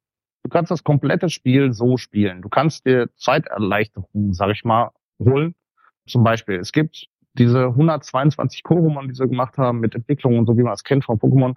du 0.44 0.50
kannst 0.50 0.72
das 0.72 0.84
komplette 0.84 1.30
Spiel 1.30 1.72
so 1.72 1.96
spielen. 1.96 2.42
Du 2.42 2.50
kannst 2.50 2.86
dir 2.86 3.08
Zeiterleichterung, 3.16 4.34
sag 4.34 4.50
ich 4.52 4.66
mal, 4.66 4.90
holen. 5.20 5.56
Zum 6.06 6.26
Beispiel, 6.26 6.56
es 6.60 6.74
gibt 6.74 7.06
diese 7.34 7.68
122 7.68 8.64
Koromon, 8.64 9.08
die 9.08 9.16
sie 9.16 9.28
gemacht 9.28 9.58
haben 9.58 9.80
mit 9.80 9.96
Entwicklung 9.96 10.40
und 10.40 10.46
so, 10.46 10.58
wie 10.58 10.64
man 10.64 10.74
es 10.74 10.84
kennt 10.84 11.06
von 11.06 11.20
Pokémon, 11.20 11.56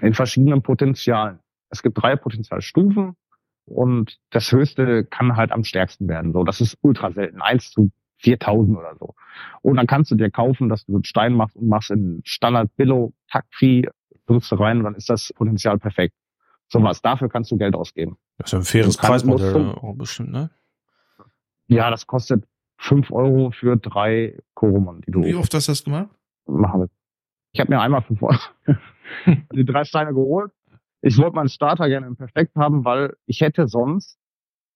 in 0.00 0.14
verschiedenen 0.14 0.62
Potenzialen. 0.62 1.38
Es 1.70 1.82
gibt 1.82 2.00
drei 2.00 2.16
Potenzialstufen 2.16 3.16
und 3.66 4.18
das 4.30 4.50
höchste 4.52 5.04
kann 5.04 5.36
halt 5.36 5.52
am 5.52 5.64
stärksten 5.64 6.08
werden. 6.08 6.32
So, 6.32 6.44
das 6.44 6.60
ist 6.60 6.76
ultra 6.82 7.12
selten. 7.12 7.40
Eins 7.40 7.70
zu 7.70 7.90
4000 8.18 8.76
oder 8.76 8.96
so. 8.98 9.14
Und 9.62 9.76
dann 9.76 9.86
kannst 9.86 10.10
du 10.10 10.14
dir 10.16 10.30
kaufen, 10.30 10.68
dass 10.68 10.84
du 10.86 10.94
einen 10.94 11.04
Stein 11.04 11.34
machst 11.34 11.56
und 11.56 11.68
machst 11.68 11.90
in 11.90 12.20
Standard 12.24 12.74
Billo 12.76 13.12
Taktvieh, 13.30 13.88
drückst 14.26 14.52
du 14.52 14.56
rein 14.56 14.78
und 14.78 14.84
dann 14.84 14.94
ist 14.94 15.10
das 15.10 15.32
Potenzial 15.34 15.78
perfekt. 15.78 16.14
So 16.68 16.82
was. 16.82 17.02
Dafür 17.02 17.28
kannst 17.28 17.50
du 17.50 17.56
Geld 17.56 17.74
ausgeben. 17.74 18.16
Das 18.38 18.48
ist 18.48 18.52
ja 18.52 18.58
ein 18.58 18.64
faires 18.64 18.96
Preismodell 18.96 19.76
bestimmt, 19.96 20.32
ne? 20.32 20.50
Ja, 21.66 21.90
das 21.90 22.06
kostet 22.06 22.44
5 22.78 23.10
Euro 23.10 23.50
für 23.50 23.76
drei 23.76 24.38
Koromon, 24.54 25.00
die 25.02 25.10
du 25.10 25.22
Wie 25.22 25.34
oft 25.34 25.52
hast 25.54 25.68
du 25.68 25.72
das 25.72 25.84
gemacht? 25.84 26.10
machen 26.46 26.80
willst. 26.82 26.94
Ich 27.52 27.60
habe 27.60 27.70
mir 27.72 27.80
einmal 27.80 28.02
5 28.02 28.22
Euro 28.22 28.38
die 29.54 29.64
drei 29.64 29.84
Steine 29.84 30.12
geholt. 30.12 30.52
Ich 31.00 31.18
wollte 31.18 31.36
meinen 31.36 31.48
Starter 31.48 31.88
gerne 31.88 32.06
im 32.06 32.16
Perfekt 32.16 32.56
haben, 32.56 32.84
weil 32.84 33.16
ich 33.26 33.40
hätte 33.40 33.68
sonst 33.68 34.18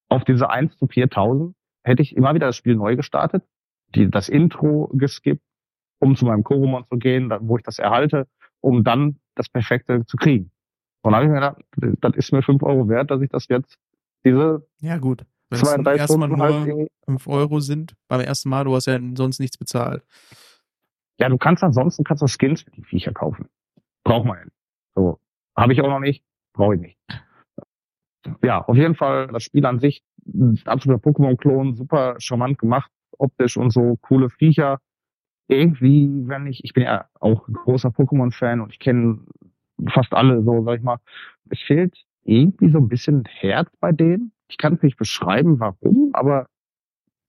auf 0.09 0.25
diese 0.25 0.49
1 0.51 0.77
zu 0.79 0.87
4000 0.87 1.55
hätte 1.85 2.03
ich 2.03 2.17
immer 2.17 2.35
wieder 2.35 2.47
das 2.47 2.57
Spiel 2.57 2.77
neu 2.77 2.97
gestartet, 2.97 3.45
die, 3.95 4.11
das 4.11 4.29
Intro 4.29 4.91
geskippt, 4.93 5.43
um 6.01 6.17
zu 6.17 6.27
meinem 6.27 6.45
Koromon 6.45 6.85
zu 6.91 6.99
gehen, 6.99 7.31
wo 7.41 7.57
ich 7.57 7.63
das 7.63 7.79
erhalte, 7.79 8.27
um 8.61 8.85
dann 8.85 9.19
das 9.35 9.49
Perfekte 9.49 10.05
zu 10.07 10.17
kriegen. 10.17 10.51
Und 11.03 11.13
dann 11.13 11.15
habe 11.15 11.25
ich 11.25 11.31
mir 11.31 11.37
gedacht, 11.37 12.01
das 12.03 12.17
ist 12.17 12.33
mir 12.33 12.43
5 12.43 12.63
Euro 12.63 12.89
wert, 12.89 13.11
dass 13.11 13.23
ich 13.23 13.31
das 13.31 13.49
jetzt 13.49 13.79
diese 14.25 14.67
Ja, 14.81 14.99
gut. 14.99 15.25
Wenn 15.51 15.61
es 15.61 15.63
zwei, 15.63 15.75
zum 15.77 15.85
drei 15.85 15.97
ersten 15.97 16.21
Mal 16.21 16.27
Stunden 16.27 16.43
halt 16.43 16.55
nur 16.55 16.67
irgendwie 16.67 16.91
5 17.07 17.27
Euro 17.29 17.61
sind, 17.61 17.95
beim 18.09 18.21
ersten 18.21 18.49
Mal, 18.49 18.65
du 18.65 18.75
hast 18.75 18.87
ja 18.87 18.99
sonst 19.15 19.41
nichts 19.41 19.57
bezahlt. 19.57 20.05
Ja, 21.19 21.29
du 21.29 21.39
kannst 21.39 21.65
ansonsten 21.65 22.05
kannst 22.05 22.23
du 22.23 22.27
Skins 22.27 22.63
für 22.63 22.71
die 22.71 22.85
Viecher 22.85 23.13
kaufen. 23.13 23.49
Braucht 24.05 24.27
man 24.27 24.39
ja 24.39 24.45
nicht. 24.45 24.57
So. 24.95 25.19
Habe 25.57 25.73
ich 25.73 25.81
auch 25.81 25.89
noch 25.89 26.01
nicht, 26.01 26.25
brauche 26.53 26.75
ich 26.75 26.81
nicht. 26.81 26.99
Ja, 28.43 28.63
auf 28.63 28.77
jeden 28.77 28.95
Fall 28.95 29.29
das 29.29 29.43
Spiel 29.43 29.65
an 29.65 29.79
sich, 29.79 30.03
ein 30.27 30.61
absoluter 30.67 31.03
Pokémon-Klon, 31.03 31.75
super 31.75 32.17
charmant 32.19 32.59
gemacht, 32.59 32.91
optisch 33.17 33.57
und 33.57 33.71
so, 33.71 33.97
coole 34.03 34.29
Viecher. 34.29 34.81
Irgendwie, 35.49 36.11
wenn 36.27 36.47
ich, 36.47 36.63
ich 36.63 36.75
bin 36.75 36.85
ja 36.85 37.09
auch 37.21 37.49
ein 37.49 37.55
großer 37.55 37.89
Pokémon-Fan 37.89 38.61
und 38.61 38.73
ich 38.73 38.79
kenne 38.79 39.21
fast 39.89 40.13
alle 40.13 40.43
so, 40.43 40.63
sag 40.65 40.79
ich 40.79 40.85
mal. 40.85 40.99
Es 41.49 41.61
fehlt 41.61 41.97
irgendwie 42.25 42.71
so 42.71 42.79
ein 42.79 42.89
bisschen 42.89 43.25
Herz 43.25 43.71
bei 43.81 43.93
denen. 43.93 44.33
Ich 44.49 44.59
kann 44.59 44.75
es 44.75 44.83
nicht 44.83 44.97
beschreiben, 44.97 45.61
warum, 45.61 46.11
aber 46.15 46.49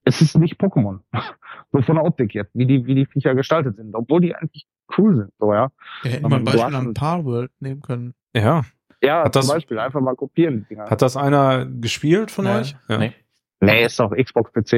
es 0.05 0.21
ist 0.21 0.37
nicht 0.37 0.59
Pokémon. 0.59 0.99
so 1.71 1.81
von 1.81 1.95
der 1.95 2.05
Optik 2.05 2.33
jetzt, 2.33 2.51
wie 2.53 2.65
die, 2.65 2.85
wie 2.85 2.95
die 2.95 3.05
Viecher 3.05 3.35
gestaltet 3.35 3.75
sind, 3.75 3.93
obwohl 3.95 4.21
die 4.21 4.33
eigentlich 4.35 4.65
cool 4.97 5.15
sind, 5.15 5.31
so, 5.39 5.53
ja. 5.53 5.69
Wir 6.01 6.11
hätten 6.11 6.25
Aber 6.25 6.35
mal 6.35 6.41
ein 6.41 6.45
Beispiel 6.45 6.63
an 6.75 6.87
ein- 6.87 6.93
Palworld 6.93 7.51
nehmen 7.59 7.81
können. 7.81 8.13
Ja. 8.33 8.63
Ja, 9.01 9.23
Hat 9.23 9.33
zum 9.33 9.41
das- 9.41 9.47
Beispiel 9.49 9.79
einfach 9.79 10.01
mal 10.01 10.15
kopieren. 10.15 10.61
die 10.63 10.75
Dinger. 10.75 10.89
Hat 10.89 11.01
das 11.01 11.15
einer 11.15 11.65
gespielt 11.65 12.31
von 12.31 12.45
Ja. 12.45 12.59
euch? 12.59 12.75
Ja. 12.87 12.97
Nee. 12.97 13.13
nee, 13.61 13.85
ist 13.85 13.99
doch 13.99 14.11
Xbox 14.11 14.51
PC. 14.51 14.69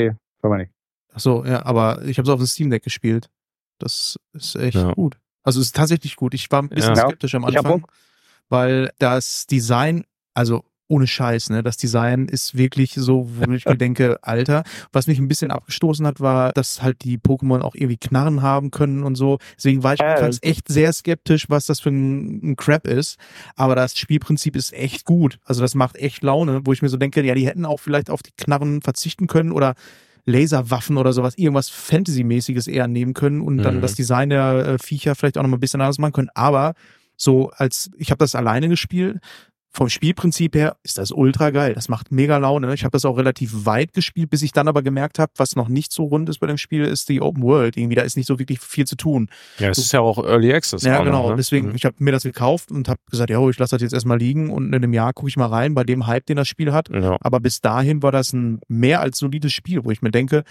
Können 0.41 0.53
wir 0.53 0.57
nicht. 0.57 0.71
Ach 1.13 1.19
so, 1.19 1.43
ja, 1.45 1.65
aber 1.65 2.01
ich 2.05 2.17
habe 2.17 2.27
es 2.27 2.33
auf 2.33 2.39
dem 2.39 2.45
Steam 2.47 2.69
Deck 2.69 2.83
gespielt. 2.83 3.29
Das 3.79 4.19
ist 4.33 4.55
echt 4.55 4.75
Ja. 4.77 4.93
gut. 4.93 5.17
Also 5.43 5.59
es 5.59 5.67
ist 5.67 5.75
tatsächlich 5.75 6.15
gut. 6.15 6.33
Ich 6.35 6.51
war 6.51 6.61
ein 6.61 6.69
bisschen 6.69 6.95
Ja. 6.95 7.07
skeptisch 7.07 7.33
am 7.35 7.45
Anfang, 7.45 7.85
weil 8.49 8.91
das 8.99 9.47
Design, 9.47 10.03
also 10.35 10.63
ohne 10.91 11.07
Scheiß, 11.07 11.49
ne, 11.49 11.63
das 11.63 11.77
Design 11.77 12.27
ist 12.27 12.57
wirklich 12.57 12.93
so, 12.93 13.29
wo 13.33 13.51
ich 13.53 13.65
mir 13.65 13.77
denke, 13.77 14.19
Alter, 14.21 14.63
was 14.91 15.07
mich 15.07 15.17
ein 15.19 15.27
bisschen 15.27 15.49
abgestoßen 15.49 16.05
hat, 16.05 16.19
war, 16.19 16.51
dass 16.51 16.81
halt 16.83 17.03
die 17.03 17.17
Pokémon 17.17 17.61
auch 17.61 17.73
irgendwie 17.75 17.97
Knarren 17.97 18.41
haben 18.41 18.69
können 18.71 19.03
und 19.03 19.15
so. 19.15 19.39
Deswegen 19.57 19.83
war 19.83 19.93
ich 19.93 20.01
anfangs 20.01 20.39
echt 20.41 20.67
sehr 20.67 20.91
skeptisch, 20.93 21.45
was 21.49 21.65
das 21.65 21.79
für 21.79 21.89
ein, 21.89 22.51
ein 22.51 22.55
Crap 22.57 22.85
ist. 22.85 23.17
Aber 23.55 23.75
das 23.75 23.97
Spielprinzip 23.97 24.55
ist 24.55 24.73
echt 24.73 25.05
gut. 25.05 25.39
Also 25.45 25.61
das 25.61 25.73
macht 25.75 25.95
echt 25.95 26.21
Laune, 26.23 26.61
wo 26.65 26.73
ich 26.73 26.81
mir 26.81 26.89
so 26.89 26.97
denke, 26.97 27.23
ja, 27.23 27.33
die 27.33 27.47
hätten 27.47 27.65
auch 27.65 27.79
vielleicht 27.79 28.09
auf 28.09 28.21
die 28.21 28.31
Knarren 28.37 28.81
verzichten 28.81 29.27
können 29.27 29.51
oder 29.51 29.75
Laserwaffen 30.25 30.97
oder 30.97 31.13
sowas, 31.13 31.35
irgendwas 31.37 31.69
Fantasy-mäßiges 31.69 32.67
eher 32.67 32.87
nehmen 32.87 33.13
können 33.13 33.41
und 33.41 33.59
dann 33.63 33.77
Mhm. 33.77 33.81
das 33.81 33.95
Design 33.95 34.29
der 34.29 34.67
äh, 34.67 34.77
Viecher 34.77 35.15
vielleicht 35.15 35.37
auch 35.37 35.41
noch 35.43 35.49
mal 35.49 35.57
ein 35.57 35.61
bisschen 35.61 35.81
anders 35.81 35.97
machen 35.97 36.13
können. 36.13 36.29
Aber 36.35 36.73
so 37.17 37.49
als, 37.51 37.91
ich 37.97 38.11
habe 38.11 38.19
das 38.19 38.35
alleine 38.35 38.67
gespielt, 38.69 39.19
vom 39.73 39.87
Spielprinzip 39.87 40.53
her 40.55 40.75
ist 40.83 40.97
das 40.97 41.11
ultra 41.11 41.49
geil. 41.49 41.73
Das 41.73 41.87
macht 41.87 42.11
mega 42.11 42.37
Laune. 42.37 42.73
Ich 42.73 42.83
habe 42.83 42.91
das 42.91 43.05
auch 43.05 43.17
relativ 43.17 43.65
weit 43.65 43.93
gespielt, 43.93 44.29
bis 44.29 44.41
ich 44.41 44.51
dann 44.51 44.67
aber 44.67 44.81
gemerkt 44.81 45.17
habe, 45.17 45.31
was 45.37 45.55
noch 45.55 45.69
nicht 45.69 45.93
so 45.93 46.03
rund 46.03 46.27
ist 46.27 46.39
bei 46.39 46.47
dem 46.47 46.57
Spiel, 46.57 46.83
ist 46.83 47.07
die 47.07 47.21
Open 47.21 47.41
World. 47.41 47.77
Irgendwie, 47.77 47.95
da 47.95 48.01
ist 48.01 48.17
nicht 48.17 48.27
so 48.27 48.37
wirklich 48.37 48.59
viel 48.59 48.85
zu 48.85 48.97
tun. 48.97 49.29
Ja, 49.59 49.69
es 49.69 49.77
ist 49.77 49.93
ja 49.93 50.01
auch 50.01 50.17
Early 50.23 50.53
Access. 50.53 50.83
Ja, 50.83 51.01
genau. 51.01 51.23
Noch, 51.23 51.29
ne? 51.31 51.35
Deswegen, 51.37 51.69
Mhm. 51.69 51.75
ich 51.75 51.85
habe 51.85 51.95
mir 51.99 52.11
das 52.11 52.23
gekauft 52.23 52.69
und 52.69 52.89
habe 52.89 52.99
gesagt, 53.09 53.29
ja, 53.29 53.39
ich 53.49 53.57
lasse 53.59 53.75
das 53.75 53.81
jetzt 53.81 53.93
erstmal 53.93 54.17
liegen 54.17 54.49
und 54.49 54.67
in 54.67 54.75
einem 54.75 54.91
Jahr 54.93 55.13
gucke 55.13 55.29
ich 55.29 55.37
mal 55.37 55.45
rein, 55.47 55.73
bei 55.73 55.85
dem 55.85 56.05
Hype, 56.05 56.25
den 56.25 56.35
das 56.35 56.49
Spiel 56.49 56.73
hat. 56.73 56.89
Ja. 56.89 57.17
Aber 57.21 57.39
bis 57.39 57.61
dahin 57.61 58.03
war 58.03 58.11
das 58.11 58.33
ein 58.33 58.59
mehr 58.67 58.99
als 58.99 59.19
solides 59.19 59.53
Spiel, 59.53 59.85
wo 59.85 59.91
ich 59.91 60.01
mir 60.01 60.11
denke, 60.11 60.43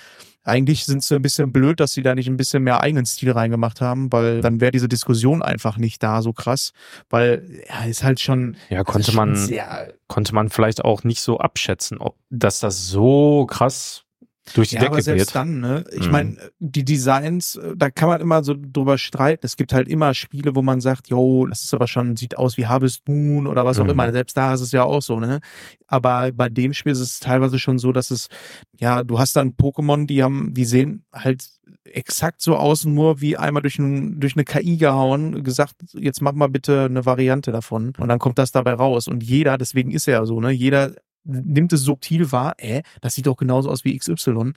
eigentlich 0.43 0.84
sind 0.84 1.03
sie 1.03 1.16
ein 1.16 1.22
bisschen 1.22 1.53
blöd, 1.53 1.80
dass 1.80 1.93
sie 1.93 2.03
da 2.03 2.14
nicht 2.14 2.28
ein 2.28 2.36
bisschen 2.36 2.62
mehr 2.62 2.80
eigenen 2.80 3.07
Stil 3.07 3.32
reingemacht 3.32 3.80
haben, 3.80 4.11
weil 4.12 4.41
dann 4.41 4.61
wäre 4.61 4.72
diese 4.72 4.88
Diskussion 4.88 5.43
einfach 5.43 5.76
nicht 5.76 6.03
da 6.03 6.22
so 6.22 6.32
krass, 6.32 6.72
weil 7.11 7.62
ja, 7.68 7.84
ist 7.84 8.03
halt 8.03 8.20
schon 8.20 8.57
ja, 8.68 8.82
konnte 8.84 9.12
schon 9.12 9.16
man, 9.16 9.36
sehr, 9.36 9.93
konnte 10.09 10.34
man 10.34 10.49
vielleicht 10.49 10.84
auch 10.84 11.05
nicht 11.05 11.20
so 11.20 11.38
abschätzen, 11.38 11.99
ob, 11.99 12.16
dass 12.30 12.61
das 12.61 12.88
so 12.88 13.47
krass 13.47 14.05
durch 14.55 14.68
die 14.70 14.74
ja, 14.76 14.82
aber 14.82 14.90
Decke 14.96 15.03
selbst 15.03 15.26
geht. 15.28 15.34
dann, 15.34 15.61
ne? 15.61 15.84
Ich 15.92 16.07
Mhm. 16.07 16.12
meine, 16.12 16.36
die 16.59 16.84
Designs, 16.84 17.57
äh, 17.57 17.74
da 17.76 17.90
kann 17.90 18.09
man 18.09 18.20
immer 18.20 18.42
so 18.44 18.55
drüber 18.57 18.98
streiten. 18.98 19.44
Es 19.46 19.57
gibt 19.57 19.72
halt 19.72 19.88
immer 19.88 20.14
Spiele, 20.14 20.55
wo 20.55 20.62
man 20.62 20.80
sagt, 20.80 21.09
yo, 21.09 21.46
das 21.46 21.64
ist 21.64 21.74
aber 21.74 21.86
schon, 21.86 22.16
sieht 22.16 22.36
aus 22.38 22.57
wie 22.57 22.66
Harvest 22.66 23.09
Moon 23.09 23.46
oder 23.46 23.64
was 23.64 23.78
auch 23.78 23.84
Mhm. 23.84 23.90
immer. 23.90 24.12
Selbst 24.12 24.36
da 24.36 24.55
ist 24.55 24.61
es 24.61 24.72
ja 24.72 24.84
auch 24.84 25.03
so, 25.03 25.20
ne? 25.20 25.40
Aber 25.86 26.30
bei 26.32 26.48
dem 26.48 26.72
Spiel 26.72 26.92
ist 26.92 27.01
es 27.01 27.20
teilweise 27.20 27.59
schon 27.59 27.78
so, 27.78 27.92
dass 27.92 28.11
es, 28.11 28.28
ja, 28.78 29.03
du 29.05 29.18
hast 29.18 29.36
dann 29.36 29.53
Pokémon, 29.53 30.07
die 30.07 30.22
haben, 30.22 30.55
die 30.55 30.64
sehen 30.64 31.05
halt 31.12 31.44
exakt 31.84 32.40
so 32.42 32.57
aus, 32.57 32.84
nur 32.84 33.20
wie 33.20 33.36
einmal 33.36 33.62
durch, 33.62 33.78
ein, 33.78 34.20
durch 34.20 34.34
eine 34.36 34.44
KI 34.44 34.76
gehauen, 34.76 35.42
gesagt, 35.42 35.74
jetzt 35.94 36.20
mach 36.22 36.32
mal 36.32 36.48
bitte 36.48 36.84
eine 36.84 37.05
Variante 37.07 37.51
davon. 37.53 37.92
Und 37.98 38.09
dann 38.09 38.18
kommt 38.18 38.38
das 38.38 38.53
dabei 38.53 38.74
raus. 38.74 39.09
Und 39.09 39.22
jeder, 39.24 39.59
deswegen 39.59 39.90
ist 39.90 40.07
er 40.07 40.14
ja 40.20 40.26
so, 40.26 40.40
ne? 40.40 40.51
Jeder 40.51 40.92
nimmt 41.25 41.73
es 41.73 41.83
subtil 41.83 42.33
wahr, 42.33 42.55
äh, 42.59 42.83
das 43.01 43.14
sieht 43.14 43.27
doch 43.27 43.37
genauso 43.37 43.71
aus 43.71 43.85
wie 43.85 43.97
XY. 43.97 44.53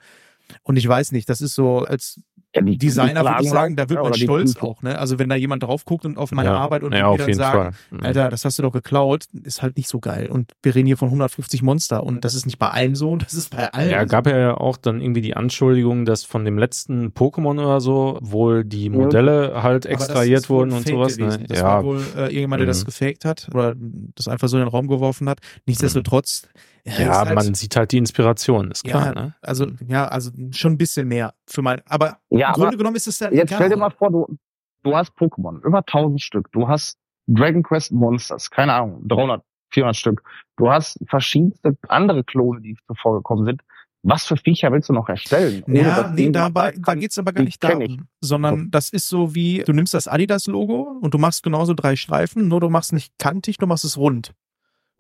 Und 0.63 0.75
ich 0.75 0.87
weiß 0.87 1.11
nicht, 1.11 1.29
das 1.29 1.41
ist 1.41 1.55
so, 1.55 1.79
als 1.79 2.21
Ja, 2.55 2.61
die, 2.61 2.77
Designer 2.77 3.23
würde 3.23 3.43
ich 3.43 3.49
sagen, 3.49 3.75
da 3.75 3.89
wird 3.89 4.01
man 4.01 4.13
stolz 4.13 4.57
auch, 4.57 4.81
ne? 4.83 4.99
Also 4.99 5.17
wenn 5.17 5.27
da 5.27 5.35
jemand 5.35 5.63
drauf 5.63 5.85
guckt 5.85 6.05
und 6.05 6.17
auf 6.19 6.31
meine 6.31 6.49
ja. 6.49 6.55
Arbeit 6.55 6.83
und 6.83 6.93
ja, 6.93 7.07
auf 7.07 7.17
dann 7.17 7.27
jeden 7.27 7.39
sagen, 7.39 7.73
Fall. 7.73 7.97
Mhm. 7.99 8.05
Alter, 8.05 8.29
das 8.29 8.45
hast 8.45 8.59
du 8.59 8.63
doch 8.63 8.71
geklaut, 8.71 9.25
ist 9.43 9.63
halt 9.63 9.75
nicht 9.75 9.89
so 9.89 9.99
geil. 9.99 10.27
Und 10.27 10.51
wir 10.61 10.75
reden 10.75 10.85
hier 10.85 10.97
von 10.97 11.07
150 11.07 11.63
Monster 11.63 12.03
und 12.03 12.23
das 12.23 12.35
ist 12.35 12.45
nicht 12.45 12.59
bei 12.59 12.69
allen 12.69 12.93
so, 12.93 13.15
das 13.17 13.33
ist 13.33 13.55
bei 13.55 13.73
allen. 13.73 13.89
Ja, 13.89 14.03
gab 14.03 14.27
ja 14.27 14.55
auch 14.55 14.77
dann 14.77 15.01
irgendwie 15.01 15.21
die 15.21 15.35
Anschuldigung, 15.35 16.05
dass 16.05 16.23
von 16.25 16.45
dem 16.45 16.59
letzten 16.59 17.07
Pokémon 17.07 17.59
oder 17.59 17.81
so 17.81 18.19
wohl 18.21 18.63
die 18.63 18.89
Modelle 18.91 19.63
halt 19.63 19.85
das 19.85 19.91
extrahiert 19.91 20.47
wurden 20.49 20.73
und 20.73 20.87
sowas. 20.87 21.17
Ne? 21.17 21.25
gewesen. 21.25 21.45
Das 21.47 21.57
Ja, 21.57 21.63
war 21.65 21.83
wohl 21.85 22.01
äh, 22.15 22.21
irgendjemand, 22.25 22.59
der 22.59 22.67
das 22.67 22.81
Mhm. 22.81 22.85
gefaked 22.85 23.25
hat 23.25 23.47
oder 23.53 23.73
das 24.15 24.27
einfach 24.27 24.47
so 24.47 24.57
in 24.57 24.63
den 24.63 24.69
Raum 24.69 24.87
geworfen 24.87 25.27
hat. 25.27 25.39
Nichtsdestotrotz. 25.65 26.47
Ja, 26.85 26.93
ist 26.93 27.17
halt- 27.27 27.35
man 27.35 27.53
sieht 27.53 27.75
halt 27.75 27.91
die 27.91 27.97
Inspiration, 27.97 28.71
ist 28.71 28.83
klar. 28.83 29.07
ja, 29.07 29.13
ne? 29.13 29.35
also 29.41 29.67
ja, 29.87 30.07
also 30.07 30.31
schon 30.51 30.73
ein 30.73 30.77
bisschen 30.77 31.07
mehr 31.07 31.33
für 31.47 31.61
mein. 31.61 31.81
Aber 31.87 32.17
Ja, 32.29 32.49
im 32.49 32.53
Grunde 32.53 32.67
aber 32.69 32.77
genommen 32.77 32.95
ist 32.95 33.07
es 33.07 33.17
dann 33.19 33.33
jetzt 33.33 33.49
egal. 33.51 33.57
stell 33.59 33.69
dir 33.69 33.77
mal 33.77 33.89
vor, 33.91 34.11
du, 34.11 34.37
du 34.83 34.95
hast 34.95 35.11
Pokémon, 35.17 35.61
über 35.65 35.79
1000 35.79 36.21
Stück. 36.21 36.51
Du 36.51 36.67
hast 36.67 36.97
Dragon 37.27 37.63
Quest 37.63 37.91
Monsters, 37.91 38.49
keine 38.49 38.73
Ahnung, 38.73 39.07
300, 39.07 39.43
400 39.71 39.95
Stück. 39.95 40.23
Du 40.57 40.69
hast 40.69 40.99
verschiedenste 41.07 41.77
andere 41.87 42.23
Klone, 42.23 42.59
die 42.61 42.77
zuvor 42.87 43.15
gekommen 43.17 43.45
sind. 43.45 43.61
was 44.05 44.25
für 44.25 44.35
Viecher 44.35 44.69
willst 44.73 44.89
du 44.89 44.93
noch 44.93 45.07
erstellen? 45.07 45.63
Ja, 45.65 46.11
nee, 46.13 46.29
dabei, 46.29 46.73
da 46.77 46.93
geht's 46.95 47.17
aber 47.17 47.31
gar 47.31 47.43
nicht 47.43 47.63
darum, 47.63 48.09
sondern 48.19 48.69
das 48.69 48.89
ist 48.89 49.07
so 49.07 49.33
wie, 49.33 49.59
du 49.65 49.71
nimmst 49.71 49.93
das 49.93 50.09
Adidas-Logo 50.09 50.99
und 51.01 51.13
du 51.13 51.17
machst 51.17 51.41
genauso 51.43 51.73
drei 51.73 51.95
Streifen, 51.95 52.49
nur 52.49 52.59
du 52.59 52.69
machst 52.69 52.91
nicht 52.91 53.17
kantig, 53.17 53.57
du 53.57 53.65
machst 53.65 53.85
es 53.85 53.97
rund. 53.97 54.33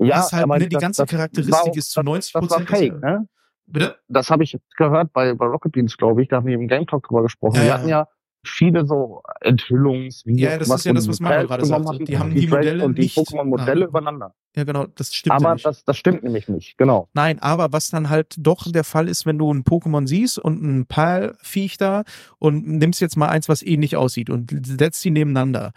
Ja, 0.05 0.17
das 0.17 0.27
ist 0.27 0.33
halt, 0.33 0.43
aber 0.43 0.57
ne, 0.59 0.67
die 0.67 0.73
das- 0.75 0.81
ganze 0.81 1.01
das 1.03 1.09
Charakteristik 1.11 1.53
war 1.53 1.75
ist 1.75 1.91
zu 1.91 1.99
das- 1.99 2.05
90 2.05 2.33
Das 2.33 2.49
war 2.49 2.61
fake, 2.61 3.01
ne? 3.01 3.27
Bitte? 3.65 3.95
Das 4.09 4.29
habe 4.29 4.43
ich 4.43 4.57
gehört 4.77 5.13
bei, 5.13 5.33
bei 5.33 5.45
Rocket 5.45 5.71
Beans, 5.71 5.95
glaube 5.97 6.21
ich. 6.21 6.27
Da 6.29 6.37
haben 6.37 6.45
wir 6.47 6.55
im 6.55 6.67
Game 6.67 6.85
Talk 6.85 7.07
drüber 7.07 7.23
gesprochen. 7.23 7.55
Ja, 7.55 7.61
Wir 7.61 7.67
ja. 7.67 7.73
hatten 7.77 7.87
ja 7.89 8.07
viele 8.45 8.85
so 8.85 9.21
Enthüllungsvideos. 9.39 10.51
Ja, 10.51 10.57
das 10.57 10.69
ist 10.69 10.85
ja 10.85 10.91
das, 10.93 11.07
was 11.07 11.19
Mario 11.21 11.47
gerade 11.47 11.65
sagte. 11.65 12.03
Die 12.03 12.17
haben 12.17 12.33
die 12.35 12.41
Tracks 12.47 12.65
Modelle 12.65 12.83
und 12.85 12.97
die 12.97 13.07
Pokémon-Modelle 13.09 13.85
übereinander. 13.85 14.33
Ja, 14.55 14.65
genau, 14.65 14.85
das 14.95 15.13
stimmt 15.13 15.39
ja 15.39 15.45
Aber 15.47 15.53
nicht. 15.55 15.65
das, 15.65 15.83
das 15.85 15.97
stimmt 15.97 16.23
nämlich 16.23 16.47
nicht, 16.49 16.77
genau. 16.77 17.07
Nein, 17.13 17.39
aber 17.41 17.71
was 17.71 17.89
dann 17.89 18.09
halt 18.09 18.35
doch 18.37 18.69
der 18.71 18.83
Fall 18.83 19.07
ist, 19.07 19.25
wenn 19.25 19.37
du 19.37 19.51
ein 19.51 19.63
Pokémon 19.63 20.07
siehst 20.07 20.37
und 20.39 20.61
ein 20.61 20.85
Palviech 20.85 21.77
da 21.77 22.03
und 22.37 22.67
nimmst 22.67 22.99
jetzt 23.01 23.15
mal 23.15 23.29
eins, 23.29 23.47
was 23.49 23.63
ähnlich 23.63 23.95
aussieht 23.95 24.29
und 24.29 24.51
setzt 24.65 25.03
die 25.05 25.11
nebeneinander. 25.11 25.71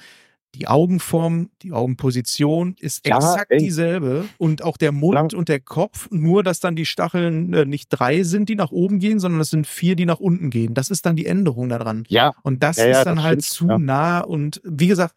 Die 0.57 0.67
Augenform, 0.69 1.51
die 1.63 1.73
Augenposition 1.73 2.77
ist 2.81 3.07
Ja, 3.07 3.17
exakt 3.19 3.51
ey. 3.51 3.59
dieselbe 3.59 4.25
und 4.39 4.63
auch 4.63 4.79
der 4.79 4.91
Mund 4.93 5.15
Lang- 5.15 5.35
und 5.35 5.49
der 5.51 5.61
Kopf, 5.61 6.09
nur 6.11 6.43
dass 6.43 6.61
dann 6.61 6.77
die 6.77 6.87
Stacheln 6.87 7.53
äh, 7.53 7.65
nicht 7.67 7.89
drei 7.91 8.23
sind, 8.23 8.49
die 8.49 8.55
nach 8.55 8.73
oben 8.73 8.99
gehen, 8.99 9.19
sondern 9.21 9.41
es 9.43 9.51
sind 9.51 9.67
vier, 9.67 9.97
die 9.97 10.07
nach 10.07 10.19
unten 10.19 10.49
gehen. 10.49 10.73
Das 10.73 10.91
ist 10.91 11.05
dann 11.05 11.15
die 11.15 11.27
Änderung 11.27 11.69
daran. 11.69 12.05
Ja, 12.09 12.33
Und 12.43 12.63
das 12.63 12.79
Ja, 12.79 12.87
ja, 12.87 12.99
ist 12.99 13.05
dann 13.05 13.17
das 13.17 13.25
halt 13.25 13.45
stimmt, 13.45 13.57
zu 13.57 13.69
ja. 13.69 13.79
nah 13.79 14.21
und 14.21 14.61
wie 14.65 14.87
gesagt, 14.87 15.15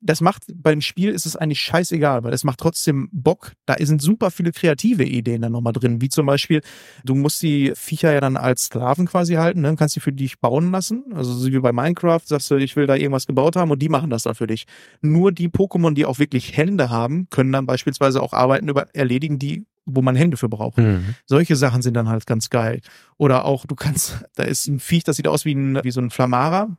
das 0.00 0.20
macht 0.20 0.44
beim 0.54 0.80
Spiel 0.80 1.10
ist 1.10 1.26
es 1.26 1.36
eigentlich 1.36 1.60
scheißegal, 1.60 2.22
weil 2.22 2.32
es 2.32 2.44
macht 2.44 2.60
trotzdem 2.60 3.08
Bock. 3.12 3.52
Da 3.66 3.76
sind 3.78 4.00
super 4.00 4.30
viele 4.30 4.52
kreative 4.52 5.04
Ideen 5.04 5.42
dann 5.42 5.52
nochmal 5.52 5.72
drin, 5.72 6.00
wie 6.00 6.08
zum 6.08 6.26
Beispiel, 6.26 6.60
du 7.04 7.14
musst 7.14 7.42
die 7.42 7.72
Viecher 7.74 8.12
ja 8.12 8.20
dann 8.20 8.36
als 8.36 8.66
Sklaven 8.66 9.06
quasi 9.06 9.34
halten, 9.34 9.60
ne? 9.60 9.74
kannst 9.76 9.96
die 9.96 10.00
für 10.00 10.12
dich 10.12 10.38
bauen 10.38 10.70
lassen. 10.70 11.04
Also 11.12 11.32
so 11.32 11.50
wie 11.50 11.58
bei 11.58 11.72
Minecraft, 11.72 12.22
sagst 12.24 12.50
du, 12.50 12.56
ich 12.56 12.76
will 12.76 12.86
da 12.86 12.94
irgendwas 12.94 13.26
gebaut 13.26 13.56
haben 13.56 13.70
und 13.70 13.80
die 13.80 13.88
machen 13.88 14.10
das 14.10 14.22
dann 14.22 14.34
für 14.34 14.46
dich. 14.46 14.66
Nur 15.00 15.32
die 15.32 15.48
Pokémon, 15.48 15.94
die 15.94 16.06
auch 16.06 16.18
wirklich 16.18 16.56
Hände 16.56 16.90
haben, 16.90 17.28
können 17.30 17.52
dann 17.52 17.66
beispielsweise 17.66 18.22
auch 18.22 18.32
Arbeiten 18.32 18.68
über 18.68 18.86
erledigen, 18.94 19.38
die 19.38 19.66
wo 19.90 20.02
man 20.02 20.16
Hände 20.16 20.36
für 20.36 20.50
braucht. 20.50 20.76
Mhm. 20.76 21.14
Solche 21.24 21.56
Sachen 21.56 21.80
sind 21.80 21.94
dann 21.94 22.10
halt 22.10 22.26
ganz 22.26 22.50
geil. 22.50 22.82
Oder 23.16 23.46
auch, 23.46 23.64
du 23.64 23.74
kannst, 23.74 24.22
da 24.34 24.42
ist 24.42 24.66
ein 24.66 24.80
Viech, 24.80 25.02
das 25.02 25.16
sieht 25.16 25.26
aus 25.26 25.46
wie, 25.46 25.54
ein, 25.54 25.82
wie 25.82 25.90
so 25.90 26.00
ein 26.02 26.10
Flamara. 26.10 26.76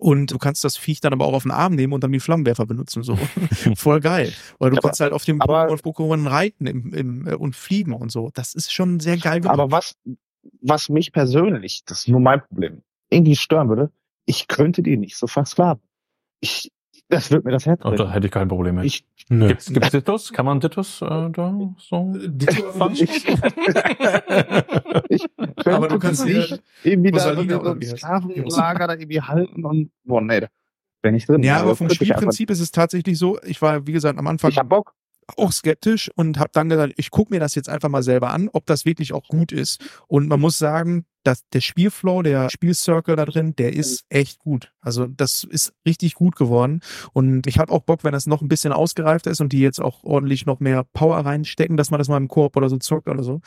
Und 0.00 0.32
du 0.32 0.38
kannst 0.38 0.64
das 0.64 0.78
Viech 0.78 1.00
dann 1.00 1.12
aber 1.12 1.26
auch 1.26 1.34
auf 1.34 1.42
den 1.42 1.52
Arm 1.52 1.74
nehmen 1.74 1.92
und 1.92 2.02
dann 2.02 2.10
wie 2.10 2.20
Flammenwerfer 2.20 2.64
benutzen. 2.64 3.02
So. 3.02 3.16
Voll 3.76 4.00
geil. 4.00 4.32
Weil 4.58 4.70
du 4.70 4.78
Aber- 4.78 4.88
kannst 4.88 5.00
halt 5.00 5.12
auf 5.12 5.26
dem 5.26 5.40
Pokémon 5.40 6.26
reiten 6.28 6.66
im, 6.66 6.94
im, 6.94 7.26
äh, 7.26 7.34
und 7.34 7.54
fliegen 7.54 7.92
und 7.92 8.10
so. 8.10 8.30
Das 8.32 8.54
ist 8.54 8.72
schon 8.72 8.98
sehr 8.98 9.18
geil 9.18 9.40
gemacht. 9.40 9.52
aber 9.58 9.70
was, 9.70 9.94
was 10.62 10.88
mich 10.88 11.12
persönlich, 11.12 11.84
das 11.84 12.00
ist 12.00 12.08
nur 12.08 12.20
mein 12.20 12.40
Problem, 12.40 12.82
irgendwie 13.10 13.36
stören 13.36 13.68
würde, 13.68 13.92
ich 14.24 14.48
könnte 14.48 14.82
die 14.82 14.96
nicht 14.96 15.16
so 15.16 15.26
versklaven. 15.26 15.82
Ich, 16.40 16.72
das 17.10 17.30
wird 17.30 17.44
mir 17.44 17.50
das 17.52 17.66
Herz 17.66 17.80
Oh, 17.84 17.90
da 17.90 17.96
brechen. 17.96 18.12
hätte 18.12 18.26
ich 18.26 18.32
kein 18.32 18.48
Problem 18.48 18.76
mit. 18.76 18.84
Ich, 18.86 19.04
Nö. 19.28 19.48
Gibt's, 19.48 19.72
gibt's 19.72 19.90
Dittos? 19.90 20.32
Kann 20.32 20.46
man 20.46 20.60
Dittos 20.60 21.02
äh, 21.02 21.06
da 21.30 21.54
so? 21.78 22.14
ich, 22.94 23.26
ich 25.08 25.26
könnte 25.36 25.74
Aber 25.74 25.88
du 25.88 25.98
kannst 25.98 26.24
nicht 26.24 26.62
irgendwie 26.84 27.10
da 27.10 27.18
Rosalina 27.28 27.54
so 27.54 27.60
oder 27.60 27.70
ein 27.72 27.80
wie 27.80 27.86
heißt- 27.86 27.96
Sklavenlager 27.98 28.86
da 28.86 28.94
irgendwie 28.94 29.20
halten 29.20 29.64
und, 29.64 29.90
boah, 30.04 30.20
nee, 30.20 30.46
wenn 31.02 31.14
ich 31.14 31.26
drin. 31.26 31.42
ja, 31.42 31.54
Also, 31.54 31.64
aber 31.66 31.76
vom 31.76 31.86
ich 31.88 31.94
Spielprinzip 31.94 32.50
ist 32.50 32.60
es 32.60 32.70
tatsächlich 32.70 33.18
so, 33.18 33.38
ich 33.44 33.60
war, 33.62 33.86
wie 33.86 33.92
gesagt, 33.92 34.18
am 34.18 34.26
Anfang 34.26 34.50
Ich 34.50 34.58
hab 34.58 34.68
Bock. 34.68 34.94
Auch 35.36 35.52
skeptisch 35.52 36.10
und 36.14 36.38
habe 36.38 36.50
dann 36.52 36.68
gesagt, 36.68 36.94
ich 36.96 37.10
gucke 37.10 37.32
mir 37.32 37.40
das 37.40 37.54
jetzt 37.54 37.68
einfach 37.68 37.88
mal 37.88 38.02
selber 38.02 38.30
an, 38.30 38.48
ob 38.52 38.66
das 38.66 38.84
wirklich 38.84 39.12
auch 39.12 39.26
gut 39.28 39.52
ist. 39.52 39.80
Und 40.06 40.28
man 40.28 40.40
muss 40.40 40.58
sagen, 40.58 41.06
dass 41.22 41.46
der 41.50 41.60
Spielflow, 41.60 42.22
der 42.22 42.48
Spielcircle 42.50 43.16
da 43.16 43.24
drin, 43.24 43.54
der 43.56 43.74
ist 43.74 44.04
echt 44.08 44.38
gut. 44.38 44.72
Also 44.80 45.06
das 45.06 45.44
ist 45.44 45.74
richtig 45.86 46.14
gut 46.14 46.36
geworden. 46.36 46.80
Und 47.12 47.46
ich 47.46 47.58
habe 47.58 47.72
auch 47.72 47.82
Bock, 47.82 48.04
wenn 48.04 48.12
das 48.12 48.26
noch 48.26 48.40
ein 48.40 48.48
bisschen 48.48 48.72
ausgereifter 48.72 49.30
ist 49.30 49.40
und 49.40 49.52
die 49.52 49.60
jetzt 49.60 49.80
auch 49.80 50.02
ordentlich 50.02 50.46
noch 50.46 50.60
mehr 50.60 50.84
Power 50.92 51.18
reinstecken, 51.18 51.76
dass 51.76 51.90
man 51.90 51.98
das 51.98 52.08
mal 52.08 52.16
im 52.16 52.28
Koop 52.28 52.56
oder 52.56 52.68
so 52.68 52.78
zockt 52.78 53.08
oder 53.08 53.22
so. 53.22 53.40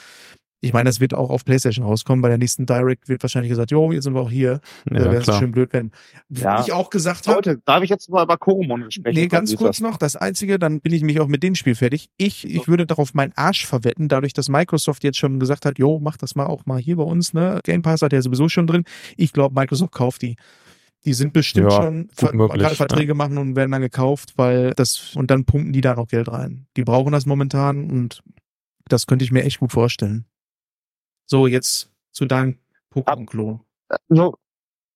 Ich 0.63 0.73
meine, 0.73 0.89
das 0.89 0.99
wird 0.99 1.13
auch 1.13 1.29
auf 1.29 1.43
PlayStation 1.43 1.85
rauskommen. 1.85 2.21
Bei 2.21 2.29
der 2.29 2.37
nächsten 2.37 2.65
Direct 2.65 3.09
wird 3.09 3.21
wahrscheinlich 3.21 3.49
gesagt, 3.49 3.71
jo, 3.71 3.91
jetzt 3.91 4.05
sind 4.05 4.13
wir 4.13 4.21
auch 4.21 4.31
hier. 4.31 4.61
Ja, 4.89 4.97
Ja, 4.97 5.11
Wäre 5.11 5.17
es 5.17 5.37
schön 5.37 5.51
blöd, 5.51 5.73
wenn. 5.73 5.91
Ja. 6.29 6.61
Ich 6.61 6.71
auch 6.71 6.89
gesagt 6.89 7.27
habe, 7.27 7.35
Leute, 7.35 7.61
darf 7.65 7.83
ich 7.83 7.89
jetzt 7.89 8.09
mal 8.09 8.23
über 8.23 8.37
Koromon 8.37 8.89
sprechen? 8.89 9.15
Nee, 9.15 9.27
ganz 9.27 9.55
kurz 9.55 9.77
das? 9.77 9.81
noch. 9.81 9.97
Das 9.97 10.15
Einzige, 10.15 10.59
dann 10.59 10.79
bin 10.79 10.93
ich 10.93 11.03
mich 11.03 11.19
auch 11.19 11.27
mit 11.27 11.43
dem 11.43 11.55
Spiel 11.55 11.75
fertig. 11.75 12.09
Ich, 12.17 12.47
ich 12.49 12.67
würde 12.67 12.85
darauf 12.85 13.13
meinen 13.13 13.33
Arsch 13.35 13.65
verwetten, 13.65 14.07
dadurch, 14.07 14.33
dass 14.33 14.47
Microsoft 14.47 15.03
jetzt 15.03 15.17
schon 15.17 15.39
gesagt 15.39 15.65
hat, 15.65 15.77
jo, 15.77 15.99
mach 15.99 16.17
das 16.17 16.35
mal 16.35 16.45
auch 16.45 16.65
mal 16.65 16.79
hier 16.79 16.95
bei 16.95 17.03
uns, 17.03 17.33
ne? 17.33 17.59
Game 17.63 17.81
Pass 17.81 18.01
hat 18.01 18.13
ja 18.13 18.21
sowieso 18.21 18.47
schon 18.47 18.65
drin. 18.65 18.83
Ich 19.17 19.33
glaube, 19.33 19.59
Microsoft 19.59 19.91
kauft 19.91 20.21
die. 20.21 20.37
Die 21.05 21.13
sind 21.13 21.33
bestimmt 21.33 21.69
Ja, 21.69 21.83
schon 21.83 22.07
ver 22.13 22.33
möglich, 22.33 22.61
gerade 22.61 22.75
Verträge 22.75 23.13
machen 23.13 23.37
und 23.37 23.57
werden 23.57 23.71
dann 23.71 23.81
gekauft, 23.81 24.33
weil 24.37 24.71
das, 24.77 25.11
und 25.15 25.29
dann 25.29 25.43
pumpen 25.43 25.73
die 25.73 25.81
da 25.81 25.95
noch 25.95 26.07
Geld 26.07 26.31
rein. 26.31 26.67
Die 26.77 26.85
brauchen 26.85 27.11
das 27.11 27.25
momentan 27.25 27.89
und 27.91 28.23
das 28.87 29.05
könnte 29.07 29.25
ich 29.25 29.31
mir 29.31 29.43
echt 29.43 29.59
gut 29.59 29.73
vorstellen. 29.73 30.25
So, 31.25 31.47
jetzt 31.47 31.91
zu 32.11 32.25
deinem 32.25 32.57
Pokémon-Klon. 32.93 33.61
so, 34.09 34.35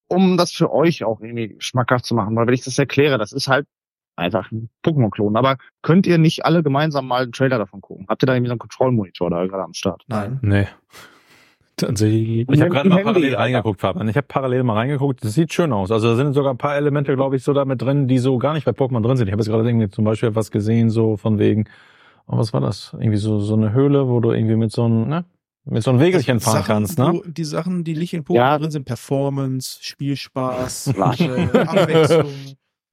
um 0.07 0.37
das 0.37 0.51
für 0.51 0.71
euch 0.71 1.03
auch 1.03 1.19
irgendwie 1.21 1.55
schmackhaft 1.59 2.05
zu 2.05 2.15
machen, 2.15 2.35
weil 2.35 2.47
wenn 2.47 2.53
ich 2.53 2.63
das 2.63 2.77
erkläre, 2.77 3.17
das 3.17 3.31
ist 3.31 3.47
halt 3.47 3.65
einfach 4.15 4.51
ein 4.51 4.69
Pokémon-Klon. 4.83 5.35
Aber 5.35 5.57
könnt 5.81 6.07
ihr 6.07 6.17
nicht 6.17 6.45
alle 6.45 6.63
gemeinsam 6.63 7.07
mal 7.07 7.23
einen 7.23 7.31
Trailer 7.31 7.57
davon 7.57 7.81
gucken? 7.81 8.05
Habt 8.07 8.23
ihr 8.23 8.27
da 8.27 8.33
irgendwie 8.33 8.49
so 8.49 8.53
einen 8.53 8.59
Control-Monitor 8.59 9.29
da 9.29 9.45
gerade 9.45 9.63
am 9.63 9.73
Start? 9.73 10.03
Nein. 10.07 10.39
Nee. 10.41 10.67
Tatsächlich. 11.75 12.39
Ich 12.49 12.59
habe 12.59 12.65
Im 12.65 12.71
gerade 12.71 12.89
mal 12.89 12.95
Handy, 12.95 13.03
parallel 13.05 13.29
Alter. 13.35 13.39
reingeguckt, 13.39 13.81
Fabian. 13.81 14.09
Ich 14.09 14.17
habe 14.17 14.25
parallel 14.27 14.63
mal 14.63 14.73
reingeguckt. 14.73 15.23
Das 15.23 15.33
sieht 15.33 15.53
schön 15.53 15.71
aus. 15.71 15.91
Also 15.91 16.09
da 16.09 16.15
sind 16.15 16.33
sogar 16.33 16.51
ein 16.53 16.57
paar 16.57 16.75
Elemente, 16.75 17.13
glaube 17.15 17.35
ich, 17.35 17.43
so 17.43 17.53
da 17.53 17.65
mit 17.65 17.79
drin, 17.81 18.07
die 18.07 18.17
so 18.17 18.39
gar 18.39 18.53
nicht 18.53 18.65
bei 18.65 18.71
Pokémon 18.71 19.03
drin 19.03 19.15
sind. 19.17 19.27
Ich 19.27 19.31
habe 19.31 19.41
jetzt 19.41 19.49
gerade 19.49 19.67
irgendwie 19.69 19.89
zum 19.89 20.03
Beispiel 20.03 20.33
was 20.33 20.49
gesehen, 20.49 20.89
so 20.89 21.17
von 21.17 21.37
wegen, 21.37 21.65
oh, 22.25 22.37
was 22.37 22.51
war 22.51 22.61
das? 22.61 22.93
Irgendwie 22.93 23.17
so 23.17 23.39
so 23.39 23.53
eine 23.55 23.73
Höhle, 23.73 24.07
wo 24.07 24.19
du 24.19 24.31
irgendwie 24.31 24.55
mit 24.55 24.71
so 24.71 24.85
einem, 24.85 25.07
ne? 25.07 25.25
Mit 25.69 25.83
so 25.83 25.91
einem 25.91 25.99
Wägelchen 25.99 26.39
fahren 26.39 26.53
Sachen, 26.63 26.65
kannst, 26.67 26.97
ne? 26.99 27.11
wo- 27.13 27.23
die 27.29 27.43
Sachen, 27.43 27.83
die 27.83 27.95
nicht 27.95 28.13
in 28.13 28.23
Pokémon 28.23 28.35
Ja. 28.35 28.57
drin 28.57 28.71
sind, 28.71 28.85
Performance, 28.85 29.79
Spielspaß, 29.81 30.87
äh, 30.95 31.59
Abwechslung. 31.67 32.33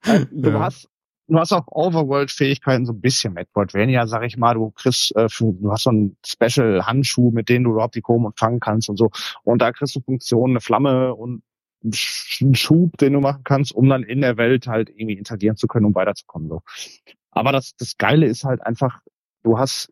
Äh, 0.05 0.25
Du 0.31 0.49
Ja. 0.51 0.59
hast 0.59 0.87
du 1.27 1.39
hast 1.39 1.51
auch 1.53 1.65
Overworld-Fähigkeiten, 1.67 2.85
so 2.85 2.93
ein 2.93 3.01
bisschen 3.01 3.33
Metroidvania, 3.33 4.05
sag 4.05 4.23
ich 4.23 4.37
mal. 4.37 4.53
Du 4.53 4.69
kriegst, 4.71 5.15
äh, 5.15 5.27
für, 5.27 5.53
du 5.53 5.71
hast 5.71 5.83
so 5.83 5.89
einen 5.89 6.17
Special-Handschuh, 6.23 7.31
mit 7.31 7.49
denen 7.49 7.63
du 7.65 7.71
überhaupt 7.71 7.95
die 7.95 8.03
Pokémon 8.03 8.31
fangen 8.37 8.59
kannst 8.59 8.89
und 8.89 8.97
so. 8.97 9.09
Und 9.43 9.59
da 9.61 9.71
kriegst 9.71 9.95
du 9.95 10.01
Funktionen, 10.01 10.51
eine 10.53 10.61
Flamme 10.61 11.15
und 11.15 11.41
einen 11.83 12.53
Schub, 12.55 12.97
den 12.97 13.13
du 13.13 13.21
machen 13.21 13.41
kannst, 13.43 13.73
um 13.73 13.89
dann 13.89 14.03
in 14.03 14.21
der 14.21 14.37
Welt 14.37 14.67
halt 14.67 14.89
irgendwie 14.89 15.17
interagieren 15.17 15.55
zu 15.57 15.65
können, 15.67 15.85
um 15.87 15.95
weiterzukommen. 15.95 16.47
So. 16.49 16.61
Aber 17.31 17.51
das, 17.51 17.75
das 17.77 17.97
Geile 17.97 18.27
ist 18.27 18.43
halt 18.43 18.61
einfach, 18.61 18.99
du 19.43 19.57
hast 19.57 19.91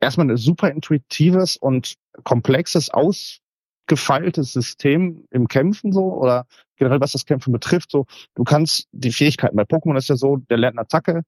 erstmal 0.00 0.30
ein 0.30 0.36
super 0.38 0.70
intuitives 0.70 1.56
und 1.58 1.94
komplexes, 2.24 2.90
ausgefeiltes 2.90 4.52
System 4.52 5.24
im 5.30 5.48
Kämpfen 5.48 5.92
so 5.92 6.14
oder 6.14 6.46
generell 6.76 7.00
was 7.00 7.12
das 7.12 7.26
Kämpfen 7.26 7.52
betrifft. 7.52 7.90
So, 7.90 8.06
du 8.34 8.44
kannst 8.44 8.88
die 8.92 9.12
Fähigkeiten 9.12 9.56
bei 9.56 9.64
Pokémon 9.64 9.96
ist 9.96 10.08
ja 10.08 10.16
so, 10.16 10.36
der 10.36 10.58
lernt 10.58 10.78
eine 10.78 10.82
Attacke, 10.82 11.22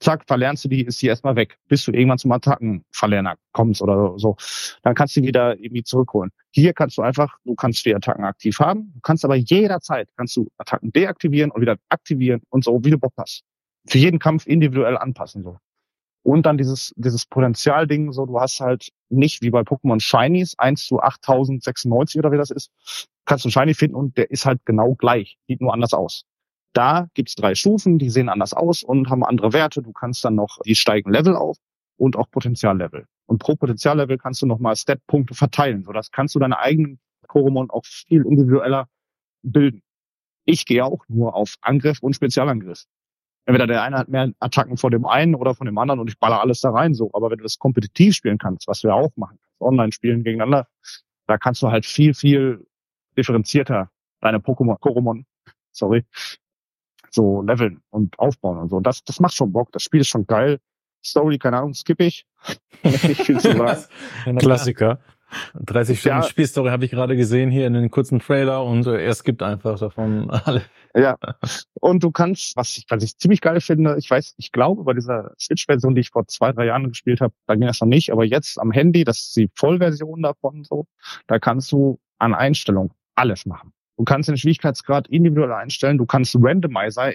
zack, 0.00 0.24
verlernst 0.26 0.64
du 0.64 0.68
die, 0.68 0.84
ist 0.84 1.00
die 1.00 1.06
erstmal 1.06 1.36
weg, 1.36 1.58
bis 1.68 1.84
du 1.84 1.92
irgendwann 1.92 2.18
zum 2.18 2.32
Attackenverlerner 2.32 3.36
kommst 3.52 3.82
oder 3.82 4.18
so. 4.18 4.36
Dann 4.82 4.94
kannst 4.94 5.14
du 5.14 5.20
die 5.20 5.28
wieder 5.28 5.58
irgendwie 5.58 5.82
zurückholen. 5.82 6.30
Hier 6.50 6.72
kannst 6.72 6.98
du 6.98 7.02
einfach, 7.02 7.38
du 7.44 7.54
kannst 7.54 7.84
die 7.84 7.94
Attacken 7.94 8.24
aktiv 8.24 8.58
haben, 8.58 8.92
du 8.94 9.00
kannst 9.00 9.24
aber 9.24 9.36
jederzeit 9.36 10.08
kannst 10.16 10.36
du 10.36 10.48
Attacken 10.58 10.92
deaktivieren 10.92 11.50
und 11.50 11.60
wieder 11.60 11.76
aktivieren 11.88 12.40
und 12.48 12.64
so, 12.64 12.82
wie 12.82 12.90
du 12.90 12.98
Bock 12.98 13.14
hast. 13.16 13.42
Für 13.86 13.98
jeden 13.98 14.18
Kampf 14.18 14.46
individuell 14.46 14.96
anpassen 14.96 15.42
so. 15.42 15.58
Und 16.22 16.44
dann 16.44 16.58
dieses, 16.58 16.92
dieses 16.96 17.24
Potenzialding, 17.26 18.12
so, 18.12 18.26
du 18.26 18.38
hast 18.38 18.60
halt 18.60 18.90
nicht 19.08 19.42
wie 19.42 19.50
bei 19.50 19.60
Pokémon 19.60 20.00
Shinies 20.00 20.58
1 20.58 20.86
zu 20.86 21.00
8096 21.00 22.18
oder 22.18 22.30
wie 22.30 22.36
das 22.36 22.50
ist, 22.50 22.70
kannst 23.24 23.44
du 23.44 23.48
einen 23.48 23.52
Shiny 23.52 23.74
finden 23.74 23.96
und 23.96 24.16
der 24.16 24.30
ist 24.30 24.44
halt 24.44 24.60
genau 24.64 24.94
gleich, 24.94 25.38
sieht 25.48 25.60
nur 25.60 25.72
anders 25.72 25.94
aus. 25.94 26.24
Da 26.72 27.08
gibt's 27.14 27.34
drei 27.34 27.54
Stufen, 27.54 27.98
die 27.98 28.10
sehen 28.10 28.28
anders 28.28 28.52
aus 28.52 28.82
und 28.82 29.08
haben 29.08 29.24
andere 29.24 29.52
Werte. 29.52 29.82
Du 29.82 29.92
kannst 29.92 30.24
dann 30.24 30.34
noch, 30.34 30.58
die 30.64 30.76
steigen 30.76 31.10
Level 31.10 31.36
auf 31.36 31.56
und 31.96 32.16
auch 32.16 32.30
Potenziallevel. 32.30 33.06
Und 33.26 33.38
pro 33.38 33.56
Potenziallevel 33.56 34.18
kannst 34.18 34.42
du 34.42 34.46
nochmal 34.46 34.76
Stat-Punkte 34.76 35.34
verteilen. 35.34 35.84
So, 35.84 35.92
das 35.92 36.10
kannst 36.10 36.34
du 36.34 36.38
deine 36.38 36.58
eigenen 36.58 37.00
Koromon 37.26 37.70
auch 37.70 37.84
viel 37.84 38.24
individueller 38.24 38.88
bilden. 39.42 39.82
Ich 40.44 40.66
gehe 40.66 40.84
auch 40.84 41.04
nur 41.08 41.34
auf 41.34 41.54
Angriff 41.60 42.00
und 42.00 42.14
Spezialangriff. 42.14 42.84
Entweder 43.46 43.66
der 43.66 43.82
eine 43.82 43.98
hat 43.98 44.08
mehr 44.08 44.30
Attacken 44.38 44.76
von 44.76 44.90
dem 44.90 45.06
einen 45.06 45.34
oder 45.34 45.54
von 45.54 45.66
dem 45.66 45.78
anderen 45.78 46.00
und 46.00 46.08
ich 46.08 46.18
baller 46.18 46.40
alles 46.40 46.60
da 46.60 46.70
rein 46.70 46.94
so. 46.94 47.10
Aber 47.14 47.30
wenn 47.30 47.38
du 47.38 47.44
das 47.44 47.58
kompetitiv 47.58 48.14
spielen 48.14 48.38
kannst, 48.38 48.68
was 48.68 48.82
ja 48.82 48.94
auch 48.94 49.10
machen 49.16 49.38
online 49.58 49.92
spielen 49.92 50.24
gegeneinander, 50.24 50.68
da 51.26 51.38
kannst 51.38 51.62
du 51.62 51.70
halt 51.70 51.86
viel, 51.86 52.14
viel 52.14 52.66
differenzierter 53.16 53.90
deine 54.20 54.38
Pokémon, 54.38 54.78
Koromon, 54.78 55.26
sorry, 55.72 56.04
so 57.10 57.42
leveln 57.42 57.80
und 57.90 58.18
aufbauen 58.18 58.58
und 58.58 58.68
so. 58.70 58.80
Das, 58.80 59.02
das 59.04 59.20
macht 59.20 59.34
schon 59.34 59.52
Bock. 59.52 59.72
Das 59.72 59.82
Spiel 59.82 60.00
ist 60.00 60.08
schon 60.08 60.26
geil. 60.26 60.60
Story, 61.04 61.38
keine 61.38 61.58
Ahnung, 61.58 61.74
skippe 61.74 62.04
ich. 62.04 62.26
Nicht 62.82 63.22
viel 63.22 63.38
zu 63.40 63.56
sagen. 63.56 64.36
Klassiker. 64.38 65.00
30 65.54 66.00
Stunden 66.00 66.18
Ja. 66.18 66.22
Spielstory 66.24 66.70
habe 66.70 66.84
ich 66.84 66.90
gerade 66.90 67.16
gesehen 67.16 67.50
hier 67.50 67.66
in 67.66 67.74
den 67.74 67.90
kurzen 67.90 68.18
Trailer 68.18 68.64
und 68.64 68.86
äh, 68.86 69.04
er 69.04 69.14
skippt 69.14 69.42
einfach 69.42 69.78
davon 69.78 70.28
alle. 70.44 70.62
Ja. 70.94 71.16
Und 71.80 72.02
du 72.02 72.10
kannst, 72.10 72.56
was 72.56 72.76
ich, 72.76 72.84
was 72.88 73.02
ich 73.02 73.16
ziemlich 73.16 73.40
geil 73.40 73.60
finde, 73.60 73.96
ich 73.98 74.10
weiß, 74.10 74.34
ich 74.36 74.52
glaube, 74.52 74.84
bei 74.84 74.92
dieser 74.92 75.32
Switch-Version, 75.38 75.94
die 75.94 76.02
ich 76.02 76.10
vor 76.10 76.26
zwei, 76.26 76.52
drei 76.52 76.66
Jahren 76.66 76.88
gespielt 76.88 77.20
habe, 77.20 77.34
da 77.46 77.54
ging 77.54 77.66
das 77.66 77.80
noch 77.80 77.88
nicht, 77.88 78.10
aber 78.10 78.24
jetzt 78.24 78.58
am 78.58 78.72
Handy, 78.72 79.04
das 79.04 79.18
ist 79.18 79.36
die 79.36 79.50
Vollversion 79.54 80.22
davon 80.22 80.64
so, 80.64 80.86
da 81.26 81.38
kannst 81.38 81.72
du 81.72 81.98
an 82.18 82.34
Einstellungen 82.34 82.92
alles 83.14 83.46
machen. 83.46 83.72
Du 83.96 84.04
kannst 84.04 84.28
den 84.28 84.36
Schwierigkeitsgrad 84.36 85.08
individuell 85.08 85.52
einstellen, 85.52 85.98
du 85.98 86.06
kannst 86.06 86.36
Randomizer 86.38 87.12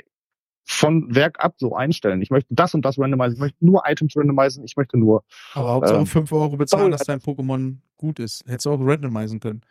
von 0.68 1.14
Werk 1.14 1.44
ab 1.44 1.56
so 1.58 1.76
einstellen. 1.76 2.22
Ich 2.22 2.32
möchte 2.32 2.54
das 2.54 2.74
und 2.74 2.84
das 2.84 2.98
randomisieren, 2.98 3.36
ich 3.36 3.40
möchte 3.40 3.66
nur 3.66 3.84
Items 3.86 4.16
randomisieren, 4.16 4.66
ich 4.66 4.76
möchte 4.76 4.98
nur 4.98 5.24
Aber 5.54 5.74
Hauptsache 5.74 6.00
Ähm, 6.00 6.06
5 6.06 6.32
Euro 6.32 6.58
bezahlen, 6.58 6.92
dass 6.92 7.04
dein 7.04 7.20
Pokémon 7.20 7.78
gut 7.98 8.20
ist. 8.20 8.44
Hättest 8.48 8.66
du 8.66 8.72
auch 8.72 8.80
randomisen 8.80 9.40
können. 9.40 9.62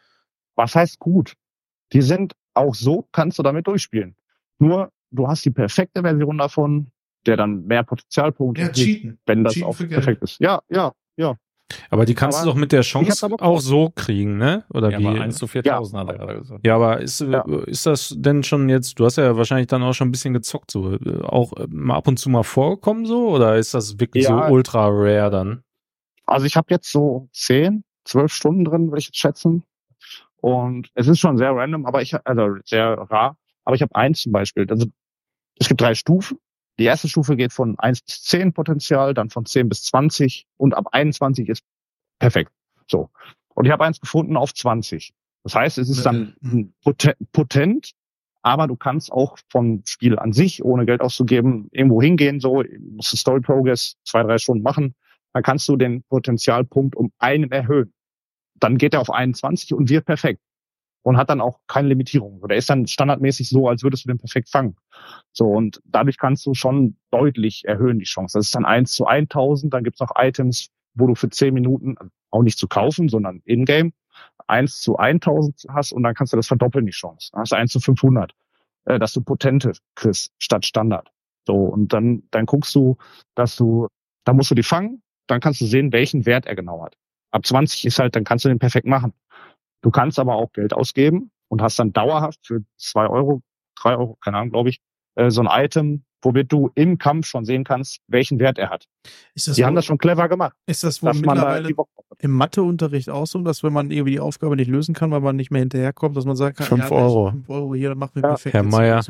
was 0.54 0.74
heißt 0.74 0.98
gut? 0.98 1.34
Die 1.92 2.02
sind 2.02 2.34
auch 2.54 2.74
so, 2.74 3.08
kannst 3.12 3.38
du 3.38 3.42
damit 3.42 3.66
durchspielen. 3.66 4.16
Nur, 4.58 4.90
du 5.10 5.28
hast 5.28 5.44
die 5.44 5.50
perfekte 5.50 6.02
Version 6.02 6.38
davon, 6.38 6.90
der 7.26 7.36
dann 7.36 7.64
mehr 7.66 7.82
Potenzialpunkte 7.82 8.62
gibt, 8.64 8.76
cheaten. 8.76 9.18
wenn 9.26 9.44
das 9.44 9.54
cheaten 9.54 9.68
auch 9.68 9.76
perfekt 9.78 10.22
ist. 10.22 10.38
Ja, 10.40 10.60
ja, 10.70 10.92
ja. 11.16 11.36
Aber 11.90 12.04
die 12.04 12.14
kannst 12.14 12.38
Aber 12.38 12.44
du 12.46 12.50
doch 12.52 12.58
mit 12.58 12.72
der 12.72 12.82
Chance 12.82 13.26
auch 13.40 13.58
so 13.60 13.90
kriegen, 13.94 14.36
ne? 14.36 14.64
Oder 14.72 14.90
Ja, 14.90 14.98
wie? 14.98 15.06
aber 15.06 15.20
1 15.22 15.36
zu 15.38 15.46
4000 15.46 15.98
hat 16.00 16.08
er 16.10 16.18
gerade 16.18 16.38
gesagt. 16.40 16.66
Ja, 16.66 16.76
aber 16.76 17.00
ist, 17.00 17.20
Ja. 17.20 17.40
ist 17.66 17.86
das 17.86 18.14
denn 18.16 18.42
schon 18.42 18.68
jetzt, 18.68 18.98
du 19.00 19.06
hast 19.06 19.16
ja 19.16 19.36
wahrscheinlich 19.36 19.66
dann 19.66 19.82
auch 19.82 19.94
schon 19.94 20.08
ein 20.08 20.12
bisschen 20.12 20.34
gezockt, 20.34 20.70
so, 20.70 20.92
äh, 20.92 21.22
auch 21.22 21.52
äh, 21.54 21.66
mal 21.68 21.96
ab 21.96 22.06
und 22.06 22.18
zu 22.18 22.28
mal 22.28 22.42
vorgekommen 22.42 23.06
so, 23.06 23.28
oder 23.30 23.56
ist 23.56 23.72
das 23.74 23.98
wirklich 23.98 24.24
Ja. 24.24 24.46
so 24.46 24.52
ultra 24.54 24.86
rare 24.88 25.30
dann? 25.30 25.62
Also 26.26 26.46
ich 26.46 26.56
habe 26.56 26.66
jetzt 26.70 26.92
so 26.92 27.28
zehn, 27.32 27.82
zwölf 28.04 28.32
Stunden 28.32 28.64
drin, 28.64 28.88
würde 28.88 28.98
ich 28.98 29.06
jetzt 29.06 29.18
schätzen. 29.18 29.64
Und 30.44 30.90
es 30.94 31.08
ist 31.08 31.20
schon 31.20 31.38
sehr 31.38 31.52
random, 31.56 31.86
aber 31.86 32.02
ich 32.02 32.14
also 32.26 32.56
sehr 32.66 32.86
rar. 32.98 33.38
Aber 33.64 33.76
ich 33.76 33.80
habe 33.80 33.94
eins 33.96 34.20
zum 34.20 34.32
Beispiel. 34.32 34.66
Also 34.68 34.84
es 35.58 35.68
gibt 35.68 35.80
drei 35.80 35.94
Stufen. 35.94 36.36
Die 36.78 36.84
erste 36.84 37.08
Stufe 37.08 37.34
geht 37.34 37.54
von 37.54 37.78
1 37.78 38.02
bis 38.02 38.24
10 38.24 38.52
Potenzial, 38.52 39.14
dann 39.14 39.30
von 39.30 39.46
10 39.46 39.70
bis 39.70 39.84
20 39.84 40.46
und 40.58 40.74
ab 40.74 40.88
21 40.92 41.48
ist 41.48 41.62
perfekt. 42.18 42.52
So. 42.90 43.08
Und 43.54 43.64
ich 43.64 43.72
habe 43.72 43.86
eins 43.86 44.00
gefunden 44.00 44.36
auf 44.36 44.52
20. 44.52 45.14
Das 45.44 45.54
heißt, 45.54 45.78
es 45.78 45.88
ist 45.88 46.04
dann 46.04 46.34
Mhm. 46.40 46.74
poten- 46.84 47.16
potent, 47.32 47.92
aber 48.42 48.66
du 48.66 48.76
kannst 48.76 49.12
auch 49.12 49.38
vom 49.48 49.80
Spiel 49.86 50.18
an 50.18 50.34
sich, 50.34 50.62
ohne 50.62 50.84
Geld 50.84 51.00
auszugeben, 51.00 51.68
irgendwo 51.70 52.02
hingehen, 52.02 52.38
so, 52.40 52.62
musst 52.90 53.10
du 53.14 53.16
Story 53.16 53.40
Progress 53.40 53.96
zwei, 54.04 54.22
drei 54.22 54.36
Stunden 54.36 54.62
machen, 54.62 54.94
dann 55.32 55.42
kannst 55.42 55.66
du 55.70 55.76
den 55.76 56.02
Potenzialpunkt 56.02 56.96
um 56.96 57.12
einen 57.18 57.50
erhöhen. 57.50 57.94
Dann 58.54 58.78
geht 58.78 58.94
er 58.94 59.00
auf 59.00 59.10
21 59.10 59.74
und 59.74 59.88
wird 59.88 60.06
perfekt. 60.06 60.40
Und 61.02 61.18
hat 61.18 61.28
dann 61.28 61.42
auch 61.42 61.60
keine 61.66 61.88
Limitierung. 61.88 62.40
Oder 62.40 62.56
ist 62.56 62.70
dann 62.70 62.86
standardmäßig 62.86 63.50
so, 63.50 63.68
als 63.68 63.82
würdest 63.82 64.04
du 64.04 64.08
den 64.08 64.18
perfekt 64.18 64.48
fangen. 64.48 64.76
So, 65.32 65.46
und 65.46 65.82
dadurch 65.84 66.16
kannst 66.16 66.46
du 66.46 66.54
schon 66.54 66.96
deutlich 67.10 67.64
erhöhen, 67.66 67.98
die 67.98 68.06
Chance. 68.06 68.38
Das 68.38 68.46
ist 68.46 68.54
dann 68.54 68.64
1 68.64 68.92
zu 68.92 69.06
1000, 69.06 69.74
dann 69.74 69.84
gibt's 69.84 70.00
noch 70.00 70.12
Items, 70.16 70.70
wo 70.94 71.06
du 71.06 71.14
für 71.14 71.28
10 71.28 71.52
Minuten, 71.52 71.96
auch 72.30 72.42
nicht 72.42 72.58
zu 72.58 72.68
kaufen, 72.68 73.08
sondern 73.08 73.42
in-game, 73.44 73.92
1 74.46 74.80
zu 74.80 74.96
1000 74.96 75.66
hast 75.68 75.92
und 75.92 76.02
dann 76.02 76.14
kannst 76.14 76.32
du 76.32 76.36
das 76.36 76.46
verdoppeln, 76.46 76.86
die 76.86 76.92
Chance. 76.92 77.30
Dann 77.32 77.42
hast 77.42 77.52
du 77.52 77.56
1 77.56 77.72
zu 77.72 77.80
500, 77.80 78.32
äh, 78.86 78.98
dass 78.98 79.12
du 79.12 79.20
Potente 79.20 79.72
kriegst 79.94 80.32
statt 80.38 80.64
Standard. 80.64 81.10
So, 81.46 81.54
und 81.54 81.92
dann, 81.92 82.22
dann 82.30 82.46
guckst 82.46 82.74
du, 82.74 82.96
dass 83.34 83.56
du, 83.56 83.88
da 84.24 84.32
musst 84.32 84.50
du 84.50 84.54
die 84.54 84.62
fangen, 84.62 85.02
dann 85.26 85.40
kannst 85.40 85.60
du 85.60 85.66
sehen, 85.66 85.92
welchen 85.92 86.26
Wert 86.26 86.46
er 86.46 86.54
genau 86.54 86.82
hat. 86.82 86.96
Ab 87.34 87.44
20 87.44 87.84
ist 87.84 87.98
halt, 87.98 88.14
dann 88.14 88.22
kannst 88.22 88.44
du 88.44 88.48
den 88.48 88.60
perfekt 88.60 88.86
machen. 88.86 89.12
Du 89.82 89.90
kannst 89.90 90.20
aber 90.20 90.36
auch 90.36 90.52
Geld 90.52 90.72
ausgeben 90.72 91.32
und 91.48 91.60
hast 91.62 91.80
dann 91.80 91.92
dauerhaft 91.92 92.38
für 92.46 92.60
zwei 92.76 93.08
Euro, 93.08 93.42
drei 93.74 93.96
Euro, 93.96 94.16
keine 94.22 94.36
Ahnung, 94.36 94.50
glaube 94.50 94.68
ich, 94.68 94.80
äh, 95.16 95.30
so 95.30 95.42
ein 95.42 95.64
Item, 95.64 96.04
womit 96.22 96.52
du 96.52 96.70
im 96.76 96.96
Kampf 96.96 97.26
schon 97.26 97.44
sehen 97.44 97.64
kannst, 97.64 97.98
welchen 98.06 98.38
Wert 98.38 98.56
er 98.58 98.70
hat. 98.70 98.86
Ist 99.34 99.48
das, 99.48 99.56
Die 99.56 99.62
wohl, 99.62 99.66
haben 99.66 99.74
das 99.74 99.84
schon 99.84 99.98
clever 99.98 100.28
gemacht, 100.28 100.54
ist 100.66 100.84
das 100.84 101.02
wohl 101.02 101.10
da 101.12 101.18
mittlerweile 101.18 101.68
hat. 101.76 101.86
im 102.20 102.30
Matheunterricht 102.30 103.10
auch 103.10 103.26
so, 103.26 103.40
dass 103.42 103.64
wenn 103.64 103.72
man 103.72 103.90
irgendwie 103.90 104.12
die 104.12 104.20
Aufgabe 104.20 104.54
nicht 104.54 104.68
lösen 104.68 104.94
kann, 104.94 105.10
weil 105.10 105.20
man 105.20 105.34
nicht 105.34 105.50
mehr 105.50 105.60
hinterherkommt, 105.60 106.16
dass 106.16 106.24
man 106.26 106.36
sagt, 106.36 106.58
kann, 106.58 106.68
Fünf 106.68 106.90
ja, 106.90 106.96
Euro. 106.96 107.30
5 107.32 107.50
Euro 107.50 107.74
hier, 107.74 107.88
dann 107.88 107.98
machen 107.98 108.14
wir 108.14 108.22
Ja. 108.22 108.28
perfekt. 108.28 108.54
Herr 108.54 108.62
Meier. 108.62 109.02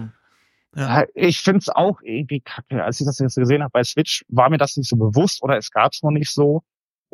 Ja. 0.76 1.04
Ich 1.14 1.40
find's 1.40 1.68
auch 1.68 2.00
irgendwie 2.02 2.40
kacke. 2.40 2.82
Als 2.82 3.00
ich 3.00 3.06
das 3.06 3.18
jetzt 3.18 3.36
gesehen 3.36 3.62
habe 3.62 3.70
bei 3.70 3.84
Switch, 3.84 4.24
war 4.28 4.48
mir 4.48 4.58
das 4.58 4.76
nicht 4.76 4.88
so 4.88 4.96
bewusst 4.96 5.42
oder 5.42 5.58
es 5.58 5.70
gab's 5.70 6.02
noch 6.02 6.10
nicht 6.10 6.32
so. 6.32 6.62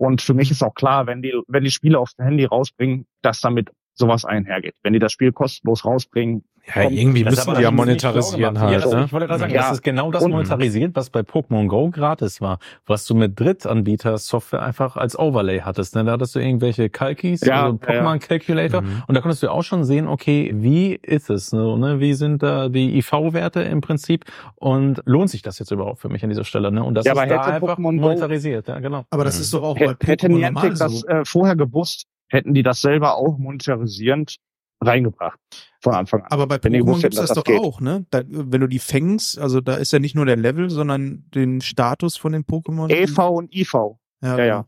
Und 0.00 0.22
für 0.22 0.32
mich 0.32 0.50
ist 0.50 0.62
auch 0.62 0.74
klar, 0.74 1.06
wenn 1.06 1.20
die, 1.20 1.38
wenn 1.46 1.62
die 1.62 1.70
Spiele 1.70 1.98
aufs 1.98 2.16
Handy 2.16 2.46
rausbringen, 2.46 3.04
dass 3.20 3.42
damit 3.42 3.70
sowas 4.00 4.24
einhergeht. 4.24 4.74
Wenn 4.82 4.92
die 4.94 4.98
das 4.98 5.12
Spiel 5.12 5.30
kostenlos 5.32 5.84
rausbringen, 5.84 6.42
Ja, 6.76 6.82
Kommt- 6.82 6.92
irgendwie 6.98 7.24
Das 7.24 7.32
ist 7.32 7.46
müssen 7.46 7.56
die 7.56 7.62
ja 7.62 7.70
monetarisieren 7.70 8.54
schlau 8.54 8.60
gemacht. 8.60 8.62
halt, 8.84 8.84
Ja, 8.92 8.98
ne? 8.98 9.04
Ich 9.06 9.12
wollte 9.14 9.26
gerade 9.26 9.40
sagen, 9.40 9.52
Ja. 9.54 9.62
das 9.62 9.72
ist 9.72 9.82
genau 9.82 10.10
das 10.12 10.22
Und- 10.22 10.30
monetarisiert, 10.32 10.94
was 10.94 11.08
bei 11.08 11.20
Pokémon 11.20 11.66
Go 11.68 11.88
gratis 11.90 12.42
war. 12.42 12.58
Was 12.86 13.06
du 13.06 13.14
mit 13.14 13.40
Drittanbieter-Software 13.40 14.62
einfach 14.62 14.96
als 14.96 15.18
Overlay 15.18 15.60
hattest. 15.62 15.94
Ne? 15.96 16.04
Da 16.04 16.12
hattest 16.12 16.34
du 16.34 16.38
irgendwelche 16.38 16.90
Calkis, 16.90 17.40
Ja, 17.40 17.64
also 17.64 17.78
ja, 17.86 17.94
ja. 17.94 18.00
Pokémon 18.02 18.18
Calculator. 18.18 18.82
Mhm. 18.82 19.02
Und 19.08 19.14
da 19.14 19.20
konntest 19.20 19.42
du 19.42 19.50
auch 19.50 19.62
schon 19.62 19.84
sehen, 19.84 20.06
okay, 20.06 20.50
wie 20.54 20.94
ist 21.02 21.30
es? 21.30 21.52
Ne? 21.52 21.78
ne? 21.78 21.98
Wie 21.98 22.12
sind 22.14 22.42
da 22.42 22.68
die 22.68 22.98
IV-Werte 22.98 23.62
im 23.62 23.80
Prinzip? 23.80 24.24
Und 24.56 25.02
lohnt 25.06 25.30
sich 25.30 25.42
das 25.42 25.58
jetzt 25.58 25.70
überhaupt 25.70 25.98
für 26.00 26.08
mich 26.10 26.22
an 26.22 26.28
dieser 26.28 26.44
Stelle? 26.44 26.70
Ne? 26.70 26.84
Und 26.84 26.94
das 26.94 27.04
Ja, 27.06 27.12
ist 27.12 27.18
aber 27.18 27.26
da 27.26 27.40
hätte 27.42 27.54
einfach 27.54 27.78
Pokémon 27.78 27.96
Go- 27.96 28.02
monetarisiert. 28.02 28.68
Ja, 28.68 28.78
genau. 28.80 29.04
Aber 29.10 29.24
das 29.24 29.40
ist 29.40 29.52
doch 29.54 29.62
auch 29.62 29.78
bei 29.78 29.86
Pokémon 29.92 30.28
Niantic 30.28 30.44
normal 30.54 30.70
das 30.78 31.00
so. 31.00 31.06
äh, 31.08 31.24
vorher 31.24 31.56
gewusst, 31.56 32.06
hätten 32.30 32.54
die 32.54 32.62
das 32.62 32.80
selber 32.80 33.16
auch 33.16 33.36
monetarisierend 33.38 34.36
reingebracht. 34.80 35.38
Von 35.82 35.94
Anfang 35.94 36.22
an. 36.22 36.30
Aber 36.30 36.46
bei 36.46 36.56
Pokémon 36.56 36.84
gibt's 37.00 37.02
hätten, 37.02 37.16
das 37.16 37.32
doch 37.32 37.44
geht. 37.44 37.58
auch, 37.60 37.80
ne? 37.80 38.06
Da, 38.10 38.22
wenn 38.26 38.60
du 38.60 38.66
die 38.66 38.78
fängst, 38.78 39.38
also 39.38 39.60
da 39.60 39.74
ist 39.74 39.92
ja 39.92 39.98
nicht 39.98 40.14
nur 40.14 40.26
der 40.26 40.36
Level, 40.36 40.70
sondern 40.70 41.24
den 41.34 41.60
Status 41.60 42.16
von 42.16 42.32
den 42.32 42.44
Pokémon. 42.44 42.90
EV 42.90 43.18
und 43.30 43.54
IV. 43.54 43.72
Ja, 43.74 43.88
Ja, 44.22 44.36
genau. 44.36 44.46
ja. 44.46 44.66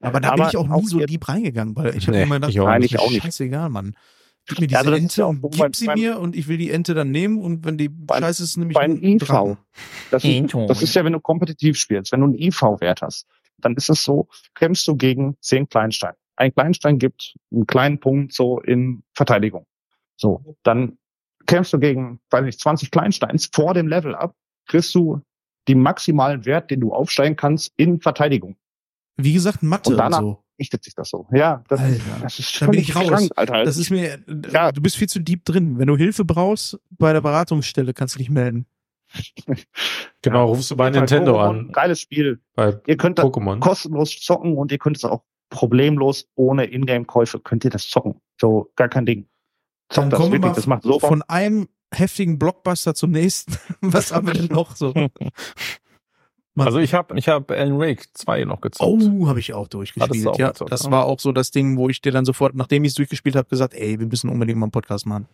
Aber 0.00 0.20
da 0.20 0.30
bin 0.32 0.40
Aber 0.40 0.50
ich 0.50 0.56
auch 0.56 0.66
nie 0.66 0.72
auch 0.72 0.82
so 0.84 0.98
deep 0.98 1.28
reingegangen, 1.28 1.76
weil 1.76 1.96
ich 1.96 2.06
habe 2.08 2.16
Nee, 2.16 2.24
immer 2.24 2.36
gedacht, 2.36 2.50
ich 2.50 2.60
auch 2.60 2.64
ist 2.66 2.70
Eigentlich 2.72 2.98
auch 2.98 3.10
nicht. 3.10 3.22
scheißegal, 3.22 3.68
Mann. 3.68 3.94
Gib 4.46 4.58
mir 4.58 4.66
diese 4.66 4.74
Ja, 4.74 4.80
also 4.80 4.92
Ente 4.94 5.20
ja 5.20 5.32
gib 5.64 5.76
sie 5.76 5.86
mir 5.88 6.18
und 6.18 6.34
ich 6.34 6.48
will 6.48 6.58
die 6.58 6.70
Ente 6.72 6.94
dann 6.94 7.12
nehmen 7.12 7.38
und 7.38 7.64
wenn 7.64 7.78
die 7.78 7.88
Beim- 7.88 8.20
Scheiße 8.24 8.42
ist, 8.42 8.56
nämlich 8.56 8.74
Beim 8.74 8.92
ein 8.94 9.02
IV. 9.04 9.56
Das 10.10 10.24
ist, 10.24 10.54
das 10.68 10.82
ist 10.82 10.94
ja, 10.96 11.04
wenn 11.04 11.12
du 11.12 11.20
kompetitiv 11.20 11.78
spielst, 11.78 12.10
wenn 12.10 12.20
du 12.20 12.26
einen 12.26 12.34
IV-Wert 12.38 13.02
hast, 13.02 13.26
dann 13.58 13.76
ist 13.76 13.88
es 13.88 14.02
so, 14.02 14.26
kämpfst 14.56 14.88
du 14.88 14.96
gegen 14.96 15.36
zehn 15.40 15.68
Kleinstein. 15.68 16.14
Ein 16.42 16.52
Kleinstein 16.52 16.98
gibt 16.98 17.36
einen 17.52 17.68
kleinen 17.68 18.00
Punkt 18.00 18.32
so 18.32 18.58
in 18.60 19.04
Verteidigung. 19.14 19.64
So, 20.16 20.56
dann 20.64 20.98
kämpfst 21.46 21.72
du 21.72 21.78
gegen, 21.78 22.18
weiß 22.30 22.44
nicht, 22.44 22.58
20 22.60 22.90
Kleinsteins 22.90 23.48
vor 23.52 23.74
dem 23.74 23.86
Level 23.86 24.14
ab, 24.16 24.34
kriegst 24.66 24.92
du 24.96 25.20
die 25.68 25.76
maximalen 25.76 26.44
Wert, 26.44 26.72
den 26.72 26.80
du 26.80 26.92
aufsteigen 26.92 27.36
kannst, 27.36 27.72
in 27.76 28.00
Verteidigung. 28.00 28.56
Wie 29.16 29.32
gesagt, 29.32 29.62
Mathe 29.62 29.90
Und 29.90 29.94
und, 29.94 29.98
danach- 30.00 30.20
so. 30.20 30.38
Richtet 30.58 30.84
sich 30.84 30.94
das 30.94 31.08
so. 31.10 31.26
Ja, 31.32 31.62
das, 31.68 31.80
Alter, 31.80 32.00
das 32.22 32.38
ist 32.38 32.60
da 32.62 32.66
bin 32.66 32.78
ich 32.80 32.94
raus. 32.94 33.06
krank, 33.08 33.30
Alter. 33.36 33.64
Das 33.64 33.76
ist 33.78 33.90
mir, 33.90 34.18
Ja. 34.52 34.70
du 34.70 34.80
bist 34.82 34.96
viel 34.96 35.08
zu 35.08 35.18
deep 35.20 35.44
drin. 35.44 35.78
Wenn 35.78 35.86
du 35.86 35.96
Hilfe 35.96 36.24
brauchst 36.24 36.78
bei 36.90 37.12
der 37.12 37.20
Beratungsstelle, 37.20 37.94
kannst 37.94 38.14
du 38.14 38.18
dich 38.18 38.30
melden. 38.30 38.66
Genau, 40.22 40.46
rufst 40.48 40.70
du 40.70 40.76
bei 40.76 40.90
Nintendo 40.90 41.36
Pokémon, 41.40 41.48
an. 41.48 41.72
Geiles 41.72 42.00
Spiel. 42.00 42.40
Bei 42.54 42.78
Ihr 42.86 42.96
könnt 42.96 43.18
das 43.18 43.24
Pokémon. 43.26 43.58
kostenlos 43.60 44.20
zocken 44.20 44.56
und 44.56 44.70
ihr 44.72 44.78
könnt 44.78 44.96
es 44.98 45.04
auch 45.04 45.22
problemlos 45.52 46.26
ohne 46.34 46.64
Ingame-Käufe 46.64 47.38
könnt 47.38 47.64
ihr 47.64 47.70
das 47.70 47.88
zocken. 47.88 48.20
So, 48.40 48.72
gar 48.74 48.88
kein 48.88 49.06
Ding. 49.06 49.28
Dann 49.88 50.04
Zockt 50.04 50.12
das 50.12 50.18
kommen 50.18 50.32
wir 50.32 50.38
wirklich, 50.38 50.54
das 50.54 50.66
macht 50.66 50.82
so 50.82 50.98
von 50.98 51.22
einem 51.22 51.68
heftigen 51.94 52.38
Blockbuster 52.38 52.94
zum 52.94 53.12
nächsten. 53.12 53.54
Was 53.82 54.12
haben 54.12 54.26
wir 54.26 54.34
denn 54.34 54.46
noch 54.46 54.74
so? 54.74 54.94
Mann. 56.54 56.66
Also 56.66 56.80
ich 56.80 56.92
habe 56.92 57.18
ich 57.18 57.28
hab 57.28 57.50
Alan 57.50 57.78
Wake 57.78 58.08
2 58.14 58.44
noch 58.44 58.60
gezockt. 58.60 59.02
Oh, 59.02 59.26
habe 59.26 59.40
ich 59.40 59.54
auch 59.54 59.68
durchgespielt. 59.68 60.26
auch 60.26 60.38
ja, 60.38 60.48
gezockt, 60.48 60.72
das 60.72 60.84
ne? 60.84 60.90
war 60.90 61.04
auch 61.06 61.20
so 61.20 61.32
das 61.32 61.50
Ding, 61.50 61.76
wo 61.76 61.88
ich 61.88 62.00
dir 62.02 62.12
dann 62.12 62.24
sofort, 62.24 62.54
nachdem 62.54 62.84
ich 62.84 62.90
es 62.90 62.94
durchgespielt 62.94 63.36
habe, 63.36 63.48
gesagt, 63.48 63.74
ey, 63.74 63.98
wir 63.98 64.06
müssen 64.06 64.28
unbedingt 64.28 64.58
mal 64.58 64.66
einen 64.66 64.72
Podcast 64.72 65.06
machen. 65.06 65.28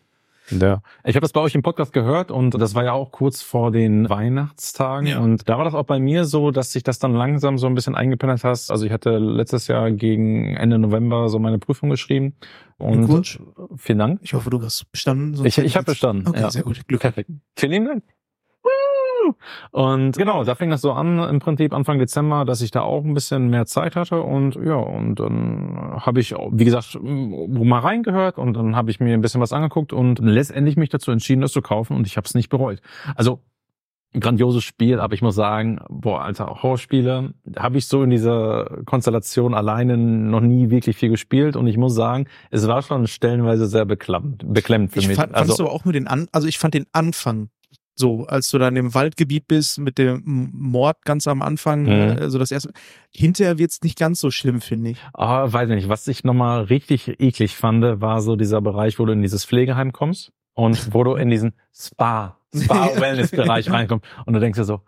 Ja. 0.51 0.83
Ich 1.05 1.15
habe 1.15 1.23
das 1.23 1.33
bei 1.33 1.41
euch 1.41 1.55
im 1.55 1.63
Podcast 1.63 1.93
gehört 1.93 2.31
und 2.31 2.55
das 2.55 2.75
war 2.75 2.85
ja 2.85 2.93
auch 2.93 3.11
kurz 3.11 3.43
vor 3.43 3.71
den 3.71 4.09
Weihnachtstagen. 4.09 5.07
Ja. 5.07 5.19
Und 5.21 5.49
da 5.49 5.59
war 5.59 5.65
das 5.65 5.75
auch 5.75 5.85
bei 5.85 5.99
mir 5.99 6.25
so, 6.25 6.51
dass 6.51 6.73
sich 6.73 6.83
das 6.83 6.99
dann 6.99 7.13
langsam 7.13 7.59
so 7.59 7.67
ein 7.67 7.75
bisschen 7.75 7.95
eingependelt 7.95 8.45
hast. 8.45 8.71
Also 8.71 8.87
ich 8.87 8.93
hatte 8.93 9.19
letztes 9.19 9.67
Jahr 9.67 9.91
gegen 9.91 10.57
Ende 10.57 10.79
November 10.79 11.29
so 11.29 11.39
meine 11.39 11.59
Prüfung 11.59 11.91
geschrieben. 11.91 12.35
Und 12.79 12.99
Glückwunsch. 12.99 13.41
vielen 13.77 13.99
Dank. 13.99 14.21
Ich 14.23 14.35
hoffe, 14.35 14.51
du 14.51 14.63
hast 14.63 14.91
bestanden. 14.93 15.45
Ich, 15.45 15.59
ich 15.59 15.77
habe 15.77 15.87
bestanden. 15.87 16.29
Okay, 16.29 16.41
ja. 16.41 16.51
sehr 16.51 16.63
gut. 16.63 16.87
Glück. 16.87 17.01
Perfekt. 17.01 17.31
Vielen 17.57 17.73
lieben 17.73 17.87
Dank. 17.87 18.03
Und 19.71 20.17
genau, 20.17 20.45
da 20.45 20.55
fing 20.55 20.71
das 20.71 20.81
so 20.81 20.93
an, 20.93 21.19
im 21.19 21.39
Prinzip 21.39 21.73
Anfang 21.73 21.99
Dezember, 21.99 22.45
dass 22.45 22.61
ich 22.63 22.71
da 22.71 22.83
auch 22.83 23.05
ein 23.05 23.15
bisschen 23.15 23.49
mehr 23.49 23.67
Zeit 23.67 23.97
hatte 23.97 24.23
und 24.23 24.57
ja, 24.57 24.77
und 24.77 25.17
dann 25.17 25.97
habe 26.01 26.21
ich, 26.21 26.33
wie 26.33 26.65
gesagt, 26.65 26.99
mal 27.03 27.81
reingehört 27.81 28.39
und 28.39 28.55
dann 28.55 28.77
habe 28.77 28.91
ich 28.91 29.01
mir 29.01 29.15
ein 29.15 29.21
bisschen 29.21 29.41
was 29.41 29.53
angeguckt 29.53 29.93
und 29.93 30.19
letztendlich 30.19 30.77
mich 30.77 30.89
dazu 30.89 31.11
entschieden, 31.11 31.41
das 31.41 31.53
zu 31.53 31.63
kaufen 31.63 31.97
und 31.97 32.07
ich 32.07 32.17
habe 32.17 32.27
es 32.27 32.35
nicht 32.35 32.49
bereut. 32.49 32.81
Also 33.15 33.41
ein 34.15 34.21
grandioses 34.21 34.65
Spiel, 34.65 35.01
aber 35.01 35.13
ich 35.13 35.21
muss 35.21 35.35
sagen, 35.35 35.81
boah, 35.91 36.23
Alter, 36.23 36.63
Horrorspiele 36.63 37.35
habe 37.59 37.77
ich 37.77 37.87
so 37.89 38.03
in 38.03 38.11
dieser 38.11 38.79
Konstellation 38.87 39.53
alleine 39.53 39.99
noch 39.99 40.41
nie 40.41 40.71
wirklich 40.71 40.97
viel 40.97 41.11
gespielt 41.11 41.57
und 41.57 41.67
ich 41.67 41.77
muss 41.77 41.95
sagen, 41.95 42.27
es 42.51 42.67
war 42.67 42.81
schon 42.81 43.07
stellenweise 43.07 43.67
sehr 43.67 43.85
beklemmt, 43.85 44.45
beklemmt 44.47 44.93
für 44.93 45.01
Ich 45.01 45.09
mich. 45.09 45.17
fand, 45.17 45.35
also, 45.35 45.49
fandst 45.49 45.59
du 45.61 45.65
aber 45.65 45.73
auch 45.73 45.85
nur 45.85 45.93
den 45.93 46.07
An, 46.07 46.27
also 46.33 46.49
ich 46.49 46.59
fand 46.59 46.73
den 46.73 46.87
Anfang 46.93 47.51
so, 47.99 48.27
als 48.27 48.51
du 48.51 48.59
dann 48.59 48.77
im 48.77 48.95
Waldgebiet 48.95 49.49
bist 49.49 49.79
mit 49.79 49.99
dem 49.99 50.23
Mord 50.25 51.05
ganz 51.05 51.27
am 51.27 51.43
Anfang, 51.43 51.83
Mhm. 51.83 52.17
also 52.21 52.39
das 52.39 52.51
erste, 52.51 52.73
hinterher 53.11 53.59
wird's 53.59 53.83
nicht 53.83 53.99
ganz 53.99 54.21
so 54.21 54.31
schlimm, 54.31 54.61
finde 54.61 54.91
ich. 54.91 54.99
ah, 55.15 55.53
weiß 55.53 55.69
nicht, 55.71 55.89
was 55.89 56.07
ich 56.09 56.25
nochmal 56.25 56.63
richtig 56.65 57.21
eklig 57.21 57.57
fand, 57.57 57.83
war 58.01 58.21
so 58.23 58.37
dieser 58.37 58.61
Bereich, 58.61 58.99
wo 58.99 59.05
du 59.07 59.13
in 59.13 59.23
dieses 59.23 59.45
Pflegeheim 59.45 59.93
kommst 59.93 60.33
und 60.55 60.95
wo 60.95 61.05
du 61.05 61.15
in 61.15 61.29
diesen 61.31 61.53
Spa, 61.75 62.39
Spa-Wellness-Bereich 62.55 63.71
reinkommst 63.71 64.05
und 64.27 64.33
du 64.35 64.41
denkst 64.41 64.59
dir 64.59 64.65
so, 64.65 64.81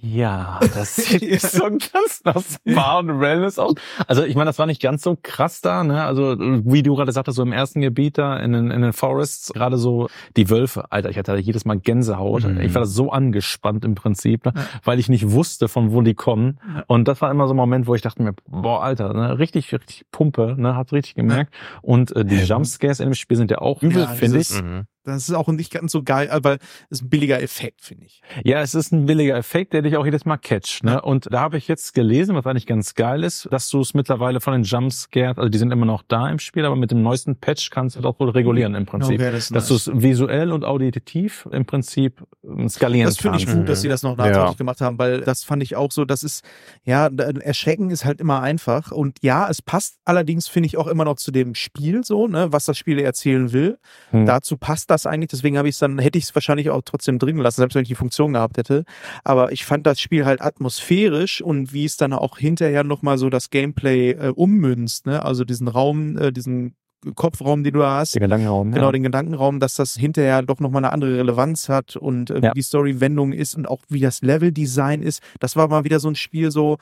ja, 0.00 0.60
das 0.74 0.94
sieht 0.96 1.40
so 1.40 1.64
ganz 1.64 2.22
nach 2.24 2.40
Spa 2.40 2.98
und 3.00 3.18
Wellness 3.20 3.58
aus. 3.58 3.74
Also 4.06 4.22
ich 4.24 4.36
meine, 4.36 4.46
das 4.46 4.58
war 4.58 4.66
nicht 4.66 4.80
ganz 4.80 5.02
so 5.02 5.16
krass 5.20 5.60
da, 5.60 5.82
ne? 5.82 6.04
Also 6.04 6.36
wie 6.38 6.84
du 6.84 6.94
gerade 6.94 7.10
sagtest, 7.10 7.36
so 7.36 7.42
im 7.42 7.52
ersten 7.52 7.80
Gebiet 7.80 8.16
da 8.16 8.36
in 8.36 8.52
den, 8.52 8.70
in 8.70 8.82
den 8.82 8.92
Forests, 8.92 9.52
gerade 9.52 9.76
so 9.76 10.08
die 10.36 10.50
Wölfe, 10.50 10.92
Alter, 10.92 11.10
ich 11.10 11.18
hatte 11.18 11.36
jedes 11.36 11.64
Mal 11.64 11.78
Gänsehaut. 11.80 12.44
Mhm. 12.44 12.60
Ich 12.60 12.74
war 12.74 12.86
so 12.86 13.10
angespannt 13.10 13.84
im 13.84 13.96
Prinzip, 13.96 14.44
ne? 14.44 14.52
Weil 14.84 15.00
ich 15.00 15.08
nicht 15.08 15.32
wusste, 15.32 15.66
von 15.66 15.90
wo 15.92 16.00
die 16.02 16.14
kommen. 16.14 16.60
Und 16.86 17.08
das 17.08 17.20
war 17.20 17.30
immer 17.32 17.48
so 17.48 17.54
ein 17.54 17.56
Moment, 17.56 17.88
wo 17.88 17.94
ich 17.96 18.02
dachte 18.02 18.22
mir, 18.22 18.34
boah, 18.46 18.82
Alter, 18.82 19.12
ne? 19.14 19.38
richtig, 19.38 19.72
richtig 19.72 20.04
Pumpe, 20.12 20.54
ne? 20.56 20.76
hat 20.76 20.92
richtig 20.92 21.16
gemerkt. 21.16 21.52
Und 21.82 22.14
äh, 22.14 22.24
die 22.24 22.36
Jumpscares 22.36 23.00
in 23.00 23.06
dem 23.06 23.14
Spiel 23.14 23.36
sind 23.36 23.50
ja 23.50 23.58
auch 23.58 23.82
übel, 23.82 24.02
Ja, 24.02 24.06
finde 24.08 24.38
ich. 24.38 24.62
Mhm. 24.62 24.84
Das 25.08 25.28
ist 25.28 25.34
auch 25.34 25.48
nicht 25.48 25.72
ganz 25.72 25.92
so 25.92 26.02
geil, 26.02 26.28
aber 26.30 26.54
es 26.90 26.98
ist 26.98 27.02
ein 27.04 27.08
billiger 27.10 27.42
Effekt, 27.42 27.82
finde 27.82 28.06
ich. 28.06 28.22
Ja, 28.44 28.60
es 28.60 28.74
ist 28.74 28.92
ein 28.92 29.06
billiger 29.06 29.36
Effekt, 29.36 29.72
der 29.72 29.82
dich 29.82 29.96
auch 29.96 30.04
jedes 30.04 30.24
Mal 30.24 30.36
catcht. 30.36 30.84
Ne? 30.84 30.92
Ja. 30.92 30.98
Und 31.00 31.28
da 31.32 31.40
habe 31.40 31.58
ich 31.58 31.68
jetzt 31.68 31.94
gelesen, 31.94 32.34
was 32.34 32.46
eigentlich 32.46 32.66
ganz 32.66 32.94
geil 32.94 33.24
ist, 33.24 33.48
dass 33.50 33.68
du 33.70 33.80
es 33.80 33.94
mittlerweile 33.94 34.40
von 34.40 34.52
den 34.52 34.62
Jumpscares, 34.62 35.38
also 35.38 35.48
die 35.48 35.58
sind 35.58 35.72
immer 35.72 35.86
noch 35.86 36.02
da 36.06 36.28
im 36.30 36.38
Spiel, 36.38 36.64
aber 36.64 36.76
mit 36.76 36.90
dem 36.90 37.02
neuesten 37.02 37.36
Patch 37.36 37.70
kannst 37.70 37.96
du 37.96 38.00
das 38.00 38.10
auch 38.14 38.20
wohl 38.20 38.30
regulieren 38.30 38.74
im 38.74 38.86
Prinzip. 38.86 39.20
Okay, 39.20 39.32
das 39.32 39.48
Dass 39.48 39.68
nice. 39.70 39.84
du 39.84 39.92
es 39.92 40.02
visuell 40.02 40.52
und 40.52 40.64
auditiv 40.64 41.48
im 41.52 41.64
Prinzip 41.64 42.22
ähm, 42.44 42.68
skalieren 42.68 43.06
Das 43.06 43.16
finde 43.18 43.38
ich 43.38 43.46
kannst. 43.46 43.58
gut, 43.58 43.68
dass 43.68 43.80
sie 43.80 43.88
das 43.88 44.02
noch 44.02 44.16
nachträglich 44.16 44.50
Ja. 44.50 44.52
gemacht 44.54 44.80
haben, 44.80 44.98
weil 44.98 45.20
das 45.20 45.44
fand 45.44 45.62
ich 45.62 45.76
auch 45.76 45.90
so, 45.92 46.04
das 46.04 46.22
ist, 46.22 46.44
ja, 46.84 47.08
Erschrecken 47.08 47.90
ist 47.90 48.04
halt 48.04 48.20
immer 48.20 48.40
einfach. 48.42 48.90
Und 48.92 49.18
ja, 49.22 49.48
es 49.48 49.62
passt 49.62 49.98
allerdings, 50.04 50.48
finde 50.48 50.66
ich, 50.66 50.76
auch 50.76 50.86
immer 50.86 51.04
noch 51.04 51.16
zu 51.16 51.30
dem 51.30 51.54
Spiel 51.54 52.04
so, 52.04 52.26
ne, 52.28 52.52
was 52.52 52.64
das 52.64 52.76
Spiel 52.78 52.98
erzählen 52.98 53.52
will. 53.52 53.78
Hm. 54.10 54.26
Dazu 54.26 54.56
passt 54.56 54.90
das 54.90 54.97
eigentlich, 55.06 55.28
deswegen 55.28 55.58
habe 55.58 55.68
ich 55.68 55.74
es 55.74 55.78
dann, 55.78 55.98
hätte 55.98 56.18
ich 56.18 56.24
es 56.24 56.34
wahrscheinlich 56.34 56.70
auch 56.70 56.82
trotzdem 56.84 57.18
drin 57.18 57.36
gelassen, 57.36 57.60
selbst 57.60 57.74
wenn 57.74 57.82
ich 57.82 57.88
die 57.88 57.94
Funktion 57.94 58.32
gehabt 58.32 58.56
hätte. 58.56 58.84
Aber 59.24 59.52
ich 59.52 59.64
fand 59.64 59.86
das 59.86 60.00
Spiel 60.00 60.24
halt 60.24 60.40
atmosphärisch 60.42 61.40
und 61.42 61.72
wie 61.72 61.84
es 61.84 61.96
dann 61.96 62.12
auch 62.12 62.38
hinterher 62.38 62.84
nochmal 62.84 63.18
so 63.18 63.30
das 63.30 63.50
Gameplay 63.50 64.10
äh, 64.12 64.32
ummünzt, 64.34 65.06
ne? 65.06 65.24
Also 65.24 65.44
diesen 65.44 65.68
Raum, 65.68 66.16
äh, 66.18 66.32
diesen 66.32 66.74
Kopfraum, 67.14 67.62
den 67.62 67.74
du 67.74 67.84
hast. 67.84 68.14
Der 68.14 68.22
Gedankenraum. 68.22 68.72
Genau, 68.72 68.86
ja. 68.86 68.92
den 68.92 69.04
Gedankenraum, 69.04 69.60
dass 69.60 69.76
das 69.76 69.94
hinterher 69.94 70.42
doch 70.42 70.58
nochmal 70.58 70.84
eine 70.84 70.92
andere 70.92 71.18
Relevanz 71.18 71.68
hat 71.68 71.94
und 71.96 72.30
äh, 72.30 72.40
Ja. 72.40 72.50
wie 72.50 72.54
die 72.54 72.62
Story-Wendung 72.62 73.32
ist 73.32 73.54
und 73.54 73.68
auch 73.68 73.82
wie 73.88 74.00
das 74.00 74.20
Level-Design 74.22 75.02
ist. 75.02 75.22
Das 75.38 75.54
war 75.54 75.68
mal 75.68 75.84
wieder 75.84 76.00
so 76.00 76.08
ein 76.08 76.16
Spiel 76.16 76.50
so, 76.50 76.78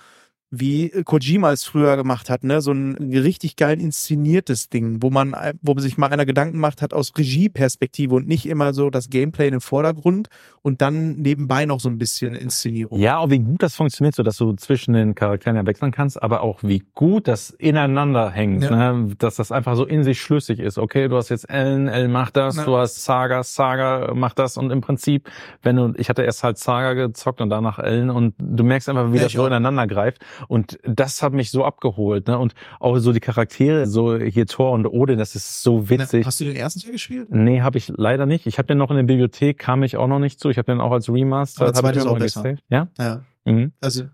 wie 0.51 0.90
äh, 0.93 1.02
Kojima 1.02 1.52
es 1.52 1.64
früher 1.64 1.97
gemacht 1.97 2.31
hat, 2.31 2.44
ne? 2.44 2.60
So 2.60 2.73
ein 2.73 2.94
richtig 3.12 3.56
geil 3.56 3.81
inszeniertes 3.81 4.68
Ding, 4.68 5.02
wo 5.02 5.10
man, 5.10 5.32
äh, 5.35 5.55
wo 5.62 5.78
sich 5.78 5.98
mal 5.98 6.06
einer 6.09 6.24
Gedanken 6.27 6.59
macht 6.59 6.82
hat 6.82 6.94
aus 6.94 7.12
Regieperspektive 7.18 8.14
und 8.14 8.28
nicht 8.28 8.47
immer 8.47 8.73
so 8.73 8.90
das 8.90 9.10
Gameplay 9.10 9.47
in 9.47 9.52
den 9.52 9.60
Vordergrund 9.60 10.28
und 10.62 10.81
dann 10.82 11.16
nebenbei 11.16 11.66
noch 11.66 11.81
so 11.81 11.89
ein 11.89 11.98
bisschen 11.98 12.35
Inszenierung. 12.35 12.98
Ja, 13.01 13.18
auch 13.18 13.31
wie 13.31 13.39
gut 13.40 13.62
das 13.62 13.74
funktioniert, 13.74 14.14
so 14.14 14.23
dass 14.23 14.36
du 14.36 14.52
zwischen 14.55 14.94
den 14.94 15.14
Charakteren 15.14 15.56
ja 15.56 15.66
wechseln 15.66 15.90
kannst, 15.93 16.23
aber 16.23 16.43
auch 16.43 16.62
wie 16.62 16.82
gut 16.94 17.28
das 17.28 17.51
ineinander 17.51 18.31
hängt, 18.31 18.62
Ja. 18.64 18.93
ne? 18.94 19.14
dass 19.18 19.36
das 19.36 19.51
einfach 19.52 19.77
so 19.77 19.85
in 19.85 20.05
sich 20.05 20.20
schlüssig 20.20 20.60
ist. 20.60 20.78
Okay, 20.78 21.09
du 21.09 21.16
hast 21.16 21.28
jetzt 21.28 21.48
Ellen, 21.51 21.89
Ellen 21.89 22.12
macht 22.12 22.36
das, 22.36 22.56
Ja. 22.56 22.64
du 22.64 22.77
hast 22.77 23.05
Saga, 23.05 23.43
Saga 23.43 24.14
macht 24.14 24.39
das 24.39 24.56
und 24.56 24.70
im 24.70 24.81
Prinzip, 24.81 25.28
wenn 25.62 25.77
du, 25.77 25.93
ich 25.97 26.09
hatte 26.09 26.23
erst 26.23 26.44
halt 26.44 26.59
Saga 26.59 26.94
gezockt 26.94 27.40
und 27.40 27.51
danach 27.51 27.78
Ellen 27.78 28.10
und 28.10 28.35
du 28.39 28.64
merkst 28.64 28.89
einfach, 28.89 29.12
wie 29.12 29.16
Ja, 29.16 29.24
das 29.24 29.32
so 29.32 29.47
ineinander 29.47 29.86
greift 29.86 30.24
und 30.48 30.78
das 30.84 31.22
hat 31.22 31.32
mich 31.32 31.50
so 31.50 31.64
abgeholt, 31.64 32.28
ne? 32.28 32.38
Und 32.38 32.54
auch 32.80 32.98
so 32.98 33.12
die 33.12 33.20
Charaktere, 33.20 33.86
so 33.86 34.16
hier 34.16 34.46
Thor 34.46 34.72
und 34.72 34.86
Odin, 34.86 35.18
das 35.18 35.34
ist 35.34 35.62
so 35.62 35.88
witzig. 35.88 36.26
Hast 36.26 36.40
du 36.40 36.44
den 36.44 36.56
ersten 36.56 36.80
Teil 36.80 36.92
gespielt? 36.92 37.28
Nee, 37.30 37.62
habe 37.62 37.78
ich 37.78 37.92
leider 37.96 38.26
nicht. 38.26 38.46
Ich 38.46 38.58
habe 38.58 38.66
den 38.66 38.78
noch 38.78 38.90
in 38.90 38.96
der 38.96 39.04
Bibliothek, 39.04 39.58
kam 39.58 39.82
ich 39.82 39.96
auch 39.96 40.08
noch 40.08 40.18
nicht 40.18 40.40
zu. 40.40 40.50
Ich 40.50 40.58
habe 40.58 40.70
den 40.72 40.80
auch 40.80 40.92
als 40.92 41.08
Remaster. 41.08 41.64
Aber 41.64 41.74
zweite 41.74 41.98
ist 42.00 42.06
auch 42.06 42.18
besser. 42.18 42.42
gesaved. 42.42 42.64
Ja? 42.68 42.88
Ja. 42.98 43.22
Mhm. 43.44 43.72
Also, 43.80 44.04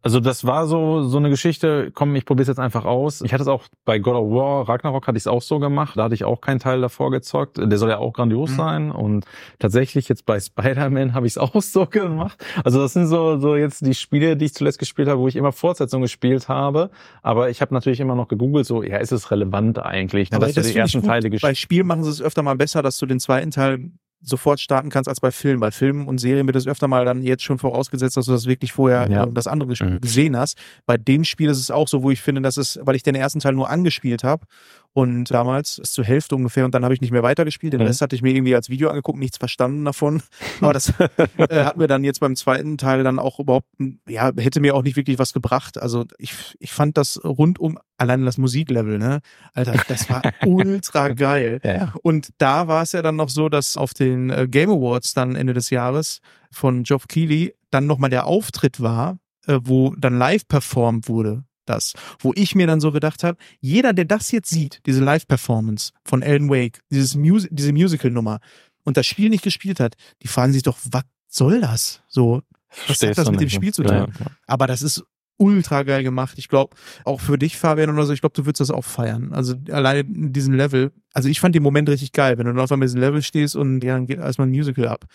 Also 0.00 0.20
das 0.20 0.44
war 0.46 0.66
so 0.68 1.02
so 1.02 1.16
eine 1.18 1.28
Geschichte, 1.28 1.90
komm, 1.92 2.14
ich 2.14 2.24
probiere 2.24 2.46
jetzt 2.46 2.58
einfach 2.60 2.84
aus. 2.84 3.20
Ich 3.20 3.32
hatte 3.32 3.42
es 3.42 3.48
auch 3.48 3.64
bei 3.84 3.98
God 3.98 4.14
of 4.14 4.30
War, 4.30 4.68
Ragnarok 4.68 5.06
hatte 5.08 5.16
ich 5.18 5.22
es 5.22 5.26
auch 5.26 5.42
so 5.42 5.58
gemacht. 5.58 5.96
Da 5.96 6.04
hatte 6.04 6.14
ich 6.14 6.24
auch 6.24 6.40
keinen 6.40 6.60
Teil 6.60 6.80
davor 6.80 7.10
gezockt. 7.10 7.58
Der 7.58 7.78
soll 7.78 7.90
ja 7.90 7.98
auch 7.98 8.12
grandios 8.12 8.50
Mhm. 8.52 8.56
sein. 8.56 8.90
Und 8.92 9.24
tatsächlich 9.58 10.08
jetzt 10.08 10.24
bei 10.24 10.38
Spider-Man 10.38 11.14
habe 11.14 11.26
ich 11.26 11.32
es 11.32 11.38
auch 11.38 11.60
so 11.60 11.86
gemacht. 11.86 12.38
Also 12.64 12.80
das 12.80 12.92
sind 12.92 13.08
so, 13.08 13.38
so 13.40 13.56
jetzt 13.56 13.84
die 13.84 13.94
Spiele, 13.94 14.36
die 14.36 14.44
ich 14.46 14.54
zuletzt 14.54 14.78
gespielt 14.78 15.08
habe, 15.08 15.20
wo 15.20 15.26
ich 15.26 15.34
immer 15.36 15.50
Fortsetzungen 15.52 16.02
gespielt 16.02 16.48
habe. 16.48 16.90
Aber 17.22 17.50
ich 17.50 17.60
habe 17.60 17.74
natürlich 17.74 17.98
immer 17.98 18.14
noch 18.14 18.28
gegoogelt, 18.28 18.66
so, 18.66 18.82
ja, 18.84 18.98
ist 18.98 19.10
es 19.12 19.30
relevant 19.32 19.80
eigentlich, 19.80 20.32
Aber 20.32 20.46
dass 20.46 20.54
du 20.54 20.62
die 20.62 20.76
ersten. 20.76 21.02
Teile 21.02 21.22
Bei 21.24 21.30
gespielt 21.30 21.56
Spielen 21.58 21.86
machen 21.88 22.04
sie 22.04 22.10
es 22.10 22.22
öfter 22.22 22.42
mal 22.42 22.56
besser, 22.56 22.82
dass 22.82 22.98
du 22.98 23.06
den 23.06 23.18
zweiten 23.20 23.50
Teil 23.50 23.90
sofort 24.20 24.58
starten 24.60 24.90
kannst 24.90 25.08
als 25.08 25.20
bei 25.20 25.30
Filmen. 25.30 25.60
Bei 25.60 25.70
Filmen 25.70 26.08
und 26.08 26.18
Serien 26.18 26.46
wird 26.46 26.56
es 26.56 26.66
öfter 26.66 26.88
mal 26.88 27.04
dann 27.04 27.22
jetzt 27.22 27.42
schon 27.44 27.58
vorausgesetzt, 27.58 28.16
dass 28.16 28.26
du 28.26 28.32
das 28.32 28.46
wirklich 28.46 28.72
vorher 28.72 29.08
Ja. 29.10 29.24
äh, 29.24 29.32
das 29.32 29.46
andere 29.46 29.68
Mhm. 29.84 30.00
gesehen 30.00 30.36
hast. 30.36 30.58
Bei 30.86 30.96
dem 30.96 31.24
Spiel 31.24 31.48
ist 31.48 31.58
es 31.58 31.70
auch 31.70 31.86
so, 31.88 32.02
wo 32.02 32.10
ich 32.10 32.20
finde, 32.20 32.40
dass 32.42 32.56
es, 32.56 32.78
weil 32.82 32.96
ich 32.96 33.02
den 33.02 33.14
ersten 33.14 33.38
Teil 33.40 33.52
nur 33.52 33.70
angespielt 33.70 34.24
habe 34.24 34.44
und 34.94 35.30
damals 35.30 35.78
ist 35.78 35.92
zur 35.92 36.04
Hälfte 36.04 36.34
ungefähr 36.34 36.64
und 36.64 36.74
dann 36.74 36.82
habe 36.82 36.92
ich 36.92 37.00
nicht 37.00 37.12
mehr 37.12 37.22
weitergespielt. 37.22 37.72
Den 37.72 37.80
Mhm. 37.80 37.86
Rest 37.86 38.00
hatte 38.00 38.16
ich 38.16 38.22
mir 38.22 38.34
irgendwie 38.34 38.54
als 38.54 38.68
Video 38.68 38.88
angeguckt, 38.88 39.18
nichts 39.18 39.38
verstanden 39.38 39.84
davon. 39.84 40.22
Aber 40.60 40.72
das 40.72 40.92
äh, 40.98 41.64
hat 41.64 41.76
mir 41.76 41.86
dann 41.86 42.02
jetzt 42.04 42.20
beim 42.20 42.34
zweiten 42.34 42.78
Teil 42.78 43.04
dann 43.04 43.18
auch 43.18 43.38
überhaupt, 43.38 43.66
ja, 44.08 44.32
hätte 44.36 44.60
mir 44.60 44.74
auch 44.74 44.82
nicht 44.82 44.96
wirklich 44.96 45.18
was 45.18 45.32
gebracht. 45.32 45.80
Also 45.80 46.04
ich, 46.18 46.34
ich 46.58 46.72
fand 46.72 46.96
das 46.96 47.20
rundum, 47.22 47.78
allein 47.96 48.24
das 48.24 48.38
Musiklevel, 48.38 48.98
ne? 48.98 49.20
Alter, 49.54 49.74
das 49.86 50.10
war 50.10 50.22
ultra 50.46 51.08
geil. 51.10 51.60
Ja. 51.62 51.94
Und 52.02 52.30
da 52.38 52.66
war 52.66 52.82
es 52.82 52.92
ja 52.92 53.02
dann 53.02 53.16
noch 53.16 53.28
so, 53.28 53.48
dass 53.48 53.76
auf 53.76 53.94
den 53.94 54.30
äh, 54.30 54.48
Game 54.48 54.70
Awards 54.70 55.14
dann 55.14 55.36
Ende 55.36 55.52
des 55.54 55.70
Jahres 55.70 56.20
von 56.50 56.82
Geoff 56.82 57.06
Keighley 57.06 57.54
dann 57.70 57.86
nochmal 57.86 58.10
der 58.10 58.26
Auftritt 58.26 58.80
war, 58.80 59.18
äh, 59.46 59.58
wo 59.62 59.94
dann 59.96 60.18
live 60.18 60.48
performt 60.48 61.08
wurde. 61.08 61.44
Das, 61.68 61.92
wo 62.20 62.32
ich 62.34 62.54
mir 62.54 62.66
dann 62.66 62.80
so 62.80 62.92
gedacht 62.92 63.24
habe, 63.24 63.38
jeder, 63.60 63.92
der 63.92 64.04
das 64.04 64.30
jetzt 64.30 64.50
sieht, 64.50 64.80
diese 64.86 65.02
Live-Performance 65.02 65.92
von 66.04 66.22
Alan 66.22 66.48
Wake, 66.48 66.80
dieses 66.90 67.14
Mus 67.14 67.46
diese 67.50 67.72
Musical-Nummer 67.72 68.40
und 68.84 68.96
das 68.96 69.06
Spiel 69.06 69.28
nicht 69.28 69.44
gespielt 69.44 69.80
hat, 69.80 69.96
die 70.22 70.28
fragen 70.28 70.52
sich 70.52 70.62
doch, 70.62 70.78
was 70.90 71.04
soll 71.28 71.60
das? 71.60 72.02
So, 72.08 72.42
was 72.86 73.02
hat 73.02 73.18
das 73.18 73.30
mit 73.30 73.40
dem 73.40 73.44
nicht, 73.44 73.54
Spiel 73.54 73.68
ne? 73.68 73.72
zu 73.72 73.82
tun? 73.82 73.92
Ja, 73.92 74.06
ja. 74.06 74.26
Aber 74.46 74.66
das 74.66 74.82
ist 74.82 75.04
ultra 75.38 75.84
geil 75.84 76.02
gemacht. 76.02 76.34
Ich 76.36 76.48
glaube, 76.48 76.76
auch 77.04 77.20
für 77.20 77.38
dich, 77.38 77.56
Fabian 77.56 77.90
oder 77.90 78.04
so, 78.04 78.12
ich 78.12 78.20
glaube, 78.20 78.34
du 78.34 78.44
würdest 78.44 78.60
das 78.60 78.70
auch 78.70 78.84
feiern. 78.84 79.32
Also 79.32 79.54
alleine 79.70 80.00
in 80.00 80.32
diesem 80.32 80.54
Level. 80.54 80.92
Also 81.14 81.28
ich 81.28 81.40
fand 81.40 81.54
den 81.54 81.62
Moment 81.62 81.88
richtig 81.88 82.12
geil, 82.12 82.38
wenn 82.38 82.46
du 82.46 82.52
dann 82.52 82.60
auf 82.60 82.70
einmal 82.72 82.86
in 82.86 82.94
diesem 82.94 83.00
Level 83.00 83.22
stehst 83.22 83.56
und 83.56 83.82
ja, 83.82 83.94
dann 83.94 84.06
geht 84.06 84.18
erstmal 84.18 84.48
ein 84.48 84.50
Musical 84.50 84.88
ab. 84.88 85.06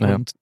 Ja. 0.00 0.14
Und 0.14 0.32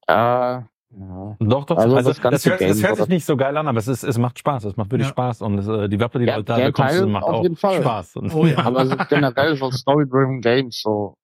Ja, 0.98 1.36
Doch, 1.40 1.64
doch. 1.64 1.78
Also 1.78 1.96
Also, 1.96 2.10
das 2.10 2.20
das, 2.20 2.44
hört, 2.46 2.60
das 2.60 2.82
hört 2.82 2.96
sich 2.98 3.08
nicht 3.08 3.24
so 3.24 3.36
geil 3.36 3.56
an, 3.56 3.66
aber 3.66 3.78
es, 3.78 3.88
ist, 3.88 4.02
es 4.02 4.18
macht 4.18 4.38
Spaß. 4.38 4.64
Es 4.64 4.76
macht 4.76 4.90
wirklich 4.90 5.06
Ja. 5.08 5.12
Spaß. 5.12 5.40
Und 5.42 5.58
es, 5.58 5.66
äh, 5.66 5.88
die 5.88 5.98
Waffe, 5.98 6.18
die 6.18 6.26
Ja, 6.26 6.36
du 6.36 6.44
da 6.44 6.56
bekommst, 6.56 6.76
Teil 6.96 7.06
macht 7.06 7.24
auf 7.24 7.34
auch 7.36 7.42
jeden 7.42 7.56
Fall. 7.56 7.80
Spaß. 7.80 8.16
Und, 8.16 8.34
Oh 8.34 8.44
ja. 8.46 8.58
aber 8.66 8.86
so 8.86 8.96
generell 9.08 9.56
so 9.56 9.70
Story-driven 9.70 10.40
Games, 10.42 10.80
so, 10.82 11.14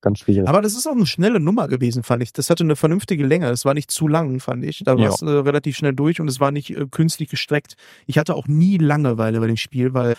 ganz 0.00 0.18
schwierig. 0.20 0.48
Aber 0.48 0.62
das 0.62 0.74
ist 0.74 0.86
auch 0.86 0.92
eine 0.92 1.06
schnelle 1.06 1.38
Nummer 1.38 1.68
gewesen, 1.68 2.02
fand 2.02 2.22
ich. 2.22 2.32
Das 2.32 2.50
hatte 2.50 2.64
eine 2.64 2.76
vernünftige 2.76 3.24
Länge. 3.26 3.48
Es 3.50 3.64
war 3.64 3.74
nicht 3.74 3.90
zu 3.90 4.08
lang, 4.08 4.40
fand 4.40 4.64
ich. 4.64 4.82
Da 4.84 4.98
war 4.98 5.08
es 5.08 5.22
äh, 5.22 5.28
relativ 5.28 5.76
schnell 5.76 5.92
durch 5.94 6.20
und 6.20 6.28
es 6.28 6.40
war 6.40 6.50
nicht 6.50 6.70
äh, 6.70 6.86
künstlich 6.90 7.28
gestreckt. 7.28 7.74
Ich 8.06 8.18
hatte 8.18 8.34
auch 8.34 8.48
nie 8.48 8.78
Langeweile 8.78 9.38
bei 9.40 9.46
dem 9.46 9.56
Spiel, 9.56 9.94
weil 9.94 10.16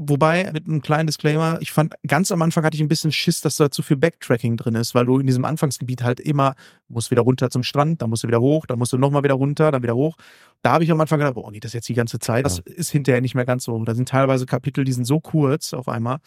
Wobei, 0.00 0.50
mit 0.52 0.66
einem 0.66 0.80
kleinen 0.80 1.08
Disclaimer, 1.08 1.58
ich 1.60 1.72
fand, 1.72 1.94
ganz 2.06 2.30
am 2.30 2.40
Anfang 2.40 2.64
hatte 2.64 2.76
ich 2.76 2.80
ein 2.80 2.88
bisschen 2.88 3.10
Schiss, 3.10 3.40
dass 3.40 3.56
da 3.56 3.68
zu 3.70 3.82
viel 3.82 3.96
Backtracking 3.96 4.56
drin 4.56 4.76
ist, 4.76 4.94
weil 4.94 5.06
du 5.06 5.18
in 5.18 5.26
diesem 5.26 5.44
Anfangsgebiet 5.44 6.04
halt 6.04 6.20
immer, 6.20 6.54
musst 6.88 7.10
wieder 7.10 7.22
runter 7.22 7.50
zum 7.50 7.64
Strand, 7.64 8.00
dann 8.00 8.08
musst 8.08 8.22
du 8.22 8.28
wieder 8.28 8.40
hoch, 8.40 8.64
dann 8.66 8.78
musst 8.78 8.92
du 8.92 8.98
nochmal 8.98 9.24
wieder 9.24 9.34
runter, 9.34 9.72
dann 9.72 9.82
wieder 9.82 9.96
hoch. 9.96 10.16
Da 10.62 10.72
habe 10.72 10.84
ich 10.84 10.90
am 10.92 11.00
Anfang 11.00 11.18
gedacht, 11.18 11.34
boah, 11.34 11.50
geht 11.50 11.64
das 11.64 11.72
jetzt 11.72 11.88
die 11.88 11.94
ganze 11.94 12.20
Zeit? 12.20 12.44
Das 12.44 12.60
ist 12.60 12.90
hinterher 12.90 13.20
nicht 13.20 13.34
mehr 13.34 13.44
ganz 13.44 13.64
so. 13.64 13.84
Da 13.84 13.94
sind 13.94 14.08
teilweise 14.08 14.46
Kapitel, 14.46 14.84
die 14.84 14.92
sind 14.92 15.04
so 15.04 15.18
kurz 15.18 15.74
auf 15.74 15.88
einmal. 15.88 16.18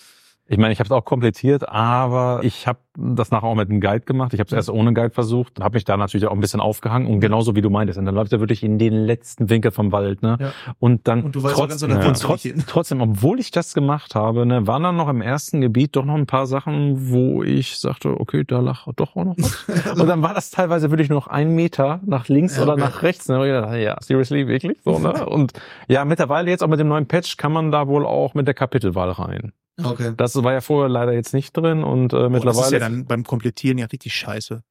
Ich 0.51 0.57
meine, 0.57 0.73
ich 0.73 0.79
habe 0.79 0.87
es 0.87 0.91
auch 0.91 1.05
komplettiert, 1.05 1.69
aber 1.69 2.41
ich 2.43 2.67
habe 2.67 2.79
das 2.97 3.31
nachher 3.31 3.45
auch 3.47 3.55
mit 3.55 3.69
einem 3.69 3.79
Guide 3.79 4.01
gemacht. 4.01 4.33
Ich 4.33 4.39
habe 4.41 4.47
es 4.47 4.53
erst 4.53 4.69
ohne 4.69 4.93
Guide 4.93 5.11
versucht, 5.11 5.61
habe 5.61 5.75
mich 5.75 5.85
da 5.85 5.95
natürlich 5.95 6.27
auch 6.27 6.33
ein 6.33 6.41
bisschen 6.41 6.59
aufgehangen 6.59 7.07
und 7.07 7.21
genauso 7.21 7.55
wie 7.55 7.61
du 7.61 7.69
meintest, 7.69 7.97
und 7.97 8.05
dann 8.05 8.15
läuft 8.15 8.33
er 8.33 8.41
wirklich 8.41 8.61
in 8.61 8.77
den 8.77 8.93
letzten 8.93 9.49
Winkel 9.49 9.71
vom 9.71 9.93
Wald, 9.93 10.21
ne? 10.21 10.37
Ja. 10.41 10.51
Und 10.79 11.07
dann 11.07 11.23
Und 11.23 11.35
du 11.35 11.43
weißt 11.43 11.55
auch 11.55 11.69
ganz 11.69 11.81
genau, 11.81 12.01
ja. 12.01 12.05
und 12.05 12.19
trotz, 12.19 12.45
trotzdem, 12.67 12.99
obwohl 12.99 13.39
ich 13.39 13.51
das 13.51 13.73
gemacht 13.73 14.13
habe, 14.13 14.45
ne, 14.45 14.67
waren 14.67 14.83
dann 14.83 14.97
noch 14.97 15.07
im 15.07 15.21
ersten 15.21 15.61
Gebiet 15.61 15.95
doch 15.95 16.03
noch 16.03 16.15
ein 16.15 16.25
paar 16.25 16.47
Sachen, 16.47 17.09
wo 17.09 17.43
ich 17.43 17.77
sagte, 17.77 18.19
okay, 18.19 18.43
da 18.45 18.59
lag 18.59 18.87
doch 18.97 19.15
auch 19.15 19.23
noch 19.23 19.37
was. 19.37 19.95
und 19.99 20.05
dann 20.05 20.21
war 20.21 20.33
das 20.33 20.51
teilweise 20.51 20.91
wirklich 20.91 21.07
nur 21.07 21.19
noch 21.19 21.27
ein 21.27 21.55
Meter 21.55 22.01
nach 22.05 22.27
links 22.27 22.57
Ja, 22.57 22.63
oder 22.63 22.73
okay. 22.73 22.81
nach 22.81 23.03
rechts. 23.03 23.29
Ne? 23.29 23.39
Und 23.39 23.45
ich 23.45 23.53
dachte, 23.53 23.77
ja, 23.77 23.95
seriously, 24.01 24.47
wirklich? 24.49 24.77
So, 24.83 24.99
ne? 24.99 25.25
Und 25.31 25.53
ja, 25.87 26.03
mittlerweile 26.03 26.49
jetzt 26.49 26.61
auch 26.61 26.67
mit 26.67 26.79
dem 26.79 26.89
neuen 26.89 27.07
Patch 27.07 27.37
kann 27.37 27.53
man 27.53 27.71
da 27.71 27.87
wohl 27.87 28.05
auch 28.05 28.33
mit 28.33 28.47
der 28.47 28.53
Kapitelwahl 28.53 29.11
rein. 29.11 29.53
Okay. 29.85 30.13
Das 30.17 30.35
war 30.43 30.53
ja 30.53 30.61
vorher 30.61 30.89
leider 30.89 31.13
jetzt 31.13 31.33
nicht 31.33 31.55
drin 31.55 31.83
und 31.83 32.13
äh, 32.13 32.15
Boah, 32.15 32.29
das 32.29 32.29
ist 32.29 32.31
mittlerweile. 32.45 32.73
ja 32.73 32.79
dann 32.79 33.05
beim 33.05 33.23
Komplettieren 33.23 33.77
ja 33.77 33.85
richtig 33.87 34.13
scheiße. 34.13 34.61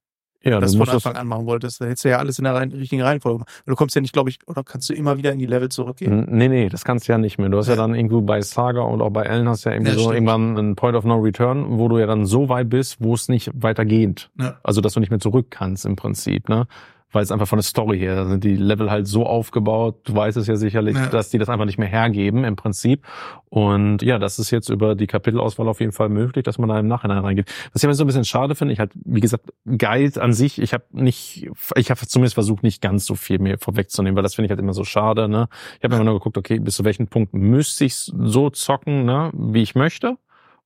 ja, 0.43 0.59
das 0.61 0.73
du 0.73 0.79
von 0.79 0.87
musst 0.87 0.95
das, 0.95 1.07
Anfang 1.07 1.21
an 1.21 1.27
machen 1.29 1.47
wolltest. 1.47 1.81
Da 1.81 1.85
hättest 1.87 2.05
du 2.05 2.09
ja 2.09 2.19
alles 2.19 2.39
in 2.39 2.45
der 2.45 2.55
rein, 2.55 2.73
richtigen 2.73 3.03
Reihenfolge 3.03 3.39
gemacht. 3.39 3.63
Du 3.67 3.75
kommst 3.75 3.95
ja 3.95 4.01
nicht, 4.01 4.13
glaube 4.15 4.31
ich, 4.31 4.39
oder 4.47 4.65
kannst 4.65 4.89
du 4.89 4.95
immer 4.95 5.19
wieder 5.19 5.33
in 5.33 5.39
die 5.39 5.47
Level 5.47 5.69
zurückgehen? 5.69 6.27
Nee, 6.31 6.49
nee, 6.49 6.69
das 6.71 6.85
kannst 6.85 7.09
du 7.09 7.13
ja 7.13 7.19
nicht 7.19 7.39
mehr. 7.39 7.49
Du 7.51 7.59
hast 7.59 7.67
ja, 7.67 7.75
Ja. 7.75 7.83
dann 7.83 7.95
irgendwo 7.95 8.23
bei 8.23 8.41
Saga 8.41 8.81
und 8.81 9.03
auch 9.03 9.11
bei 9.11 9.23
Ellen 9.25 9.49
hast 9.49 9.65
ja 9.65 9.73
irgendwie 9.73 9.91
Ja, 9.93 9.97
so 9.99 10.05
stimmt. 10.05 10.15
irgendwann 10.15 10.59
einen 10.59 10.77
Point 10.77 10.97
of 10.97 11.05
No 11.05 11.19
Return, 11.19 11.79
wo 11.79 11.89
du 11.89 11.99
ja 11.99 12.07
dann 12.07 12.25
so 12.25 12.49
weit 12.49 12.71
bist, 12.71 12.97
wo 13.01 13.13
es 13.15 13.29
nicht 13.29 13.51
weiter 13.55 13.85
geht. 13.85 14.31
Ja. 14.41 14.59
Also, 14.63 14.81
dass 14.81 14.95
du 14.95 15.01
nicht 15.01 15.11
mehr 15.11 15.21
zurück 15.21 15.49
kannst 15.51 15.85
im 15.85 15.97
Prinzip, 15.97 16.49
ne? 16.49 16.67
Weil 17.13 17.23
es 17.25 17.33
einfach 17.33 17.49
von 17.49 17.59
der 17.59 17.65
Story 17.65 17.99
her, 17.99 18.15
da 18.15 18.25
sind 18.27 18.45
die 18.45 18.55
Level 18.57 18.91
halt 18.91 19.07
so 19.09 19.27
aufgebaut, 19.27 19.97
du 20.05 20.15
weißt 20.15 20.37
es 20.37 20.47
ja 20.47 20.55
sicherlich, 20.57 20.97
Ja. 20.97 21.07
dass 21.09 21.29
die 21.31 21.39
das 21.39 21.49
einfach 21.49 21.65
nicht 21.65 21.79
mehr 21.79 21.89
hergeben 21.89 22.45
im 22.45 22.55
Prinzip. 22.57 23.05
Und 23.49 24.03
ja, 24.03 24.19
das 24.21 24.39
ist 24.39 24.53
jetzt 24.53 24.69
über 24.69 24.95
die 24.95 25.09
Kapitelauswahl 25.09 25.67
auf 25.69 25.81
jeden 25.81 25.91
Fall 25.93 26.09
möglich, 26.09 26.45
dass 26.45 26.59
man 26.59 26.69
da 26.69 26.79
im 26.79 26.87
Nachhinein 26.87 27.19
reingeht. 27.19 27.53
Was 27.73 27.83
ich 27.83 27.87
aber 27.87 27.95
so 27.95 28.05
ein 28.05 28.07
bisschen 28.07 28.25
schade 28.25 28.55
finde, 28.55 28.73
ich 28.75 28.79
halt, 28.79 28.93
wie 29.05 29.21
gesagt, 29.21 29.47
Guide 29.67 30.23
an 30.23 30.33
sich, 30.33 30.61
ich 30.63 30.73
habe 30.73 30.85
nicht, 30.93 31.49
ich 31.75 31.91
habe 31.91 32.01
zumindest 32.07 32.35
versucht, 32.35 32.63
nicht 32.63 32.81
ganz 32.81 33.07
so 33.07 33.17
viel 33.17 33.41
mir 33.41 33.59
vorwegzunehmen, 33.59 34.15
weil 34.17 34.23
das 34.23 34.37
finde 34.37 34.47
ich 34.47 34.51
halt 34.51 34.61
immer 34.61 34.73
so 34.75 34.85
schade, 34.85 35.29
ne? 35.29 35.49
Ich 35.79 35.85
habe 35.85 35.95
Ja. 35.95 36.01
immer 36.01 36.11
nur 36.11 36.21
geguckt, 36.21 36.39
okay, 36.39 36.61
bis 36.61 36.77
zu 36.77 36.85
welchem 36.85 37.09
Punkt 37.09 37.35
müsste 37.35 37.85
ich 37.85 37.95
so 37.97 38.51
zocken, 38.51 39.05
ne, 39.05 39.31
wie 39.35 39.63
ich 39.63 39.75
möchte. 39.75 40.17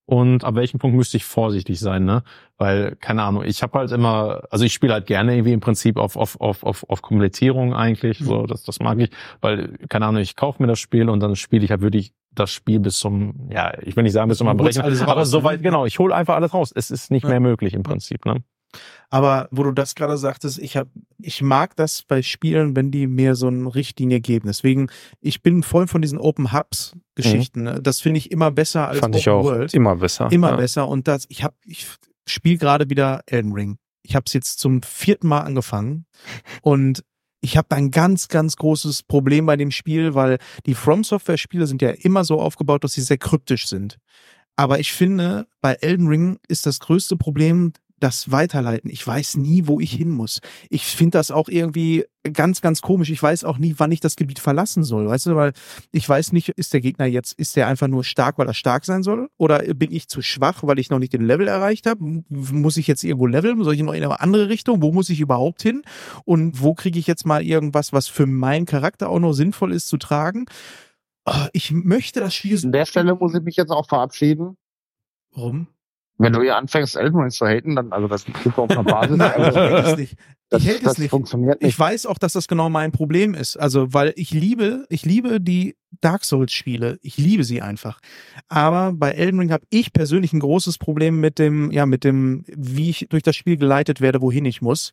Und 0.07 0.45
ab 0.45 0.55
welchem 0.55 0.79
Punkt 0.79 0.97
müsste 0.97 1.17
ich 1.17 1.25
vorsichtig 1.25 1.81
sein, 1.81 2.05
ne? 2.05 2.23
Weil, 2.59 2.95
keine 2.97 3.23
Ahnung, 3.23 3.43
ich 3.45 3.63
habe 3.63 3.79
halt 3.79 3.91
immer, 3.91 4.43
also 4.51 4.65
ich 4.65 4.73
spiele 4.75 4.93
halt 4.93 5.07
gerne 5.07 5.35
irgendwie 5.35 5.53
im 5.55 5.61
Prinzip 5.61 5.97
auf, 5.97 6.17
auf, 6.17 6.39
auf, 6.41 6.63
auf, 6.63 6.85
auf 6.89 7.01
Komplettierung 7.03 7.75
eigentlich. 7.75 8.21
Mhm. 8.21 8.25
So, 8.25 8.47
das, 8.47 8.65
das 8.65 8.81
mag 8.81 8.99
ich. 8.99 9.11
Weil, 9.41 9.79
keine 9.89 10.07
Ahnung, 10.07 10.21
ich 10.21 10.37
kaufe 10.37 10.63
mir 10.63 10.67
das 10.67 10.79
Spiel 10.79 11.09
und 11.09 11.21
dann 11.21 11.37
spiele 11.37 11.65
ich 11.65 11.71
halt 11.71 11.81
wirklich 11.81 12.13
das 12.33 12.51
Spiel 12.51 12.81
bis 12.81 12.99
zum, 12.99 13.49
ja, 13.51 13.73
ich 13.83 13.97
will 13.97 14.03
nicht 14.03 14.13
sagen 14.13 14.29
bis 14.29 14.39
zum 14.39 14.49
Erbrechen, 14.49 14.83
alles 14.83 15.01
aber 15.03 15.25
soweit, 15.25 15.59
ne? 15.59 15.63
genau, 15.63 15.87
ich 15.87 15.99
hole 15.99 16.15
einfach 16.15 16.35
alles 16.35 16.53
raus. 16.53 16.73
Es 16.75 16.91
ist 16.91 17.11
nicht 17.11 17.23
Ja. 17.23 17.31
mehr 17.31 17.41
möglich 17.41 17.75
im 17.75 17.83
Prinzip, 17.83 18.27
ne? 18.27 18.43
Aber 19.11 19.49
wo 19.51 19.63
du 19.63 19.73
das 19.73 19.95
gerade 19.95 20.17
sagtest, 20.17 20.59
ich 20.59 20.77
hab, 20.77 20.89
ich 21.19 21.43
mag 21.43 21.77
das 21.77 22.03
bei 22.03 22.23
Spielen, 22.23 22.75
wenn 22.75 22.91
die 22.91 23.07
mir 23.07 23.35
so 23.35 23.47
eine 23.47 23.75
Richtlinie 23.75 24.21
geben. 24.21 24.49
Deswegen, 24.49 24.89
ich 25.21 25.43
bin 25.43 25.63
voll 25.63 25.87
von 25.87 26.03
diesen 26.03 26.19
Open 26.19 26.53
Hubs 26.53 26.97
Geschichten. 27.15 27.63
ne? 27.63 27.81
Das 27.81 28.01
finde 28.01 28.19
ich 28.19 28.31
immer 28.31 28.51
besser 28.51 28.89
als 28.89 28.99
Fand 28.99 29.15
Open 29.15 29.21
ich 29.21 29.29
auch 29.29 29.45
World. 29.45 29.75
immer 29.75 29.97
besser. 29.97 30.31
Immer 30.33 30.51
ja. 30.51 30.57
besser. 30.57 30.89
Und 30.89 31.07
das, 31.07 31.27
ich 31.29 31.45
habe, 31.45 31.55
ich 31.65 31.87
spiele 32.27 32.59
gerade 32.59 32.91
wieder 32.91 33.23
Elden 33.27 33.53
Ring. 33.53 33.79
Ich 34.03 34.17
habe 34.17 34.25
es 34.27 34.33
jetzt 34.33 34.59
zum 34.59 34.83
vierten 34.83 35.29
Mal 35.29 35.41
angefangen 35.41 36.07
und 36.63 37.05
ich 37.41 37.57
habe 37.59 37.67
da 37.69 37.77
ein 37.77 37.91
ganz, 37.91 38.29
ganz 38.29 38.57
großes 38.57 39.03
Problem 39.03 39.47
bei 39.47 39.57
dem 39.57 39.71
Spiel, 39.71 40.15
weil 40.15 40.39
die 40.67 40.75
From 40.75 41.05
Software 41.05 41.37
Spiele 41.37 41.67
sind 41.67 41.83
ja 41.83 41.91
immer 41.91 42.25
so 42.25 42.41
aufgebaut, 42.41 42.85
dass 42.85 42.95
sie 42.95 43.03
sehr 43.03 43.19
kryptisch 43.19 43.69
sind. 43.69 43.99
Aber 44.57 44.79
ich 44.79 44.93
finde, 44.93 45.47
bei 45.61 45.75
Elden 45.75 46.07
Ring 46.07 46.39
ist 46.49 46.65
das 46.67 46.81
größte 46.81 47.17
Problem 47.17 47.73
das 48.05 48.31
Weiterleiten. 48.31 48.91
Ich 48.91 49.05
weiß 49.05 49.39
nie, 49.39 49.67
wo 49.67 49.81
ich 49.81 49.93
hin 49.93 50.11
muss. 50.11 50.41
Ich 50.69 50.85
finde 50.85 51.19
das 51.19 51.31
auch 51.31 51.49
irgendwie 51.49 52.05
ganz, 52.33 52.61
ganz 52.61 52.83
komisch. 52.83 53.09
Ich 53.09 53.23
weiß 53.23 53.45
auch 53.45 53.57
nie, 53.57 53.75
wann 53.79 53.93
ich 53.93 54.01
das 54.01 54.17
Gebiet 54.17 54.39
verlassen 54.39 54.85
soll. 54.85 55.09
Weißt 55.09 55.27
du, 55.27 55.37
weil 55.37 55.55
ich 55.91 56.07
weiß 56.07 56.33
nicht, 56.33 56.51
ist 56.51 56.75
der 56.75 56.83
Gegner 56.83 57.07
jetzt, 57.07 57.33
ist 57.39 57.57
der 57.57 57.67
einfach 57.67 57.89
nur 57.89 58.05
stark, 58.05 58.37
weil 58.37 58.47
er 58.47 58.55
stark 58.55 58.85
sein 58.85 59.03
soll? 59.03 59.31
Oder 59.39 59.61
bin 59.75 59.91
ich 59.91 60.09
zu 60.09 60.21
schwach, 60.21 60.63
weil 60.63 60.79
ich 60.79 60.91
noch 60.91 60.99
nicht 60.99 61.15
den 61.15 61.25
Level 61.25 61.49
erreicht 61.49 61.87
habe? 61.87 62.23
Muss 62.29 62.77
ich 62.77 62.87
jetzt 62.87 63.05
irgendwo 63.05 63.27
leveln? 63.27 63.65
Soll 63.65 63.75
ich 63.75 63.83
noch 63.83 63.95
in 63.95 64.05
eine 64.05 64.21
andere 64.21 64.51
Richtung? 64.51 64.83
Wo 64.83 64.93
muss 64.93 65.09
ich 65.09 65.21
überhaupt 65.21 65.63
hin? 65.63 65.83
Und 66.27 66.61
wo 66.61 66.75
kriege 66.75 66.99
ich 66.99 67.07
jetzt 67.07 67.25
mal 67.25 67.43
irgendwas, 67.43 67.95
was 67.95 68.07
für 68.07 68.27
meinen 68.27 68.67
Charakter 68.67 69.09
auch 69.09 69.19
noch 69.19 69.33
sinnvoll 69.33 69.73
ist 69.73 69.89
zu 69.89 69.97
tragen? 69.97 70.45
Ah, 71.25 71.49
Ich 71.55 71.73
möchte 71.73 72.21
das 72.21 72.35
Spiel. 72.35 72.59
An 72.63 72.73
der 72.73 72.85
Stelle 72.85 73.15
muss 73.15 73.35
ich 73.35 73.43
mich 73.43 73.57
jetzt 73.57 73.71
auch 73.71 73.89
verabschieden. 73.89 74.59
Warum? 75.33 75.69
Wenn 76.17 76.33
du 76.33 76.43
hier 76.43 76.57
anfängst, 76.57 76.95
Elden 76.97 77.19
Ring 77.19 77.31
zu 77.31 77.45
haten, 77.47 77.75
dann, 77.75 77.93
also 77.93 78.07
das 78.07 78.25
gibt 78.25 78.57
auf 78.57 78.71
einer 78.71 78.85
Basis. 78.85 79.17
Nein, 79.17 79.33
ich 79.37 79.45
also, 79.45 79.59
hate 79.59 79.91
es 79.91 79.97
nicht. 79.97 80.17
das, 80.49 80.63
Ich 80.63 80.69
hate 80.71 80.87
es 80.87 80.99
nicht. 80.99 81.11
funktioniert 81.11 81.61
nicht. 81.61 81.71
Ich 81.71 81.79
weiß 81.79 82.07
auch, 82.07 82.19
dass 82.19 82.35
das 82.35 82.47
genau 82.47 82.69
mein 82.71 82.93
Problem 82.93 83.35
ist. 83.35 83.57
Also, 83.57 83.93
weil 83.93 84.13
ich 84.17 84.31
liebe, 84.31 84.87
ich 84.91 85.05
liebe 85.05 85.41
die 85.41 85.77
Dark 86.01 86.25
Souls 86.25 86.53
Spiele. 86.53 86.99
Ich 87.03 87.17
liebe 87.17 87.43
sie 87.43 87.63
einfach. 87.63 87.99
Aber 88.49 88.93
bei 88.93 89.11
Elden 89.11 89.41
Ring 89.41 89.51
habe 89.53 89.67
ich 89.71 89.93
persönlich 89.93 90.33
ein 90.33 90.41
großes 90.41 90.79
Problem 90.79 91.21
mit 91.21 91.41
dem, 91.41 91.73
ja, 91.73 91.85
mit 91.85 92.05
dem, 92.05 92.45
wie 92.47 92.91
ich 92.91 93.07
durch 93.11 93.25
das 93.25 93.35
Spiel 93.35 93.57
geleitet 93.57 94.01
werde, 94.01 94.21
wohin 94.21 94.45
ich 94.45 94.63
muss. 94.63 94.93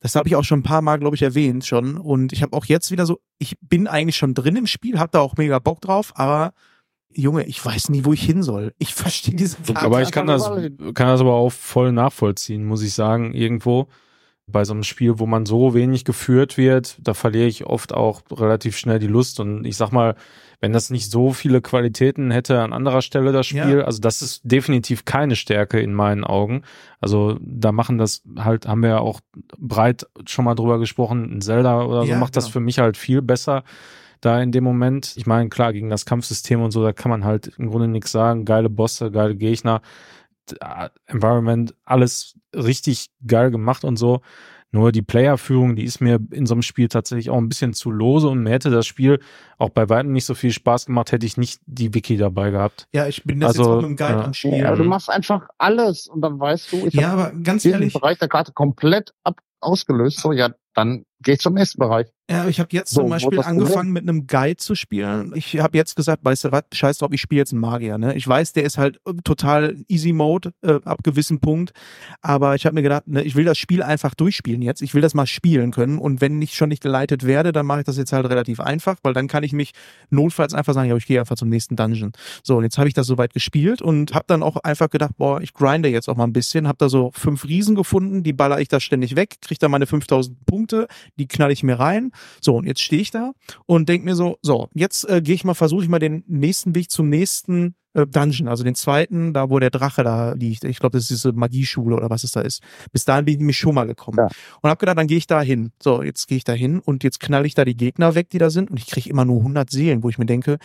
Das 0.00 0.14
habe 0.14 0.28
ich 0.28 0.36
auch 0.36 0.44
schon 0.44 0.60
ein 0.60 0.64
paar 0.64 0.82
Mal, 0.82 0.98
glaube 0.98 1.16
ich, 1.16 1.22
erwähnt 1.22 1.64
schon. 1.64 1.96
Und 1.96 2.32
ich 2.32 2.42
habe 2.42 2.54
auch 2.54 2.66
jetzt 2.66 2.90
wieder 2.90 3.06
so, 3.06 3.20
ich 3.38 3.56
bin 3.60 3.86
eigentlich 3.86 4.16
schon 4.16 4.34
drin 4.34 4.56
im 4.56 4.66
Spiel, 4.66 4.98
habe 4.98 5.10
da 5.12 5.20
auch 5.20 5.36
mega 5.36 5.58
Bock 5.58 5.80
drauf, 5.80 6.12
aber 6.16 6.52
Junge, 7.12 7.44
ich 7.44 7.64
weiß 7.64 7.88
nie, 7.88 8.04
wo 8.04 8.12
ich 8.12 8.22
hin 8.22 8.42
soll. 8.42 8.72
Ich 8.78 8.94
verstehe 8.94 9.34
diesen 9.34 9.64
Karte 9.64 9.80
Aber 9.84 10.02
ich 10.02 10.10
kann 10.12 10.26
das, 10.26 10.44
kann 10.44 11.08
das 11.08 11.20
aber 11.20 11.34
auch 11.34 11.50
voll 11.50 11.92
nachvollziehen, 11.92 12.64
muss 12.64 12.82
ich 12.82 12.94
sagen, 12.94 13.34
irgendwo. 13.34 13.88
Bei 14.46 14.64
so 14.64 14.72
einem 14.72 14.82
Spiel, 14.82 15.20
wo 15.20 15.26
man 15.26 15.46
so 15.46 15.74
wenig 15.74 16.04
geführt 16.04 16.56
wird, 16.56 16.96
da 17.00 17.14
verliere 17.14 17.46
ich 17.46 17.66
oft 17.66 17.94
auch 17.94 18.22
relativ 18.32 18.76
schnell 18.76 18.98
die 18.98 19.06
Lust. 19.06 19.38
Und 19.38 19.64
ich 19.64 19.76
sag 19.76 19.92
mal, 19.92 20.16
wenn 20.60 20.72
das 20.72 20.90
nicht 20.90 21.08
so 21.08 21.32
viele 21.32 21.60
Qualitäten 21.60 22.32
hätte 22.32 22.60
an 22.60 22.72
anderer 22.72 23.00
Stelle, 23.00 23.30
das 23.30 23.46
Spiel, 23.46 23.78
Ja. 23.78 23.84
also 23.84 24.00
das 24.00 24.22
ist 24.22 24.40
definitiv 24.42 25.04
keine 25.04 25.36
Stärke 25.36 25.78
in 25.80 25.94
meinen 25.94 26.24
Augen. 26.24 26.62
Also 27.00 27.38
da 27.40 27.70
machen 27.70 27.96
das 27.98 28.22
halt, 28.38 28.66
haben 28.66 28.82
wir 28.82 28.90
ja 28.90 28.98
auch 28.98 29.20
breit 29.56 30.06
schon 30.26 30.44
mal 30.44 30.56
drüber 30.56 30.80
gesprochen, 30.80 31.36
ein 31.36 31.40
Zelda 31.40 31.82
oder 31.84 32.02
so 32.02 32.08
Ja, 32.08 32.18
macht 32.18 32.36
das 32.36 32.46
genau. 32.46 32.52
für 32.54 32.60
mich 32.60 32.78
halt 32.80 32.96
viel 32.96 33.22
besser 33.22 33.62
da 34.20 34.40
in 34.40 34.52
dem 34.52 34.64
Moment. 34.64 35.14
Ich 35.16 35.26
meine, 35.26 35.48
klar, 35.48 35.72
gegen 35.72 35.90
das 35.90 36.04
Kampfsystem 36.06 36.62
und 36.62 36.70
so, 36.70 36.82
da 36.82 36.92
kann 36.92 37.10
man 37.10 37.24
halt 37.24 37.52
im 37.58 37.70
Grunde 37.70 37.88
nichts 37.88 38.12
sagen. 38.12 38.44
Geile 38.44 38.70
Bosse, 38.70 39.10
geile 39.10 39.36
Gegner, 39.36 39.82
Environment, 41.06 41.74
alles 41.84 42.34
richtig 42.54 43.10
geil 43.26 43.50
gemacht 43.50 43.84
und 43.84 43.96
so. 43.96 44.20
Nur 44.72 44.92
die 44.92 45.02
Playerführung, 45.02 45.74
die 45.74 45.82
ist 45.82 46.00
mir 46.00 46.20
in 46.30 46.46
so 46.46 46.54
einem 46.54 46.62
Spiel 46.62 46.86
tatsächlich 46.86 47.28
auch 47.28 47.38
ein 47.38 47.48
bisschen 47.48 47.72
zu 47.74 47.90
lose 47.90 48.28
und 48.28 48.44
mir 48.44 48.50
hätte 48.50 48.70
das 48.70 48.86
Spiel 48.86 49.18
auch 49.58 49.70
bei 49.70 49.88
weitem 49.88 50.12
nicht 50.12 50.26
so 50.26 50.34
viel 50.34 50.52
Spaß 50.52 50.86
gemacht, 50.86 51.10
hätte 51.10 51.26
ich 51.26 51.36
nicht 51.36 51.60
die 51.66 51.92
Wiki 51.92 52.16
dabei 52.16 52.50
gehabt. 52.50 52.86
Ja, 52.92 53.08
ich 53.08 53.24
bin 53.24 53.40
das 53.40 53.58
Also, 53.58 53.62
jetzt 53.62 53.68
auch 53.70 53.88
mit 53.88 53.88
dem 53.88 53.96
Guide 53.96 54.12
ja. 54.12 54.24
am 54.24 54.32
Ja, 54.60 54.76
du 54.76 54.84
machst 54.84 55.10
einfach 55.10 55.48
alles 55.58 56.06
und 56.06 56.20
dann 56.20 56.38
weißt 56.38 56.70
du, 56.72 56.86
ich 56.86 56.94
Ja, 56.94 57.08
habe 57.08 57.22
aber 57.22 57.42
ganz 57.42 57.64
ehrlich, 57.64 57.92
Bereich 57.94 58.18
der 58.18 58.28
Karte 58.28 58.52
komplett 58.52 59.12
ab 59.24 59.40
ausgelöst. 59.60 60.20
So, 60.20 60.32
ja, 60.32 60.50
dann 60.74 61.04
geh 61.22 61.32
ich 61.32 61.40
zum 61.40 61.54
nächsten 61.54 61.78
Bereich. 61.78 62.06
Ja, 62.30 62.46
ich 62.46 62.60
habe 62.60 62.68
jetzt 62.70 62.92
So, 62.94 63.00
zum 63.00 63.10
Beispiel 63.10 63.40
angefangen 63.40 63.90
mit 63.90 64.08
einem 64.08 64.28
Guide 64.28 64.56
zu 64.56 64.76
spielen. 64.76 65.32
Ich 65.34 65.58
habe 65.58 65.76
jetzt 65.76 65.96
gesagt, 65.96 66.24
weißt 66.24 66.44
du 66.44 66.52
was, 66.52 66.62
scheiß 66.72 66.98
drauf, 66.98 67.10
ich 67.12 67.20
spiele 67.20 67.40
jetzt 67.40 67.52
einen 67.52 67.60
Magier. 67.60 67.98
Ne? 67.98 68.14
Ich 68.14 68.26
weiß, 68.26 68.52
der 68.52 68.62
ist 68.62 68.78
halt 68.78 69.00
äh, 69.04 69.14
total 69.24 69.76
Easy 69.88 70.12
Mode 70.12 70.52
äh, 70.62 70.78
ab 70.84 71.02
gewissem 71.02 71.40
Punkt, 71.40 71.72
aber 72.22 72.54
ich 72.54 72.66
habe 72.66 72.74
mir 72.74 72.82
gedacht, 72.82 73.08
ne, 73.08 73.22
ich 73.24 73.34
will 73.34 73.44
das 73.44 73.58
Spiel 73.58 73.82
einfach 73.82 74.14
durchspielen 74.14 74.62
jetzt. 74.62 74.80
Ich 74.80 74.94
will 74.94 75.02
das 75.02 75.12
mal 75.12 75.26
spielen 75.26 75.72
können 75.72 75.98
und 75.98 76.20
wenn 76.20 76.40
ich 76.40 76.54
schon 76.54 76.68
nicht 76.68 76.82
geleitet 76.82 77.26
werde, 77.26 77.50
dann 77.50 77.66
mache 77.66 77.80
ich 77.80 77.86
das 77.86 77.96
jetzt 77.96 78.12
halt 78.12 78.26
relativ 78.26 78.60
einfach, 78.60 78.98
weil 79.02 79.12
dann 79.12 79.26
kann 79.26 79.42
ich 79.42 79.52
mich 79.52 79.72
notfalls 80.10 80.54
einfach 80.54 80.72
sagen, 80.72 80.88
ja, 80.88 80.96
ich 80.96 81.06
gehe 81.06 81.18
einfach 81.18 81.34
zum 81.34 81.48
nächsten 81.48 81.74
Dungeon. 81.74 82.12
So, 82.44 82.58
und 82.58 82.62
jetzt 82.62 82.78
habe 82.78 82.86
ich 82.86 82.94
das 82.94 83.08
soweit 83.08 83.34
gespielt 83.34 83.82
und 83.82 84.14
habe 84.14 84.26
dann 84.28 84.44
auch 84.44 84.56
einfach 84.58 84.88
gedacht, 84.88 85.16
boah, 85.16 85.40
ich 85.40 85.52
grinde 85.52 85.88
jetzt 85.88 86.08
auch 86.08 86.16
mal 86.16 86.24
ein 86.24 86.32
bisschen, 86.32 86.68
habe 86.68 86.78
da 86.78 86.88
so 86.88 87.10
fünf 87.12 87.44
Riesen 87.44 87.74
gefunden, 87.74 88.22
die 88.22 88.32
baller 88.32 88.60
ich 88.60 88.68
da 88.68 88.78
ständig 88.78 89.16
weg, 89.16 89.38
kriege 89.40 89.58
da 89.58 89.68
meine 89.68 89.86
5000 89.86 90.46
Punkte, 90.46 90.59
die 90.66 91.28
knall 91.28 91.50
ich 91.50 91.62
mir 91.62 91.78
rein. 91.78 92.12
So, 92.40 92.56
und 92.56 92.66
jetzt 92.66 92.80
stehe 92.80 93.02
ich 93.02 93.10
da 93.10 93.32
und 93.66 93.88
denk 93.88 94.04
mir 94.04 94.14
so, 94.14 94.38
so, 94.42 94.68
jetzt 94.74 95.08
äh, 95.08 95.20
gehe 95.22 95.34
ich 95.34 95.44
mal, 95.44 95.54
versuche 95.54 95.82
ich 95.82 95.88
mal 95.88 95.98
den 95.98 96.24
nächsten 96.26 96.74
Weg 96.74 96.90
zum 96.90 97.08
nächsten 97.08 97.74
äh, 97.94 98.06
Dungeon, 98.06 98.48
also 98.48 98.64
den 98.64 98.74
zweiten, 98.74 99.32
da 99.32 99.50
wo 99.50 99.58
der 99.58 99.70
Drache 99.70 100.04
da 100.04 100.32
liegt. 100.32 100.64
Ich 100.64 100.78
glaube, 100.78 100.96
das 100.96 101.04
ist 101.04 101.24
diese 101.24 101.32
Magieschule 101.32 101.96
oder 101.96 102.10
was 102.10 102.24
es 102.24 102.32
da 102.32 102.40
ist. 102.40 102.62
Bis 102.92 103.04
dahin 103.04 103.24
bin 103.24 103.34
ich 103.34 103.38
nämlich 103.38 103.58
schon 103.58 103.74
mal 103.74 103.86
gekommen. 103.86 104.18
Ja. 104.18 104.28
Und 104.60 104.70
habe 104.70 104.78
gedacht, 104.78 104.98
dann 104.98 105.06
gehe 105.06 105.18
ich 105.18 105.26
da 105.26 105.42
hin. 105.42 105.72
So, 105.82 106.02
jetzt 106.02 106.28
gehe 106.28 106.36
ich 106.36 106.44
da 106.44 106.52
hin 106.52 106.80
und 106.80 107.04
jetzt 107.04 107.20
knall 107.20 107.46
ich 107.46 107.54
da 107.54 107.64
die 107.64 107.76
Gegner 107.76 108.14
weg, 108.14 108.30
die 108.30 108.38
da 108.38 108.50
sind 108.50 108.70
und 108.70 108.78
ich 108.78 108.86
kriege 108.86 109.10
immer 109.10 109.24
nur 109.24 109.38
100 109.38 109.70
Seelen, 109.70 110.02
wo 110.02 110.08
ich 110.08 110.18
mir 110.18 110.26
denke, 110.26 110.58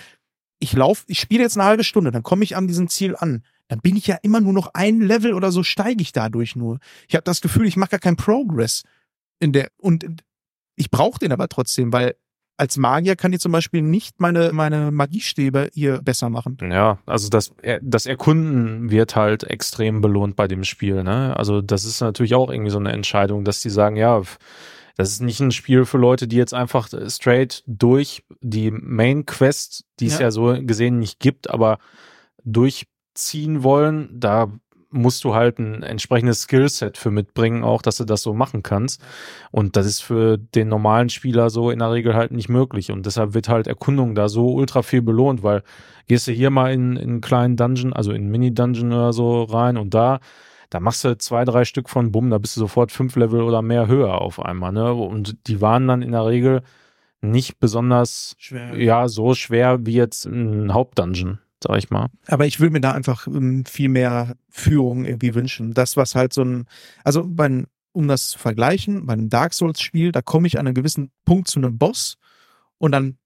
ich 0.59 0.73
lauf, 0.73 1.03
ich 1.07 1.19
spiele 1.19 1.43
jetzt 1.43 1.57
eine 1.57 1.65
halbe 1.65 1.83
Stunde, 1.83 2.11
dann 2.11 2.23
komme 2.23 2.43
ich 2.43 2.55
an 2.55 2.67
diesem 2.67 2.87
Ziel 2.87 3.15
an. 3.15 3.43
Dann 3.67 3.79
bin 3.79 3.97
ich 3.97 4.07
ja 4.07 4.17
immer 4.21 4.41
nur 4.41 4.53
noch 4.53 4.69
ein 4.73 5.01
Level 5.01 5.33
oder 5.33 5.51
so 5.51 5.63
steige 5.63 6.01
ich 6.01 6.11
dadurch 6.11 6.55
nur. 6.55 6.79
Ich 7.07 7.15
habe 7.15 7.23
das 7.23 7.41
Gefühl, 7.41 7.65
ich 7.65 7.77
mache 7.77 7.91
gar 7.91 7.99
keinen 7.99 8.15
Progress 8.15 8.83
in 9.45 9.53
der 9.53 9.69
und 9.77 10.05
ich 10.75 10.91
brauche 10.91 11.19
den 11.19 11.31
aber 11.31 11.47
trotzdem, 11.47 11.93
weil 11.93 12.15
als 12.57 12.77
Magier 12.77 13.15
kann 13.15 13.33
ich 13.33 13.39
zum 13.39 13.51
Beispiel 13.51 13.81
nicht 13.81 14.19
meine, 14.21 14.51
meine 14.53 14.91
Magiestäbe 14.91 15.69
hier 15.73 16.01
besser 16.01 16.29
machen. 16.29 16.57
Ja, 16.61 16.99
also 17.05 17.29
das, 17.29 17.53
das 17.81 18.05
Erkunden 18.05 18.89
wird 18.89 19.15
halt 19.15 19.43
extrem 19.43 19.99
belohnt 20.01 20.35
bei 20.37 20.47
dem 20.47 20.63
Spiel. 20.63 21.03
Ne? 21.03 21.35
Also 21.37 21.61
das 21.61 21.83
ist 21.83 21.99
natürlich 21.99 22.33
auch 22.33 22.49
irgendwie 22.49 22.71
so 22.71 22.77
eine 22.79 22.93
Entscheidung, 22.93 23.43
dass 23.43 23.61
die 23.61 23.69
sagen, 23.69 23.97
ja, 23.97 24.21
das 24.95 25.11
ist 25.11 25.21
nicht 25.21 25.41
ein 25.41 25.51
Spiel 25.51 25.83
für 25.83 25.97
Leute, 25.97 26.29
die 26.29 26.37
jetzt 26.37 26.53
einfach 26.53 26.87
straight 27.09 27.61
durch 27.67 28.23
die 28.39 28.71
Main 28.71 29.25
Quest, 29.25 29.83
die 29.99 30.05
es 30.07 30.19
Ja. 30.19 30.21
ja 30.27 30.31
so 30.31 30.55
gesehen 30.61 30.99
nicht 30.99 31.19
gibt, 31.19 31.49
aber 31.49 31.77
durchziehen 32.45 33.63
wollen. 33.63 34.09
Da 34.17 34.47
musst 34.95 35.23
du 35.23 35.35
halt 35.35 35.59
ein 35.59 35.83
entsprechendes 35.83 36.43
Skillset 36.43 36.97
für 36.97 37.11
mitbringen, 37.11 37.63
auch, 37.63 37.81
dass 37.81 37.97
du 37.97 38.05
das 38.05 38.21
so 38.21 38.33
machen 38.33 38.63
kannst. 38.63 39.01
Und 39.51 39.75
das 39.75 39.85
ist 39.85 40.01
für 40.01 40.37
den 40.37 40.69
normalen 40.69 41.09
Spieler 41.09 41.49
so 41.49 41.69
in 41.69 41.79
der 41.79 41.91
Regel 41.91 42.15
halt 42.15 42.31
nicht 42.31 42.49
möglich. 42.49 42.91
Und 42.91 43.05
deshalb 43.05 43.33
wird 43.33 43.49
halt 43.49 43.67
Erkundung 43.67 44.15
da 44.15 44.29
so 44.29 44.53
ultra 44.53 44.81
viel 44.81 45.01
belohnt, 45.01 45.43
weil 45.43 45.63
gehst 46.07 46.27
du 46.27 46.31
hier 46.31 46.49
mal 46.49 46.73
in, 46.73 46.95
in 46.95 47.09
einen 47.09 47.21
kleinen 47.21 47.57
Dungeon, 47.57 47.93
also 47.93 48.11
in 48.11 48.23
einen 48.23 48.31
Mini-Dungeon 48.31 48.93
oder 48.93 49.13
so 49.13 49.43
rein 49.43 49.77
und 49.77 49.93
da, 49.93 50.19
da 50.69 50.79
machst 50.79 51.03
du 51.03 51.17
zwei, 51.17 51.45
drei 51.45 51.65
Stück 51.65 51.89
von 51.89 52.11
Bumm, 52.11 52.29
da 52.29 52.37
bist 52.37 52.55
du 52.55 52.59
sofort 52.61 52.91
fünf 52.91 53.15
Level 53.15 53.41
oder 53.41 53.61
mehr 53.61 53.87
höher 53.87 54.21
auf 54.21 54.43
einmal, 54.43 54.71
ne? 54.71 54.93
Und 54.93 55.47
die 55.47 55.61
waren 55.61 55.87
dann 55.87 56.01
in 56.01 56.11
der 56.11 56.25
Regel 56.25 56.61
nicht 57.21 57.59
besonders, 57.59 58.35
Schwer. 58.37 58.77
ja, 58.77 59.07
so 59.07 59.33
schwer 59.33 59.85
wie 59.85 59.93
jetzt 59.93 60.25
ein 60.25 60.73
Hauptdungeon, 60.73 61.39
sag 61.63 61.77
ich 61.77 61.89
mal. 61.89 62.09
Aber 62.27 62.45
ich 62.45 62.59
will 62.59 62.69
mir 62.69 62.81
da 62.81 62.91
einfach 62.91 63.27
ähm, 63.27 63.65
viel 63.65 63.89
mehr 63.89 64.35
Führung 64.49 65.05
irgendwie 65.05 65.35
wünschen. 65.35 65.73
Das, 65.73 65.97
was 65.97 66.15
halt 66.15 66.33
so 66.33 66.43
ein, 66.43 66.65
also 67.03 67.23
bei, 67.25 67.63
um 67.91 68.07
das 68.07 68.29
zu 68.29 68.39
vergleichen, 68.39 69.05
bei 69.05 69.13
einem 69.13 69.29
Dark 69.29 69.53
Souls-Spiel, 69.53 70.11
da 70.11 70.21
komme 70.21 70.47
ich 70.47 70.59
an 70.59 70.67
einem 70.67 70.75
gewissen 70.75 71.11
Punkt 71.23 71.47
zu 71.47 71.59
einem 71.59 71.77
Boss 71.77 72.17
und 72.77 72.91
dann 72.91 73.17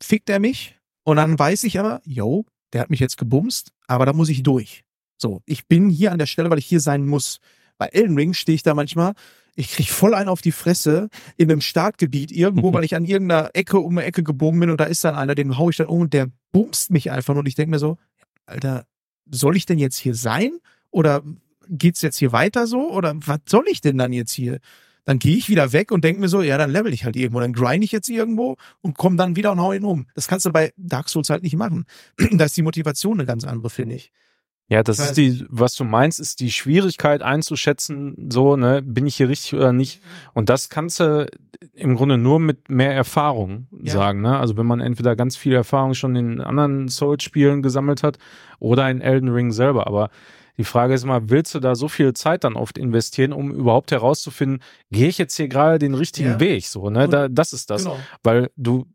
fickt 0.00 0.30
er 0.30 0.40
mich 0.40 0.76
und 1.04 1.16
dann 1.16 1.38
weiß 1.38 1.64
ich 1.64 1.78
aber, 1.78 2.00
yo, 2.04 2.46
der 2.72 2.80
hat 2.80 2.90
mich 2.90 3.00
jetzt 3.00 3.18
gebumst, 3.18 3.72
aber 3.86 4.06
da 4.06 4.12
muss 4.12 4.28
ich 4.28 4.42
durch. 4.42 4.84
So, 5.18 5.42
ich 5.46 5.66
bin 5.66 5.88
hier 5.88 6.12
an 6.12 6.18
der 6.18 6.26
Stelle, 6.26 6.50
weil 6.50 6.58
ich 6.58 6.66
hier 6.66 6.80
sein 6.80 7.06
muss. 7.06 7.40
Bei 7.78 7.86
Elden 7.86 8.16
Ring 8.16 8.32
stehe 8.32 8.54
ich 8.54 8.62
da 8.62 8.74
manchmal, 8.74 9.14
ich 9.56 9.70
krieg 9.70 9.90
voll 9.90 10.14
einen 10.14 10.28
auf 10.28 10.42
die 10.42 10.52
Fresse 10.52 11.08
in 11.36 11.50
einem 11.50 11.62
Startgebiet 11.62 12.30
irgendwo, 12.30 12.72
weil 12.72 12.84
ich 12.84 12.94
an 12.94 13.06
irgendeiner 13.06 13.50
Ecke 13.54 13.80
um 13.80 13.96
eine 13.96 14.06
Ecke 14.06 14.22
gebogen 14.22 14.60
bin 14.60 14.70
und 14.70 14.78
da 14.80 14.84
ist 14.84 15.02
dann 15.02 15.14
einer, 15.14 15.34
den 15.34 15.58
hau 15.58 15.70
ich 15.70 15.76
dann 15.76 15.86
um 15.86 16.02
und 16.02 16.12
der 16.12 16.28
bumst 16.52 16.90
mich 16.90 17.10
einfach 17.10 17.34
und 17.34 17.48
ich 17.48 17.54
denke 17.54 17.70
mir 17.70 17.78
so, 17.78 17.96
Alter, 18.44 18.84
soll 19.30 19.56
ich 19.56 19.66
denn 19.66 19.78
jetzt 19.78 19.96
hier 19.96 20.14
sein? 20.14 20.58
Oder 20.90 21.22
geht's 21.68 22.02
jetzt 22.02 22.18
hier 22.18 22.32
weiter 22.32 22.66
so? 22.66 22.90
Oder 22.92 23.14
was 23.26 23.40
soll 23.48 23.64
ich 23.68 23.80
denn 23.80 23.98
dann 23.98 24.12
jetzt 24.12 24.32
hier? 24.32 24.60
Dann 25.04 25.18
gehe 25.18 25.36
ich 25.36 25.48
wieder 25.48 25.72
weg 25.72 25.90
und 25.90 26.04
denke 26.04 26.20
mir 26.20 26.28
so, 26.28 26.42
ja, 26.42 26.58
dann 26.58 26.70
level 26.70 26.92
ich 26.92 27.04
halt 27.04 27.16
irgendwo, 27.16 27.40
dann 27.40 27.52
grind 27.52 27.82
ich 27.82 27.92
jetzt 27.92 28.08
irgendwo 28.08 28.56
und 28.82 28.96
komme 28.96 29.16
dann 29.16 29.36
wieder 29.36 29.52
und 29.52 29.60
hau 29.60 29.72
ihn 29.72 29.84
um. 29.84 30.06
Das 30.14 30.28
kannst 30.28 30.46
du 30.46 30.50
bei 30.50 30.72
Dark 30.76 31.08
Souls 31.08 31.30
halt 31.30 31.42
nicht 31.42 31.56
machen. 31.56 31.86
da 32.32 32.44
ist 32.44 32.56
die 32.56 32.62
Motivation 32.62 33.18
eine 33.18 33.26
ganz 33.26 33.44
andere, 33.44 33.70
finde 33.70 33.94
ich. 33.94 34.12
Ja, 34.68 34.82
das 34.82 34.98
ist 34.98 35.16
die, 35.16 35.44
was 35.48 35.74
du 35.76 35.84
meinst, 35.84 36.18
ist 36.18 36.40
die 36.40 36.50
Schwierigkeit 36.50 37.22
einzuschätzen, 37.22 38.28
so, 38.32 38.56
ne, 38.56 38.82
bin 38.82 39.06
ich 39.06 39.14
hier 39.16 39.28
richtig 39.28 39.54
oder 39.54 39.72
nicht. 39.72 40.02
Und 40.34 40.48
das 40.48 40.68
kannst 40.68 40.98
du 40.98 41.26
im 41.72 41.94
Grunde 41.94 42.18
nur 42.18 42.40
mit 42.40 42.68
mehr 42.68 42.92
Erfahrung 42.92 43.68
Ja. 43.80 43.92
sagen, 43.92 44.22
ne? 44.22 44.38
Also 44.38 44.56
wenn 44.56 44.66
man 44.66 44.80
entweder 44.80 45.14
ganz 45.14 45.36
viel 45.36 45.54
Erfahrung 45.54 45.94
schon 45.94 46.16
in 46.16 46.40
anderen 46.40 46.88
Souls-Spielen 46.88 47.62
gesammelt 47.62 48.02
hat 48.02 48.18
oder 48.58 48.90
in 48.90 49.00
Elden 49.00 49.28
Ring 49.28 49.52
selber. 49.52 49.86
Aber 49.86 50.10
die 50.58 50.64
Frage 50.64 50.94
ist 50.94 51.04
mal, 51.04 51.28
willst 51.30 51.54
du 51.54 51.60
da 51.60 51.74
so 51.76 51.86
viel 51.86 52.14
Zeit 52.14 52.42
dann 52.42 52.54
oft 52.54 52.76
investieren, 52.76 53.32
um 53.32 53.52
überhaupt 53.52 53.92
herauszufinden, 53.92 54.60
gehe 54.90 55.08
ich 55.08 55.18
jetzt 55.18 55.36
hier 55.36 55.48
gerade 55.48 55.78
den 55.78 55.94
richtigen 55.94 56.30
Ja. 56.30 56.40
Weg, 56.40 56.66
so, 56.66 56.90
ne? 56.90 57.08
Da, 57.08 57.28
das 57.28 57.52
ist 57.52 57.70
das 57.70 57.84
Genau. 57.84 57.98
weil 58.24 58.50
du 58.56 58.86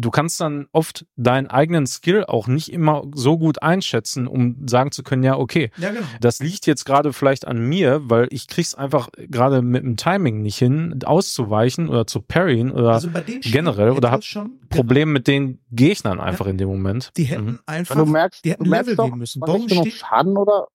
du 0.00 0.10
kannst 0.10 0.40
dann 0.40 0.68
oft 0.72 1.06
deinen 1.16 1.48
eigenen 1.48 1.86
Skill 1.86 2.24
auch 2.24 2.46
nicht 2.46 2.72
immer 2.72 3.02
so 3.14 3.36
gut 3.36 3.62
einschätzen, 3.62 4.26
um 4.28 4.68
sagen 4.68 4.92
zu 4.92 5.02
können, 5.02 5.24
ja, 5.24 5.36
okay, 5.36 5.70
Ja, 5.76 5.90
genau. 5.90 6.06
das 6.20 6.38
liegt 6.38 6.66
jetzt 6.66 6.84
gerade 6.84 7.12
vielleicht 7.12 7.46
an 7.46 7.58
mir, 7.68 8.08
weil 8.08 8.28
ich 8.30 8.46
krieg's 8.46 8.74
einfach 8.74 9.08
gerade 9.16 9.60
mit 9.60 9.82
dem 9.82 9.96
Timing 9.96 10.42
nicht 10.42 10.56
hin, 10.58 10.98
auszuweichen 11.04 11.88
oder 11.88 12.06
zu 12.06 12.20
parryen 12.20 12.70
oder 12.70 12.92
Also 12.92 13.10
bei 13.10 13.20
den 13.22 13.42
Spielen 13.42 13.52
generell 13.52 13.90
oder 13.90 14.10
hab 14.12 14.22
schon 14.24 14.60
Problem 14.68 15.12
mit 15.12 15.26
den 15.26 15.58
Gegnern 15.72 16.20
einfach 16.20 16.46
in 16.46 16.58
dem 16.58 16.68
Moment. 16.68 17.10
Die 17.16 17.24
hätten 17.24 17.44
Mhm. 17.46 17.58
einfach, 17.66 17.96
du 17.96 18.06
merkst, 18.06 18.44
die 18.44 18.50
du 18.50 18.52
hätten 18.54 18.68
merkst 18.68 18.86
Level 18.90 18.96
doch, 18.96 19.04
geben 19.06 19.18
müssen. 19.18 19.42
Warum 19.44 19.68
steht, 19.68 19.92
Schaden 19.94 20.36
oder 20.36 20.68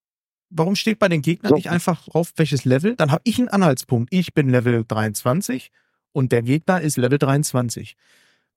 warum 0.49 0.75
steht 0.75 0.99
bei 0.99 1.07
den 1.07 1.21
Gegnern 1.21 1.49
So. 1.51 1.55
nicht 1.55 1.69
einfach 1.69 2.03
drauf, 2.07 2.33
welches 2.35 2.65
Level? 2.65 2.95
Dann 2.95 3.11
habe 3.11 3.21
ich 3.23 3.39
einen 3.39 3.47
Anhaltspunkt. 3.49 4.13
Ich 4.13 4.33
bin 4.33 4.49
Level 4.49 4.83
23 4.87 5.71
und 6.11 6.31
der 6.31 6.41
Gegner 6.41 6.81
ist 6.81 6.97
Level 6.97 7.17
23. 7.19 7.95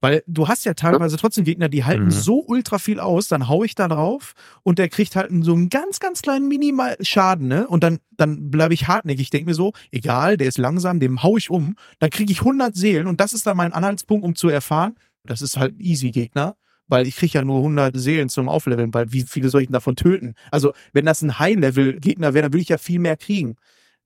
Weil 0.00 0.22
du 0.26 0.46
hast 0.46 0.64
ja 0.66 0.74
teilweise 0.74 1.16
trotzdem 1.16 1.44
Gegner, 1.44 1.68
die 1.68 1.84
halten 1.84 2.06
Mhm. 2.06 2.10
so 2.10 2.44
ultra 2.46 2.78
viel 2.78 3.00
aus, 3.00 3.28
dann 3.28 3.48
hau 3.48 3.64
ich 3.64 3.74
da 3.74 3.88
drauf 3.88 4.34
und 4.62 4.78
der 4.78 4.88
kriegt 4.90 5.16
halt 5.16 5.30
so 5.42 5.54
einen 5.54 5.70
ganz, 5.70 6.00
ganz 6.00 6.20
kleinen 6.20 6.48
Minimal 6.48 6.96
Schaden, 7.00 7.48
ne? 7.48 7.66
Und 7.66 7.82
dann, 7.82 7.98
dann 8.16 8.50
bleibe 8.50 8.74
ich 8.74 8.88
hartnäckig. 8.88 9.22
Ich 9.22 9.30
denke 9.30 9.46
mir 9.50 9.54
so, 9.54 9.72
egal, 9.90 10.36
der 10.36 10.48
ist 10.48 10.58
langsam, 10.58 11.00
dem 11.00 11.22
hau 11.22 11.36
ich 11.38 11.48
um, 11.50 11.76
dann 11.98 12.10
kriege 12.10 12.30
ich 12.30 12.40
100 12.40 12.76
Seelen 12.76 13.06
und 13.06 13.20
das 13.20 13.32
ist 13.32 13.46
dann 13.46 13.56
mein 13.56 13.72
Anhaltspunkt, 13.72 14.24
um 14.24 14.34
zu 14.34 14.48
erfahren, 14.48 14.96
das 15.24 15.40
ist 15.40 15.56
halt 15.56 15.74
easy 15.80 16.10
Gegner, 16.10 16.56
weil 16.88 17.06
ich 17.06 17.16
kriege 17.16 17.38
ja 17.38 17.44
nur 17.44 17.56
100 17.58 17.96
Seelen 17.98 18.28
zum 18.28 18.48
Aufleveln, 18.50 18.92
weil 18.92 19.12
wie 19.12 19.22
viele 19.22 19.48
soll 19.48 19.62
ich 19.62 19.68
denn 19.68 19.72
davon 19.72 19.96
töten? 19.96 20.34
Also, 20.50 20.72
wenn 20.92 21.06
das 21.06 21.22
ein 21.22 21.38
High-Level-Gegner 21.38 22.34
wäre, 22.34 22.42
dann 22.42 22.52
würde 22.52 22.62
ich 22.62 22.68
ja 22.68 22.78
viel 22.78 23.00
mehr 23.00 23.16
kriegen. 23.16 23.56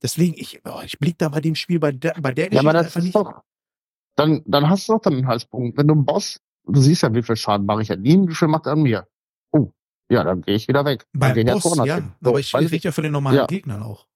Deswegen, 0.03 0.35
ich, 0.37 0.61
oh, 0.65 0.81
ich 0.85 0.99
blick 0.99 1.19
da 1.19 1.29
bei 1.29 1.41
dem 1.41 1.55
Spiel, 1.57 1.79
bei 1.79 1.93
der, 1.93 2.15
bei 2.21 2.33
der 2.33 2.51
Ja, 2.53 2.61
aber 2.61 2.73
das 2.73 2.97
ist 2.97 3.15
doch, 3.15 3.43
dann, 4.21 4.43
dann 4.45 4.69
hast 4.69 4.89
du 4.89 4.93
doch 4.93 5.01
dann 5.01 5.15
einen 5.15 5.27
Halspunkt. 5.27 5.79
Wenn 5.79 5.89
du 5.89 5.95
einen 5.95 6.05
Boss, 6.05 6.41
du 6.65 6.81
siehst 6.81 7.03
ja, 7.03 7.15
wie 7.15 7.23
viel 7.23 7.37
Schaden 7.37 7.67
mache 7.67 7.83
ich 7.83 7.91
an 7.91 8.05
ihm, 8.05 8.29
wie 8.29 8.35
viel 8.35 8.49
macht 8.49 8.67
er 8.67 8.73
an 8.73 8.83
mir. 8.83 9.07
Oh, 9.51 9.73
ja, 10.11 10.25
dann 10.25 10.43
gehe 10.43 10.55
ich 10.55 10.69
wieder 10.69 10.85
weg. 10.85 11.07
Dann 11.13 11.21
Beim 11.21 11.35
gehen 11.35 11.47
ja 11.47 11.55
Boss, 11.55 11.63
200 11.63 11.87
ja. 11.87 11.95
hin. 11.97 12.13
So, 12.21 12.31
aber 12.31 12.41
ich, 12.41 12.55
rede 12.55 12.77
ja 12.77 12.93
von 12.93 13.05
den 13.05 13.13
normalen 13.13 13.37
Ja. 13.37 13.47
Gegnern 13.47 13.83
auch. 13.83 14.07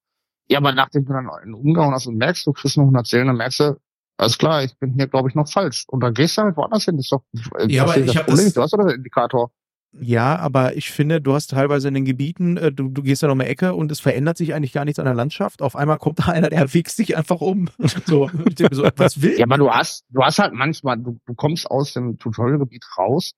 Ja, 0.47 0.59
aber 0.59 0.73
nachdem 0.73 1.05
du 1.05 1.13
dann 1.13 1.27
einen 1.29 1.55
umgehauen 1.55 1.93
hast 1.93 2.05
und 2.05 2.17
merkst, 2.17 2.45
du 2.45 2.53
kriegst 2.53 2.77
nur 2.77 2.83
100 2.83 3.07
Seelen, 3.07 3.27
dann 3.27 3.37
merkst 3.37 3.59
du, 3.61 3.79
alles 4.17 4.37
klar, 4.37 4.63
ich 4.63 4.77
bin 4.77 4.93
hier, 4.93 5.07
glaube 5.07 5.29
ich, 5.29 5.35
noch 5.35 5.49
falsch. 5.49 5.85
Und 5.87 6.01
dann 6.01 6.13
gehst 6.13 6.37
du 6.37 6.43
halt 6.43 6.55
woanders 6.55 6.85
hin. 6.85 6.97
Das 6.97 7.05
ist 7.05 7.11
doch, 7.11 7.23
äh, 7.57 7.65
Ja, 7.67 7.83
aber 7.83 7.97
ich 7.97 8.13
Problem 8.15 8.45
das-. 8.45 8.53
Du 8.53 8.61
hast 8.61 8.73
doch 8.73 8.85
den 8.85 8.95
Indikator. 8.95 9.51
Ja, 9.99 10.37
aber 10.37 10.75
ich 10.75 10.91
finde, 10.91 11.21
du 11.21 11.33
hast 11.33 11.51
teilweise 11.51 11.87
in 11.87 11.93
den 11.93 12.05
Gebieten, 12.05 12.57
äh, 12.57 12.71
du, 12.71 12.89
du 12.89 13.01
gehst 13.01 13.21
ja 13.21 13.27
noch 13.27 13.35
eine 13.35 13.45
Ecke 13.45 13.73
und 13.73 13.91
es 13.91 13.99
verändert 13.99 14.37
sich 14.37 14.53
eigentlich 14.53 14.73
gar 14.73 14.83
nichts 14.83 14.99
an 14.99 15.05
der 15.05 15.13
Landschaft. 15.13 15.61
Auf 15.61 15.75
einmal 15.75 15.97
kommt 15.97 16.19
da 16.25 16.25
einer, 16.25 16.49
der 16.49 16.73
wichst 16.73 16.99
dich 16.99 17.15
einfach 17.17 17.41
um. 17.41 17.69
So, 18.05 18.29
so 18.71 18.83
was 18.97 19.21
will? 19.21 19.39
Ja, 19.39 19.45
aber 19.45 19.57
du 19.57 19.69
hast, 19.71 20.05
du 20.09 20.21
hast 20.21 20.39
halt 20.39 20.53
manchmal, 20.53 20.97
du, 20.97 21.19
du 21.25 21.33
kommst 21.33 21.69
aus 21.69 21.93
dem 21.93 22.17
Tutorialgebiet 22.17 22.85
raus, 22.97 23.31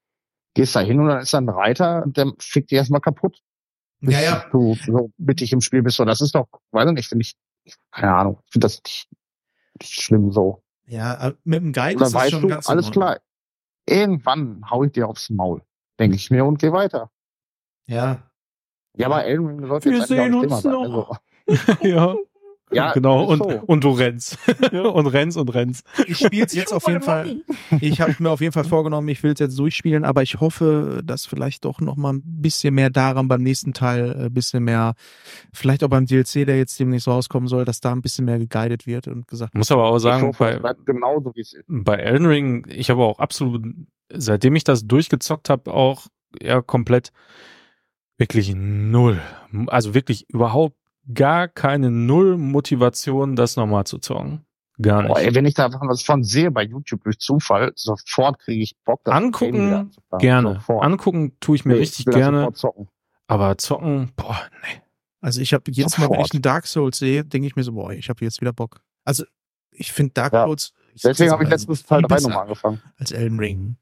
gehst 0.55 0.75
da 0.75 0.79
hin 0.79 0.99
und 0.99 1.07
dann 1.07 1.19
ist 1.19 1.33
da 1.33 1.37
ein 1.37 1.49
Reiter 1.49 2.03
und 2.03 2.17
der 2.17 2.33
fickt 2.39 2.71
dich 2.71 2.77
erstmal 2.77 3.01
kaputt. 3.01 3.39
bis 4.01 4.15
ja, 4.15 4.21
ja. 4.21 4.45
du 4.51 4.75
so 4.85 5.11
mittig 5.17 5.53
im 5.53 5.61
Spiel 5.61 5.83
bist. 5.83 5.97
So, 5.97 6.05
das 6.05 6.21
ist 6.21 6.33
doch, 6.33 6.47
weiß 6.71 6.87
ich 6.89 6.95
nicht, 6.95 7.07
finde 7.07 7.23
ich, 7.23 7.35
keine 7.91 8.13
Ahnung, 8.13 8.39
finde 8.49 8.65
das 8.65 8.81
nicht, 8.83 9.07
nicht 9.79 10.01
schlimm 10.01 10.31
so. 10.31 10.63
Ja, 10.87 11.29
äh, 11.29 11.33
mit 11.43 11.61
dem 11.61 11.73
Guide 11.73 11.97
Oder 11.97 12.05
ist 12.05 12.13
das 12.13 12.21
weißt 12.21 12.31
schon 12.31 12.41
du, 12.41 12.47
ganz 12.47 12.69
alles 12.69 12.91
klar, 12.91 13.19
irgendwann 13.85 14.63
hau 14.69 14.83
ich 14.83 14.91
dir 14.93 15.07
aufs 15.07 15.29
Maul, 15.29 15.61
denke 15.99 16.15
ich 16.15 16.31
mir 16.31 16.45
und 16.45 16.59
geh 16.59 16.71
weiter. 16.71 17.11
Ja. 17.87 18.23
Ja, 18.95 19.07
aber 19.07 19.25
Elden 19.25 19.47
Ring 19.47 19.67
sollte 19.67 19.91
Wir 19.91 19.99
jetzt 19.99 20.07
sehen 20.07 20.33
uns 20.33 20.63
noch. 20.63 21.21
Also, 21.47 21.67
ja, 21.87 22.15
ja, 22.71 22.91
genau. 22.93 23.23
Und, 23.25 23.39
so. 23.39 23.61
und 23.65 23.83
du 23.83 23.91
rennst. 23.91 24.37
und 24.71 25.07
rennst 25.07 25.37
und 25.37 25.53
rennst. 25.53 25.85
Ich 26.07 26.17
spiele 26.17 26.45
es 26.45 26.53
jetzt 26.53 26.73
auf 26.73 26.87
jeden 26.87 27.01
Fall. 27.01 27.37
Ich 27.79 28.01
habe 28.01 28.15
mir 28.19 28.29
auf 28.29 28.41
jeden 28.41 28.53
Fall 28.53 28.63
vorgenommen, 28.63 29.07
ich 29.07 29.23
will 29.23 29.33
es 29.33 29.39
jetzt 29.39 29.57
durchspielen, 29.57 30.03
aber 30.03 30.23
ich 30.23 30.39
hoffe, 30.39 31.01
dass 31.03 31.25
vielleicht 31.25 31.65
doch 31.65 31.79
noch 31.79 31.95
mal 31.95 32.13
ein 32.13 32.21
bisschen 32.23 32.73
mehr 32.73 32.89
daran 32.89 33.27
beim 33.27 33.41
nächsten 33.41 33.73
Teil, 33.73 34.25
ein 34.25 34.33
bisschen 34.33 34.63
mehr, 34.63 34.93
vielleicht 35.53 35.83
auch 35.83 35.89
beim 35.89 36.05
DLC, 36.05 36.45
der 36.45 36.57
jetzt 36.57 36.79
demnächst 36.79 37.07
rauskommen 37.07 37.47
soll, 37.47 37.65
dass 37.65 37.79
da 37.79 37.91
ein 37.91 38.01
bisschen 38.01 38.25
mehr 38.25 38.39
geguidet 38.39 38.85
wird 38.85 39.07
und 39.07 39.27
gesagt. 39.27 39.55
Muss 39.55 39.71
aber 39.71 39.85
auch 39.85 39.99
sagen, 39.99 40.27
hoffe, 40.27 40.59
bei, 40.61 40.73
genauso 40.85 41.33
wie 41.35 41.41
es 41.41 41.53
ist. 41.53 41.65
bei 41.67 41.95
Elden 41.95 42.27
Ring, 42.27 42.65
ich 42.69 42.89
habe 42.89 43.03
auch 43.03 43.19
absolut, 43.19 43.63
seitdem 44.09 44.55
ich 44.55 44.63
das 44.63 44.85
durchgezockt 44.85 45.49
habe, 45.49 45.73
auch 45.73 46.07
ja 46.41 46.61
komplett 46.61 47.11
wirklich 48.17 48.53
null. 48.55 49.21
Also 49.67 49.93
wirklich 49.93 50.29
überhaupt 50.29 50.76
gar 51.13 51.47
keine 51.47 51.91
Null 51.91 52.37
Motivation, 52.37 53.35
das 53.35 53.55
nochmal 53.55 53.85
zu 53.85 53.97
zocken. 53.99 54.45
Gar 54.81 55.03
nicht. 55.03 55.07
Boah, 55.13 55.19
ey, 55.19 55.33
wenn 55.33 55.45
ich 55.45 55.55
da 55.55 55.71
was 55.71 56.03
von 56.03 56.23
sehe 56.23 56.51
bei 56.51 56.63
YouTube 56.63 57.03
durch 57.03 57.17
Zufall, 57.17 57.71
sofort 57.75 58.39
kriege 58.39 58.61
ich 58.61 58.75
Bock, 58.85 59.01
das 59.03 59.13
Angucken, 59.15 59.91
gerne. 60.19 60.53
Sofort. 60.55 60.83
Angucken 60.83 61.35
tue 61.39 61.55
ich 61.55 61.65
mir 61.65 61.73
Nee, 61.73 61.79
richtig 61.79 62.05
ich 62.07 62.13
gerne, 62.13 62.39
sofort 62.39 62.57
zocken. 62.57 62.87
aber 63.27 63.57
zocken, 63.57 64.11
boah, 64.15 64.39
nee. 64.63 64.81
Also 65.19 65.41
ich 65.41 65.53
habe 65.53 65.63
jedes 65.71 65.97
Mal, 65.97 66.03
wenn 66.03 66.09
Sofort. 66.13 66.27
ich 66.27 66.33
einen 66.33 66.41
Dark 66.43 66.67
Souls 66.67 66.97
sehe, 66.99 67.25
denke 67.25 67.47
ich 67.47 67.55
mir 67.55 67.63
so, 67.63 67.71
boah, 67.73 67.91
ich 67.91 68.07
habe 68.09 68.23
jetzt 68.23 68.39
wieder 68.39 68.53
Bock. 68.53 68.81
Also 69.03 69.23
ich 69.71 69.91
finde 69.91 70.13
Dark 70.13 70.33
Ja. 70.33 70.45
Souls 70.45 70.73
ich 70.93 71.01
Deswegen 71.01 71.31
habe 71.31 71.43
ich 71.43 71.49
letztens 71.49 71.83
Teil 71.85 71.99
viel 71.99 72.07
3 72.07 72.15
besser 72.15 72.27
nochmal 72.29 72.43
angefangen. 72.43 72.81
als 72.97 73.11
Elden 73.11 73.39
Ring. 73.39 73.77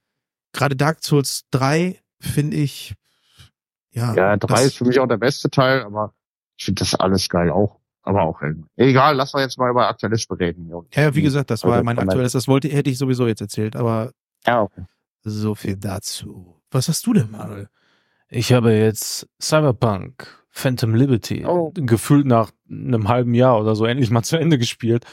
Gerade 0.53 0.75
Dark 0.77 1.03
Souls 1.03 1.43
3 1.51 2.01
finde 2.21 2.55
ich 2.57 2.93
ja, 3.91 4.13
Ja, 4.13 4.37
3 4.37 4.47
das- 4.47 4.65
ist 4.67 4.77
für 4.77 4.85
mich 4.85 4.99
auch 4.99 5.07
der 5.07 5.17
beste 5.17 5.49
Teil, 5.49 5.83
aber 5.83 6.13
ich 6.57 6.65
finde 6.65 6.79
das 6.79 6.95
alles 6.95 7.29
geil 7.29 7.49
auch. 7.49 7.79
Aber 8.03 8.21
auch 8.21 8.39
Elden. 8.41 8.67
Egal, 8.75 9.15
lass 9.15 9.33
wir 9.33 9.41
jetzt 9.41 9.57
mal 9.57 9.71
über 9.71 9.87
aktuelles 9.87 10.27
reden. 10.29 10.69
Junge. 10.69 10.87
Ja, 10.93 11.15
wie 11.15 11.23
gesagt, 11.23 11.49
das 11.49 11.63
war 11.63 11.73
Also, 11.73 11.83
mein 11.83 11.97
aktuelles, 11.97 12.33
das 12.33 12.47
wollte, 12.47 12.67
hätte 12.67 12.89
ich 12.91 12.99
sowieso 12.99 13.25
jetzt 13.27 13.41
erzählt, 13.41 13.75
aber 13.75 14.11
Ja, 14.45 14.61
okay. 14.61 14.83
So 15.23 15.55
viel 15.55 15.75
dazu. 15.75 16.61
Was 16.69 16.87
hast 16.87 17.05
du 17.07 17.13
denn, 17.13 17.31
Manuel? 17.31 17.67
Ich 18.29 18.53
habe 18.53 18.73
jetzt 18.73 19.27
Cyberpunk 19.41 20.27
Phantom 20.51 20.93
Liberty 20.93 21.45
Oh. 21.47 21.71
gefühlt 21.73 22.27
nach 22.27 22.51
einem 22.69 23.07
halben 23.07 23.33
Jahr 23.33 23.59
oder 23.59 23.75
so 23.75 23.85
endlich 23.85 24.11
mal 24.11 24.21
zu 24.23 24.37
Ende 24.37 24.59
gespielt. 24.59 25.05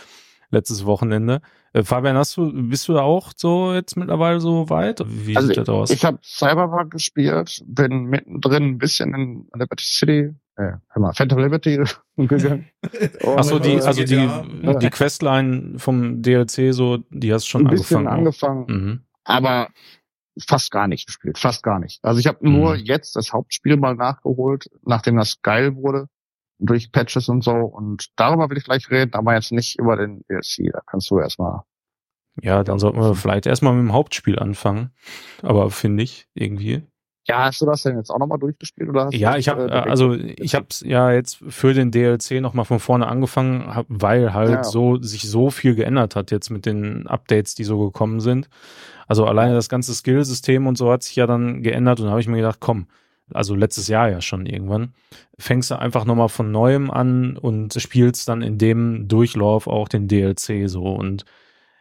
Letztes 0.51 0.85
Wochenende. 0.85 1.41
Äh, 1.73 1.83
Fabian, 1.85 2.17
hast 2.19 2.37
du, 2.37 2.53
bist 2.69 2.87
du 2.89 2.93
da 2.93 3.01
auch 3.01 3.33
so 3.35 3.73
jetzt 3.73 3.97
mittlerweile 3.97 4.39
so 4.39 4.69
weit? 4.69 5.01
Wie 5.07 5.35
Also 5.35 5.49
sieht 5.49 5.57
das 5.57 5.69
aus? 5.71 5.91
Ich 5.91 6.05
habe 6.05 6.19
Cyberpunk 6.23 6.93
gespielt, 6.93 7.63
bin 7.65 8.05
mittendrin 8.05 8.65
ein 8.65 8.79
bisschen 8.79 9.15
in 9.15 9.49
Liberty 9.55 9.85
City, 9.85 10.35
äh, 10.57 10.73
hör 10.89 11.01
mal, 11.01 11.13
Phantom 11.15 11.39
Liberty 11.39 11.83
gegangen. 12.17 12.69
Und, 13.23 13.39
Ach 13.39 13.45
so, 13.45 13.59
die, 13.59 13.81
also 13.81 14.05
die, 14.05 14.17
GTA. 14.17 14.75
die 14.75 14.91
Questline 14.91 15.79
vom 15.79 16.23
DLC, 16.23 16.73
so, 16.75 16.99
die 17.11 17.33
hast 17.33 17.45
du 17.47 17.51
schon 17.51 17.67
ein 17.67 17.71
bisschen 17.71 18.07
angefangen. 18.07 18.65
auch. 18.65 18.69
angefangen, 18.69 18.85
Mhm. 18.85 19.01
aber 19.25 19.69
fast 20.47 20.71
gar 20.71 20.89
nicht 20.89 21.07
gespielt, 21.07 21.39
fast 21.39 21.63
gar 21.63 21.79
nicht. 21.79 22.03
Also 22.05 22.19
ich 22.21 22.27
habe 22.27 22.39
nur 22.49 22.75
Mhm. 22.77 22.83
jetzt 22.85 23.17
das 23.17 23.33
Hauptspiel 23.33 23.77
mal 23.77 23.95
nachgeholt, 23.95 24.71
nachdem 24.85 25.17
das 25.17 25.41
geil 25.43 25.77
wurde 25.77 26.07
durch 26.59 26.93
Patches 26.93 27.29
und 27.29 27.43
so 27.43 27.53
und 27.53 28.07
darüber 28.17 28.49
will 28.49 28.57
ich 28.57 28.65
gleich 28.65 28.89
reden, 28.91 29.15
aber 29.15 29.35
jetzt 29.35 29.53
nicht 29.53 29.79
über 29.79 29.97
den 29.97 30.23
DLC. 30.31 30.71
Da 30.73 30.81
kannst 30.87 31.11
du 31.11 31.19
erstmal. 31.19 31.63
Ja, 32.41 32.63
dann 32.65 32.79
sollten 32.79 32.99
wir 33.01 33.15
vielleicht 33.15 33.45
erstmal 33.47 33.75
mit 33.75 33.83
dem 33.83 33.93
Hauptspiel 33.93 34.39
anfangen. 34.39 34.91
Aber 35.43 35.71
finde 35.71 36.03
ich 36.05 36.29
irgendwie. 36.35 36.83
Ja, 37.29 37.45
hast 37.45 37.61
du 37.61 37.67
das 37.67 37.83
denn 37.85 37.97
jetzt 37.97 38.11
auch 38.11 38.19
nochmal 38.19 38.39
durchgespielt 38.39 38.89
oder? 38.89 39.07
Hast 39.07 39.15
Ja, 39.15 39.37
ich 39.37 39.49
habe 39.49 39.65
äh, 39.65 39.69
direkt- 39.69 39.89
also 39.89 40.15
ich 40.15 40.55
habe 40.57 40.67
ja 40.83 41.13
jetzt 41.13 41.39
für 41.49 41.73
den 41.73 41.91
DLC 41.93 42.41
noch 42.41 42.53
mal 42.55 42.65
von 42.65 42.81
vorne 42.81 43.07
angefangen, 43.07 43.75
hab, 43.75 43.87
weil 43.89 44.35
halt 44.35 44.51
Ja. 44.51 44.65
so 44.65 45.01
sich 45.01 45.29
so 45.31 45.51
viel 45.51 45.75
geändert 45.77 46.17
hat 46.17 46.31
jetzt 46.33 46.51
mit 46.51 46.67
den 46.67 47.07
Updates, 47.07 47.55
die 47.55 47.65
so 47.65 47.79
gekommen 47.79 48.19
sind. 48.21 48.49
Also 49.07 49.25
alleine 49.27 49.55
das 49.55 49.69
ganze 49.69 49.95
Skillsystem 49.95 50.67
und 50.67 50.77
so 50.77 50.91
hat 50.91 51.03
sich 51.05 51.15
ja 51.17 51.27
dann 51.27 51.63
geändert 51.63 52.01
und 52.01 52.07
da 52.07 52.11
habe 52.11 52.21
ich 52.21 52.29
mir 52.29 52.37
gedacht, 52.39 52.59
komm, 52.61 52.87
also 53.33 53.55
letztes 53.55 53.87
Jahr 53.89 54.11
ja 54.11 54.21
schon 54.21 54.45
irgendwann, 54.47 54.93
fängst 55.39 55.71
du 55.71 55.79
einfach 55.79 56.05
noch 56.05 56.17
mal 56.17 56.29
von 56.29 56.51
neuem 56.51 56.91
an 56.91 57.37
und 57.37 57.75
spielst 57.81 58.29
dann 58.29 58.43
in 58.43 58.59
dem 58.59 59.07
Durchlauf 59.09 59.67
auch 59.69 59.89
den 59.89 60.09
DLC 60.09 60.69
so 60.69 60.83
und 60.85 61.25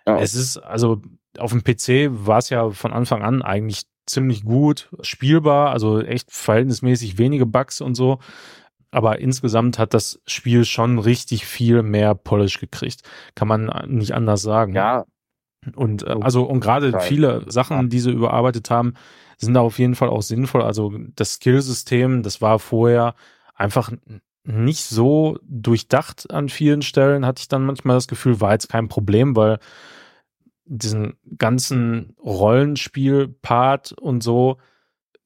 Ja. 0.07 0.17
es 0.19 0.35
ist 0.35 0.57
also 0.57 1.01
auf 1.37 1.51
dem 1.51 1.63
PC 1.63 2.09
war 2.27 2.37
es 2.39 2.49
ja 2.49 2.69
von 2.71 2.93
Anfang 2.93 3.21
an 3.23 3.41
eigentlich 3.41 3.83
ziemlich 4.05 4.43
gut 4.43 4.89
spielbar, 5.01 5.71
also 5.71 6.01
echt 6.01 6.31
verhältnismäßig 6.31 7.17
wenige 7.17 7.45
Bugs 7.45 7.81
und 7.81 7.95
so. 7.95 8.19
Aber 8.91 9.19
insgesamt 9.19 9.79
hat 9.79 9.93
das 9.93 10.21
Spiel 10.25 10.65
schon 10.65 10.99
richtig 10.99 11.45
viel 11.45 11.81
mehr 11.81 12.13
Polish 12.13 12.59
gekriegt. 12.59 13.01
Kann 13.35 13.47
man 13.47 13.71
nicht 13.87 14.13
anders 14.13 14.41
sagen. 14.41 14.73
Ja, 14.75 15.05
Und 15.75 16.03
äh, 16.03 16.15
also 16.19 16.43
und 16.43 16.59
gerade 16.59 16.99
viele 16.99 17.45
Sachen, 17.49 17.89
die 17.89 17.99
sie 17.99 18.11
überarbeitet 18.11 18.69
haben, 18.69 18.95
sind 19.37 19.53
da 19.53 19.61
auf 19.61 19.79
jeden 19.79 19.95
Fall 19.95 20.09
auch 20.09 20.21
sinnvoll. 20.21 20.61
Also 20.63 20.91
das 21.15 21.35
Skillsystem, 21.35 22.21
das 22.23 22.41
war 22.41 22.59
vorher 22.59 23.15
einfach 23.55 23.91
nicht 24.43 24.83
so 24.85 25.37
durchdacht 25.43 26.31
an 26.31 26.49
vielen 26.49 26.81
Stellen, 26.81 27.25
hatte 27.25 27.41
ich 27.41 27.47
dann 27.47 27.65
manchmal 27.65 27.95
das 27.95 28.07
Gefühl, 28.07 28.41
war 28.41 28.53
jetzt 28.53 28.69
kein 28.69 28.87
Problem, 28.87 29.35
weil 29.35 29.59
diesen 30.73 31.17
ganzen 31.37 32.15
Rollenspiel-Part 32.23 33.91
und 33.93 34.23
so 34.23 34.57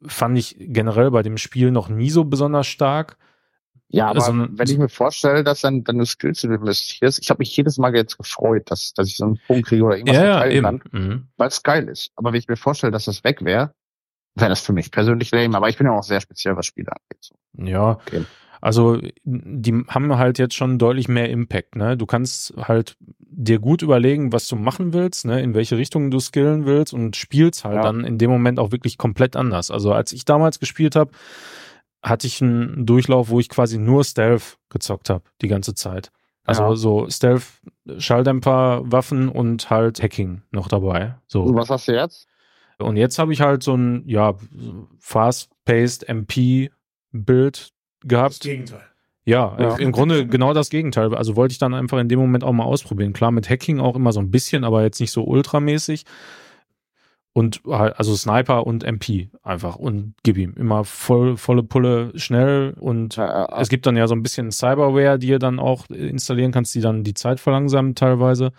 fand 0.06 0.38
ich 0.38 0.56
generell 0.60 1.12
bei 1.12 1.24
dem 1.24 1.38
Spiel 1.38 1.72
noch 1.72 1.90
nie 1.90 2.10
so 2.10 2.26
besonders 2.26 2.68
stark. 2.68 3.18
Ja, 3.88 4.08
aber 4.08 4.22
Sondern- 4.22 4.58
wenn 4.58 4.68
ich 4.70 4.78
mir 4.78 4.90
vorstelle, 4.90 5.44
dass 5.44 5.62
dann 5.62 5.84
deine 5.84 6.06
Skills 6.06 6.42
du 6.42 6.48
investierst, 6.54 7.20
ich 7.22 7.30
habe 7.30 7.40
mich 7.40 7.56
jedes 7.56 7.78
Mal 7.78 7.96
jetzt 7.96 8.18
gefreut, 8.18 8.70
dass, 8.72 8.94
dass 8.94 9.08
ich 9.08 9.18
so 9.18 9.26
einen 9.26 9.40
Punkt 9.48 9.68
kriege 9.68 9.84
oder 9.84 9.98
irgendwas 9.98 10.18
verteilen 10.18 10.64
kann, 10.64 10.82
Mhm. 10.92 11.28
weil 11.38 11.48
es 11.48 11.62
geil 11.64 11.88
ist. 11.88 12.12
Aber 12.16 12.32
wenn 12.34 12.40
ich 12.40 12.48
mir 12.48 12.58
vorstelle, 12.58 12.92
dass 12.92 13.06
das 13.06 13.24
weg 13.24 13.46
wäre, 13.46 13.74
wäre 14.34 14.50
das 14.50 14.62
für 14.62 14.74
mich 14.74 14.92
persönlich 14.92 15.32
lame. 15.32 15.56
Aber 15.56 15.70
ich 15.70 15.78
bin 15.78 15.86
ja 15.88 15.94
auch 15.94 16.04
sehr 16.04 16.20
speziell, 16.20 16.58
was 16.58 16.66
Spiele 16.66 16.92
angeht. 16.92 17.22
So. 17.24 17.36
Ja, 17.64 17.92
Okay. 17.92 18.26
Also 18.66 19.00
die 19.24 19.84
haben 19.90 20.18
halt 20.18 20.40
jetzt 20.40 20.56
schon 20.56 20.80
deutlich 20.80 21.08
mehr 21.08 21.30
Impact. 21.30 21.76
Ne? 21.76 21.96
Du 21.96 22.08
kannst 22.08 22.52
halt 22.58 22.98
dir 23.20 23.60
gut 23.60 23.84
überlegen, 23.84 24.34
was 24.34 24.48
du 24.48 24.56
machen 24.56 24.92
willst, 24.92 25.24
ne? 25.26 25.40
in 25.42 25.54
welche 25.54 25.78
Richtung 25.78 26.10
du 26.10 26.20
skillen 26.20 26.66
willst 26.66 26.92
und 26.92 27.16
spielst 27.16 27.64
halt 27.64 27.76
Ja. 27.76 27.84
dann 27.84 28.04
in 28.04 28.18
dem 28.18 28.32
Moment 28.32 28.58
auch 28.58 28.72
wirklich 28.72 28.98
komplett 28.98 29.36
anders. 29.36 29.70
Also 29.70 29.94
als 29.94 30.14
ich 30.14 30.26
damals 30.26 30.60
gespielt 30.60 30.96
habe, 30.96 31.12
hatte 32.02 32.26
ich 32.26 32.42
einen 32.42 32.88
Durchlauf, 32.88 33.30
wo 33.30 33.40
ich 33.40 33.50
quasi 33.50 33.78
nur 33.78 34.04
Stealth 34.04 34.58
gezockt 34.70 35.12
habe 35.12 35.24
die 35.44 35.48
ganze 35.48 35.76
Zeit. 35.76 36.12
Also 36.44 36.64
Ja. 36.64 36.76
so 36.76 37.08
Stealth, 37.08 37.44
Schalldämpfer, 38.00 38.82
Waffen 38.86 39.30
und 39.30 39.70
halt 39.70 40.02
Hacking 40.02 40.42
noch 40.52 40.68
dabei. 40.70 41.16
So. 41.28 41.44
Und 41.44 41.56
was 41.56 41.70
hast 41.70 41.88
du 41.88 41.92
jetzt? 41.94 42.28
Und 42.80 42.98
jetzt 42.98 43.20
habe 43.20 43.32
ich 43.32 43.42
halt 43.42 43.62
so 43.62 43.76
ein, 43.76 44.04
ja, 44.08 44.34
fast-paced 45.00 46.10
MP-Bild 46.10 47.70
gehabt. 48.06 48.40
Gegenteil. 48.42 48.82
Ja, 49.26 49.58
Ja. 49.60 49.76
im 49.78 49.92
Grunde 49.92 50.28
genau 50.28 50.54
das 50.54 50.70
Gegenteil. 50.70 51.14
Also 51.16 51.36
wollte 51.36 51.52
ich 51.54 51.58
dann 51.58 51.74
einfach 51.74 51.98
in 51.98 52.08
dem 52.10 52.20
Moment 52.20 52.44
auch 52.44 52.52
mal 52.54 52.64
ausprobieren. 52.66 53.12
Klar, 53.14 53.32
mit 53.32 53.50
Hacking 53.50 53.80
auch 53.80 53.96
immer 53.96 54.12
so 54.12 54.20
ein 54.20 54.30
bisschen, 54.32 54.64
aber 54.64 54.84
jetzt 54.84 55.00
nicht 55.00 55.12
so 55.12 55.24
ultramäßig. 55.24 56.06
Und 57.34 57.62
halt, 57.68 57.98
also 58.00 58.16
Sniper 58.16 58.66
und 58.66 58.86
MP 58.86 59.30
einfach 59.44 59.76
und 59.76 60.14
gib 60.24 60.38
ihm 60.38 60.54
immer 60.54 60.86
voll, 60.86 61.36
volle 61.36 61.64
Pulle 61.64 62.14
schnell 62.16 62.74
und 62.80 63.18
Ja, 63.18 63.60
es 63.60 63.68
gibt 63.68 63.86
dann 63.86 63.98
ja 63.98 64.08
so 64.08 64.16
ein 64.16 64.24
bisschen 64.24 64.52
Cyberware, 64.54 65.20
die 65.20 65.28
ihr 65.28 65.40
dann 65.40 65.60
auch 65.60 65.90
installieren 65.90 66.54
kannst, 66.54 66.74
die 66.76 66.80
dann 66.82 67.04
die 67.04 67.14
Zeit 67.14 67.42
verlangsamen 67.42 67.94
teilweise. 67.94 68.52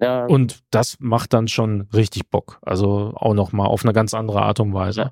ja, 0.00 0.26
Und 0.26 0.60
das 0.70 0.98
macht 1.00 1.32
dann 1.32 1.48
schon 1.48 1.88
richtig 1.92 2.30
Bock. 2.30 2.58
Also 2.62 3.14
auch 3.16 3.34
nochmal 3.34 3.66
auf 3.66 3.82
eine 3.84 3.92
ganz 3.92 4.14
andere 4.14 4.42
Art 4.42 4.60
und 4.60 4.74
Weise. 4.74 5.10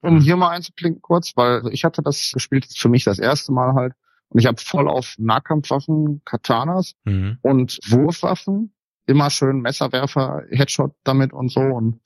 Um 0.00 0.20
hier 0.20 0.36
mal 0.36 0.50
einzuklinken 0.50 1.02
kurz, 1.02 1.32
weil 1.36 1.62
ich 1.72 1.84
hatte 1.84 2.02
das 2.02 2.30
gespielt 2.32 2.66
für 2.76 2.88
mich 2.88 3.04
das 3.04 3.18
erste 3.18 3.52
Mal 3.52 3.74
halt. 3.74 3.92
Und 4.28 4.40
ich 4.40 4.46
habe 4.46 4.60
voll 4.60 4.88
auf 4.88 5.14
Nahkampfwaffen, 5.18 6.22
Katanas 6.24 6.94
Mhm. 7.04 7.38
und 7.42 7.78
Wurfwaffen, 7.88 8.72
immer 9.06 9.30
schön 9.30 9.60
Messerwerfer, 9.60 10.42
Headshot 10.50 10.94
damit 11.04 11.32
und 11.32 11.50
so 11.50 11.60
und 11.60 12.00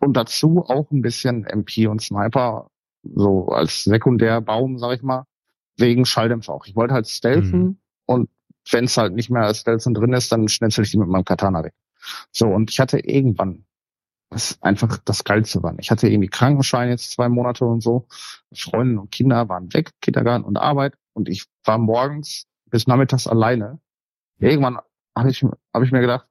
und 0.00 0.16
dazu 0.16 0.64
auch 0.66 0.90
ein 0.92 1.02
bisschen 1.02 1.44
MP 1.44 1.86
und 1.86 2.00
Sniper 2.00 2.70
so 3.02 3.48
als 3.48 3.84
Sekundärbaum, 3.84 4.78
sag 4.78 4.94
ich 4.96 5.02
mal, 5.02 5.24
wegen 5.76 6.04
Schalldämpfer 6.06 6.52
auch. 6.54 6.66
Ich 6.66 6.76
wollte 6.76 6.94
halt 6.94 7.08
stealthen 7.08 7.60
Mhm. 7.62 7.78
und 8.06 8.30
wenn 8.70 8.84
es 8.84 8.96
halt 8.96 9.14
nicht 9.14 9.30
mehr 9.30 9.42
als 9.42 9.60
Stealthen 9.60 9.94
drin 9.94 10.12
ist, 10.12 10.30
dann 10.32 10.48
schnetzel 10.48 10.84
ich 10.84 10.90
die 10.92 10.98
mit 10.98 11.08
meinem 11.08 11.24
Katana 11.24 11.64
weg. 11.64 11.74
So 12.30 12.46
und 12.48 12.70
ich 12.70 12.78
hatte 12.80 12.98
irgendwann 12.98 13.64
was 14.30 14.62
einfach 14.62 14.98
das 15.04 15.24
Geilste 15.24 15.62
war. 15.62 15.74
Ich 15.78 15.90
hatte 15.90 16.08
irgendwie 16.08 16.28
Krankenschein 16.28 16.88
jetzt 16.88 17.10
zwei 17.10 17.28
Monate 17.28 17.64
und 17.64 17.82
so. 17.82 18.06
Freundinnen 18.54 18.98
und 18.98 19.10
Kinder 19.10 19.48
waren 19.48 19.72
weg, 19.74 19.90
Kindergarten 20.00 20.44
und 20.44 20.56
Arbeit 20.56 20.94
und 21.12 21.28
ich 21.28 21.46
war 21.64 21.78
morgens 21.78 22.46
bis 22.66 22.86
nachmittags 22.86 23.26
alleine. 23.26 23.80
Irgendwann 24.38 24.78
habe 25.16 25.30
ich, 25.30 25.44
hab 25.74 25.82
ich 25.82 25.90
mir 25.92 26.00
gedacht, 26.00 26.26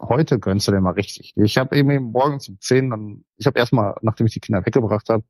heute 0.00 0.38
gönnst 0.38 0.68
du 0.68 0.72
dir 0.72 0.80
mal 0.80 0.92
richtig. 0.92 1.32
Ich 1.36 1.58
habe 1.58 1.76
eben 1.76 1.88
morgens 2.12 2.48
um 2.48 2.58
10 2.60 2.90
dann, 2.90 3.24
ich 3.36 3.46
habe 3.46 3.58
erstmal, 3.58 3.94
nachdem 4.02 4.26
ich 4.26 4.34
die 4.34 4.40
Kinder 4.40 4.64
weggebracht 4.64 5.08
habe, 5.08 5.24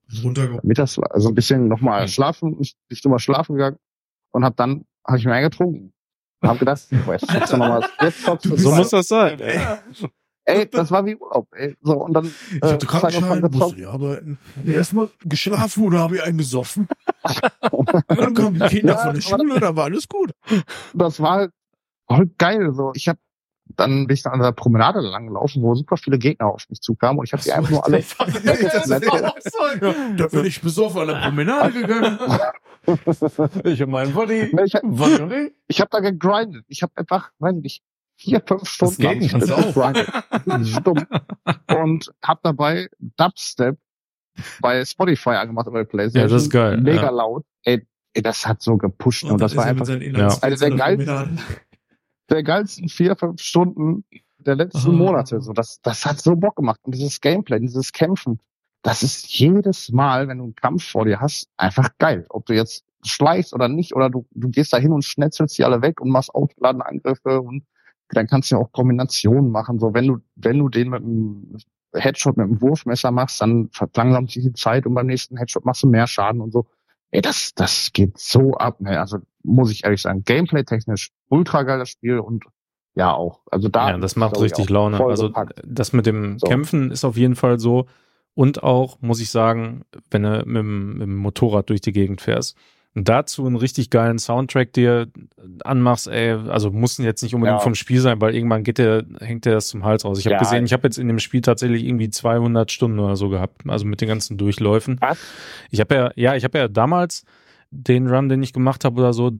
mittags 0.63 0.99
also 0.99 1.29
ein 1.29 1.35
bisschen 1.35 1.69
nochmal 1.69 2.09
schlafen, 2.09 2.57
ich 2.61 2.77
bin 3.03 3.11
mal 3.11 3.19
schlafen 3.19 3.55
gegangen 3.57 3.79
und 4.33 4.45
habe 4.45 4.57
dann, 4.57 4.85
habe 5.07 5.19
ich 5.19 5.25
mir 5.25 5.33
eingetrunken. 5.35 5.93
Und 6.43 6.49
habe 6.49 6.59
gedacht, 6.59 6.81
boah, 7.05 7.13
jetzt 7.13 7.29
zockst 7.31 7.53
du 7.53 7.57
noch 7.59 7.69
mal, 7.69 7.85
jetzt 8.01 8.23
zockst 8.25 8.47
du 8.47 8.57
So 8.57 8.71
mal. 8.71 8.79
muss 8.79 8.91
das 8.91 9.09
sein. 9.09 9.39
Ey. 9.41 9.61
Ey, 10.51 10.69
das 10.71 10.91
war 10.91 11.05
wie 11.07 11.17
Urlaub, 11.17 11.49
ey. 11.53 11.77
So, 11.83 12.05
und 12.05 12.13
dann, 12.13 12.33
Ich 12.51 12.63
hatte 12.63 12.87
Krankenschein, 12.87 13.41
musste 13.51 13.77
nicht 13.77 13.87
arbeiten. 13.87 14.39
Erstmal 14.67 15.09
geschlafen 15.25 15.85
oder 15.85 16.01
habe 16.01 16.17
ich 16.17 16.23
einen 16.23 16.39
gesoffen? 16.39 16.89
dann 18.09 18.35
kamen 18.35 18.55
die 18.61 18.67
Kinder 18.67 18.95
Ja, 18.97 19.05
von 19.05 19.15
der 19.15 19.21
Schule, 19.21 19.61
da 19.61 19.77
war 19.77 19.85
alles 19.85 20.09
gut. 20.09 20.33
das 20.95 21.21
war 21.21 21.31
halt 21.33 21.53
voll 22.09 22.31
geil. 22.39 22.73
So, 22.73 22.93
ich 22.95 23.09
habe 23.09 23.19
dann 23.77 24.07
bin 24.07 24.15
ich 24.15 24.23
dann 24.23 24.35
an 24.35 24.41
der 24.41 24.53
Promenade 24.53 25.01
lang 25.01 25.29
gelaufen, 25.29 25.63
wo 25.63 25.75
super 25.75 25.97
viele 25.97 26.19
Gegner 26.19 26.47
auf 26.47 26.69
mich 26.69 26.81
zukamen 26.81 27.19
und 27.19 27.27
ich 27.27 27.33
habe 27.33 27.43
die 27.43 27.53
einfach 27.53 27.71
nur 27.71 27.87
alle. 27.87 27.99
Das 27.99 28.17
so. 28.17 29.87
Ja, 29.87 29.95
da 30.17 30.27
bin 30.27 30.45
ich 30.45 30.61
besoffen 30.61 31.03
an 31.03 31.09
der 31.09 31.21
Promenade 31.21 31.81
gegangen. 31.81 32.19
Ich 33.65 33.83
habe 33.83 33.91
meinen 33.91 34.15
Body. 34.15 34.55
Ne, 34.55 34.65
ich 34.65 34.75
hab, 34.75 34.83
ich 35.69 35.81
habe 35.81 35.91
da 35.91 36.01
gegrindet. 36.01 36.65
Ich 36.67 36.83
habe 36.83 36.93
einfach, 36.97 37.31
weiß 37.39 37.55
ich 37.57 37.63
nicht, 37.63 37.83
vier, 38.21 38.43
fünf 38.47 38.69
Stunden 38.69 39.07
am 39.07 39.23
Stück 39.23 39.75
gegrindet. 39.75 40.69
Stumm. 40.69 41.07
Und 41.83 42.13
habe 42.23 42.41
dabei 42.43 42.89
Dubstep 43.17 43.79
bei 44.61 44.85
Spotify 44.85 45.31
angemacht 45.31 45.67
über 45.67 45.85
die 45.85 45.89
Playstation. 45.89 46.29
Ja, 46.29 46.35
das 46.35 46.43
ist 46.45 46.51
geil, 46.51 46.77
Mega 46.81 47.03
ja. 47.05 47.11
laut. 47.11 47.45
Ey, 47.65 47.87
ey, 48.15 48.23
das 48.23 48.47
hat 48.47 48.63
so 48.63 48.77
gepusht 48.77 49.25
und, 49.25 49.41
das 49.41 49.53
dann 49.53 49.59
war 49.59 49.65
ist 49.65 49.89
er 49.89 49.95
mit 49.97 50.05
einfach 50.15 50.21
Inhalts- 50.31 50.43
Eine 50.43 50.57
der 50.57 50.71
geilsten- 50.71 51.39
der 52.31 52.43
geilsten 52.43 52.89
vier, 52.89 53.17
fünf 53.17 53.41
Stunden 53.41 54.05
der 54.39 54.55
letzten 54.57 54.91
Ah. 54.91 54.93
Monate. 54.93 55.41
So, 55.41 55.53
das, 55.53 55.81
das 55.83 56.07
hat 56.07 56.21
so 56.21 56.37
Bock 56.37 56.57
gemacht. 56.57 56.81
Und 56.85 56.95
dieses 56.95 57.21
Gameplay, 57.21 57.59
dieses 57.61 57.93
Kämpfen, 57.93 58.39
das 58.83 59.03
ist 59.03 59.27
jedes 59.39 59.91
Mal, 59.91 60.29
wenn 60.29 60.39
du 60.39 60.45
einen 60.45 60.55
Kampf 60.55 60.85
vor 60.91 61.05
dir 61.05 61.21
hast, 61.21 61.49
einfach 61.57 61.91
geil. 61.99 62.25
Ob 62.31 62.47
du 62.47 62.55
jetzt 62.55 62.85
schleichst 63.05 63.53
oder 63.53 63.69
nicht, 63.69 63.95
oder 63.95 64.09
du, 64.09 64.27
du 64.31 64.49
gehst 64.49 64.73
da 64.73 64.79
hin 64.79 64.93
und 64.93 65.05
schnetzelst 65.05 65.59
die 65.59 65.65
alle 65.65 65.83
weg 65.83 66.01
und 66.01 66.11
machst 66.11 66.35
aufgeladene 66.35 66.87
Angriffe 66.87 67.41
und 67.41 67.65
dann 68.13 68.27
kannst 68.27 68.51
du 68.51 68.57
ja 68.57 68.61
auch 68.61 68.73
Kombinationen 68.73 69.51
machen. 69.51 69.79
So, 69.79 69.95
wenn 69.95 70.07
du, 70.07 70.19
wenn 70.37 70.59
du 70.59 70.69
den 70.69 70.91
mit 70.91 71.03
dem 71.03 71.57
Headshot 71.95 72.37
mit 72.37 72.47
dem 72.49 72.61
Wurfmesser 72.61 73.11
machst, 73.11 73.41
dann 73.41 73.69
verlangsamt 73.73 74.31
sich 74.31 74.45
die 74.45 74.53
Zeit 74.53 74.87
und 74.87 74.95
beim 74.95 75.07
nächsten 75.07 75.37
Headshot 75.37 75.65
machst 75.65 75.83
du 75.83 75.89
mehr 75.89 76.07
Schaden 76.07 76.41
und 76.41 76.53
so. 76.53 76.67
Ey, 77.11 77.21
das, 77.21 77.53
das 77.55 77.91
geht 77.93 78.19
so 78.19 78.55
ab, 78.55 78.81
ne? 78.81 79.01
Also 79.01 79.19
muss 79.43 79.73
ich 79.73 79.85
ehrlich 79.85 80.03
sagen, 80.03 80.23
Gameplay-technisch 80.25 81.11
ultra 81.29 81.65
geiles 81.65 81.89
Spiel 81.89 82.21
und 82.21 82.45
ja 82.95 83.13
auch. 83.13 83.41
Also 83.51 83.69
da 83.69 83.91
ja, 83.91 83.99
das 83.99 84.17
macht 84.17 84.41
richtig 84.41 84.69
Laune. 84.69 85.01
Also 85.05 85.29
gepackt. 85.29 85.61
das 85.65 85.93
mit 85.93 86.07
dem 86.07 86.39
So. 86.39 86.47
Kämpfen 86.47 86.91
ist 86.91 87.05
auf 87.05 87.17
jeden 87.17 87.37
Fall 87.37 87.59
so. 87.59 87.87
Und 88.35 88.63
auch, 88.63 89.01
muss 89.01 89.21
ich 89.21 89.31
sagen, 89.31 89.85
wenn 90.11 90.23
du 90.23 90.43
mit 90.47 90.57
dem, 90.57 90.93
mit 90.95 91.03
dem 91.03 91.17
Motorrad 91.17 91.69
durch 91.69 91.81
die 91.81 91.93
Gegend 91.93 92.21
fährst. 92.21 92.57
Dazu 92.95 93.47
einen 93.47 93.55
richtig 93.55 93.91
geilen 93.91 94.19
Soundtrack 94.19 94.73
dir 94.73 95.07
anmachst, 95.63 96.09
ey, 96.09 96.33
also 96.33 96.73
muss 96.73 96.99
jetzt 96.99 97.23
nicht 97.23 97.35
unbedingt 97.37 97.59
Ja. 97.61 97.63
vom 97.63 97.77
Spiel 97.77 98.01
sein, 98.01 98.21
weil 98.21 98.35
irgendwann 98.35 98.65
geht 98.65 98.79
der, 98.79 99.05
hängt 99.21 99.45
der 99.45 99.55
das 99.55 99.69
zum 99.69 99.85
Hals 99.85 100.05
raus. 100.05 100.19
Ich 100.19 100.27
habe 100.27 100.35
Ja. 100.35 100.39
gesehen, 100.41 100.65
ich 100.65 100.73
habe 100.73 100.89
jetzt 100.89 100.99
in 100.99 101.07
dem 101.07 101.21
Spiel 101.21 101.41
tatsächlich 101.41 101.85
irgendwie 101.85 102.11
200 102.11 102.73
Stunden 102.73 102.99
oder 102.99 103.15
so 103.15 103.29
gehabt, 103.29 103.63
also 103.69 103.85
mit 103.85 104.01
den 104.01 104.09
ganzen 104.09 104.39
Durchläufen. 104.39 104.97
Was? 105.01 105.19
Ich 105.71 105.79
habe 105.79 105.95
ja, 105.95 106.11
ja, 106.17 106.35
ich 106.35 106.43
habe 106.43 106.59
ja 106.59 106.67
damals 106.67 107.25
den 107.71 108.09
Run, 108.09 108.29
den 108.29 108.43
ich 108.43 108.53
gemacht 108.53 108.85
habe 108.85 109.01
oder 109.01 109.13
so, 109.13 109.33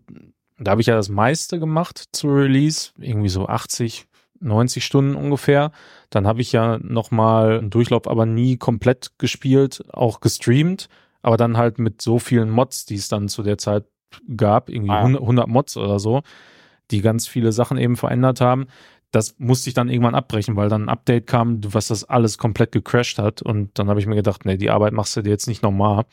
da 0.59 0.71
habe 0.71 0.81
ich 0.81 0.87
ja 0.87 0.95
das 0.95 1.09
meiste 1.09 1.59
gemacht 1.59 2.05
zu 2.13 2.29
Release, 2.29 2.91
irgendwie 2.99 3.31
so 3.31 3.49
80, 3.49 4.07
90 4.39 4.85
Stunden 4.85 5.17
ungefähr. 5.17 5.73
Dann 6.11 6.27
habe 6.27 6.41
ich 6.41 6.53
ja 6.53 6.79
nochmal 6.83 7.59
einen 7.59 7.71
Durchlauf 7.71 8.07
aber 8.07 8.27
nie 8.27 8.59
komplett 8.59 9.11
gespielt, 9.19 9.83
auch 9.93 10.21
gestreamt, 10.21 10.89
aber 11.23 11.37
dann 11.37 11.57
halt 11.57 11.79
mit 11.79 12.01
so 12.03 12.19
vielen 12.19 12.51
Mods, 12.51 12.87
die 12.87 12.95
es 12.97 13.09
dann 13.09 13.29
zu 13.29 13.43
der 13.43 13.59
Zeit 13.59 13.85
gab, 14.37 14.69
irgendwie 14.71 14.91
Ah. 14.93 15.01
100, 15.03 15.23
100 15.23 15.49
Mods 15.49 15.77
oder 15.77 15.99
so, 15.99 16.23
die 16.91 17.01
ganz 17.01 17.29
viele 17.29 17.53
Sachen 17.53 17.79
eben 17.79 17.97
verändert 17.97 18.41
haben. 18.41 18.67
Das 19.13 19.35
musste 19.39 19.69
ich 19.71 19.75
dann 19.75 19.89
irgendwann 19.89 20.15
abbrechen, 20.15 20.57
weil 20.57 20.69
dann 20.69 20.85
ein 20.85 20.89
Update 20.89 21.27
kam, 21.27 21.61
was 21.75 21.89
das 21.89 22.05
alles 22.05 22.39
komplett 22.39 22.73
gecrashed 22.73 23.19
hat. 23.19 23.43
Und 23.43 23.79
dann 23.79 23.89
habe 23.89 23.99
ich 24.01 24.07
mir 24.07 24.15
gedacht, 24.15 24.45
nee, 24.45 24.57
die 24.57 24.71
Arbeit 24.71 24.93
machst 24.93 25.17
du 25.17 25.23
dir 25.23 25.31
jetzt 25.31 25.49
nicht 25.49 25.63
nochmal. 25.63 26.05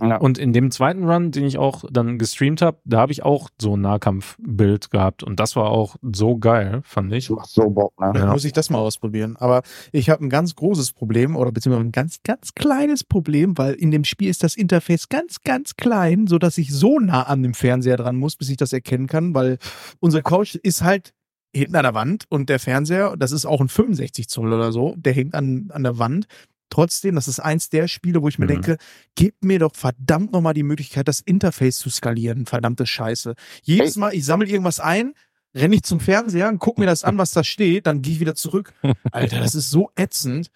Ja. 0.00 0.16
Und 0.16 0.38
in 0.38 0.52
dem 0.54 0.70
zweiten 0.70 1.04
Run, 1.08 1.30
den 1.30 1.44
ich 1.44 1.58
auch 1.58 1.84
dann 1.90 2.18
gestreamt 2.18 2.62
habe, 2.62 2.78
da 2.84 3.00
habe 3.00 3.12
ich 3.12 3.22
auch 3.22 3.50
so 3.60 3.76
ein 3.76 3.82
Nahkampfbild 3.82 4.90
gehabt. 4.90 5.22
Und 5.22 5.38
das 5.38 5.56
war 5.56 5.70
auch 5.70 5.96
so 6.14 6.38
geil, 6.38 6.80
fand 6.84 7.12
ich. 7.12 7.28
Macht 7.28 7.50
so 7.50 7.68
Bock, 7.68 7.92
ne? 8.00 8.10
Dann 8.14 8.22
Ja. 8.28 8.32
muss 8.32 8.44
ich 8.46 8.52
das 8.54 8.70
mal 8.70 8.78
ausprobieren. 8.78 9.36
Aber 9.36 9.62
ich 9.92 10.08
habe 10.08 10.24
ein 10.24 10.30
ganz 10.30 10.54
großes 10.54 10.92
Problem 10.92 11.36
oder 11.36 11.52
beziehungsweise 11.52 11.86
ein 11.86 11.92
ganz, 11.92 12.18
ganz 12.24 12.54
kleines 12.54 13.04
Problem, 13.04 13.58
weil 13.58 13.74
in 13.74 13.90
dem 13.90 14.04
Spiel 14.04 14.28
ist 14.30 14.42
das 14.42 14.56
Interface 14.56 15.08
ganz, 15.10 15.42
ganz 15.42 15.76
klein, 15.76 16.26
so 16.26 16.38
dass 16.38 16.56
ich 16.56 16.72
so 16.72 16.98
nah 16.98 17.24
an 17.24 17.42
dem 17.42 17.52
Fernseher 17.54 17.98
dran 17.98 18.16
muss, 18.16 18.36
bis 18.36 18.48
ich 18.48 18.56
das 18.56 18.72
erkennen 18.72 19.06
kann, 19.06 19.34
weil 19.34 19.58
unsere 20.00 20.22
Couch 20.22 20.54
ist 20.54 20.82
halt 20.82 21.12
hinten 21.54 21.74
an 21.76 21.82
der 21.82 21.94
Wand 21.94 22.24
und 22.28 22.48
der 22.48 22.60
Fernseher, 22.60 23.16
das 23.18 23.32
ist 23.32 23.44
auch 23.44 23.60
ein 23.60 23.68
65 23.68 24.28
Zoll 24.28 24.52
oder 24.52 24.70
so, 24.70 24.94
der 24.96 25.12
hängt 25.12 25.34
an, 25.34 25.68
an 25.72 25.82
der 25.82 25.98
Wand. 25.98 26.26
Trotzdem, 26.70 27.14
das 27.16 27.28
ist 27.28 27.40
eins 27.40 27.68
der 27.68 27.88
Spiele, 27.88 28.22
wo 28.22 28.28
ich 28.28 28.38
mir 28.38 28.46
Mhm. 28.46 28.50
denke, 28.50 28.76
gib 29.16 29.42
mir 29.44 29.58
doch 29.58 29.74
verdammt 29.74 30.32
nochmal 30.32 30.54
die 30.54 30.62
Möglichkeit, 30.62 31.08
das 31.08 31.20
Interface 31.20 31.78
zu 31.78 31.90
skalieren. 31.90 32.46
Verdammte 32.46 32.86
Scheiße. 32.86 33.34
Jedes 33.62 33.96
Mal, 33.96 34.14
ich 34.14 34.24
sammle 34.24 34.48
irgendwas 34.48 34.80
ein, 34.80 35.14
renne 35.54 35.74
ich 35.76 35.82
zum 35.82 36.00
Fernseher, 36.00 36.52
guck 36.58 36.78
mir 36.78 36.86
das 36.86 37.04
an, 37.04 37.18
was 37.18 37.32
da 37.32 37.44
steht, 37.44 37.86
dann 37.86 38.02
gehe 38.02 38.14
ich 38.14 38.20
wieder 38.20 38.34
zurück. 38.34 38.72
Alter, 39.12 39.40
das 39.40 39.54
ist 39.54 39.70
so 39.70 39.90
ätzend. 39.96 40.50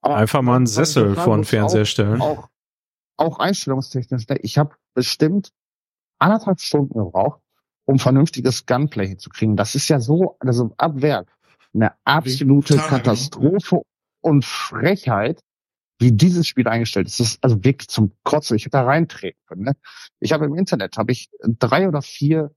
Aber 0.00 0.16
Einfach 0.16 0.42
mal 0.42 0.56
einen 0.56 0.66
Sessel 0.66 1.14
vor 1.14 1.36
den 1.36 1.44
Fernseher 1.44 1.82
auch, 1.82 1.86
stellen. 1.86 2.20
Auch, 2.20 2.48
auch 3.16 3.38
einstellungstechnisch. 3.38 4.28
Ne? 4.28 4.38
Ich 4.42 4.56
habe 4.58 4.74
bestimmt 4.94 5.52
anderthalb 6.18 6.60
Stunden 6.60 6.94
gebraucht, 6.98 7.40
um 7.84 7.98
vernünftiges 7.98 8.64
Gunplay 8.64 9.08
hinzukriegen. 9.08 9.56
Das 9.56 9.74
ist 9.74 9.88
ja 9.88 10.00
so, 10.00 10.36
also 10.40 10.72
ab 10.78 11.02
Werk, 11.02 11.28
eine 11.74 11.92
absolute 12.04 12.76
Katastrophe 12.76 13.82
und 14.28 14.44
Frechheit, 14.44 15.42
wie 15.98 16.12
dieses 16.12 16.46
Spiel 16.46 16.68
eingestellt 16.68 17.08
ist. 17.08 17.20
Das 17.20 17.26
ist 17.28 17.44
also 17.44 17.62
wirklich 17.64 17.88
zum 17.88 18.12
Kotzen. 18.22 18.56
Ich 18.56 18.64
hätte 18.64 18.78
da 18.78 18.84
reintreten 18.84 19.40
können. 19.46 19.62
Ne? 19.62 19.76
Ich 20.20 20.32
habe 20.32 20.44
im 20.44 20.54
Internet 20.54 20.96
habe 20.96 21.12
ich 21.12 21.28
drei 21.40 21.88
oder 21.88 22.02
vier 22.02 22.52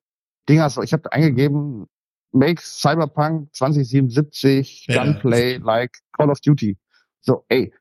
Dinger 0.47 0.69
so. 0.69 0.83
Ich 0.83 0.93
habe 0.93 1.11
eingegeben, 1.11 1.87
Make 2.31 2.61
Cyberpunk 2.61 3.53
2077 3.55 4.85
Ja. 4.87 5.03
Gunplay 5.03 5.57
like 5.57 5.97
Call 6.13 6.29
of 6.29 6.39
Duty. 6.39 6.77
So, 7.21 7.45
ey. 7.49 7.73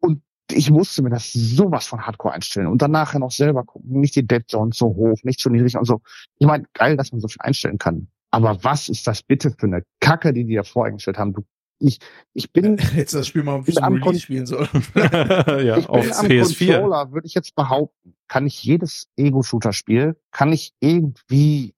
Und 0.00 0.22
ich 0.50 0.70
musste 0.70 1.02
mir 1.02 1.10
das 1.10 1.32
sowas 1.32 1.86
von 1.86 2.06
Hardcore 2.06 2.34
einstellen 2.34 2.66
und 2.66 2.82
dann 2.82 2.90
nachher 2.90 3.18
noch 3.18 3.30
selber 3.30 3.64
gucken. 3.64 4.00
Nicht 4.00 4.16
die 4.16 4.26
Dead 4.26 4.42
Zone 4.48 4.72
so 4.74 4.86
hoch, 4.86 5.18
nicht 5.22 5.40
so 5.40 5.50
niedrig 5.50 5.76
und 5.76 5.84
so. 5.84 6.00
Ich 6.38 6.46
meine, 6.46 6.64
geil, 6.74 6.96
dass 6.96 7.12
man 7.12 7.20
so 7.20 7.28
viel 7.28 7.40
einstellen 7.40 7.78
kann. 7.78 8.08
Aber 8.30 8.62
was 8.64 8.88
ist 8.88 9.06
das 9.06 9.22
bitte 9.22 9.52
für 9.52 9.66
eine 9.66 9.84
Kacke, 10.00 10.32
die 10.32 10.44
die 10.44 10.56
da 10.56 10.64
voreingestellt 10.64 11.18
haben? 11.18 11.32
Du, 11.34 11.44
ich, 11.78 11.98
ich 12.32 12.52
bin, 12.52 12.78
Jetzt 12.94 13.14
das 13.14 13.26
Spiel 13.26 13.42
mal 13.42 13.62
Bin 13.62 13.78
am 13.78 14.00
Kon- 14.00 14.18
spielen 14.18 14.46
soll. 14.46 14.68
ja, 14.94 15.76
ich 15.76 15.88
auf 15.88 16.02
bin 16.02 16.12
am 16.12 16.26
PS4. 16.26 16.72
Controller, 16.72 17.12
würde 17.12 17.26
ich 17.26 17.34
jetzt 17.34 17.54
behaupten, 17.54 18.14
kann 18.28 18.46
ich 18.46 18.62
jedes 18.62 19.08
Ego-Shooter-Spiel, 19.16 20.16
kann 20.30 20.52
ich 20.52 20.72
irgendwie 20.80 21.74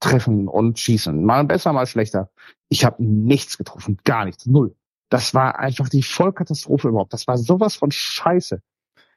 treffen 0.00 0.48
und 0.48 0.78
schießen. 0.78 1.24
Mal 1.24 1.44
besser, 1.44 1.72
mal 1.72 1.86
schlechter. 1.86 2.30
Ich 2.68 2.84
habe 2.84 3.02
nichts 3.04 3.58
getroffen, 3.58 3.98
gar 4.04 4.24
nichts, 4.24 4.46
null. 4.46 4.76
Das 5.08 5.34
war 5.34 5.58
einfach 5.58 5.88
die 5.88 6.02
Vollkatastrophe 6.02 6.88
überhaupt. 6.88 7.12
Das 7.12 7.26
war 7.26 7.38
sowas 7.38 7.74
von 7.74 7.90
Scheiße. 7.90 8.60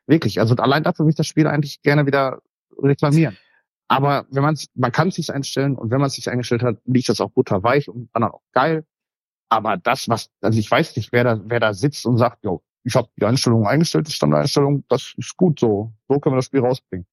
Wirklich. 0.08 0.40
Also 0.40 0.56
allein 0.56 0.84
dafür 0.84 1.03
würde 1.06 1.12
ich 1.12 1.18
das 1.18 1.28
Spiel 1.28 1.48
eigentlich 1.48 1.82
gerne 1.82 2.06
wieder 2.06 2.41
reklamieren. 2.78 3.38
Aber 3.88 4.26
wenn 4.32 4.41
man 4.41 4.58
man 4.74 4.91
kann 4.94 5.10
es 5.10 5.16
sich 5.16 5.34
einstellen 5.34 5.76
und 5.76 5.91
wenn 5.91 5.99
man 5.99 6.08
es 6.08 6.14
sich 6.14 6.30
eingestellt 6.30 6.64
hat, 6.64 6.78
liegt 6.86 7.10
das 7.10 7.20
auch 7.20 7.32
butterweich 7.32 7.90
und 7.90 8.10
dann 8.14 8.24
auch 8.24 8.41
geil. 8.53 8.86
Aber 9.52 9.76
das, 9.76 10.07
was, 10.07 10.30
also 10.41 10.57
ich 10.57 10.72
weiß 10.72 10.95
nicht, 10.95 11.11
wer 11.11 11.26
da, 11.26 11.40
wer 11.44 11.60
da 11.60 11.73
sitzt 11.73 12.06
und 12.06 12.18
sagt, 12.18 12.44
jo, 12.45 12.61
ich 12.86 12.95
habe 12.95 13.10
die 13.19 13.26
Einstellung 13.26 13.68
eingestellt, 13.68 14.07
die 14.07 14.14
Standardeinstellung, 14.14 14.86
das 14.88 15.14
ist 15.18 15.36
gut 15.36 15.60
so. 15.60 15.91
So 16.07 16.19
können 16.19 16.36
wir 16.36 16.38
das 16.38 16.45
Spiel 16.45 16.61
rausbringen. 16.61 17.06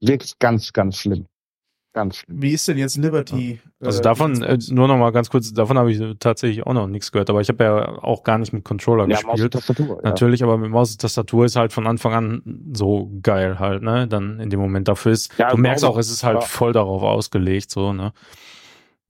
Wirklich 0.00 0.36
ganz, 0.40 0.72
ganz 0.72 0.96
schlimm. 0.98 1.26
Ganz 1.92 2.16
schlimm. 2.16 2.42
Wie 2.42 2.50
ist 2.50 2.66
denn 2.66 2.76
jetzt 2.78 2.96
Liberty? 2.96 3.60
Also 3.78 4.00
äh, 4.00 4.02
davon, 4.02 4.42
äh, 4.42 4.58
nur 4.70 4.88
noch 4.88 4.96
mal 4.98 5.12
ganz 5.12 5.30
kurz, 5.30 5.52
davon 5.52 5.78
habe 5.78 5.92
ich 5.92 6.02
tatsächlich 6.18 6.66
auch 6.66 6.72
noch 6.74 6.88
nichts 6.88 7.12
gehört, 7.12 7.30
aber 7.30 7.40
ich 7.40 7.48
habe 7.48 7.62
ja 7.62 8.02
auch 8.02 8.24
gar 8.24 8.38
nicht 8.38 8.52
mit 8.52 8.64
Controller 8.64 9.04
Ja, 9.08 9.18
Maus 9.20 9.24
und 9.24 9.30
gespielt. 9.30 9.52
Tastatur. 9.52 10.00
Ja. 10.02 10.10
Natürlich, 10.10 10.42
aber 10.42 10.58
mit 10.58 10.70
Maus 10.72 10.90
und 10.90 11.00
Tastatur 11.00 11.44
ist 11.44 11.54
halt 11.54 11.72
von 11.72 11.86
Anfang 11.86 12.12
an 12.12 12.42
so 12.74 13.08
geil 13.22 13.60
halt, 13.60 13.84
ne? 13.84 14.08
Dann 14.08 14.40
in 14.40 14.50
dem 14.50 14.58
Moment 14.58 14.88
dafür 14.88 15.12
ist, 15.12 15.32
Ja, 15.38 15.50
du 15.50 15.56
merkst 15.58 15.82
sauber. 15.82 15.94
auch, 15.94 15.98
es 16.00 16.10
ist 16.10 16.24
halt 16.24 16.40
Ja. 16.40 16.40
voll 16.40 16.72
darauf 16.72 17.04
ausgelegt, 17.04 17.70
so, 17.70 17.92
ne? 17.92 18.12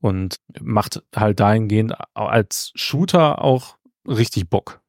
Und 0.05 0.37
macht 0.61 1.03
halt 1.17 1.41
dahingehend 1.41 1.95
als 2.13 2.73
Shooter 2.75 3.41
auch 3.43 3.79
richtig 4.07 4.51
Bock. 4.51 4.83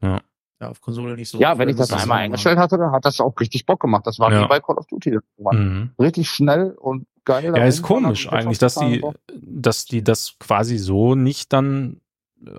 ja, 0.00 0.20
auf 0.60 0.80
Konsole 0.80 1.16
nicht 1.16 1.30
so. 1.30 1.40
Ja, 1.40 1.58
wenn 1.58 1.68
ich 1.68 1.74
das 1.74 1.90
ist 1.90 2.00
einmal 2.00 2.18
eingestellt 2.18 2.58
hatte, 2.58 2.78
dann 2.78 2.92
hat 2.92 3.04
das 3.04 3.18
auch 3.18 3.34
richtig 3.40 3.66
Bock 3.66 3.80
gemacht. 3.80 4.06
Das 4.06 4.20
war 4.20 4.32
Ja. 4.32 4.44
wie 4.44 4.48
bei 4.48 4.60
Call 4.60 4.76
of 4.78 4.86
Duty. 4.86 5.18
Mhm. 5.38 5.90
Richtig 5.98 6.30
schnell 6.30 6.76
und 6.78 7.06
geil. 7.24 7.52
Ja, 7.56 7.64
ist 7.64 7.82
komisch 7.82 8.28
eigentlich, 8.30 8.58
dass 8.58 8.76
die, 8.76 8.98
Bock. 9.00 9.16
dass 9.34 9.84
die 9.86 10.04
das 10.04 10.36
quasi 10.38 10.78
so 10.78 11.16
nicht 11.16 11.52
dann 11.52 12.00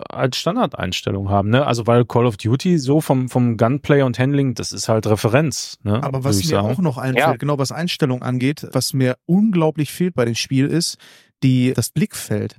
als 0.09 0.35
Standardeinstellung 0.38 1.30
haben, 1.30 1.49
ne? 1.49 1.65
Also 1.65 1.88
weil 1.88 2.03
Call 2.05 2.25
of 2.25 2.35
Duty 2.35 2.77
so 2.80 2.99
vom, 2.99 3.30
vom 3.30 3.55
Gunplay 3.55 4.01
und 4.01 4.19
Handling, 4.19 4.55
das 4.55 4.73
ist 4.73 4.89
halt 4.89 5.07
Referenz, 5.07 5.77
ne? 5.84 6.03
Aber 6.03 6.25
was 6.25 6.39
ich 6.39 6.45
mir 6.49 6.55
sagen. 6.61 6.67
auch 6.67 6.80
noch 6.80 6.97
einfällt, 6.97 7.17
Ja. 7.25 7.35
genau 7.38 7.57
was 7.59 7.71
Einstellung 7.71 8.21
angeht, 8.23 8.67
was 8.73 8.91
mir 8.93 9.15
unglaublich 9.25 9.91
fehlt 9.93 10.15
bei 10.15 10.25
dem 10.25 10.35
Spiel 10.35 10.67
ist, 10.67 10.97
die, 11.44 11.74
das 11.74 11.90
Blickfeld. 11.90 12.57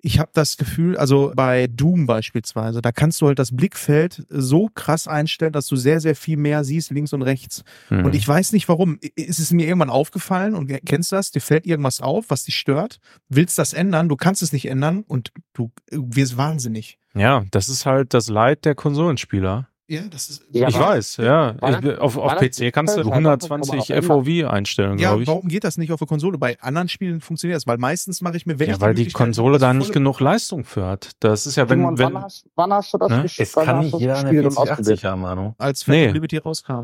Ich 0.00 0.20
habe 0.20 0.30
das 0.32 0.56
Gefühl, 0.56 0.96
also 0.96 1.32
bei 1.34 1.66
Doom 1.66 2.06
beispielsweise, 2.06 2.80
da 2.80 2.92
kannst 2.92 3.20
du 3.20 3.26
halt 3.26 3.40
das 3.40 3.54
Blickfeld 3.54 4.24
so 4.28 4.68
krass 4.72 5.08
einstellen, 5.08 5.52
dass 5.52 5.66
du 5.66 5.74
sehr, 5.74 6.00
sehr 6.00 6.14
viel 6.14 6.36
mehr 6.36 6.62
siehst, 6.62 6.92
links 6.92 7.12
und 7.12 7.22
rechts. 7.22 7.64
Hm. 7.88 8.04
Und 8.04 8.14
ich 8.14 8.26
weiß 8.26 8.52
nicht 8.52 8.68
warum. 8.68 9.00
Ist 9.16 9.40
es 9.40 9.50
mir 9.50 9.66
irgendwann 9.66 9.90
aufgefallen 9.90 10.54
und 10.54 10.68
kennst 10.86 11.10
das? 11.10 11.32
Dir 11.32 11.40
fällt 11.40 11.66
irgendwas 11.66 12.00
auf, 12.00 12.26
was 12.28 12.44
dich 12.44 12.54
stört, 12.54 13.00
willst 13.28 13.58
das 13.58 13.72
ändern, 13.72 14.08
du 14.08 14.14
kannst 14.14 14.42
es 14.42 14.52
nicht 14.52 14.66
ändern 14.66 15.02
und 15.02 15.32
du 15.52 15.72
wirst 15.90 16.36
wahnsinnig. 16.36 16.98
ja, 17.14 17.44
das 17.50 17.68
ist 17.68 17.84
halt 17.84 18.14
das 18.14 18.28
Leid 18.28 18.64
der 18.64 18.76
Konsolenspieler. 18.76 19.68
Ja, 19.90 20.02
das 20.10 20.28
ist. 20.28 20.42
Ja, 20.52 20.68
ich 20.68 20.74
war- 20.78 20.90
weiß, 20.90 21.16
ja. 21.16 21.54
war 21.62 21.82
Ich, 21.82 21.98
auf 21.98 22.18
auf 22.18 22.36
PC 22.36 22.70
kannst 22.72 22.94
du 22.94 23.00
Blickfeld? 23.00 23.14
120 23.26 23.70
Kann 23.88 24.04
man 24.04 24.10
auch 24.10 24.24
FOV 24.26 24.44
einstellen, 24.52 24.98
Ja, 24.98 25.08
glaube 25.10 25.22
ich. 25.22 25.28
warum 25.28 25.48
geht 25.48 25.64
das 25.64 25.78
nicht 25.78 25.90
auf 25.92 25.98
der 25.98 26.06
Konsole? 26.06 26.36
Bei 26.36 26.60
anderen 26.60 26.90
Spielen 26.90 27.22
funktioniert 27.22 27.56
das, 27.56 27.66
weil 27.66 27.78
meistens 27.78 28.20
mache 28.20 28.36
ich 28.36 28.44
mir, 28.44 28.58
wenn 28.58 28.68
ich 28.68 28.76
Ja, 28.76 28.80
weil 28.82 28.92
die 28.94 29.10
Konsole 29.10 29.58
da 29.58 29.72
nicht 29.72 29.90
genug 29.92 30.20
Leistung 30.20 30.64
für 30.64 30.84
hat. 30.84 31.12
Das 31.20 31.46
ist 31.46 31.56
ja, 31.56 31.70
wenn, 31.70 31.78
Simon, 31.78 31.98
wenn, 31.98 32.12
wann, 32.14 32.22
hast, 32.24 32.44
wann 32.54 32.72
hast 32.72 32.92
du 32.92 32.98
das 32.98 33.08
Ne? 33.10 33.22
gespielt? 33.22 33.48
Es 33.48 33.54
kann 33.54 33.78
nicht 33.80 33.98
jeder 33.98 34.16
eine 34.18 34.22
gespielt 34.24 34.44
und 34.44 34.52
4080 34.52 34.68
ausprobiert? 34.80 35.04
haben, 35.04 35.20
Manu. 35.22 35.54
als 35.56 35.86
Nee. 35.86 35.94
Phantom 36.04 36.14
Liberty 36.14 36.36
rauskam. 36.38 36.82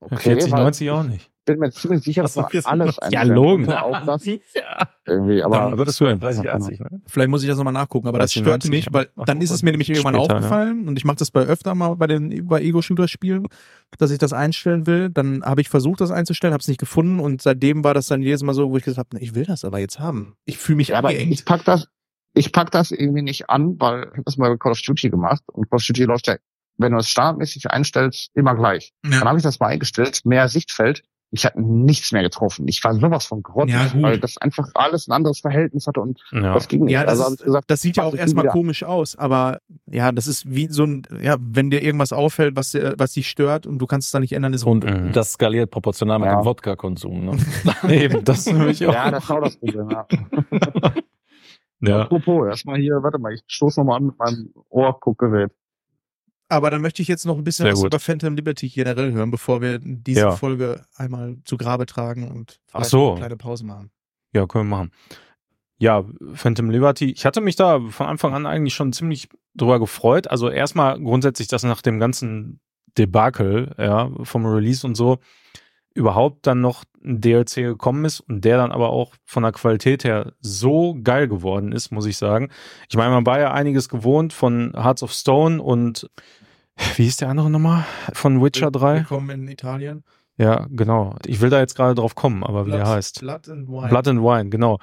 Okay, 0.00 0.16
40, 0.22 0.52
weil 0.52 0.60
90 0.62 0.90
auch 0.90 1.02
nicht. 1.02 1.29
Ich 1.50 1.58
bin 1.58 1.60
mir 1.60 1.72
ziemlich 1.72 2.02
sicher, 2.02 2.22
alles 2.22 2.96
das? 2.96 3.12
Ja, 3.12 3.20
einstellen 3.20 3.34
Logen. 3.34 3.64
konnte, 3.66 3.82
Auch 3.82 4.04
das 4.06 4.24
Ja. 4.26 4.40
irgendwie, 5.06 5.42
aber 5.42 5.60
Aber 5.60 5.78
würdest 5.78 6.00
du 6.00 6.06
in 6.06 6.18
3080, 6.20 6.80
ne? 6.80 7.00
Vielleicht 7.06 7.28
muss 7.30 7.42
ich 7.42 7.48
das 7.48 7.56
nochmal 7.58 7.72
nachgucken, 7.72 8.08
aber 8.08 8.18
das 8.18 8.32
30, 8.32 8.42
störte 8.42 8.68
90, 8.68 8.70
mich, 8.70 8.92
weil 8.92 9.08
dann 9.26 9.40
ist 9.40 9.50
es 9.50 9.62
mir 9.62 9.70
nämlich 9.72 9.90
irgendwann 9.90 10.14
später, 10.14 10.36
aufgefallen 10.36 10.86
und 10.88 10.96
ich 10.96 11.04
mache 11.04 11.16
das 11.16 11.30
bei 11.30 11.40
öfter 11.42 11.74
mal 11.74 11.94
bei 11.96 12.06
den 12.06 12.46
bei 12.46 12.60
Ego-Shooter-Spielen, 12.62 13.46
dass 13.98 14.10
ich 14.10 14.18
das 14.18 14.32
einstellen 14.32 14.86
will. 14.86 15.10
Dann 15.10 15.42
habe 15.44 15.60
ich 15.60 15.68
versucht, 15.68 16.00
das 16.00 16.10
einzustellen, 16.10 16.52
habe 16.52 16.60
es 16.60 16.68
nicht 16.68 16.80
gefunden 16.80 17.20
und 17.20 17.42
seitdem 17.42 17.82
war 17.84 17.94
das 17.94 18.06
dann 18.06 18.22
jedes 18.22 18.42
Mal 18.42 18.54
so, 18.54 18.70
wo 18.70 18.76
ich 18.76 18.84
gesagt 18.84 19.12
habe, 19.12 19.22
ich 19.22 19.34
will 19.34 19.44
das 19.44 19.64
aber 19.64 19.78
jetzt 19.78 19.98
haben. 19.98 20.36
Ich 20.44 20.58
fühle 20.58 20.76
mich 20.76 20.88
Ja, 20.88 20.98
aber 20.98 21.12
ich 21.12 21.44
pack 21.44 21.64
das, 21.64 21.88
ich 22.34 22.52
pack 22.52 22.70
das 22.70 22.90
irgendwie 22.90 23.22
nicht 23.22 23.50
an, 23.50 23.76
weil 23.80 24.02
ich 24.04 24.10
habe 24.12 24.22
das 24.24 24.36
mal 24.36 24.50
bei 24.50 24.56
Call 24.56 24.72
of 24.72 24.80
Duty 24.82 25.10
gemacht 25.10 25.42
und 25.52 25.68
Call 25.70 25.78
of 25.78 25.84
Duty 25.84 26.04
läuft 26.04 26.26
ja, 26.28 26.36
wenn 26.78 26.92
du 26.92 26.98
es 26.98 27.08
standardmäßig 27.10 27.70
einstellst, 27.70 28.30
immer 28.34 28.54
gleich. 28.54 28.92
Dann 29.02 29.12
Ja. 29.12 29.24
habe 29.24 29.36
ich 29.36 29.42
das 29.42 29.58
mal 29.60 29.66
eingestellt, 29.66 30.20
mehr 30.24 30.48
Sichtfeld. 30.48 31.02
Ich 31.32 31.44
hatte 31.44 31.60
nichts 31.62 32.10
mehr 32.10 32.22
getroffen. 32.22 32.66
Ich 32.66 32.82
war 32.82 32.92
sowas 32.94 33.24
von 33.24 33.42
grottig, 33.44 33.72
Ja, 33.74 33.90
weil 34.02 34.18
das 34.18 34.36
einfach 34.38 34.68
alles 34.74 35.06
ein 35.06 35.12
anderes 35.12 35.38
Verhältnis 35.38 35.86
hatte 35.86 36.00
und 36.00 36.20
Ja. 36.32 36.54
das 36.54 36.66
ging 36.66 36.84
nicht. 36.84 36.92
Ja, 36.92 37.04
das, 37.04 37.20
also 37.20 37.34
ist, 37.34 37.40
ich 37.40 37.46
gesagt, 37.46 37.70
das 37.70 37.80
sieht 37.80 37.96
ja 37.98 38.02
auch 38.02 38.14
ich 38.14 38.18
erstmal 38.20 38.48
komisch 38.48 38.82
aus, 38.82 39.16
aber 39.16 39.60
ja, 39.86 40.10
das 40.10 40.26
ist 40.26 40.50
wie 40.52 40.66
so 40.66 40.82
ein, 40.84 41.02
ja, 41.22 41.36
wenn 41.40 41.70
dir 41.70 41.82
irgendwas 41.84 42.12
auffällt, 42.12 42.56
was, 42.56 42.72
dir- 42.72 42.94
was 42.98 43.12
dich 43.12 43.28
stört 43.30 43.66
und 43.68 43.78
du 43.78 43.86
kannst 43.86 44.08
es 44.08 44.12
dann 44.12 44.22
nicht 44.22 44.32
ändern, 44.32 44.52
ist 44.54 44.64
Und 44.64 44.84
Mhm. 44.84 45.12
das 45.12 45.34
skaliert 45.34 45.70
proportional 45.70 46.18
mit 46.18 46.26
Ja. 46.26 46.40
dem 46.40 46.44
Wodka-Konsum. 46.44 47.24
Ne? 47.26 47.36
Eben, 47.88 48.24
das 48.24 48.46
nämlich 48.46 48.84
auch. 48.86 48.92
Ja, 48.92 49.10
das 49.12 49.22
ist 49.24 49.30
auch 49.30 49.40
das 49.40 49.56
Problem, 49.56 49.88
ja. 49.88 50.06
ja. 51.80 52.00
Apropos, 52.02 52.48
erstmal 52.48 52.78
hier, 52.80 52.94
warte 53.02 53.18
mal, 53.18 53.32
ich 53.34 53.42
stoß 53.46 53.76
nochmal 53.76 53.98
an 53.98 54.06
mit 54.06 54.18
meinem 54.18 54.52
Ohrguckgerät. 54.68 55.52
Aber 56.50 56.70
dann 56.70 56.82
möchte 56.82 57.00
ich 57.00 57.08
jetzt 57.08 57.24
noch 57.24 57.38
ein 57.38 57.44
bisschen 57.44 57.64
Sehr 57.64 57.72
was 57.72 57.80
gut. 57.80 57.86
über 57.94 57.98
Phantom 58.00 58.34
Liberty 58.34 58.68
generell 58.68 59.12
hören, 59.12 59.30
bevor 59.30 59.62
wir 59.62 59.78
diese 59.80 60.20
Ja. 60.20 60.30
Folge 60.32 60.84
einmal 60.96 61.36
zu 61.44 61.56
Grabe 61.56 61.86
tragen 61.86 62.28
und 62.30 62.60
Ach 62.72 62.84
so. 62.84 63.10
eine 63.12 63.20
kleine 63.20 63.36
Pause 63.36 63.64
machen. 63.64 63.90
Ja, 64.34 64.46
können 64.46 64.68
wir 64.68 64.76
machen. 64.76 64.90
Ja, 65.78 66.04
Phantom 66.34 66.68
Liberty. 66.68 67.10
Ich 67.12 67.24
hatte 67.24 67.40
mich 67.40 67.56
da 67.56 67.80
von 67.88 68.06
Anfang 68.06 68.34
an 68.34 68.44
eigentlich 68.46 68.74
schon 68.74 68.92
ziemlich 68.92 69.28
drüber 69.54 69.78
gefreut. 69.80 70.28
Also 70.28 70.50
erstmal 70.50 71.00
grundsätzlich, 71.00 71.48
dass 71.48 71.62
nach 71.62 71.80
dem 71.82 71.98
ganzen 71.98 72.60
Debakel, 72.98 73.72
ja, 73.78 74.10
vom 74.24 74.44
Release 74.44 74.86
und 74.86 74.94
so, 74.96 75.18
überhaupt 75.94 76.46
dann 76.46 76.60
noch 76.60 76.84
ein 77.04 77.20
DLC 77.20 77.54
gekommen 77.56 78.04
ist 78.04 78.20
und 78.20 78.44
der 78.44 78.58
dann 78.58 78.72
aber 78.72 78.90
auch 78.90 79.14
von 79.24 79.42
der 79.42 79.52
Qualität 79.52 80.04
her 80.04 80.34
so 80.40 80.96
geil 81.02 81.28
geworden 81.28 81.72
ist, 81.72 81.90
muss 81.90 82.06
ich 82.06 82.16
sagen. 82.16 82.50
Ich 82.88 82.96
meine, 82.96 83.10
man 83.10 83.26
war 83.26 83.40
ja 83.40 83.52
einiges 83.52 83.88
gewohnt 83.88 84.32
von 84.32 84.72
Hearts 84.74 85.02
of 85.02 85.12
Stone 85.12 85.62
und 85.62 86.08
wie 86.96 87.04
hieß 87.04 87.18
der 87.18 87.28
andere 87.28 87.50
nochmal? 87.50 87.84
Von 88.12 88.42
Witcher 88.42 88.70
3? 88.70 88.96
Willkommen 88.98 89.30
in 89.30 89.48
Italien. 89.48 90.04
Ja, 90.36 90.66
genau. 90.70 91.16
Ich 91.26 91.40
will 91.40 91.50
da 91.50 91.60
jetzt 91.60 91.74
gerade 91.74 91.94
drauf 91.94 92.14
kommen, 92.14 92.42
aber 92.42 92.66
wie 92.66 92.70
der 92.70 92.88
heißt. 92.88 93.20
Blood 93.20 93.48
and 93.48 93.68
Wine. 93.68 93.88
Blood 93.88 94.08
and 94.08 94.20
Wine, 94.22 94.50
genau. 94.50 94.78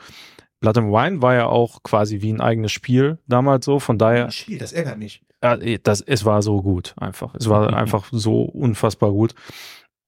Blood 0.59 0.77
and 0.77 0.91
Wine 0.91 1.21
war 1.21 1.33
ja 1.33 1.47
auch 1.47 1.83
quasi 1.83 2.21
wie 2.21 2.31
ein 2.31 2.41
eigenes 2.41 2.71
Spiel 2.71 3.17
damals 3.27 3.65
so, 3.65 3.79
von 3.79 3.97
daher, 3.97 4.31
Spiel, 4.31 4.57
das 4.57 4.73
ärgert 4.73 4.97
mich. 4.97 5.23
äh, 5.41 5.79
das, 5.81 6.01
es 6.01 6.25
war 6.25 6.41
so 6.41 6.61
gut 6.61 6.93
einfach. 6.97 7.33
Es 7.35 7.49
war 7.49 7.73
einfach 7.75 8.07
so 8.11 8.41
unfassbar 8.41 9.11
gut. 9.11 9.33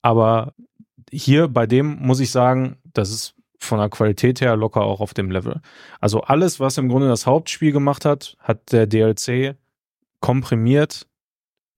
Aber 0.01 0.53
hier 1.11 1.47
bei 1.47 1.65
dem 1.65 1.97
muss 1.99 2.19
ich 2.19 2.31
sagen, 2.31 2.77
das 2.93 3.09
ist 3.09 3.35
von 3.59 3.79
der 3.79 3.89
Qualität 3.89 4.41
her 4.41 4.55
locker 4.55 4.81
auch 4.81 5.01
auf 5.01 5.13
dem 5.13 5.31
Level. 5.31 5.61
Also 5.99 6.21
alles, 6.21 6.59
was 6.59 6.77
im 6.77 6.89
Grunde 6.89 7.07
das 7.09 7.25
Hauptspiel 7.25 7.71
gemacht 7.71 8.05
hat, 8.05 8.37
hat 8.39 8.71
der 8.71 8.87
DLC 8.87 9.55
komprimiert 10.21 11.07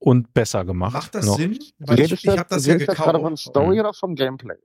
und 0.02 0.34
besser 0.34 0.66
gemacht. 0.66 0.94
Macht 0.94 1.16
das 1.16 1.26
noch. 1.26 1.38
Sinn? 1.38 1.58
Weil 1.80 2.00
ich, 2.00 2.12
ich 2.12 2.28
habe 2.28 2.46
das 2.50 2.66
ja 2.66 2.74
Redest 2.74 2.90
du 2.92 2.96
gerade 2.96 3.20
von 3.20 3.24
gekauft. 3.36 3.40
Story 3.44 3.80
oder 3.80 3.94
vom 3.94 4.16
Gameplay? 4.16 4.56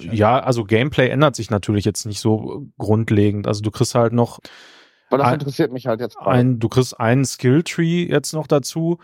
Ja, 0.00 0.40
also 0.40 0.64
Gameplay 0.64 1.08
ändert 1.08 1.36
sich 1.36 1.50
natürlich 1.50 1.84
jetzt 1.84 2.06
nicht 2.06 2.20
so 2.20 2.66
grundlegend. 2.78 3.46
Also 3.46 3.60
du 3.62 3.70
kriegst 3.70 3.94
halt 3.94 4.12
noch 4.12 4.38
Weil 5.10 5.18
das 5.18 5.28
Ein- 5.28 5.34
interessiert 5.34 5.72
mich 5.72 5.86
halt 5.86 6.00
jetzt 6.00 6.16
ein, 6.18 6.58
du 6.58 6.68
kriegst 6.68 6.98
einen 6.98 7.24
Skilltree 7.24 8.04
jetzt 8.08 8.32
noch 8.32 8.46
dazu, 8.46 8.98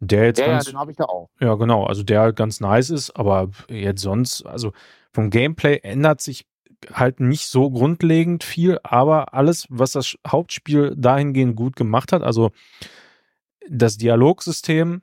der 0.00 0.24
jetzt 0.24 0.38
Ja, 0.40 0.46
ja, 0.46 0.52
ganz, 0.54 0.64
den 0.64 0.78
habe 0.78 0.90
ich 0.90 0.96
da 0.96 1.04
auch. 1.04 1.28
ja 1.40 1.54
genau, 1.54 1.84
also 1.84 2.02
der 2.02 2.20
halt 2.22 2.36
ganz 2.36 2.60
nice 2.60 2.90
ist, 2.90 3.10
aber 3.10 3.50
jetzt 3.68 4.02
sonst, 4.02 4.44
also 4.46 4.72
vom 5.12 5.30
Gameplay 5.30 5.78
ändert 5.82 6.20
sich 6.20 6.46
halt 6.92 7.20
nicht 7.20 7.46
so 7.46 7.70
grundlegend 7.70 8.42
viel, 8.42 8.78
aber 8.82 9.34
alles, 9.34 9.66
was 9.68 9.92
das 9.92 10.16
Hauptspiel 10.26 10.94
dahingehend 10.96 11.54
gut 11.54 11.76
gemacht 11.76 12.10
hat, 12.12 12.22
also 12.22 12.50
das 13.68 13.96
Dialogsystem 13.96 15.02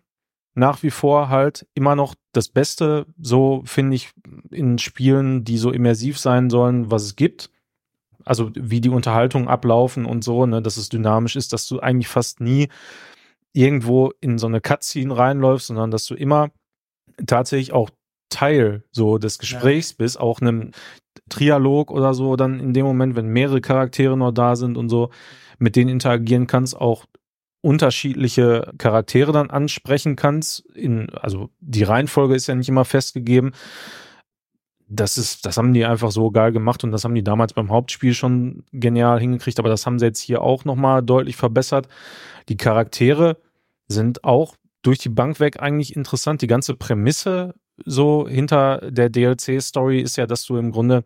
nach 0.56 0.84
wie 0.84 0.92
vor 0.92 1.30
halt 1.30 1.66
immer 1.74 1.96
noch 1.96 2.16
das 2.34 2.50
Beste, 2.50 3.06
so 3.20 3.62
finde 3.66 3.96
ich, 3.96 4.12
in 4.52 4.78
Spielen, 4.78 5.44
die 5.44 5.58
so 5.58 5.72
immersiv 5.72 6.20
sein 6.20 6.50
sollen, 6.50 6.92
was 6.92 7.04
es 7.04 7.16
gibt. 7.16 7.50
Also 8.26 8.52
wie 8.54 8.82
die 8.82 8.90
Unterhaltungen 8.90 9.48
ablaufen 9.48 10.06
und 10.06 10.24
so, 10.24 10.46
ne, 10.46 10.62
dass 10.62 10.78
es 10.78 10.90
dynamisch 10.90 11.36
ist, 11.36 11.54
dass 11.54 11.68
du 11.68 11.80
eigentlich 11.80 12.10
fast 12.10 12.42
nie 12.42 12.68
irgendwo 13.54 14.12
in 14.20 14.38
so 14.38 14.48
eine 14.48 14.62
Cutscene 14.62 15.18
reinläufst, 15.18 15.68
sondern 15.68 15.92
dass 15.92 16.06
du 16.06 16.16
immer 16.16 16.52
tatsächlich 17.26 17.72
auch 17.72 17.90
Teil 18.30 18.84
so 18.92 19.18
des 19.18 19.40
Gesprächs 19.40 19.94
bist, 19.94 20.20
auch 20.20 20.42
einem 20.42 20.72
Trialog 21.30 21.90
oder 21.92 22.14
so, 22.14 22.36
dann 22.36 22.60
in 22.60 22.74
dem 22.74 22.86
Moment, 22.86 23.16
wenn 23.16 23.28
mehrere 23.28 23.62
Charaktere 23.62 24.18
noch 24.18 24.32
da 24.32 24.56
sind 24.56 24.78
und 24.78 24.90
so, 24.90 25.10
mit 25.58 25.76
denen 25.76 25.90
interagieren 25.90 26.48
kannst, 26.48 26.76
auch 26.76 27.06
unterschiedliche 27.62 28.72
Charaktere 28.78 29.32
dann 29.32 29.50
ansprechen 29.50 30.16
kannst. 30.16 30.62
In, 30.76 31.10
also 31.16 31.50
die 31.60 31.84
Reihenfolge 31.84 32.36
ist 32.36 32.48
ja 32.48 32.56
nicht 32.56 32.70
immer 32.70 32.86
festgegeben. 32.86 33.52
Das 34.88 35.18
ist, 35.18 35.46
das 35.46 35.58
haben 35.58 35.74
die 35.74 35.86
einfach 35.86 36.12
so 36.12 36.32
geil 36.32 36.52
gemacht 36.52 36.84
und 36.84 36.92
das 36.92 37.04
haben 37.04 37.14
die 37.14 37.24
damals 37.24 37.54
beim 37.54 37.70
Hauptspiel 37.70 38.14
schon 38.14 38.64
genial 38.72 39.20
hingekriegt, 39.20 39.60
aber 39.60 39.70
das 39.70 39.86
haben 39.86 40.00
sie 40.00 40.06
jetzt 40.06 40.20
hier 40.20 40.42
auch 40.42 40.66
nochmal 40.66 41.04
deutlich 41.04 41.36
verbessert. 41.36 41.88
Die 42.48 42.58
Charaktere 42.58 43.38
sind 43.88 44.24
auch 44.24 44.56
durch 44.82 44.98
die 44.98 45.10
Bank 45.10 45.40
weg 45.40 45.62
eigentlich 45.62 45.96
interessant. 45.96 46.42
Die 46.42 46.48
ganze 46.48 46.76
Prämisse 46.76 47.54
so 47.86 48.28
hinter 48.28 48.80
der 48.92 49.10
DLC-Story 49.10 50.02
ist 50.02 50.16
ja, 50.18 50.26
dass 50.28 50.46
du 50.46 50.58
im 50.58 50.72
Grunde 50.72 51.04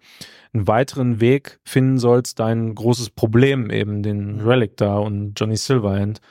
einen 0.53 0.67
weiteren 0.67 1.19
Weg 1.19 1.59
finden 1.63 1.97
sollst, 1.99 2.39
dein 2.39 2.75
großes 2.75 3.09
Problem 3.11 3.69
eben, 3.71 4.03
den 4.03 4.39
Relic 4.41 4.77
da 4.77 4.97
und 4.97 5.33
Johnny 5.39 5.57
Silverhand 5.57 6.21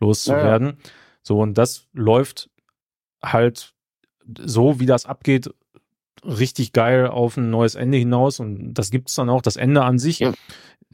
loszuwerden. 0.00 0.78
So, 1.22 1.40
und 1.40 1.56
das 1.58 1.86
läuft 1.92 2.50
halt 3.22 3.72
so, 4.38 4.80
wie 4.80 4.86
das 4.86 5.06
abgeht, 5.06 5.50
richtig 6.24 6.72
geil 6.72 7.06
auf 7.06 7.36
ein 7.36 7.50
neues 7.50 7.74
Ende 7.74 7.98
hinaus 7.98 8.40
und 8.40 8.74
das 8.74 8.90
gibt's 8.90 9.14
dann 9.14 9.30
auch. 9.30 9.42
Das 9.42 9.56
Ende 9.56 9.82
an 9.82 9.98
sich, 9.98 10.18
Ja. 10.20 10.32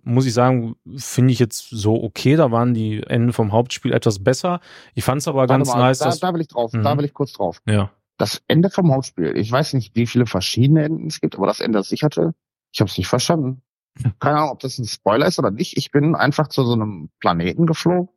muss 0.04 0.24
ich 0.26 0.32
sagen, 0.34 0.76
finde 0.96 1.32
ich 1.32 1.40
jetzt 1.40 1.68
so 1.70 2.00
okay. 2.02 2.36
Da 2.36 2.52
waren 2.52 2.74
die 2.74 3.02
Enden 3.02 3.32
vom 3.32 3.50
Hauptspiel 3.52 3.92
etwas 3.92 4.22
besser. 4.22 4.60
Ich 4.94 5.02
fand 5.04 5.20
es 5.20 5.26
aber 5.28 5.38
Warte 5.40 5.52
ganz 5.54 5.68
mal, 5.68 5.78
nice, 5.78 5.98
da, 5.98 6.04
dass. 6.06 6.20
da 6.20 6.32
will 6.32 6.40
ich 6.42 6.48
drauf, 6.48 6.72
Mhm. 6.72 6.84
da 6.84 6.96
will 6.96 7.04
ich 7.04 7.12
kurz 7.14 7.32
drauf. 7.32 7.60
Ja. 7.66 7.90
Das 8.18 8.42
Ende 8.48 8.70
vom 8.70 8.92
Hauptspiel, 8.92 9.36
ich 9.36 9.50
weiß 9.50 9.74
nicht, 9.74 9.94
wie 9.94 10.06
viele 10.06 10.26
verschiedene 10.26 10.84
Enden 10.84 11.06
es 11.06 11.20
gibt, 11.20 11.36
aber 11.36 11.46
das 11.46 11.60
Ende, 11.60 11.78
das 11.78 11.92
ich 11.92 12.02
hatte, 12.02 12.34
ich 12.72 12.80
habe 12.80 12.90
es 12.90 12.96
nicht 12.96 13.08
verstanden. 13.08 13.62
Keine 14.20 14.38
Ahnung, 14.38 14.50
ob 14.50 14.60
das 14.60 14.78
ein 14.78 14.86
Spoiler 14.86 15.26
ist 15.26 15.38
oder 15.38 15.50
nicht. 15.50 15.76
Ich 15.76 15.90
bin 15.90 16.14
einfach 16.14 16.48
zu 16.48 16.64
so 16.64 16.72
einem 16.72 17.10
Planeten 17.20 17.66
geflogen 17.66 18.08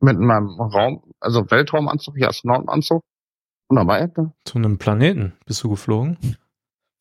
mit 0.00 0.18
meinem 0.18 0.48
Raum, 0.60 1.02
also 1.20 1.50
Weltraumanzug, 1.50 2.16
hier 2.16 2.28
Astronautenanzug. 2.28 3.02
Und 3.68 3.76
dann 3.76 3.86
war 3.86 3.98
Ende. 3.98 4.32
Zu 4.44 4.58
einem 4.58 4.78
Planeten 4.78 5.34
bist 5.46 5.62
du 5.64 5.70
geflogen. 5.70 6.18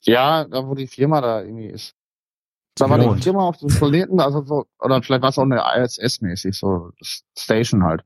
Ja, 0.01 0.45
da 0.45 0.67
wo 0.67 0.75
die 0.75 0.87
Firma 0.87 1.21
da 1.21 1.41
irgendwie 1.41 1.67
ist. 1.67 1.95
Da 2.75 2.89
war 2.89 2.97
die. 2.97 3.21
Firma 3.21 3.47
auf 3.47 3.57
dem 3.57 3.69
Planeten, 3.69 4.19
also 4.19 4.43
so, 4.43 4.65
oder 4.79 5.01
vielleicht 5.03 5.21
war 5.21 5.29
es 5.29 5.37
auch 5.37 5.43
eine 5.43 5.61
ISS-mäßig, 5.77 6.57
so 6.57 6.91
Station 7.37 7.83
halt. 7.83 8.03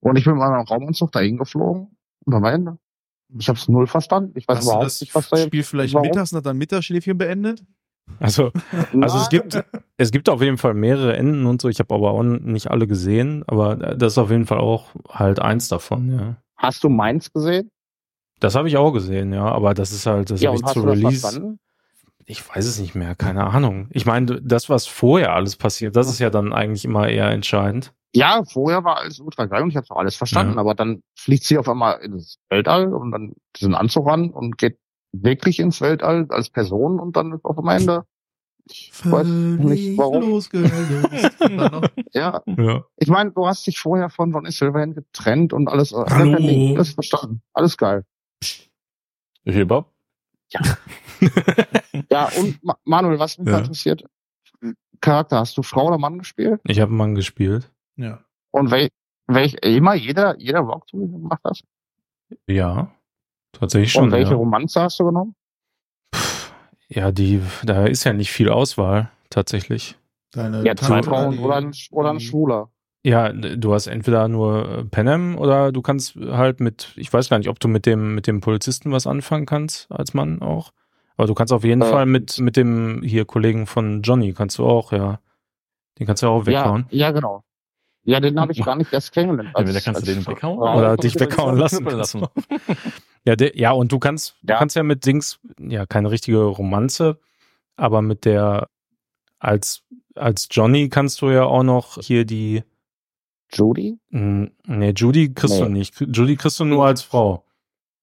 Und 0.00 0.16
ich 0.16 0.24
bin 0.24 0.34
mit 0.34 0.40
meinem 0.40 0.66
Raumanzug 0.66 1.12
dahin 1.12 1.36
geflogen 1.36 1.96
und 2.24 2.32
dann 2.32 2.42
war 2.42 2.52
Ende. 2.52 2.78
Ich 3.38 3.48
habe 3.48 3.58
es 3.58 3.68
null 3.68 3.86
verstanden. 3.86 4.32
Ich 4.36 4.48
weiß 4.48 4.58
Hast 4.58 4.64
du 4.64 4.70
überhaupt 4.70 4.86
das 4.86 5.00
nicht, 5.00 5.14
was 5.14 5.28
da 5.28 5.36
jetzt. 5.36 5.46
Spiel 5.46 5.62
vielleicht 5.62 5.94
warum? 5.94 6.06
mittags 6.08 6.32
und 6.32 6.38
hat 6.38 6.46
dann 6.46 6.56
Mittagsschläfchen 6.56 7.18
beendet? 7.18 7.64
Also, 8.20 8.52
also 9.00 9.18
es 9.18 9.28
gibt, 9.28 9.62
es 9.98 10.10
gibt 10.10 10.30
auf 10.30 10.40
jeden 10.40 10.56
Fall 10.56 10.72
mehrere 10.72 11.14
Enden 11.16 11.44
und 11.44 11.60
so. 11.60 11.68
Ich 11.68 11.78
habe 11.78 11.94
aber 11.94 12.12
auch 12.12 12.22
nicht 12.22 12.70
alle 12.70 12.86
gesehen, 12.86 13.44
aber 13.46 13.76
das 13.76 14.14
ist 14.14 14.18
auf 14.18 14.30
jeden 14.30 14.46
Fall 14.46 14.58
auch 14.58 14.94
halt 15.10 15.40
eins 15.40 15.68
davon, 15.68 16.10
ja. 16.18 16.36
Hast 16.56 16.82
du 16.82 16.88
meins 16.88 17.30
gesehen? 17.32 17.70
Das 18.40 18.54
habe 18.54 18.68
ich 18.68 18.76
auch 18.76 18.92
gesehen, 18.92 19.32
ja, 19.32 19.44
aber 19.44 19.74
das 19.74 19.92
ist 19.92 20.06
halt, 20.06 20.30
das 20.30 20.40
ja, 20.40 20.48
habe 20.48 20.58
ich 20.58 20.64
hast 20.64 20.72
zu 20.72 20.80
du 20.80 20.86
das 20.86 20.96
Release. 20.96 21.20
verstanden? 21.20 21.58
Ich 22.24 22.48
weiß 22.48 22.66
es 22.66 22.78
nicht 22.78 22.94
mehr, 22.94 23.14
keine 23.14 23.46
Ahnung. 23.46 23.88
Ich 23.90 24.06
meine, 24.06 24.40
das, 24.42 24.68
was 24.68 24.86
vorher 24.86 25.34
alles 25.34 25.56
passiert, 25.56 25.96
das 25.96 26.08
ist 26.08 26.18
ja 26.18 26.30
dann 26.30 26.52
eigentlich 26.52 26.84
immer 26.84 27.08
eher 27.08 27.30
entscheidend. 27.30 27.92
Ja, 28.14 28.42
vorher 28.44 28.84
war 28.84 28.98
alles 28.98 29.20
ultra 29.20 29.44
geil 29.46 29.62
und 29.62 29.70
ich 29.70 29.76
habe 29.76 29.86
auch 29.90 29.96
alles 29.98 30.16
verstanden, 30.16 30.54
Ja. 30.54 30.60
aber 30.60 30.74
dann 30.74 31.02
fliegt 31.18 31.44
sie 31.44 31.58
auf 31.58 31.68
einmal 31.68 32.00
ins 32.00 32.38
Weltall 32.48 32.92
und 32.94 33.10
dann 33.12 33.34
diesen 33.56 33.74
Anzug 33.74 34.08
an 34.08 34.30
und 34.30 34.56
geht 34.58 34.78
wirklich 35.12 35.58
ins 35.60 35.80
Weltall 35.80 36.26
als 36.30 36.50
Person 36.50 37.00
und 37.00 37.16
dann 37.16 37.32
ist 37.32 37.44
auf 37.44 37.58
einmal 37.58 37.76
Ende. 37.76 38.04
Ich 38.70 38.92
weiß 39.04 39.26
nicht 39.26 39.96
warum. 39.96 40.24
Ja, 42.12 42.42
Ja. 42.46 42.84
ich 42.96 43.08
meine, 43.08 43.30
du 43.32 43.46
hast 43.46 43.66
dich 43.66 43.78
vorher 43.78 44.10
von 44.10 44.32
Johnny 44.32 44.50
Silverhand 44.50 44.94
getrennt 44.94 45.52
und 45.52 45.68
alles. 45.68 45.92
Hallo. 45.92 46.74
Alles 46.74 46.92
verstanden. 46.92 47.42
Alles 47.52 47.76
geil. 47.76 48.04
Viel, 49.44 49.66
Bob? 49.66 49.92
Ja, 52.10 52.26
und 52.38 52.62
Ma 52.64 52.76
Manuel, 52.84 53.18
was 53.18 53.38
mich 53.38 53.48
Ja. 53.48 53.58
interessiert, 53.58 54.04
Charakter, 55.00 55.38
hast 55.40 55.56
du 55.58 55.62
Frau 55.62 55.88
oder 55.88 55.98
Mann 55.98 56.18
gespielt? 56.18 56.60
Ich 56.64 56.80
habe 56.80 56.88
einen 56.90 56.96
Mann 56.96 57.14
gespielt. 57.14 57.70
Ja. 57.98 58.20
Und 58.50 58.70
wel 58.70 58.88
welch, 59.26 59.56
immer 59.62 59.94
jeder, 59.94 60.38
jeder 60.38 60.66
Walkthrough 60.66 61.12
gemacht 61.12 61.40
hast? 61.44 61.62
Ja. 62.46 62.90
Tatsächlich 63.52 63.94
und 63.96 64.04
schon. 64.04 64.12
welche 64.12 64.30
Ja. 64.30 64.36
Romanze 64.36 64.80
hast 64.80 64.98
du 65.00 65.04
genommen? 65.04 65.34
ja, 66.88 67.12
die, 67.12 67.42
da 67.62 67.84
ist 67.86 68.04
ja 68.04 68.12
nicht 68.14 68.32
viel 68.32 68.48
Auswahl, 68.48 69.10
tatsächlich. 69.30 69.96
Deine 70.32 70.64
Ja, 70.64 70.74
zwei 70.76 71.02
Frauen 71.02 71.38
oder 71.38 71.56
ein, 71.56 71.72
oder 71.90 72.10
ein 72.10 72.20
Schwuler. 72.20 72.70
Ja, 73.04 73.32
du 73.32 73.72
hast 73.74 73.86
entweder 73.86 74.28
nur 74.28 74.68
äh, 74.68 74.84
Panem 74.84 75.38
oder 75.38 75.72
du 75.72 75.82
kannst 75.82 76.16
halt 76.16 76.60
mit, 76.60 76.92
ich 76.96 77.12
weiß 77.12 77.28
gar 77.28 77.38
nicht, 77.38 77.48
ob 77.48 77.60
du 77.60 77.68
mit 77.68 77.86
dem, 77.86 78.14
mit 78.14 78.26
dem 78.26 78.40
Polizisten 78.40 78.92
was 78.92 79.06
anfangen 79.06 79.46
kannst 79.46 79.90
als 79.90 80.14
Mann 80.14 80.42
auch. 80.42 80.72
Aber 81.16 81.26
du 81.26 81.34
kannst 81.34 81.52
auf 81.52 81.64
jeden 81.64 81.82
Äh. 81.82 81.86
Fall 81.86 82.06
mit, 82.06 82.38
mit 82.38 82.56
dem 82.56 83.02
hier 83.02 83.24
Kollegen 83.24 83.66
von 83.66 84.02
Johnny 84.02 84.32
kannst 84.32 84.58
du 84.58 84.66
auch, 84.66 84.92
ja. 84.92 85.20
Den 85.98 86.06
kannst 86.06 86.22
du 86.22 86.28
auch 86.28 86.46
weghauen. 86.46 86.86
Ja, 86.90 87.06
ja, 87.08 87.12
genau. 87.12 87.44
Ja, 88.08 88.20
den 88.20 88.40
habe 88.40 88.52
ich 88.52 88.64
gar 88.64 88.74
nicht 88.76 88.90
erst 88.92 89.12
kennengelernt. 89.12 89.50
Ja, 89.56 89.64
da 89.64 89.80
kannst 89.80 90.00
du 90.00 90.06
den 90.14 90.26
weghauen. 90.26 90.58
Oder 90.58 90.88
kannst 90.96 91.04
dich 91.04 91.12
du 91.14 91.20
weghauen 91.20 91.56
lassen. 91.58 91.84
lassen. 91.84 92.26
Ja, 93.24 93.36
der, 93.36 93.54
ja, 93.58 93.72
und 93.72 93.92
du 93.92 93.98
kannst, 93.98 94.36
du 94.42 94.52
Ja. 94.52 94.58
kannst 94.58 94.74
ja 94.76 94.82
mit 94.82 95.04
Dings, 95.04 95.38
ja, 95.60 95.84
keine 95.84 96.10
richtige 96.10 96.42
Romanze, 96.44 97.18
aber 97.76 98.00
mit 98.00 98.24
der, 98.24 98.68
als, 99.38 99.82
als 100.14 100.48
Johnny 100.50 100.88
kannst 100.88 101.20
du 101.20 101.28
ja 101.28 101.44
auch 101.44 101.62
noch 101.64 101.98
hier 102.00 102.24
die, 102.24 102.62
Judy? 103.52 103.98
mh, 104.10 104.48
nee, 104.66 104.92
Judy 104.96 105.34
kriegst 105.34 105.60
du 105.60 105.64
Nee. 105.64 105.78
nicht. 105.80 106.00
Judy 106.00 106.36
kriegst 106.36 106.58
du 106.60 106.64
nur 106.64 106.86
als 106.86 107.02
Frau. 107.02 107.44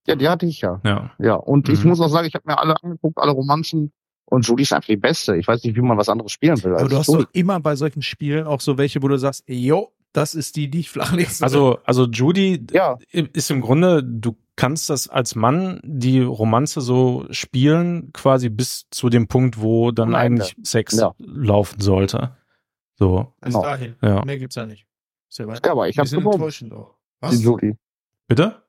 Ja, 0.06 0.16
die 0.16 0.30
hatte 0.30 0.46
ich 0.46 0.62
ja. 0.62 0.80
Ja. 0.84 1.12
Ja, 1.18 1.34
und 1.36 1.70
ich 1.70 1.84
Mhm. 1.84 1.90
muss 1.90 2.02
auch 2.02 2.10
sagen, 2.10 2.28
ich 2.28 2.36
habe 2.36 2.44
mir 2.48 2.60
alle 2.60 2.76
angeguckt, 2.84 3.18
alle 3.18 3.32
Romanzen. 3.32 3.92
Und 4.26 4.46
Judy 4.48 4.64
ist 4.64 4.74
einfach 4.74 4.88
die 4.88 4.98
Beste. 4.98 5.36
Ich 5.38 5.48
weiß 5.48 5.64
nicht, 5.64 5.76
wie 5.76 5.82
man 5.82 5.98
was 5.98 6.10
anderes 6.10 6.32
spielen 6.32 6.62
will. 6.64 6.76
Aber 6.76 6.90
du 6.90 6.98
hast 6.98 7.08
Judy. 7.08 7.24
doch 7.24 7.30
immer 7.34 7.60
bei 7.60 7.76
solchen 7.76 8.02
Spielen 8.02 8.48
auch 8.48 8.60
so 8.62 8.78
welche, 8.78 9.02
wo 9.04 9.08
du 9.08 9.18
sagst, 9.18 9.44
jo, 9.48 9.92
das 10.14 10.34
ist 10.34 10.56
die, 10.56 10.70
die 10.70 10.80
ich 10.80 10.90
flach 10.90 11.12
lese. 11.14 11.44
Also, 11.44 11.80
also 11.84 12.06
Judy 12.08 12.66
Ja, 12.72 12.98
ist 13.12 13.52
im 13.52 13.62
Grunde, 13.62 14.02
du 14.04 14.36
kannst 14.56 14.90
das 14.90 15.08
als 15.10 15.36
Mann 15.36 15.80
die 15.84 16.22
Romanze 16.22 16.80
so 16.82 17.26
spielen, 17.30 18.12
quasi 18.14 18.50
bis 18.50 18.88
zu 18.90 19.10
dem 19.10 19.28
Punkt, 19.28 19.62
wo 19.62 19.92
dann 19.92 20.10
Ende. 20.14 20.20
eigentlich 20.20 20.56
Sex 20.64 20.94
Ja. 20.98 21.14
laufen 21.20 21.82
sollte. 21.82 22.36
So, 22.98 23.34
Bis 23.42 23.54
genau. 23.54 23.64
dahin. 23.64 23.96
ja. 24.02 24.24
Mehr 24.24 24.40
gibt's 24.40 24.56
ja 24.56 24.66
nicht. 24.66 24.86
Ist 25.30 25.40
ja, 25.40 25.46
ja 25.54 25.72
aber 25.72 25.90
ich 25.90 25.98
habe 26.00 26.08
auch. 26.72 26.90
die 27.30 27.36
Was? 27.36 27.44
Judy. 27.44 27.76
Bitte? 28.28 28.62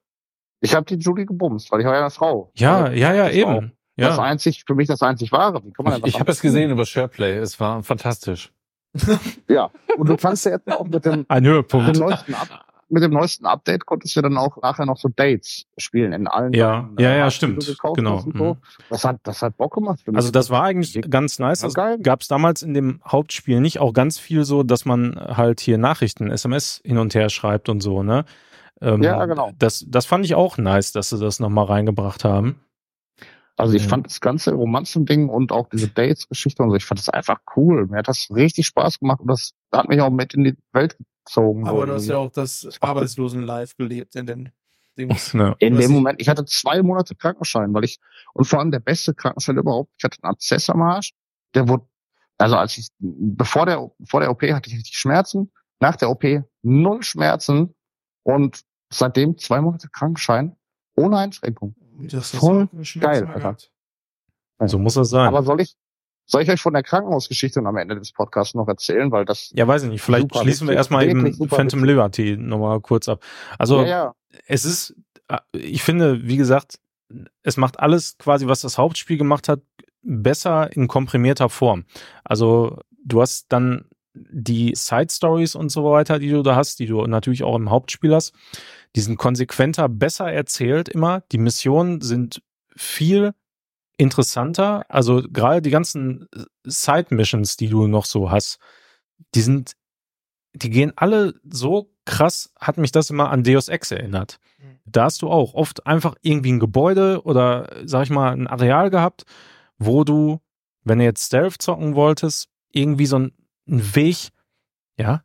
Ich 0.61 0.74
habe 0.74 0.85
die 0.85 0.97
Judy 0.97 1.24
gebumst, 1.27 1.70
weil 1.70 1.81
ich 1.81 1.87
war 1.87 1.95
ja 1.95 2.01
eine 2.01 2.11
Frau. 2.11 2.51
Ja, 2.57 2.85
Also, 2.87 2.97
ja, 2.97 3.15
ja, 3.15 3.24
das 3.61 3.70
eben. 3.97 4.06
Das 4.09 4.16
Ja. 4.16 4.23
einzig, 4.23 4.64
für 4.66 4.74
mich 4.74 4.89
das 4.89 5.02
einzig 5.02 5.32
wahre. 5.32 5.62
Wie 5.64 5.73
kann 5.73 5.85
man 5.85 6.01
Ich, 6.01 6.06
ich 6.14 6.20
habe 6.20 6.31
es 6.32 6.40
gesehen 6.40 6.70
über 6.70 6.85
SharePlay. 6.85 7.36
Es 7.39 7.59
war 7.60 7.82
fantastisch. 7.82 8.52
Ja. 9.48 9.70
Und 9.98 10.09
du 10.09 10.16
kannst 10.16 10.44
ja 10.47 10.52
jetzt 10.52 10.70
auch 10.70 10.86
mit 10.86 11.05
dem, 11.05 11.24
Ein 11.28 11.43
mit 11.43 11.52
Höhepunkt. 11.52 11.97
dem 11.97 12.01
neuesten 12.02 12.35
Up 12.35 12.48
mit 12.89 13.02
dem 13.02 13.10
neuesten 13.10 13.47
Update 13.47 13.85
konntest 13.85 14.14
du 14.14 14.23
dann 14.23 14.36
auch 14.36 14.59
nachher 14.62 14.86
noch 14.86 14.97
so 14.97 15.09
Dates 15.09 15.64
spielen 15.77 16.12
in 16.12 16.28
allen. 16.28 16.52
Ja, 16.52 16.82
deinen, 16.82 16.97
ja, 17.01 17.10
äh, 17.10 17.18
ja, 17.18 17.31
stimmt. 17.32 17.77
Genau. 17.97 18.18
So. 18.20 18.31
Mhm. 18.31 18.56
Das 18.90 19.02
hat, 19.05 19.16
das 19.24 19.43
hat 19.43 19.56
Bock 19.56 19.74
gemacht. 19.74 20.02
Für 20.05 20.12
mich. 20.12 20.18
Also 20.18 20.31
das 20.31 20.51
war 20.51 20.62
eigentlich 20.62 21.01
ganz 21.10 21.40
nice. 21.40 21.62
Ja, 21.62 21.66
Das 21.66 21.74
geil. 21.74 21.98
gab 21.98 22.20
es 22.20 22.28
damals 22.28 22.62
in 22.62 22.74
dem 22.74 23.01
Hauptspiel 23.05 23.60
nicht 23.60 23.81
auch 23.81 23.93
ganz 23.93 24.20
viel 24.20 24.44
so, 24.44 24.62
dass 24.62 24.85
man 24.85 25.16
halt 25.16 25.59
hier 25.59 25.78
Nachrichten, 25.78 26.31
SMS 26.31 26.81
hin 26.85 26.98
und 26.98 27.12
her 27.16 27.28
schreibt 27.28 27.68
und 27.68 27.81
so, 27.81 28.05
ne? 28.05 28.24
Ähm, 28.81 29.02
Ja, 29.02 29.24
genau. 29.27 29.51
Das, 29.59 29.85
das 29.89 30.06
fand 30.06 30.24
ich 30.24 30.36
auch 30.36 30.56
nice, 30.56 30.93
dass 30.93 31.09
sie 31.09 31.18
das 31.18 31.40
nochmal 31.40 31.64
reingebracht 31.64 32.23
haben. 32.23 32.60
Also 33.57 33.74
ich 33.74 33.85
Ja. 33.85 33.89
fand 33.89 34.07
das 34.07 34.20
ganze 34.20 34.53
Romanzen-Ding 34.53 35.28
und 35.28 35.51
auch 35.51 35.69
diese 35.70 35.89
Dates-Geschichte 35.89 36.62
und 36.62 36.70
so, 36.70 36.77
ich 36.77 36.85
fand 36.85 37.01
das 37.01 37.09
einfach 37.09 37.41
cool. 37.57 37.87
Mir 37.87 37.99
hat 37.99 38.09
das 38.09 38.28
richtig 38.31 38.66
Spaß 38.66 39.01
gemacht 39.01 39.20
und 39.20 39.28
das 39.28 39.53
hat 39.73 39.89
mich 39.89 40.01
auch 40.01 40.11
mit 40.11 40.35
in 40.35 40.45
die 40.45 40.57
Welt 40.73 40.97
gezogen. 41.24 41.66
Aber 41.66 41.87
du 41.87 41.95
hast 41.95 42.07
ja 42.07 42.19
auch 42.19 42.31
das 42.31 42.69
Arbeitslosen-Life 42.81 43.74
gelebt 43.78 44.15
in 44.15 44.27
den 44.27 44.53
Dings. 44.99 45.33
Ja. 45.35 45.55
in 45.59 45.77
dem 45.77 45.91
Moment, 45.91 46.20
ich 46.20 46.28
hatte 46.28 46.45
zwei 46.45 46.83
Monate 46.83 47.15
Krankenschein, 47.15 47.73
weil 47.74 47.85
ich, 47.85 47.99
und 48.35 48.45
vor 48.47 48.61
allem 48.61 48.70
der 48.70 48.81
beste 48.81 49.15
Krankenschein 49.15 49.57
überhaupt, 49.59 49.91
ich 49.99 50.05
hatte 50.05 50.19
einen 50.23 50.33
Abszess 50.33 50.70
am 50.70 50.83
Arsch, 50.83 51.12
der 51.55 51.69
wurde, 51.69 51.85
also 52.39 52.57
als 52.57 52.77
ich, 52.78 52.89
bevor 52.99 53.66
der, 53.66 53.91
vor 54.05 54.20
der 54.20 54.31
OP 54.31 54.43
hatte 54.43 54.69
ich 54.70 54.77
richtig 54.77 54.97
Schmerzen, 54.97 55.51
nach 55.81 55.97
der 55.97 56.11
OP 56.11 56.24
null 56.62 57.03
Schmerzen 57.03 57.74
und 58.23 58.62
seitdem 58.91 59.37
zwei 59.39 59.61
Monate 59.61 59.89
Krankenschein 59.91 60.57
ohne 60.97 61.19
Einschränkung. 61.19 61.74
Das 61.98 62.32
hast 62.32 62.40
Voll 62.40 62.68
geil, 63.01 63.27
Alter. 63.27 63.56
So 64.66 64.78
muss 64.78 64.94
das 64.94 65.10
sein. 65.10 65.28
Aber 65.28 65.43
soll 65.43 65.60
ich, 65.60 65.77
soll 66.24 66.43
ich 66.43 66.51
euch 66.51 66.60
von 66.60 66.73
der 66.73 66.82
Krankenhausgeschichte 66.82 67.60
am 67.60 67.77
Ende 67.77 67.97
des 67.97 68.12
Podcasts 68.12 68.55
noch 68.55 68.68
erzählen, 68.68 69.10
weil 69.12 69.24
das, 69.24 69.51
ja, 69.55 69.66
weiß 69.66 69.85
ich 69.85 69.90
nicht. 69.90 70.02
Vielleicht 70.02 70.35
schließen 70.36 70.66
wir 70.68 70.74
erstmal 70.74 71.09
eben 71.09 71.32
Phantom 71.48 71.81
witzig. 71.81 71.82
Liberty 71.82 72.36
nochmal 72.36 72.81
kurz 72.81 73.09
ab. 73.09 73.23
Also 73.59 73.82
ja, 73.82 73.86
ja, 73.86 74.14
es 74.47 74.64
ist, 74.64 74.94
ich 75.52 75.82
finde, 75.82 76.27
wie 76.27 76.36
gesagt, 76.36 76.78
es 77.43 77.56
macht 77.56 77.78
alles 77.81 78.18
quasi, 78.18 78.47
was 78.47 78.60
das 78.60 78.78
Hauptspiel 78.78 79.16
gemacht 79.16 79.48
hat, 79.48 79.60
besser 80.02 80.73
in 80.74 80.89
komprimierter 80.89 81.48
Form. 81.48 81.85
Also 82.24 82.78
du 83.05 83.20
hast 83.20 83.47
dann 83.52 83.86
die 84.30 84.72
Side 84.74 85.09
Stories 85.10 85.55
und 85.55 85.70
so 85.70 85.84
weiter, 85.84 86.18
die 86.18 86.30
du 86.30 86.43
da 86.43 86.56
hast, 86.56 86.78
die 86.78 86.86
du 86.86 87.05
natürlich 87.06 87.43
auch 87.43 87.56
im 87.56 87.70
Hauptspiel 87.70 88.14
hast, 88.14 88.34
die 88.94 89.01
sind 89.01 89.18
konsequenter, 89.18 89.88
besser 89.88 90.32
erzählt 90.32 90.88
immer. 90.88 91.22
Die 91.32 91.38
Missionen 91.38 92.01
sind 92.01 92.43
viel 92.74 93.32
interessanter. 93.97 94.84
Also 94.88 95.22
gerade 95.22 95.62
die 95.62 95.70
ganzen 95.70 96.28
Side 96.64 97.06
Missions, 97.10 97.56
die 97.56 97.68
du 97.68 97.86
noch 97.86 98.05
so 98.05 98.30
hast, 98.30 98.59
die 99.34 99.43
sind, 99.43 99.72
die 100.55 100.70
gehen 100.70 100.93
alle 100.97 101.34
so 101.44 101.90
krass, 102.05 102.52
hat 102.59 102.78
mich 102.78 102.93
das 102.93 103.10
immer 103.10 103.30
an 103.30 103.43
Deus 103.43 103.68
Ex 103.68 103.90
erinnert. 103.90 104.38
Da 104.84 105.05
hast 105.05 105.22
du 105.22 105.28
auch 105.28 105.55
oft 105.55 105.86
einfach 105.86 106.14
irgendwie 106.22 106.52
ein 106.52 106.60
Gebäude 106.60 107.22
oder, 107.24 107.68
sag 107.84 108.05
ich 108.05 108.10
mal, 108.10 108.32
ein 108.32 108.47
Areal 108.47 108.90
gehabt, 108.90 109.24
wo 109.78 110.05
du, 110.05 110.40
wenn 110.84 110.98
du 110.98 111.05
jetzt 111.05 111.26
Stealth 111.26 111.60
zocken 111.60 111.94
wolltest, 111.94 112.48
irgendwie 112.70 113.06
so 113.06 113.28
einen 113.68 113.94
Weg, 113.94 114.28
ja, 114.98 115.22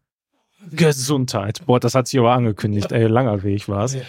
Gesundheit. 0.70 1.66
Boah, 1.66 1.80
das 1.80 1.96
hat 1.96 2.08
sich 2.08 2.20
aber 2.20 2.34
angekündigt, 2.34 2.92
ey, 2.92 3.08
langer 3.08 3.44
Weg 3.44 3.68
war's. 3.68 3.96
Ja. 3.96 4.02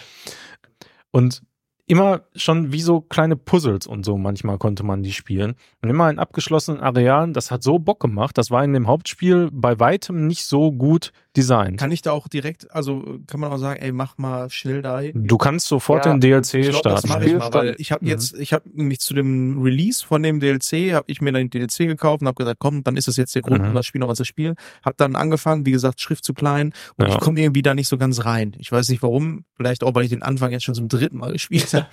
Und 1.10 1.42
immer 1.86 2.22
schon 2.34 2.72
wie 2.72 2.80
so 2.80 3.00
kleine 3.00 3.36
Puzzles 3.36 3.86
und 3.86 4.04
so 4.04 4.16
manchmal 4.16 4.58
konnte 4.58 4.82
man 4.82 5.02
die 5.02 5.12
spielen. 5.12 5.54
Und 5.82 5.90
immer 5.90 6.08
in 6.10 6.18
abgeschlossenen 6.18 6.80
Arealen, 6.80 7.32
das 7.32 7.50
hat 7.50 7.62
so 7.62 7.78
Bock 7.78 8.00
gemacht. 8.00 8.38
Das 8.38 8.50
war 8.50 8.64
in 8.64 8.72
dem 8.72 8.86
Hauptspiel 8.86 9.50
bei 9.52 9.78
weitem 9.78 10.26
nicht 10.26 10.46
so 10.46 10.72
gut 10.72 11.12
designt. 11.36 11.78
Kann 11.78 11.90
ich 11.92 12.02
da 12.02 12.12
auch 12.12 12.28
direkt, 12.28 12.70
also 12.74 13.18
kann 13.26 13.40
man 13.40 13.50
auch 13.52 13.56
sagen, 13.56 13.80
ey, 13.80 13.90
mach 13.92 14.18
mal 14.18 14.50
schnell 14.50 14.82
da. 14.82 15.00
Du 15.14 15.38
kannst 15.38 15.66
sofort 15.66 16.04
Ja, 16.04 16.12
den 16.12 16.20
DLC 16.20 16.54
Ich 16.60 16.68
glaube, 16.70 16.88
das 16.90 17.00
starten. 17.00 17.08
mache 17.08 17.24
ich 17.24 17.38
mal, 17.38 17.52
weil 17.54 17.74
ich 17.78 17.90
habe 17.92 18.04
Mhm. 18.04 18.10
jetzt, 18.10 18.38
ich 18.38 18.52
habe 18.52 18.68
mich 18.72 19.00
zu 19.00 19.14
dem 19.14 19.62
Release 19.62 20.04
von 20.04 20.22
dem 20.22 20.40
DLC, 20.40 20.92
habe 20.92 21.04
ich 21.08 21.20
mir 21.20 21.32
dann 21.32 21.48
den 21.48 21.50
DLC 21.50 21.86
gekauft 21.86 22.20
und 22.20 22.28
habe 22.28 22.36
gesagt, 22.36 22.58
komm, 22.60 22.84
dann 22.84 22.96
ist 22.96 23.08
es 23.08 23.16
jetzt 23.16 23.34
der 23.34 23.42
Grund, 23.42 23.62
Mhm. 23.62 23.68
um 23.68 23.74
das 23.74 23.86
Spiel 23.86 24.00
noch 24.00 24.08
mal 24.08 24.14
zu 24.14 24.24
spielen. 24.24 24.56
Hab 24.84 24.96
dann 24.98 25.16
angefangen, 25.16 25.64
wie 25.64 25.72
gesagt, 25.72 26.00
Schrift 26.00 26.24
zu 26.24 26.34
klein 26.34 26.72
und 26.96 27.06
Ja. 27.08 27.14
ich 27.14 27.20
komme 27.20 27.40
irgendwie 27.40 27.62
da 27.62 27.74
nicht 27.74 27.88
so 27.88 27.96
ganz 27.98 28.24
rein. 28.24 28.52
Ich 28.58 28.70
weiß 28.70 28.88
nicht 28.90 29.02
warum, 29.02 29.44
vielleicht 29.56 29.84
auch, 29.84 29.94
weil 29.94 30.04
ich 30.04 30.10
den 30.10 30.22
Anfang 30.22 30.50
jetzt 30.52 30.64
schon 30.64 30.74
zum 30.74 30.88
dritten 30.88 31.16
Mal 31.18 31.32
gespielt 31.32 31.72
habe. 31.74 31.86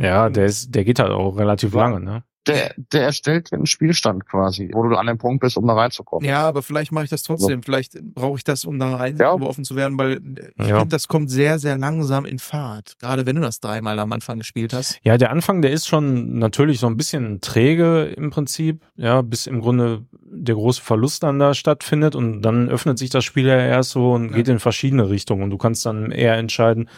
Ja, 0.00 0.28
der 0.30 0.46
ist, 0.46 0.74
der 0.74 0.84
geht 0.84 0.98
halt 0.98 1.10
auch 1.12 1.36
relativ 1.38 1.72
Ja. 1.74 1.80
lange, 1.88 2.00
ne? 2.04 2.24
Der, 2.46 2.74
der 2.92 3.02
erstellt 3.04 3.50
dir 3.52 3.56
einen 3.56 3.66
Spielstand 3.66 4.26
quasi, 4.26 4.70
wo 4.72 4.82
du 4.82 4.96
an 4.96 5.06
dem 5.06 5.18
Punkt 5.18 5.40
bist, 5.40 5.56
um 5.56 5.66
da 5.66 5.74
reinzukommen. 5.74 6.28
Ja, 6.28 6.42
aber 6.48 6.62
vielleicht 6.62 6.90
mache 6.90 7.04
ich 7.04 7.10
das 7.10 7.22
trotzdem. 7.22 7.62
Vielleicht 7.62 8.00
brauche 8.02 8.36
ich 8.38 8.44
das, 8.44 8.64
um 8.64 8.78
da 8.78 8.90
Ja. 8.90 8.96
reingeworfen 8.96 9.64
zu 9.64 9.76
werden, 9.76 9.96
weil 9.98 10.20
ich 10.58 10.66
Ja. 10.66 10.78
finde, 10.80 10.88
das 10.88 11.06
kommt 11.08 11.30
sehr, 11.30 11.58
sehr 11.58 11.78
langsam 11.78 12.24
in 12.24 12.38
Fahrt. 12.40 12.96
Gerade 12.98 13.26
wenn 13.26 13.36
du 13.36 13.42
das 13.42 13.60
dreimal 13.60 13.98
am 14.00 14.10
Anfang 14.12 14.38
gespielt 14.38 14.72
hast. 14.72 14.98
Ja, 15.04 15.16
der 15.18 15.30
Anfang, 15.30 15.62
der 15.62 15.70
ist 15.70 15.86
schon 15.86 16.38
natürlich 16.38 16.80
so 16.80 16.88
ein 16.88 16.96
bisschen 16.96 17.40
träge 17.40 18.04
im 18.16 18.30
Prinzip, 18.30 18.84
ja, 18.96 19.22
bis 19.22 19.46
im 19.46 19.60
Grunde 19.60 20.04
der 20.34 20.54
große 20.54 20.82
Verlust 20.82 21.22
dann 21.22 21.38
da 21.38 21.54
stattfindet 21.54 22.14
und 22.16 22.42
dann 22.42 22.68
öffnet 22.68 22.98
sich 22.98 23.10
das 23.10 23.24
Spiel 23.24 23.46
ja 23.46 23.56
erst 23.58 23.90
so 23.90 24.12
und 24.12 24.30
Ja. 24.30 24.36
geht 24.36 24.48
in 24.48 24.58
verschiedene 24.58 25.08
Richtungen 25.10 25.42
und 25.44 25.50
du 25.50 25.58
kannst 25.58 25.86
dann 25.86 26.10
eher 26.10 26.34
entscheiden, 26.36 26.88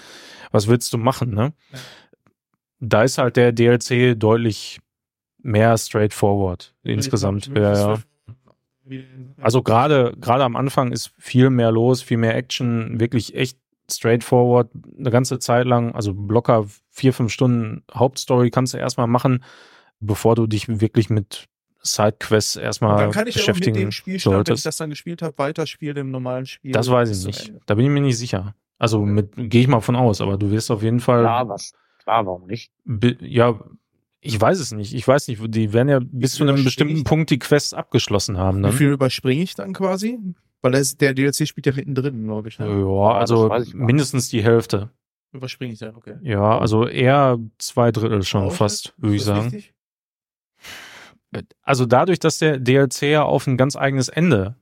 was 0.53 0.69
willst 0.69 0.93
du 0.93 0.99
machen, 0.99 1.35
ne? 1.35 1.53
Ja. 1.73 1.79
Da 2.81 3.03
ist 3.03 3.19
halt 3.19 3.37
der 3.37 3.53
DLC 3.53 4.15
deutlich 4.19 4.79
mehr 5.45 5.77
straightforward 5.79 6.75
insgesamt. 6.83 7.51
Ja, 7.55 7.95
ja. 7.95 7.99
Also 9.41 9.62
gerade 9.62 10.15
gerade 10.21 10.45
am 10.45 10.57
Anfang 10.57 10.93
ist 10.93 11.12
viel 11.19 11.51
mehr 11.51 11.71
los, 11.71 12.03
viel 12.03 12.19
mehr 12.19 12.35
Action, 12.35 12.99
wirklich 12.99 13.35
echt 13.35 13.59
straightforward, 13.91 14.71
eine 14.99 15.11
ganze 15.11 15.39
Zeit 15.39 15.66
lang, 15.66 15.95
also 15.95 16.12
locker 16.12 16.66
vier, 16.91 17.12
fünf 17.12 17.33
Stunden 17.33 17.85
Hauptstory 17.93 18.51
kannst 18.51 18.75
du 18.75 18.79
erstmal 18.79 19.07
machen, 19.07 19.45
bevor 20.01 20.35
du 20.35 20.47
dich 20.47 20.81
wirklich 20.81 21.11
mit 21.11 21.47
Sidequests 21.83 22.57
erstmal 22.57 22.97
dann 22.97 23.11
kann 23.11 23.27
ich 23.27 23.35
auch 23.35 23.41
mit 23.41 23.47
beschäftigen 23.47 23.79
dem 23.79 23.93
Spielstand, 23.93 24.35
wenn 24.35 24.41
ich 24.41 24.47
solltest. 24.47 24.66
das 24.66 24.77
dann 24.79 24.91
gespielt 24.91 25.21
habe, 25.21 25.37
weiterspielen 25.37 25.99
im 25.99 26.11
normalen 26.11 26.47
Spiel. 26.47 26.73
Das 26.73 26.91
weiß 26.91 27.11
ich 27.11 27.27
nicht. 27.27 27.53
Da 27.66 27.75
bin 27.75 27.85
ich 27.85 27.91
mir 27.91 28.01
nicht 28.01 28.16
sicher. 28.16 28.55
Also 28.79 29.05
mit 29.05 29.33
gehe 29.37 29.61
ich 29.61 29.69
mal 29.69 29.81
von 29.81 29.97
aus, 29.97 30.21
aber 30.21 30.39
du 30.39 30.51
wirst 30.51 30.71
auf 30.71 30.83
jeden 30.83 31.01
Fall 31.01 31.21
Klar, 31.21 31.49
was? 31.49 31.73
Klar, 32.03 32.27
warum 32.27 32.47
nicht? 32.47 32.73
Ja, 33.21 33.59
ich 34.25 34.41
weiß 34.41 34.59
es 34.59 34.73
nicht. 34.73 34.95
Ich 34.95 35.07
weiß 35.07 35.29
nicht, 35.29 35.41
die 35.55 35.73
werden 35.73 35.89
ja 35.89 36.01
bis 36.03 36.35
zu 36.35 36.45
einem 36.45 36.65
bestimmten 36.65 36.97
ich? 36.97 37.05
Punkt 37.05 37.31
die 37.31 37.39
Quests 37.39 37.75
abgeschlossen 37.75 38.39
haben. 38.39 38.59
Wie 38.59 38.63
Dann. 38.63 38.73
viel 38.73 38.91
überspringe 38.91 39.43
ich 39.43 39.55
dann 39.55 39.73
quasi? 39.73 40.19
Weil 40.63 40.73
das, 40.73 40.97
der 40.97 41.13
DLC 41.13 41.47
spielt 41.47 41.67
ja 41.67 41.73
mittendrin, 41.75 42.25
glaube 42.25 42.49
ich. 42.49 42.59
Ne? 42.59 42.67
Ja, 42.67 43.13
also 43.13 43.55
mindestens 43.75 44.31
die 44.31 44.43
Hälfte. 44.43 44.91
Überspringe 45.33 45.73
ich 45.73 45.79
dann, 45.79 45.95
okay. 45.95 46.15
Ja, 46.23 46.59
also 46.59 46.87
eher 46.87 47.39
zwei 47.59 47.93
Drittel 47.93 48.23
schon 48.23 48.45
Auch 48.45 48.53
fast, 48.53 48.95
würde 48.97 49.17
ich 49.17 49.25
sagen. 49.25 49.53
wichtig? 49.53 49.75
Also 51.63 51.85
dadurch, 51.87 52.21
dass 52.21 52.39
der 52.39 52.59
DLC 52.59 53.03
ja 53.03 53.25
auf 53.25 53.47
ein 53.47 53.57
ganz 53.57 53.77
eigenes 53.77 54.09
Ende 54.09 54.57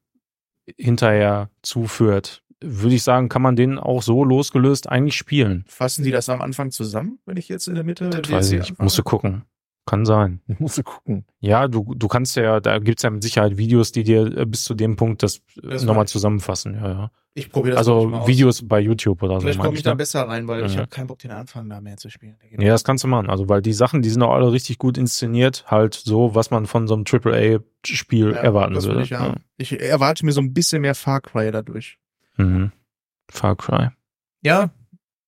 hinterher 0.78 1.50
zuführt, 1.62 2.42
würde 2.60 2.94
ich 2.94 3.02
sagen, 3.02 3.28
kann 3.28 3.42
man 3.42 3.56
den 3.56 3.78
auch 3.78 4.02
so 4.02 4.24
losgelöst 4.24 4.88
eigentlich 4.88 5.16
spielen. 5.16 5.64
Fassen 5.68 6.04
die 6.04 6.10
das 6.10 6.28
am 6.28 6.40
Anfang 6.40 6.70
zusammen, 6.70 7.18
wenn 7.26 7.36
ich 7.36 7.48
jetzt 7.48 7.66
in 7.68 7.74
der 7.74 7.84
Mitte 7.84 8.08
Das 8.08 8.22
DLC 8.22 8.32
weiß 8.32 8.52
ich, 8.52 8.60
anfange? 8.60 8.84
musst 8.84 8.98
du 8.98 9.02
gucken. 9.02 9.44
Kann 9.84 10.04
sein. 10.06 10.40
Ich 10.46 10.60
musste 10.60 10.84
gucken. 10.84 11.24
Ja, 11.40 11.66
du, 11.66 11.94
du 11.96 12.06
kannst 12.06 12.36
ja, 12.36 12.60
da 12.60 12.78
gibt's 12.78 13.02
ja 13.02 13.10
mit 13.10 13.22
Sicherheit 13.24 13.56
Videos, 13.56 13.90
die 13.90 14.04
dir 14.04 14.26
äh, 14.38 14.46
bis 14.46 14.62
zu 14.62 14.74
dem 14.74 14.94
Punkt 14.94 15.24
das, 15.24 15.40
Das 15.60 15.82
nochmal 15.82 16.04
ich. 16.04 16.10
zusammenfassen. 16.10 16.74
Ja, 16.74 16.88
ja. 16.88 17.10
Ich 17.34 17.50
probiere 17.50 17.76
das 17.76 17.88
Also 17.88 18.14
aus. 18.14 18.28
Videos 18.28 18.62
bei 18.68 18.78
YouTube 18.78 19.22
oder 19.24 19.34
so. 19.36 19.40
Vielleicht 19.40 19.58
komme 19.58 19.72
ich 19.72 19.78
ich 19.80 19.82
da 19.84 19.94
besser 19.94 20.28
rein, 20.28 20.46
weil 20.46 20.66
ich 20.66 20.74
Ja. 20.74 20.80
habe 20.82 20.88
keinen 20.88 21.08
Bock, 21.08 21.18
den 21.18 21.32
Anfang 21.32 21.68
da 21.68 21.80
mehr 21.80 21.96
zu 21.96 22.10
spielen. 22.10 22.36
Ja, 22.58 22.68
das 22.68 22.84
kannst 22.84 23.02
du 23.02 23.08
machen. 23.08 23.28
Also, 23.28 23.48
weil 23.48 23.60
die 23.62 23.72
Sachen, 23.72 24.02
die 24.02 24.10
sind 24.10 24.22
auch 24.22 24.32
alle 24.34 24.52
richtig 24.52 24.78
gut 24.78 24.96
inszeniert, 24.98 25.64
halt 25.66 25.94
so, 25.94 26.34
was 26.34 26.50
man 26.52 26.66
von 26.66 26.86
so 26.86 26.94
einem 26.94 27.04
AAA-Spiel 27.10 28.30
Ja, 28.32 28.36
erwarten 28.36 28.80
würde. 28.82 29.02
Ich, 29.02 29.10
ja. 29.10 29.34
ich 29.56 29.80
erwarte 29.80 30.24
mir 30.24 30.32
so 30.32 30.40
ein 30.42 30.52
bisschen 30.54 30.82
mehr 30.82 30.94
Far 30.94 31.20
Cry 31.22 31.50
dadurch. 31.50 31.98
Mhm. 32.36 32.70
Far 33.30 33.56
Cry. 33.56 33.88
Ja, 34.42 34.70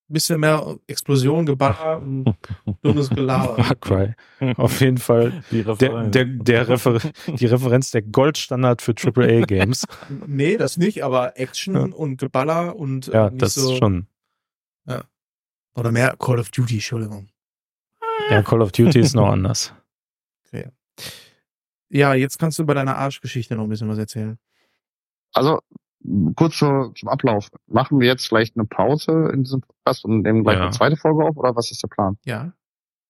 bisschen 0.07 0.39
mehr 0.39 0.77
Explosion, 0.87 1.45
Geballer 1.45 2.01
und 2.01 2.35
dummes 2.81 3.09
Gelaber. 3.09 3.55
Far 3.63 3.75
Cry. 3.75 4.13
Auf 4.57 4.79
jeden 4.81 4.97
Fall 4.97 5.43
Die 5.51 5.63
der, 5.63 5.67
Referenz. 5.79 6.11
der, 6.11 6.25
der 6.25 6.67
Refer 6.69 6.99
die 7.27 7.45
Referenz 7.45 7.91
der 7.91 8.01
Goldstandard 8.03 8.81
für 8.81 8.93
AAA-Games. 8.93 9.85
nee, 10.27 10.57
das 10.57 10.77
nicht, 10.77 11.03
aber 11.03 11.39
Action 11.39 11.73
Ja. 11.75 11.81
und 11.95 12.17
Geballer 12.17 12.75
und 12.75 13.07
äh, 13.07 13.13
Ja, 13.13 13.29
das 13.29 13.55
so, 13.55 13.71
ist 13.73 13.79
schon. 13.79 14.07
Oder 15.77 15.91
mehr 15.91 16.15
Call 16.17 16.39
of 16.39 16.51
Duty, 16.51 16.75
Entschuldigung. 16.75 17.27
Ja, 18.29 18.41
Call 18.43 18.61
of 18.61 18.71
Duty 18.71 18.99
ist 18.99 19.13
noch 19.13 19.27
anders. 19.31 19.73
Ja, 21.89 22.13
jetzt 22.13 22.39
kannst 22.39 22.57
du 22.59 22.65
bei 22.65 22.73
deiner 22.73 22.97
Arschgeschichte 22.97 23.55
noch 23.55 23.63
ein 23.63 23.69
bisschen 23.69 23.87
was 23.89 23.97
erzählen. 23.97 24.37
Also, 25.33 25.59
kurz 26.35 26.57
zur, 26.57 26.93
zum 26.95 27.09
Ablauf. 27.09 27.49
Machen 27.67 27.99
wir 27.99 28.07
jetzt 28.07 28.27
vielleicht 28.27 28.55
eine 28.57 28.65
Pause 28.65 29.29
in 29.33 29.43
diesem 29.43 29.61
Podcast 29.61 30.05
und 30.05 30.21
nehmen 30.21 30.43
gleich 30.43 30.57
Ja. 30.57 30.63
eine 30.63 30.71
zweite 30.71 30.97
Folge 30.97 31.23
auf 31.25 31.37
oder 31.37 31.55
was 31.55 31.71
ist 31.71 31.81
der 31.83 31.87
Plan? 31.89 32.17
Ja. 32.25 32.53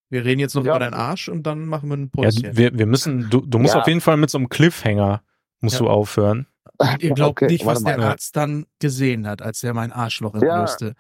Wir 0.10 0.24
reden 0.24 0.40
jetzt 0.40 0.54
noch 0.56 0.64
Ja. 0.64 0.72
über 0.74 0.80
deinen 0.80 0.94
Arsch 0.94 1.30
und 1.30 1.44
dann 1.44 1.66
machen 1.66 1.90
wir 1.90 1.98
ein 1.98 2.12
Ja, 2.16 2.22
Päuschen. 2.24 2.58
wir, 2.58 2.78
wir 2.78 2.86
müssen, 2.86 3.30
du, 3.30 3.42
du 3.42 3.58
musst 3.60 3.74
Ja. 3.74 3.82
auf 3.82 3.88
jeden 3.88 4.02
Fall 4.02 4.18
mit 4.18 4.30
so 4.30 4.38
einem 4.38 4.50
Cliffhanger 4.50 5.22
musst 5.62 5.76
Ja. 5.80 5.86
du 5.86 5.90
aufhören. 5.90 6.48
Ihr 7.00 7.14
glaubt 7.14 7.42
Okay, 7.42 7.48
nicht, 7.52 7.66
was 7.66 7.84
der. 7.84 8.00
Arzt 8.00 8.36
dann 8.36 8.66
gesehen 8.80 9.28
hat, 9.28 9.42
als 9.42 9.64
er 9.64 9.74
mein 9.74 9.92
Arschloch 9.92 10.34
Ja. 10.36 10.42
entblößte. 10.42 10.96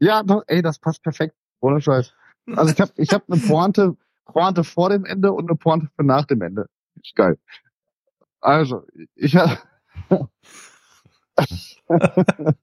Ja, 0.00 0.22
doch, 0.22 0.42
ey, 0.46 0.62
das 0.62 0.78
passt 0.78 1.02
perfekt. 1.02 1.34
Ohne 1.60 1.80
Scheiß. 1.80 2.14
Also 2.54 2.72
ich 2.72 2.80
habe 2.80 2.92
ich 2.96 3.12
hab 3.12 3.24
eine 3.30 3.40
Pointe, 3.40 3.96
Pointe 4.24 4.62
vor 4.64 4.90
dem 4.90 5.04
Ende 5.04 5.32
und 5.32 5.48
eine 5.50 5.56
Pointe 5.56 5.88
für 5.96 6.04
nach 6.04 6.24
dem 6.24 6.40
Ende. 6.40 6.66
Ist 7.02 7.14
geil. 7.16 7.36
Also, 8.40 8.84
ich 9.16 9.34
hab, 9.36 9.58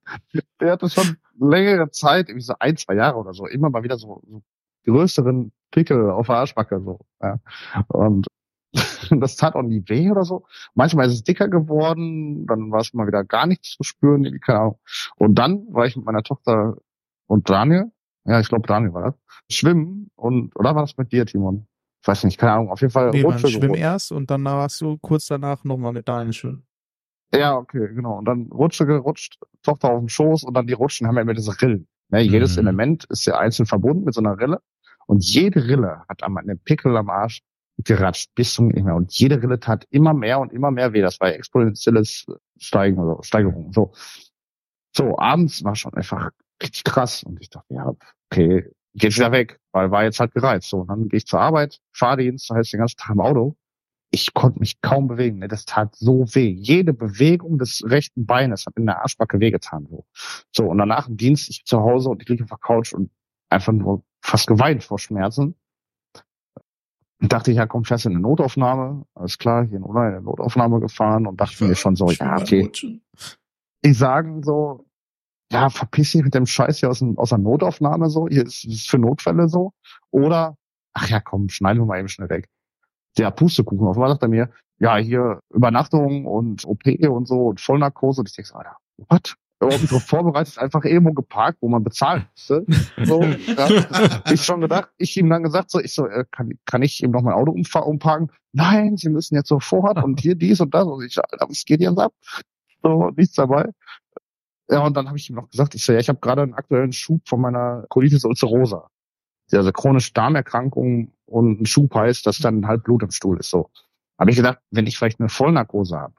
der 0.60 0.72
hatte 0.72 0.90
schon 0.90 1.18
längere 1.40 1.90
Zeit, 1.92 2.30
irgendwie 2.30 2.46
so 2.46 2.54
ein, 2.60 2.78
zwei 2.78 2.96
Jahre 2.96 3.18
oder 3.18 3.34
so, 3.34 3.46
immer 3.48 3.70
mal 3.70 3.84
wieder 3.84 3.98
so, 3.98 4.22
so 4.28 4.42
größeren 4.86 5.52
Pickel 5.72 6.10
auf 6.10 6.28
der 6.28 6.36
Arschbacke 6.38 6.82
so. 6.82 7.00
Ja. 7.22 7.40
Und 7.88 8.28
das 9.12 9.36
tat 9.36 9.56
auch 9.56 9.62
nie 9.62 9.84
weh 9.88 10.12
oder 10.12 10.24
so. 10.24 10.46
Manchmal 10.74 11.08
ist 11.08 11.14
es 11.14 11.24
dicker 11.24 11.48
geworden, 11.48 12.46
dann 12.46 12.72
war 12.72 12.82
es 12.82 12.94
mal 12.94 13.08
wieder 13.08 13.24
gar 13.24 13.48
nichts 13.48 13.72
zu 13.72 13.84
spüren, 13.84 14.24
keine 14.42 14.60
Ahnung. 14.60 14.80
Und 15.16 15.36
dann 15.36 15.66
war 15.70 15.86
ich 15.86 15.96
mit 15.96 16.06
meiner 16.06 16.24
Tochter 16.24 16.78
und 17.28 17.50
Daniel, 17.50 17.92
ja, 18.26 18.40
ich 18.40 18.50
glaube 18.50 18.68
Daniel 18.68 18.94
war 18.94 19.04
das, 19.04 19.16
schwimmen 19.50 20.10
und, 20.16 20.56
oder 20.56 20.76
war 20.76 20.84
das 20.84 20.98
mit 20.98 21.12
dir, 21.12 21.26
Timon? 21.26 21.68
Ich 22.02 22.08
weiß 22.08 22.24
nicht, 22.26 22.38
keine 22.38 22.54
Ahnung, 22.54 22.70
auf 22.70 22.82
jeden 22.82 22.92
Fall 22.92 23.10
Nee, 23.12 23.22
Rutsche 23.22 23.48
schwimm 23.48 23.74
erst 23.74 24.12
und 24.12 24.30
dann 24.30 24.44
warst 24.44 24.80
du 24.82 24.98
kurz 25.00 25.26
danach 25.28 25.64
nochmal 25.64 25.94
mit 25.94 26.08
Daniel 26.08 26.34
schwimmen. 26.34 26.68
Ja, 27.34 27.58
okay, 27.58 27.90
genau. 27.94 28.18
Und 28.18 28.26
dann 28.26 28.44
Rutsche 28.52 28.86
gerutscht, 28.86 29.40
Tochter 29.64 29.92
auf 29.92 30.00
dem 30.00 30.10
Schoß 30.10 30.44
und 30.44 30.54
dann 30.56 30.68
die 30.68 30.74
Rutschen 30.74 31.08
haben 31.08 31.16
ja 31.16 31.22
immer 31.22 31.34
diese 31.34 31.60
Rillen. 31.62 31.88
Ne, 32.10 32.22
jedes 32.22 32.56
Mhm. 32.56 32.68
Element 32.68 33.06
ist 33.06 33.26
ja 33.26 33.38
einzeln 33.38 33.66
verbunden 33.66 34.06
mit 34.06 34.14
so 34.14 34.22
einer 34.22 34.38
Rille 34.38 34.62
und 35.08 35.24
jede 35.24 35.68
Rille 35.68 36.04
hat 36.08 36.24
am 36.24 36.38
einen 36.38 36.60
Pickel 36.60 36.96
am 36.98 37.10
Arsch 37.10 37.42
geratscht 37.84 38.34
bis 38.36 38.54
zum 38.54 38.68
nicht 38.68 38.84
mehr. 38.84 38.96
Und 38.96 39.14
jede 39.14 39.42
Rille 39.42 39.60
tat 39.60 39.86
immer 39.90 40.14
mehr 40.14 40.40
und 40.40 40.54
immer 40.54 40.72
mehr 40.72 40.94
weh. 40.94 41.02
Das 41.02 41.20
war 41.20 41.34
exponentielles 41.34 42.26
Steigen, 42.58 43.00
also 43.00 43.22
Steigerung. 43.22 43.74
So. 43.74 43.92
So, 44.96 45.18
abends 45.18 45.64
war 45.64 45.76
schon 45.76 45.94
einfach 45.94 46.30
richtig 46.62 46.84
krass. 46.86 47.24
Und 47.24 47.42
ich 47.42 47.50
dachte, 47.50 47.74
ja, 47.74 47.94
okay, 48.32 48.72
geht 48.94 49.16
wieder 49.16 49.32
weg, 49.32 49.60
weil 49.74 49.92
war 49.92 50.04
jetzt 50.04 50.20
halt 50.20 50.34
gereizt. 50.34 50.70
So, 50.70 50.80
und 50.80 50.88
dann 50.88 51.10
gehe 51.10 51.18
ich 51.18 51.26
zur 51.26 51.42
Arbeit, 51.42 51.82
Fahrdienst, 51.92 52.50
heißt 52.50 52.72
den 52.72 52.80
ganzen 52.80 52.98
Tag 52.98 53.12
im 53.12 53.20
Auto. 53.20 53.58
Ich 54.16 54.34
konnte 54.34 54.60
mich 54.60 54.80
kaum 54.80 55.08
bewegen. 55.08 55.40
Ne? 55.40 55.50
Das 55.50 55.66
tat 55.66 55.94
so 55.94 56.26
weh. 56.34 56.50
Jede 56.50 56.94
Bewegung 56.94 57.58
des 57.58 57.84
rechten 57.86 58.26
Beines 58.26 58.66
hat 58.66 58.78
in 58.78 58.86
der 58.86 59.02
Arschbacke 59.02 59.42
wehgetan. 59.42 59.88
So, 59.90 60.06
so 60.54 60.68
und 60.68 60.78
danach 60.78 61.10
im 61.10 61.18
Dienst, 61.18 61.50
ich 61.50 61.66
zu 61.66 61.82
Hause 61.82 62.08
und 62.08 62.22
ich 62.22 62.30
liege 62.30 62.46
auf 62.46 62.50
der 62.50 62.58
Couch 62.58 62.94
und 62.94 63.12
einfach 63.50 63.74
nur 63.74 64.06
fast 64.22 64.48
geweint 64.48 64.86
vor 64.86 65.00
Schmerzen. 65.00 65.56
Und 67.22 67.34
dachte 67.34 67.52
ich, 67.52 67.58
ja 67.58 67.68
komm, 67.68 67.84
fährst 67.84 68.06
in 68.06 68.14
eine 68.14 68.22
Notaufnahme. 68.22 69.06
Alles 69.16 69.38
klar, 69.38 69.66
hier 69.66 69.80
in 69.80 69.84
Unna 69.84 70.08
in 70.08 70.14
eine 70.14 70.22
Notaufnahme 70.22 70.80
gefahren 70.80 71.28
und 71.28 71.42
dachte 71.42 71.66
mir 71.66 71.76
schon 71.76 71.98
so, 71.98 72.10
ja, 72.10 72.38
okay. 72.38 72.72
Ich 73.82 73.98
sagen 73.98 74.44
so, 74.44 74.86
ja, 75.52 75.70
verpiss 75.70 76.14
dich 76.14 76.24
mit 76.24 76.34
dem 76.34 76.46
Scheiß 76.46 76.80
hier 76.80 76.90
aus, 76.90 77.00
dem, 77.00 77.18
aus 77.18 77.30
der 77.30 77.38
Notaufnahme 77.38 78.10
so, 78.10 78.30
hier 78.30 78.46
ist 78.46 78.64
ist 78.64 78.90
für 78.90 78.98
Notfälle 78.98 79.50
so. 79.50 79.74
Oder, 80.10 80.56
ach 80.94 81.10
ja, 81.10 81.20
komm, 81.20 81.50
schneiden 81.50 81.82
wir 81.82 81.86
mal 81.86 82.00
eben 82.00 82.08
schnell 82.08 82.30
weg. 82.30 82.48
Der 83.18 83.32
Pustekuchen, 83.32 83.88
auf 83.88 83.96
einmal 83.96 84.10
sagt 84.10 84.24
er 84.24 84.30
mir, 84.30 84.50
ja, 84.80 84.98
hier 84.98 85.40
Übernachtung 85.54 86.26
und 86.26 86.66
OP 86.66 86.86
und 86.86 87.28
so 87.28 87.48
und 87.48 87.62
Vollnarkose. 87.62 88.22
Und 88.22 88.30
ich 88.30 88.36
denke 88.36 88.50
so, 88.50 88.56
Alter, 88.56 88.78
what? 89.10 89.36
Überhaupt 89.62 89.88
so 89.88 90.00
vorbereitet, 90.00 90.58
einfach 90.58 90.84
irgendwo 90.84 91.14
geparkt, 91.14 91.60
wo 91.62 91.70
man 91.70 91.82
bezahlen 91.82 92.26
musste. 92.32 92.66
So, 93.04 93.24
ja. 93.24 94.22
Ich 94.32 94.44
schon 94.44 94.60
gedacht, 94.60 94.90
ich 94.98 95.16
ihm 95.16 95.30
dann 95.30 95.44
gesagt, 95.44 95.72
so, 95.72 95.80
ich 95.80 95.94
so, 95.94 96.08
äh, 96.08 96.26
kann, 96.30 96.52
kann 96.66 96.82
ich 96.82 97.02
ihm 97.02 97.12
noch 97.12 97.22
mein 97.22 97.34
Auto 97.34 97.52
umparken? 97.52 98.32
Nein, 98.52 98.98
Sie 98.98 99.10
müssen 99.10 99.36
jetzt 99.36 99.48
sofort 99.48 100.04
und 100.04 100.20
hier 100.20 100.36
dies 100.36 100.60
und 100.60 100.74
das. 100.74 100.86
Und 100.86 101.06
ich, 101.06 101.18
Alter, 101.18 101.50
was 101.50 101.64
geht 101.64 101.80
jetzt 101.80 101.98
ab? 101.98 102.14
So, 102.84 103.12
nichts 103.16 103.36
dabei. 103.36 103.70
Ja, 104.70 104.80
und 104.86 104.98
dann 104.98 105.08
habe 105.08 105.18
ich 105.18 105.30
ihm 105.30 105.36
noch 105.36 105.50
gesagt, 105.50 105.76
ich 105.76 105.86
so, 105.86 105.94
ja, 105.94 106.00
ich 106.00 106.10
habe 106.10 106.20
gerade 106.20 106.42
einen 106.42 106.54
aktuellen 106.54 106.92
Schub 106.92 107.22
von 107.28 107.40
meiner 107.40 107.86
Colitis 107.88 108.26
ulcerosa. 108.26 108.90
Also 109.52 109.72
chronische 109.72 110.14
Darmerkrankung 110.14 111.12
und 111.26 111.62
ein 111.62 111.66
Schub 111.66 111.94
heißt, 111.94 112.26
dass 112.26 112.40
dann 112.40 112.68
halt 112.68 112.84
Blut 112.84 113.04
im 113.04 113.12
Stuhl 113.12 113.40
ist. 113.40 113.50
So. 113.50 113.70
Habe 114.20 114.32
ich 114.32 114.38
gedacht, 114.38 114.60
wenn 114.72 114.88
ich 114.88 114.98
vielleicht 114.98 115.20
eine 115.20 115.30
Vollnarkose 115.30 115.98
habe, 115.98 116.14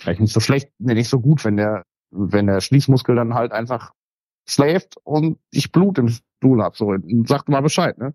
vielleicht 0.00 0.20
nicht 0.20 0.32
so 0.32 0.40
schlecht, 0.40 0.70
nicht 0.78 1.08
so 1.08 1.20
gut, 1.20 1.44
wenn 1.44 1.56
der, 1.56 1.84
wenn 2.10 2.46
der 2.46 2.60
Schließmuskel 2.60 3.14
dann 3.16 3.34
halt 3.34 3.52
einfach 3.52 3.92
schläft 4.46 4.96
und 5.04 5.38
ich 5.50 5.72
Blut 5.72 5.98
im 5.98 6.08
Stuhl 6.08 6.62
hab. 6.62 6.76
So, 6.76 6.94
sagt 7.24 7.48
mal 7.48 7.60
Bescheid, 7.60 7.98
ne? 7.98 8.14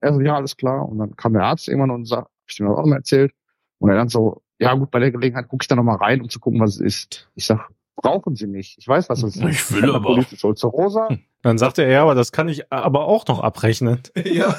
Er 0.00 0.14
so, 0.14 0.20
ja, 0.20 0.36
alles 0.36 0.56
klar. 0.56 0.88
Und 0.88 0.98
dann 0.98 1.16
kam 1.16 1.32
der 1.32 1.44
Arzt 1.44 1.68
irgendwann 1.68 1.90
und 1.90 2.06
sagt, 2.06 2.26
hab 2.26 2.30
ich 2.48 2.56
das 2.56 2.68
auch 2.68 2.86
mal 2.86 2.96
erzählt. 2.96 3.32
Und 3.78 3.90
er 3.90 3.96
dann 3.96 4.08
so, 4.08 4.42
ja 4.58 4.74
gut, 4.74 4.90
bei 4.90 5.00
der 5.00 5.10
Gelegenheit 5.10 5.48
gucke 5.48 5.64
ich 5.64 5.68
da 5.68 5.74
nochmal 5.74 5.96
rein, 5.96 6.20
um 6.20 6.28
zu 6.28 6.38
gucken, 6.38 6.60
was 6.60 6.76
es 6.76 6.80
ist. 6.80 7.30
Ich 7.34 7.46
sag, 7.46 7.68
brauchen 7.96 8.34
Sie 8.36 8.46
nicht. 8.46 8.78
Ich 8.78 8.86
weiß, 8.88 9.08
was 9.08 9.22
es 9.22 9.36
ist. 9.36 9.44
Ich 9.44 9.72
will 9.72 9.94
aber. 9.94 10.06
Colitis 10.14 10.42
ulcerosa. 10.44 11.08
Dann 11.42 11.58
sagt 11.58 11.78
er, 11.78 11.88
ja, 11.88 12.02
aber 12.02 12.14
das 12.14 12.32
kann 12.32 12.48
ich 12.48 12.72
aber 12.72 13.06
auch 13.06 13.26
noch 13.26 13.40
abrechnen. 13.40 14.00
ja. 14.24 14.54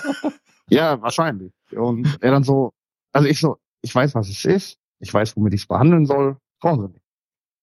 Ja, 0.69 1.01
wahrscheinlich. 1.01 1.51
Und 1.71 2.17
er 2.21 2.31
dann 2.31 2.43
so, 2.43 2.71
also 3.11 3.27
ich 3.27 3.39
so, 3.39 3.57
ich 3.81 3.93
weiß, 3.93 4.15
was 4.15 4.29
es 4.29 4.45
ist. 4.45 4.77
Ich 4.99 5.13
weiß, 5.13 5.35
womit 5.35 5.53
ich 5.53 5.61
es 5.61 5.67
behandeln 5.67 6.05
soll. 6.05 6.37
Brauchen 6.61 6.81
Sie 6.87 6.93
nicht. 6.93 7.03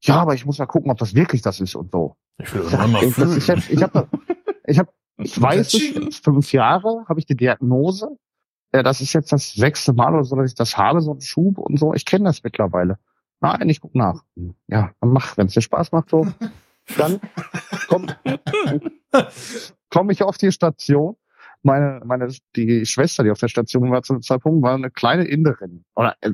Ja, 0.02 0.16
aber 0.16 0.34
ich 0.34 0.44
muss 0.46 0.58
mal 0.58 0.66
gucken, 0.66 0.90
ob 0.90 0.98
das 0.98 1.14
wirklich 1.14 1.42
das 1.42 1.60
ist 1.60 1.74
und 1.74 1.90
so. 1.92 2.14
Ich 2.38 2.54
will 2.54 2.62
das 2.70 3.02
ich, 3.02 3.14
das, 3.16 3.36
ich, 3.36 3.44
fühlen. 3.44 3.50
hab- 3.52 3.68
ich, 3.70 3.82
hab, 3.82 4.08
ich, 4.66 4.78
hab, 4.78 4.88
ich 5.18 5.40
weiß 5.40 5.74
es, 5.74 6.18
fünf 6.18 6.52
Jahre 6.52 7.04
habe 7.08 7.20
ich 7.20 7.26
die 7.26 7.36
Diagnose. 7.36 8.16
Ja, 8.72 8.82
das 8.82 9.00
ist 9.00 9.12
jetzt 9.12 9.32
das 9.32 9.52
sechste 9.52 9.92
Mal 9.92 10.14
oder 10.14 10.24
so, 10.24 10.36
dass 10.36 10.50
ich 10.50 10.54
das 10.54 10.76
habe, 10.78 11.00
so 11.00 11.12
ein 11.14 11.20
Schub 11.20 11.58
und 11.58 11.78
so. 11.78 11.92
Ich 11.92 12.04
kenne 12.04 12.24
das 12.26 12.42
mittlerweile. 12.42 12.98
Nein, 13.40 13.68
ich 13.68 13.80
guck 13.80 13.94
nach. 13.94 14.22
Ja, 14.68 14.92
dann 15.00 15.10
mach, 15.10 15.36
wenn 15.36 15.46
es 15.46 15.54
dir 15.54 15.62
Spaß 15.62 15.92
macht, 15.92 16.10
so, 16.10 16.26
dann 16.98 17.20
komm, 17.88 18.06
komm 19.90 20.10
ich 20.10 20.22
auf 20.22 20.36
die 20.38 20.52
Station. 20.52 21.16
Meine, 21.62 22.00
meine, 22.04 22.28
die 22.56 22.86
Schwester, 22.86 23.22
die 23.22 23.30
auf 23.30 23.38
der 23.38 23.48
Station 23.48 23.90
war 23.90 24.02
zu 24.02 24.14
dem 24.14 24.22
Zeitpunkt, 24.22 24.62
war 24.62 24.74
eine 24.74 24.90
kleine 24.90 25.24
Inderin. 25.24 25.84
Oder, 25.94 26.16
äh, 26.22 26.32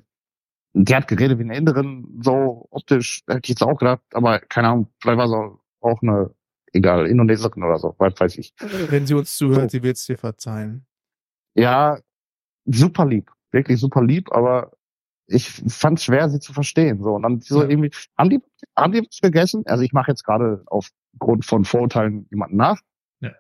die 0.73 0.95
hat 0.95 1.09
geredet 1.09 1.39
wie 1.39 1.43
eine 1.45 1.57
Inderin, 1.57 2.21
so 2.23 2.67
optisch, 2.71 3.23
hätte 3.27 3.41
ich 3.45 3.49
jetzt 3.51 3.63
auch 3.63 3.79
gedacht, 3.79 4.03
aber 4.13 4.39
keine 4.41 4.69
Ahnung, 4.69 4.89
vielleicht 5.01 5.19
war 5.19 5.27
sie 5.29 5.59
auch 5.81 6.03
eine, 6.03 6.31
egal, 6.73 7.07
Indonesierin 7.07 7.63
oder 7.65 7.79
so, 7.79 7.95
weiß, 7.99 8.13
weiß 8.19 8.39
ich. 8.39 8.53
Wenn 8.91 9.07
sie 9.07 9.15
uns 9.15 9.37
zuhört, 9.37 9.71
So. 9.71 9.79
sie 9.79 9.83
wird 9.83 9.97
es 9.97 10.05
dir 10.05 10.19
verzeihen. 10.19 10.87
Ja, 11.55 11.99
super 12.67 13.07
lieb, 13.07 13.33
wirklich 13.51 13.81
super 13.81 14.05
lieb, 14.05 14.31
aber 14.33 14.76
ich 15.27 15.51
fand 15.51 15.99
es 15.99 16.05
schwer, 16.05 16.29
sie 16.31 16.39
zu 16.41 16.53
verstehen. 16.53 17.03
So 17.03 17.15
und 17.15 17.23
dann 17.23 17.41
so 17.41 17.63
Ja. 17.63 17.69
irgendwie, 17.69 17.91
haben 18.17 18.31
die, 18.31 18.41
haben 18.77 18.93
die 18.93 19.01
was 19.01 19.21
gegessen? 19.21 19.65
Also 19.67 19.83
ich 19.83 19.93
mache 19.93 20.11
jetzt 20.11 20.25
gerade 20.25 20.63
aufgrund 20.67 21.45
von 21.45 21.65
Vorurteilen 21.65 22.27
jemanden 22.31 22.57
nach. 22.57 22.81
Ja. 23.21 23.33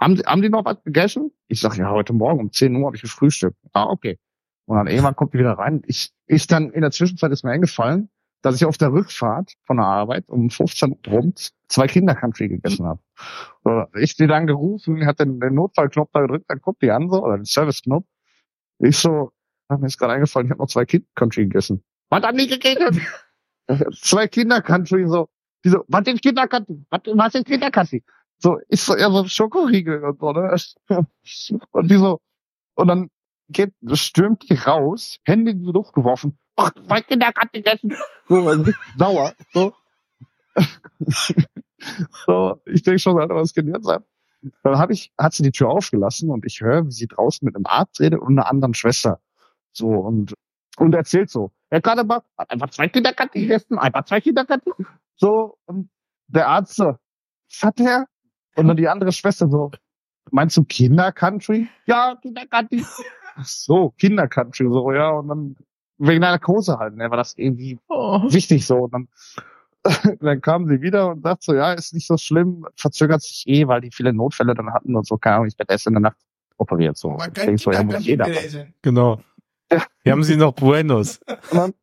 Haben, 0.00 0.16
die- 0.16 0.22
haben 0.24 0.42
die 0.42 0.48
noch 0.48 0.64
was 0.64 0.82
gegessen? 0.84 1.30
Ich 1.48 1.60
sag 1.60 1.76
ja, 1.76 1.90
heute 1.90 2.12
Morgen 2.12 2.40
um 2.40 2.52
10 2.52 2.74
Uhr 2.76 2.86
habe 2.86 2.96
ich 2.96 3.02
gefrühstückt. 3.02 3.56
Ah, 3.72 3.84
okay. 3.86 4.18
Und 4.66 4.76
dann 4.76 4.86
irgendwann 4.86 5.16
kommt 5.16 5.32
die 5.32 5.38
wieder 5.38 5.52
rein. 5.52 5.82
Ich, 5.86 6.12
ich 6.26 6.46
dann 6.46 6.70
in 6.72 6.82
der 6.82 6.90
Zwischenzeit 6.90 7.32
ist 7.32 7.42
mir 7.44 7.50
eingefallen, 7.52 8.10
dass 8.42 8.54
ich 8.56 8.64
auf 8.66 8.76
der 8.76 8.92
Rückfahrt 8.92 9.54
von 9.64 9.78
der 9.78 9.86
Arbeit 9.86 10.28
um 10.28 10.50
15 10.50 10.90
Uhr 10.92 10.98
rum 11.12 11.32
zwei 11.68 11.86
Kindercountry 11.86 12.48
gegessen 12.48 12.84
habe. 12.86 13.00
So, 13.64 13.84
Ich 13.98 14.14
die 14.16 14.26
dann 14.26 14.46
gerufen, 14.46 15.06
hat 15.06 15.20
den, 15.20 15.40
den 15.40 15.54
Notfallknopf 15.54 16.10
da 16.12 16.20
gedrückt, 16.20 16.44
dann 16.48 16.60
guckt 16.60 16.82
die 16.82 16.90
an 16.90 17.08
so, 17.08 17.24
oder 17.24 17.36
den 17.36 17.44
Serviceknopf. 17.46 18.06
Ich 18.80 18.96
so, 18.98 19.32
mir 19.76 19.86
ist 19.86 19.98
gerade 19.98 20.14
eingefallen, 20.14 20.46
ich 20.46 20.50
habe 20.50 20.62
noch 20.62 20.68
zwei 20.68 20.84
Kindercountry 20.84 21.44
gegessen. 21.44 21.84
Was 22.08 22.22
haben 22.22 22.38
die 22.38 22.46
gegessen? 22.46 23.06
zwei 24.00 24.28
Kindercountry, 24.28 25.06
so. 25.06 25.28
Die 25.64 25.70
so, 25.70 25.84
was 25.88 26.06
ist 26.06 26.22
Kindercountry? 26.22 26.84
Was, 26.90 27.00
was 27.04 27.34
ist 27.34 27.46
Kindercountry? 27.46 28.02
So, 28.38 28.58
ist 28.68 28.86
so 28.86 28.94
eher 28.94 29.10
so 29.10 29.26
Schokoriegel 29.26 30.04
und 30.04 30.20
so, 30.20 30.32
ne? 30.32 30.56
Und 31.72 31.90
die 31.90 31.96
so, 31.96 32.20
und 32.76 32.88
dann 32.88 33.10
geht, 33.48 33.72
stürmt 33.94 34.48
die 34.48 34.54
raus, 34.54 35.18
Hände 35.24 35.50
in 35.50 35.64
die 35.64 35.72
Luft 35.72 35.92
geworfen. 35.92 36.38
Ach, 36.56 36.70
zwei 36.86 37.00
Kindercountry 37.00 37.62
gegessen. 37.62 37.96
So, 38.28 38.64
sauer, 38.96 39.34
so. 39.52 39.74
so, 42.26 42.60
ich 42.66 42.82
denke 42.82 42.98
schon, 42.98 43.18
Alter, 43.18 43.34
was 43.34 43.54
kann 43.54 43.66
jetzt 43.66 43.84
sein? 43.84 44.04
Dann 44.62 44.78
hab 44.78 44.90
ich, 44.90 45.12
hat 45.18 45.32
sie 45.32 45.42
die 45.42 45.50
Tür 45.50 45.68
aufgelassen 45.68 46.30
und 46.30 46.46
ich 46.46 46.60
höre, 46.60 46.86
wie 46.86 46.92
sie 46.92 47.08
draußen 47.08 47.44
mit 47.44 47.56
einem 47.56 47.66
Arzt 47.66 48.00
redet 48.00 48.20
und 48.20 48.38
einer 48.38 48.48
anderen 48.48 48.74
Schwester. 48.74 49.20
So, 49.78 49.86
und, 49.86 50.34
und 50.76 50.94
erzählt 50.94 51.30
so. 51.30 51.50
Herr 51.70 51.80
Kademann 51.80 52.22
hat 52.36 52.50
einfach 52.50 52.70
zwei 52.70 52.88
Kinderkatzen 52.88 53.40
gegessen, 53.40 53.78
einfach 53.78 54.04
zwei 54.04 54.20
Kinderkatzen. 54.20 54.72
So, 55.16 55.58
und 55.66 55.90
der 56.26 56.48
Arzt 56.48 56.74
so, 56.76 56.96
was 57.50 57.62
hat 57.62 57.78
der? 57.78 58.06
Und 58.56 58.68
dann 58.68 58.76
die 58.76 58.88
andere 58.88 59.12
Schwester 59.12 59.48
so, 59.48 59.70
meinst 60.30 60.56
du 60.56 60.64
Kindercountry? 60.64 61.68
Ja, 61.86 62.16
Kindercountry. 62.20 62.84
Ach 63.36 63.44
so, 63.44 63.90
Kindercountry, 63.98 64.66
so, 64.68 64.92
ja, 64.92 65.10
und 65.10 65.28
dann 65.28 65.56
wegen 65.98 66.20
der 66.20 66.30
Narkose 66.30 66.78
halt, 66.78 66.96
ne, 66.96 67.10
war 67.10 67.16
das 67.16 67.36
irgendwie 67.36 67.78
wichtig 67.88 68.66
so. 68.66 68.76
Und 68.84 68.94
dann, 68.94 69.08
dann 70.20 70.40
kam 70.40 70.66
sie 70.66 70.80
wieder 70.80 71.10
und 71.10 71.22
sagt 71.22 71.42
so, 71.42 71.54
ja, 71.54 71.72
ist 71.72 71.94
nicht 71.94 72.06
so 72.06 72.16
schlimm, 72.16 72.66
verzögert 72.76 73.22
sich 73.22 73.44
eh, 73.46 73.66
weil 73.68 73.80
die 73.80 73.90
viele 73.90 74.12
Notfälle 74.12 74.54
dann 74.54 74.72
hatten 74.72 74.96
und 74.96 75.06
so, 75.06 75.18
keine 75.18 75.36
Ahnung, 75.36 75.48
ich 75.48 75.58
werde 75.58 75.72
erst 75.72 75.86
in 75.86 75.94
der 75.94 76.00
Nacht 76.00 76.18
operiert, 76.56 76.96
so. 76.96 77.16
Ich 77.18 77.32
kein 77.32 77.46
denk 77.46 77.60
so, 77.60 77.70
ja, 77.70 77.82
muss 77.82 78.04
jeder. 78.04 78.28
Genau. 78.82 79.20
Hier 80.02 80.12
haben 80.12 80.22
sie 80.24 80.36
noch 80.36 80.52
Buenos. 80.54 81.20
Und 81.50 81.52
dann, 81.52 81.74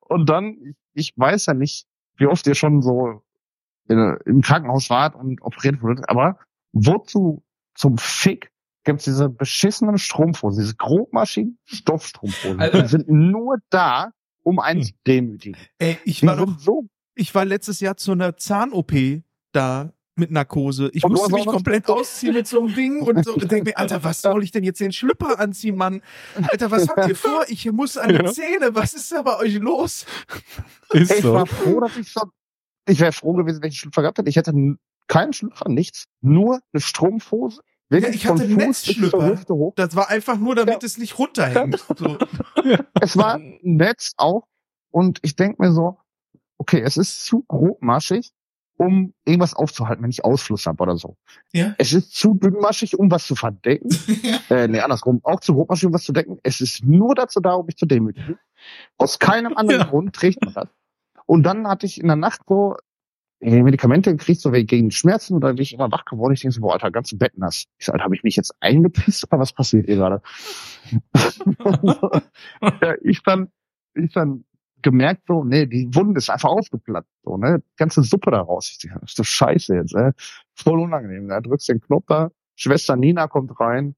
und 0.00 0.28
dann, 0.28 0.56
ich- 0.62 0.76
ich 0.96 1.12
weiß 1.16 1.46
ja 1.46 1.54
nicht, 1.54 1.86
wie 2.16 2.26
oft 2.26 2.46
ihr 2.46 2.54
schon 2.54 2.80
so 2.82 3.22
in, 3.88 4.16
im 4.26 4.40
Krankenhaus 4.42 4.88
wart 4.90 5.16
und 5.16 5.42
operiert 5.42 5.82
wurdet, 5.82 6.08
aber 6.08 6.38
wozu 6.72 7.42
zum 7.74 7.98
Fick 7.98 8.52
gibt's 8.84 9.04
diese 9.04 9.28
beschissenen 9.28 9.98
Strumpfhosen, 9.98 10.62
diese 10.62 10.76
grobmaschigen 10.76 11.58
Stoffstrumpfhosen? 11.64 12.60
Alter. 12.60 12.82
Die 12.82 12.88
sind 12.88 13.08
nur 13.08 13.58
da, 13.70 14.12
um 14.42 14.60
einen 14.60 14.80
Hm. 14.80 14.86
zu 14.86 14.92
demütigen. 15.06 15.60
Ey, 15.78 15.98
ich 16.04 16.20
Die 16.20 16.26
war 16.26 16.36
doch 16.36 16.58
so 16.58 16.86
ich 17.16 17.34
war 17.34 17.44
letztes 17.44 17.78
Jahr 17.80 17.96
zu 17.96 18.12
einer 18.12 18.36
Zahn-OP 18.36 18.92
da 19.52 19.92
mit 20.16 20.30
Narkose. 20.30 20.90
Ich 20.92 21.04
Und 21.04 21.12
musste 21.12 21.32
mich 21.32 21.46
komplett 21.46 21.88
ausziehen 21.88 22.34
mit 22.34 22.46
so 22.46 22.60
einem 22.60 22.74
Ding 22.74 23.02
und 23.02 23.24
so 23.24 23.34
und 23.34 23.50
denke 23.50 23.70
mir, 23.70 23.78
Alter, 23.78 24.04
was 24.04 24.22
soll 24.22 24.42
ich 24.44 24.50
denn 24.50 24.64
jetzt 24.64 24.80
den 24.80 24.92
Schlüpper 24.92 25.38
anziehen, 25.40 25.76
Mann? 25.76 26.02
Alter, 26.50 26.70
was 26.70 26.88
habt 26.88 27.08
ihr 27.08 27.16
vor? 27.16 27.44
Ich 27.48 27.70
muss 27.72 27.96
an 27.96 28.10
die 28.10 28.14
Ja. 28.16 28.32
Zähne. 28.32 28.74
Was 28.74 28.94
ist 28.94 29.10
da 29.12 29.22
bei 29.22 29.38
euch 29.38 29.54
los? 29.58 30.06
Ist 30.90 31.10
ich 31.10 31.22
so. 31.22 31.34
war 31.34 31.46
froh, 31.46 31.80
dass 31.80 31.96
ich 31.96 32.08
schon, 32.10 32.30
ich 32.88 33.00
wäre 33.00 33.12
froh 33.12 33.32
gewesen, 33.32 33.62
wenn 33.62 33.68
ich 33.68 33.74
einen 33.74 33.78
Schlüpfer 33.78 34.02
gehabt 34.02 34.18
hätte. 34.18 34.28
Ich 34.28 34.36
hätte 34.36 34.52
keinen 35.08 35.32
Schlüpfer, 35.32 35.68
nichts, 35.68 36.04
nur 36.20 36.60
eine 36.72 36.80
Strumpfhose. 36.80 37.60
Wirklich 37.90 38.14
ich 38.14 38.26
hatte 38.26 38.46
Netzschlüpper. 38.48 39.38
Das 39.76 39.94
war 39.94 40.08
einfach 40.08 40.38
nur, 40.38 40.54
damit 40.54 40.82
Ja. 40.82 40.86
es 40.86 40.96
nicht 40.98 41.18
runterhängt. 41.18 41.84
So. 41.98 42.18
Es 43.00 43.16
war 43.16 43.34
ein 43.34 43.58
Netz 43.62 44.12
auch. 44.16 44.46
Und 44.90 45.18
ich 45.22 45.36
denk 45.36 45.58
mir 45.58 45.70
so, 45.72 45.98
okay, 46.56 46.80
es 46.80 46.96
ist 46.96 47.24
zu 47.24 47.44
grobmaschig, 47.48 48.30
um 48.76 49.14
irgendwas 49.24 49.54
aufzuhalten, 49.54 50.02
wenn 50.02 50.10
ich 50.10 50.24
Ausfluss 50.24 50.66
habe 50.66 50.82
oder 50.82 50.96
so. 50.96 51.16
Ja. 51.52 51.74
Es 51.78 51.92
ist 51.92 52.14
zu 52.14 52.34
dünnmaschig, 52.34 52.98
um 52.98 53.10
was 53.10 53.26
zu 53.26 53.34
verdecken. 53.36 53.88
äh, 54.50 54.68
nee, 54.68 54.80
andersrum. 54.80 55.20
Auch 55.22 55.40
zu 55.40 55.54
grobmaschig, 55.54 55.86
um 55.86 55.92
was 55.92 56.04
zu 56.04 56.12
decken. 56.12 56.38
Es 56.42 56.60
ist 56.60 56.84
nur 56.84 57.14
dazu 57.14 57.40
da, 57.40 57.54
um 57.54 57.66
mich 57.66 57.76
zu 57.76 57.86
demütigen. 57.86 58.38
Aus 58.98 59.18
keinem 59.20 59.56
anderen 59.56 59.82
Ja. 59.82 59.86
Grund 59.86 60.14
trägt 60.14 60.44
man 60.44 60.54
das. 60.54 60.68
Und 61.26 61.44
dann 61.44 61.68
hatte 61.68 61.86
ich 61.86 62.00
in 62.00 62.08
der 62.08 62.16
Nacht 62.16 62.40
so 62.48 62.76
äh, 63.40 63.62
Medikamente 63.62 64.10
gekriegt, 64.10 64.40
so 64.40 64.50
gegen 64.50 64.90
Schmerzen, 64.90 65.34
oder 65.34 65.52
bin 65.52 65.62
ich 65.62 65.72
immer 65.72 65.90
wach 65.92 66.04
geworden. 66.04 66.34
Ich 66.34 66.40
denke 66.40 66.54
so, 66.54 66.60
boah, 66.60 66.74
Alter, 66.74 66.90
ganze 66.90 67.16
Bett 67.16 67.38
nass. 67.38 67.66
Ich 67.78 67.86
so, 67.86 67.92
Alter, 67.92 68.04
habe 68.04 68.16
ich 68.16 68.24
mich 68.24 68.36
jetzt 68.36 68.54
eingepisst 68.60 69.24
oder 69.30 69.38
was 69.38 69.52
passiert 69.52 69.86
hier 69.86 69.96
gerade? 69.96 70.22
ja, 72.82 72.94
ich 73.02 73.22
dann, 73.22 73.48
ich 73.94 74.12
dann 74.12 74.44
gemerkt 74.84 75.22
so, 75.26 75.42
nee, 75.42 75.66
die 75.66 75.92
Wunde 75.94 76.18
ist 76.18 76.30
einfach 76.30 76.50
aufgeplatzt, 76.50 77.10
so, 77.24 77.36
ne, 77.36 77.58
die 77.58 77.76
ganze 77.76 78.02
Suppe 78.02 78.30
da 78.30 78.42
raus. 78.42 78.68
Ich 78.70 78.78
denke, 78.78 79.00
das 79.00 79.18
ist 79.18 79.26
scheiße 79.26 79.74
jetzt, 79.74 79.94
äh. 79.94 80.12
voll 80.54 80.78
unangenehm. 80.78 81.26
Da 81.28 81.40
drückst 81.40 81.70
den 81.70 81.80
Knopf 81.80 82.04
da, 82.06 82.30
Schwester 82.54 82.94
Nina 82.94 83.26
kommt 83.26 83.58
rein, 83.58 83.96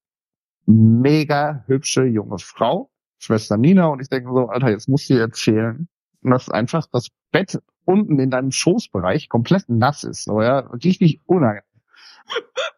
mega 0.65 1.65
hübsche 1.67 2.05
junge 2.05 2.39
Frau, 2.39 2.91
Schwester 3.19 3.57
Nina, 3.57 3.87
und 3.89 4.01
ich 4.01 4.09
denke 4.09 4.31
so, 4.33 4.47
Alter, 4.47 4.71
jetzt 4.71 4.89
musst 4.89 5.11
du 5.11 5.15
dir 5.15 5.21
erzählen, 5.21 5.89
dass 6.23 6.49
einfach 6.49 6.87
das 6.93 7.09
Bett 7.33 7.61
unten 7.85 8.19
in 8.19 8.31
deinem 8.31 8.53
Schoßbereich 8.53 9.29
komplett 9.29 9.69
nass 9.69 10.05
ist, 10.05 10.25
so, 10.25 10.41
ja, 10.41 10.61
richtig 10.61 11.21
unangenehm. 11.27 11.63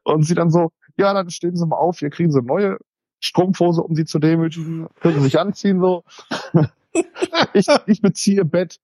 Und 0.03 0.23
sie 0.23 0.35
dann 0.35 0.51
so, 0.51 0.73
ja, 0.97 1.13
dann 1.13 1.31
stehen 1.31 1.57
sie 1.57 1.67
mal 1.67 1.77
auf, 1.77 2.01
wir 2.01 2.11
kriegen 2.11 2.33
so 2.33 2.39
eine 2.39 2.47
neue 2.47 2.79
Strumpfhose, 3.21 3.83
um 3.83 3.95
sie 3.95 4.07
zu 4.07 4.19
demütigen, 4.19 4.89
können 5.01 5.17
sie 5.17 5.25
sich 5.25 5.39
anziehen, 5.39 5.81
so. 5.81 6.05
Ich, 7.55 7.67
ich 7.87 8.01
beziehe 8.01 8.45
Bett. 8.45 8.79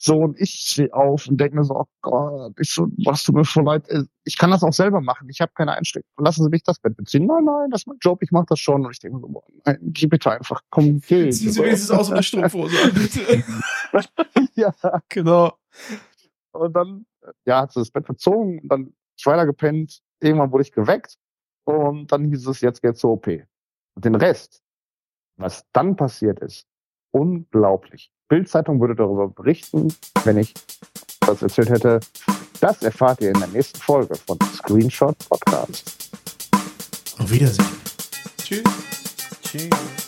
So, 0.00 0.16
und 0.16 0.40
ich 0.40 0.50
stehe 0.50 0.94
auf 0.94 1.26
und 1.26 1.40
denke 1.40 1.56
mir 1.56 1.64
so, 1.64 1.74
oh 1.74 1.86
Gott, 2.02 2.54
ich 2.60 2.70
so, 2.70 2.86
was 3.04 3.24
tut 3.24 3.34
mir 3.34 3.44
voll 3.44 3.64
leid. 3.64 3.88
Äh, 3.88 4.04
Ich 4.22 4.38
kann 4.38 4.52
das 4.52 4.62
auch 4.62 4.72
selber 4.72 5.00
machen. 5.00 5.28
Ich 5.28 5.40
habe 5.40 5.50
keine 5.56 5.72
Einstellung. 5.72 6.06
Lassen 6.18 6.44
Sie 6.44 6.50
mich 6.50 6.62
das 6.62 6.78
Bett 6.78 6.96
beziehen. 6.96 7.26
Nein, 7.26 7.44
nein, 7.44 7.70
das 7.70 7.80
ist 7.80 7.86
mein 7.88 7.98
Job, 8.00 8.22
ich 8.22 8.30
mache 8.30 8.46
das 8.48 8.60
schon. 8.60 8.86
Und 8.86 8.92
ich 8.92 9.00
denke 9.00 9.16
mir 9.16 9.22
so, 9.22 9.28
boah, 9.28 9.42
nein, 9.64 9.78
geh 9.82 10.06
bitte 10.06 10.30
einfach, 10.30 10.62
komm, 10.70 11.00
geh. 11.00 11.30
Ziehen 11.30 11.50
Sie 11.50 11.60
wenigstens 11.64 11.90
aus 11.90 12.12
einer 12.12 12.22
Strumpfhose 12.22 12.92
bitte. 12.92 13.42
ja. 14.54 14.72
Genau. 15.08 15.58
Und 16.52 16.72
dann, 16.74 17.06
ja, 17.44 17.62
hat 17.62 17.72
sie 17.72 17.80
das 17.80 17.90
Bett 17.90 18.06
bezogen 18.06 18.60
und 18.60 18.68
dann 18.68 18.94
ich 19.16 19.26
weiter 19.26 19.46
gepennt. 19.46 20.00
Irgendwann 20.20 20.52
wurde 20.52 20.62
ich 20.62 20.72
geweckt 20.72 21.16
und 21.64 22.10
dann 22.12 22.24
hieß 22.24 22.46
es, 22.46 22.60
jetzt 22.60 22.82
geht's 22.82 23.00
zur 23.00 23.10
OP. 23.12 23.26
Und 23.26 24.04
den 24.04 24.14
Rest, 24.14 24.62
was 25.36 25.64
dann 25.72 25.96
passiert 25.96 26.38
ist, 26.38 26.68
unglaublich. 27.10 28.10
Bildzeitung 28.28 28.80
würde 28.80 28.94
darüber 28.94 29.28
berichten, 29.28 29.92
wenn 30.24 30.38
ich 30.38 30.54
das 31.20 31.42
erzählt 31.42 31.70
hätte. 31.70 32.00
Das 32.60 32.82
erfahrt 32.82 33.20
ihr 33.20 33.28
in 33.28 33.38
der 33.38 33.48
nächsten 33.48 33.78
Folge 33.80 34.14
von 34.14 34.38
Screenshot 34.54 35.16
Podcast. 35.28 36.10
Auf 37.18 37.30
Wiedersehen. 37.30 37.66
Tschüss. 38.38 38.62
Tschüss. 39.42 40.07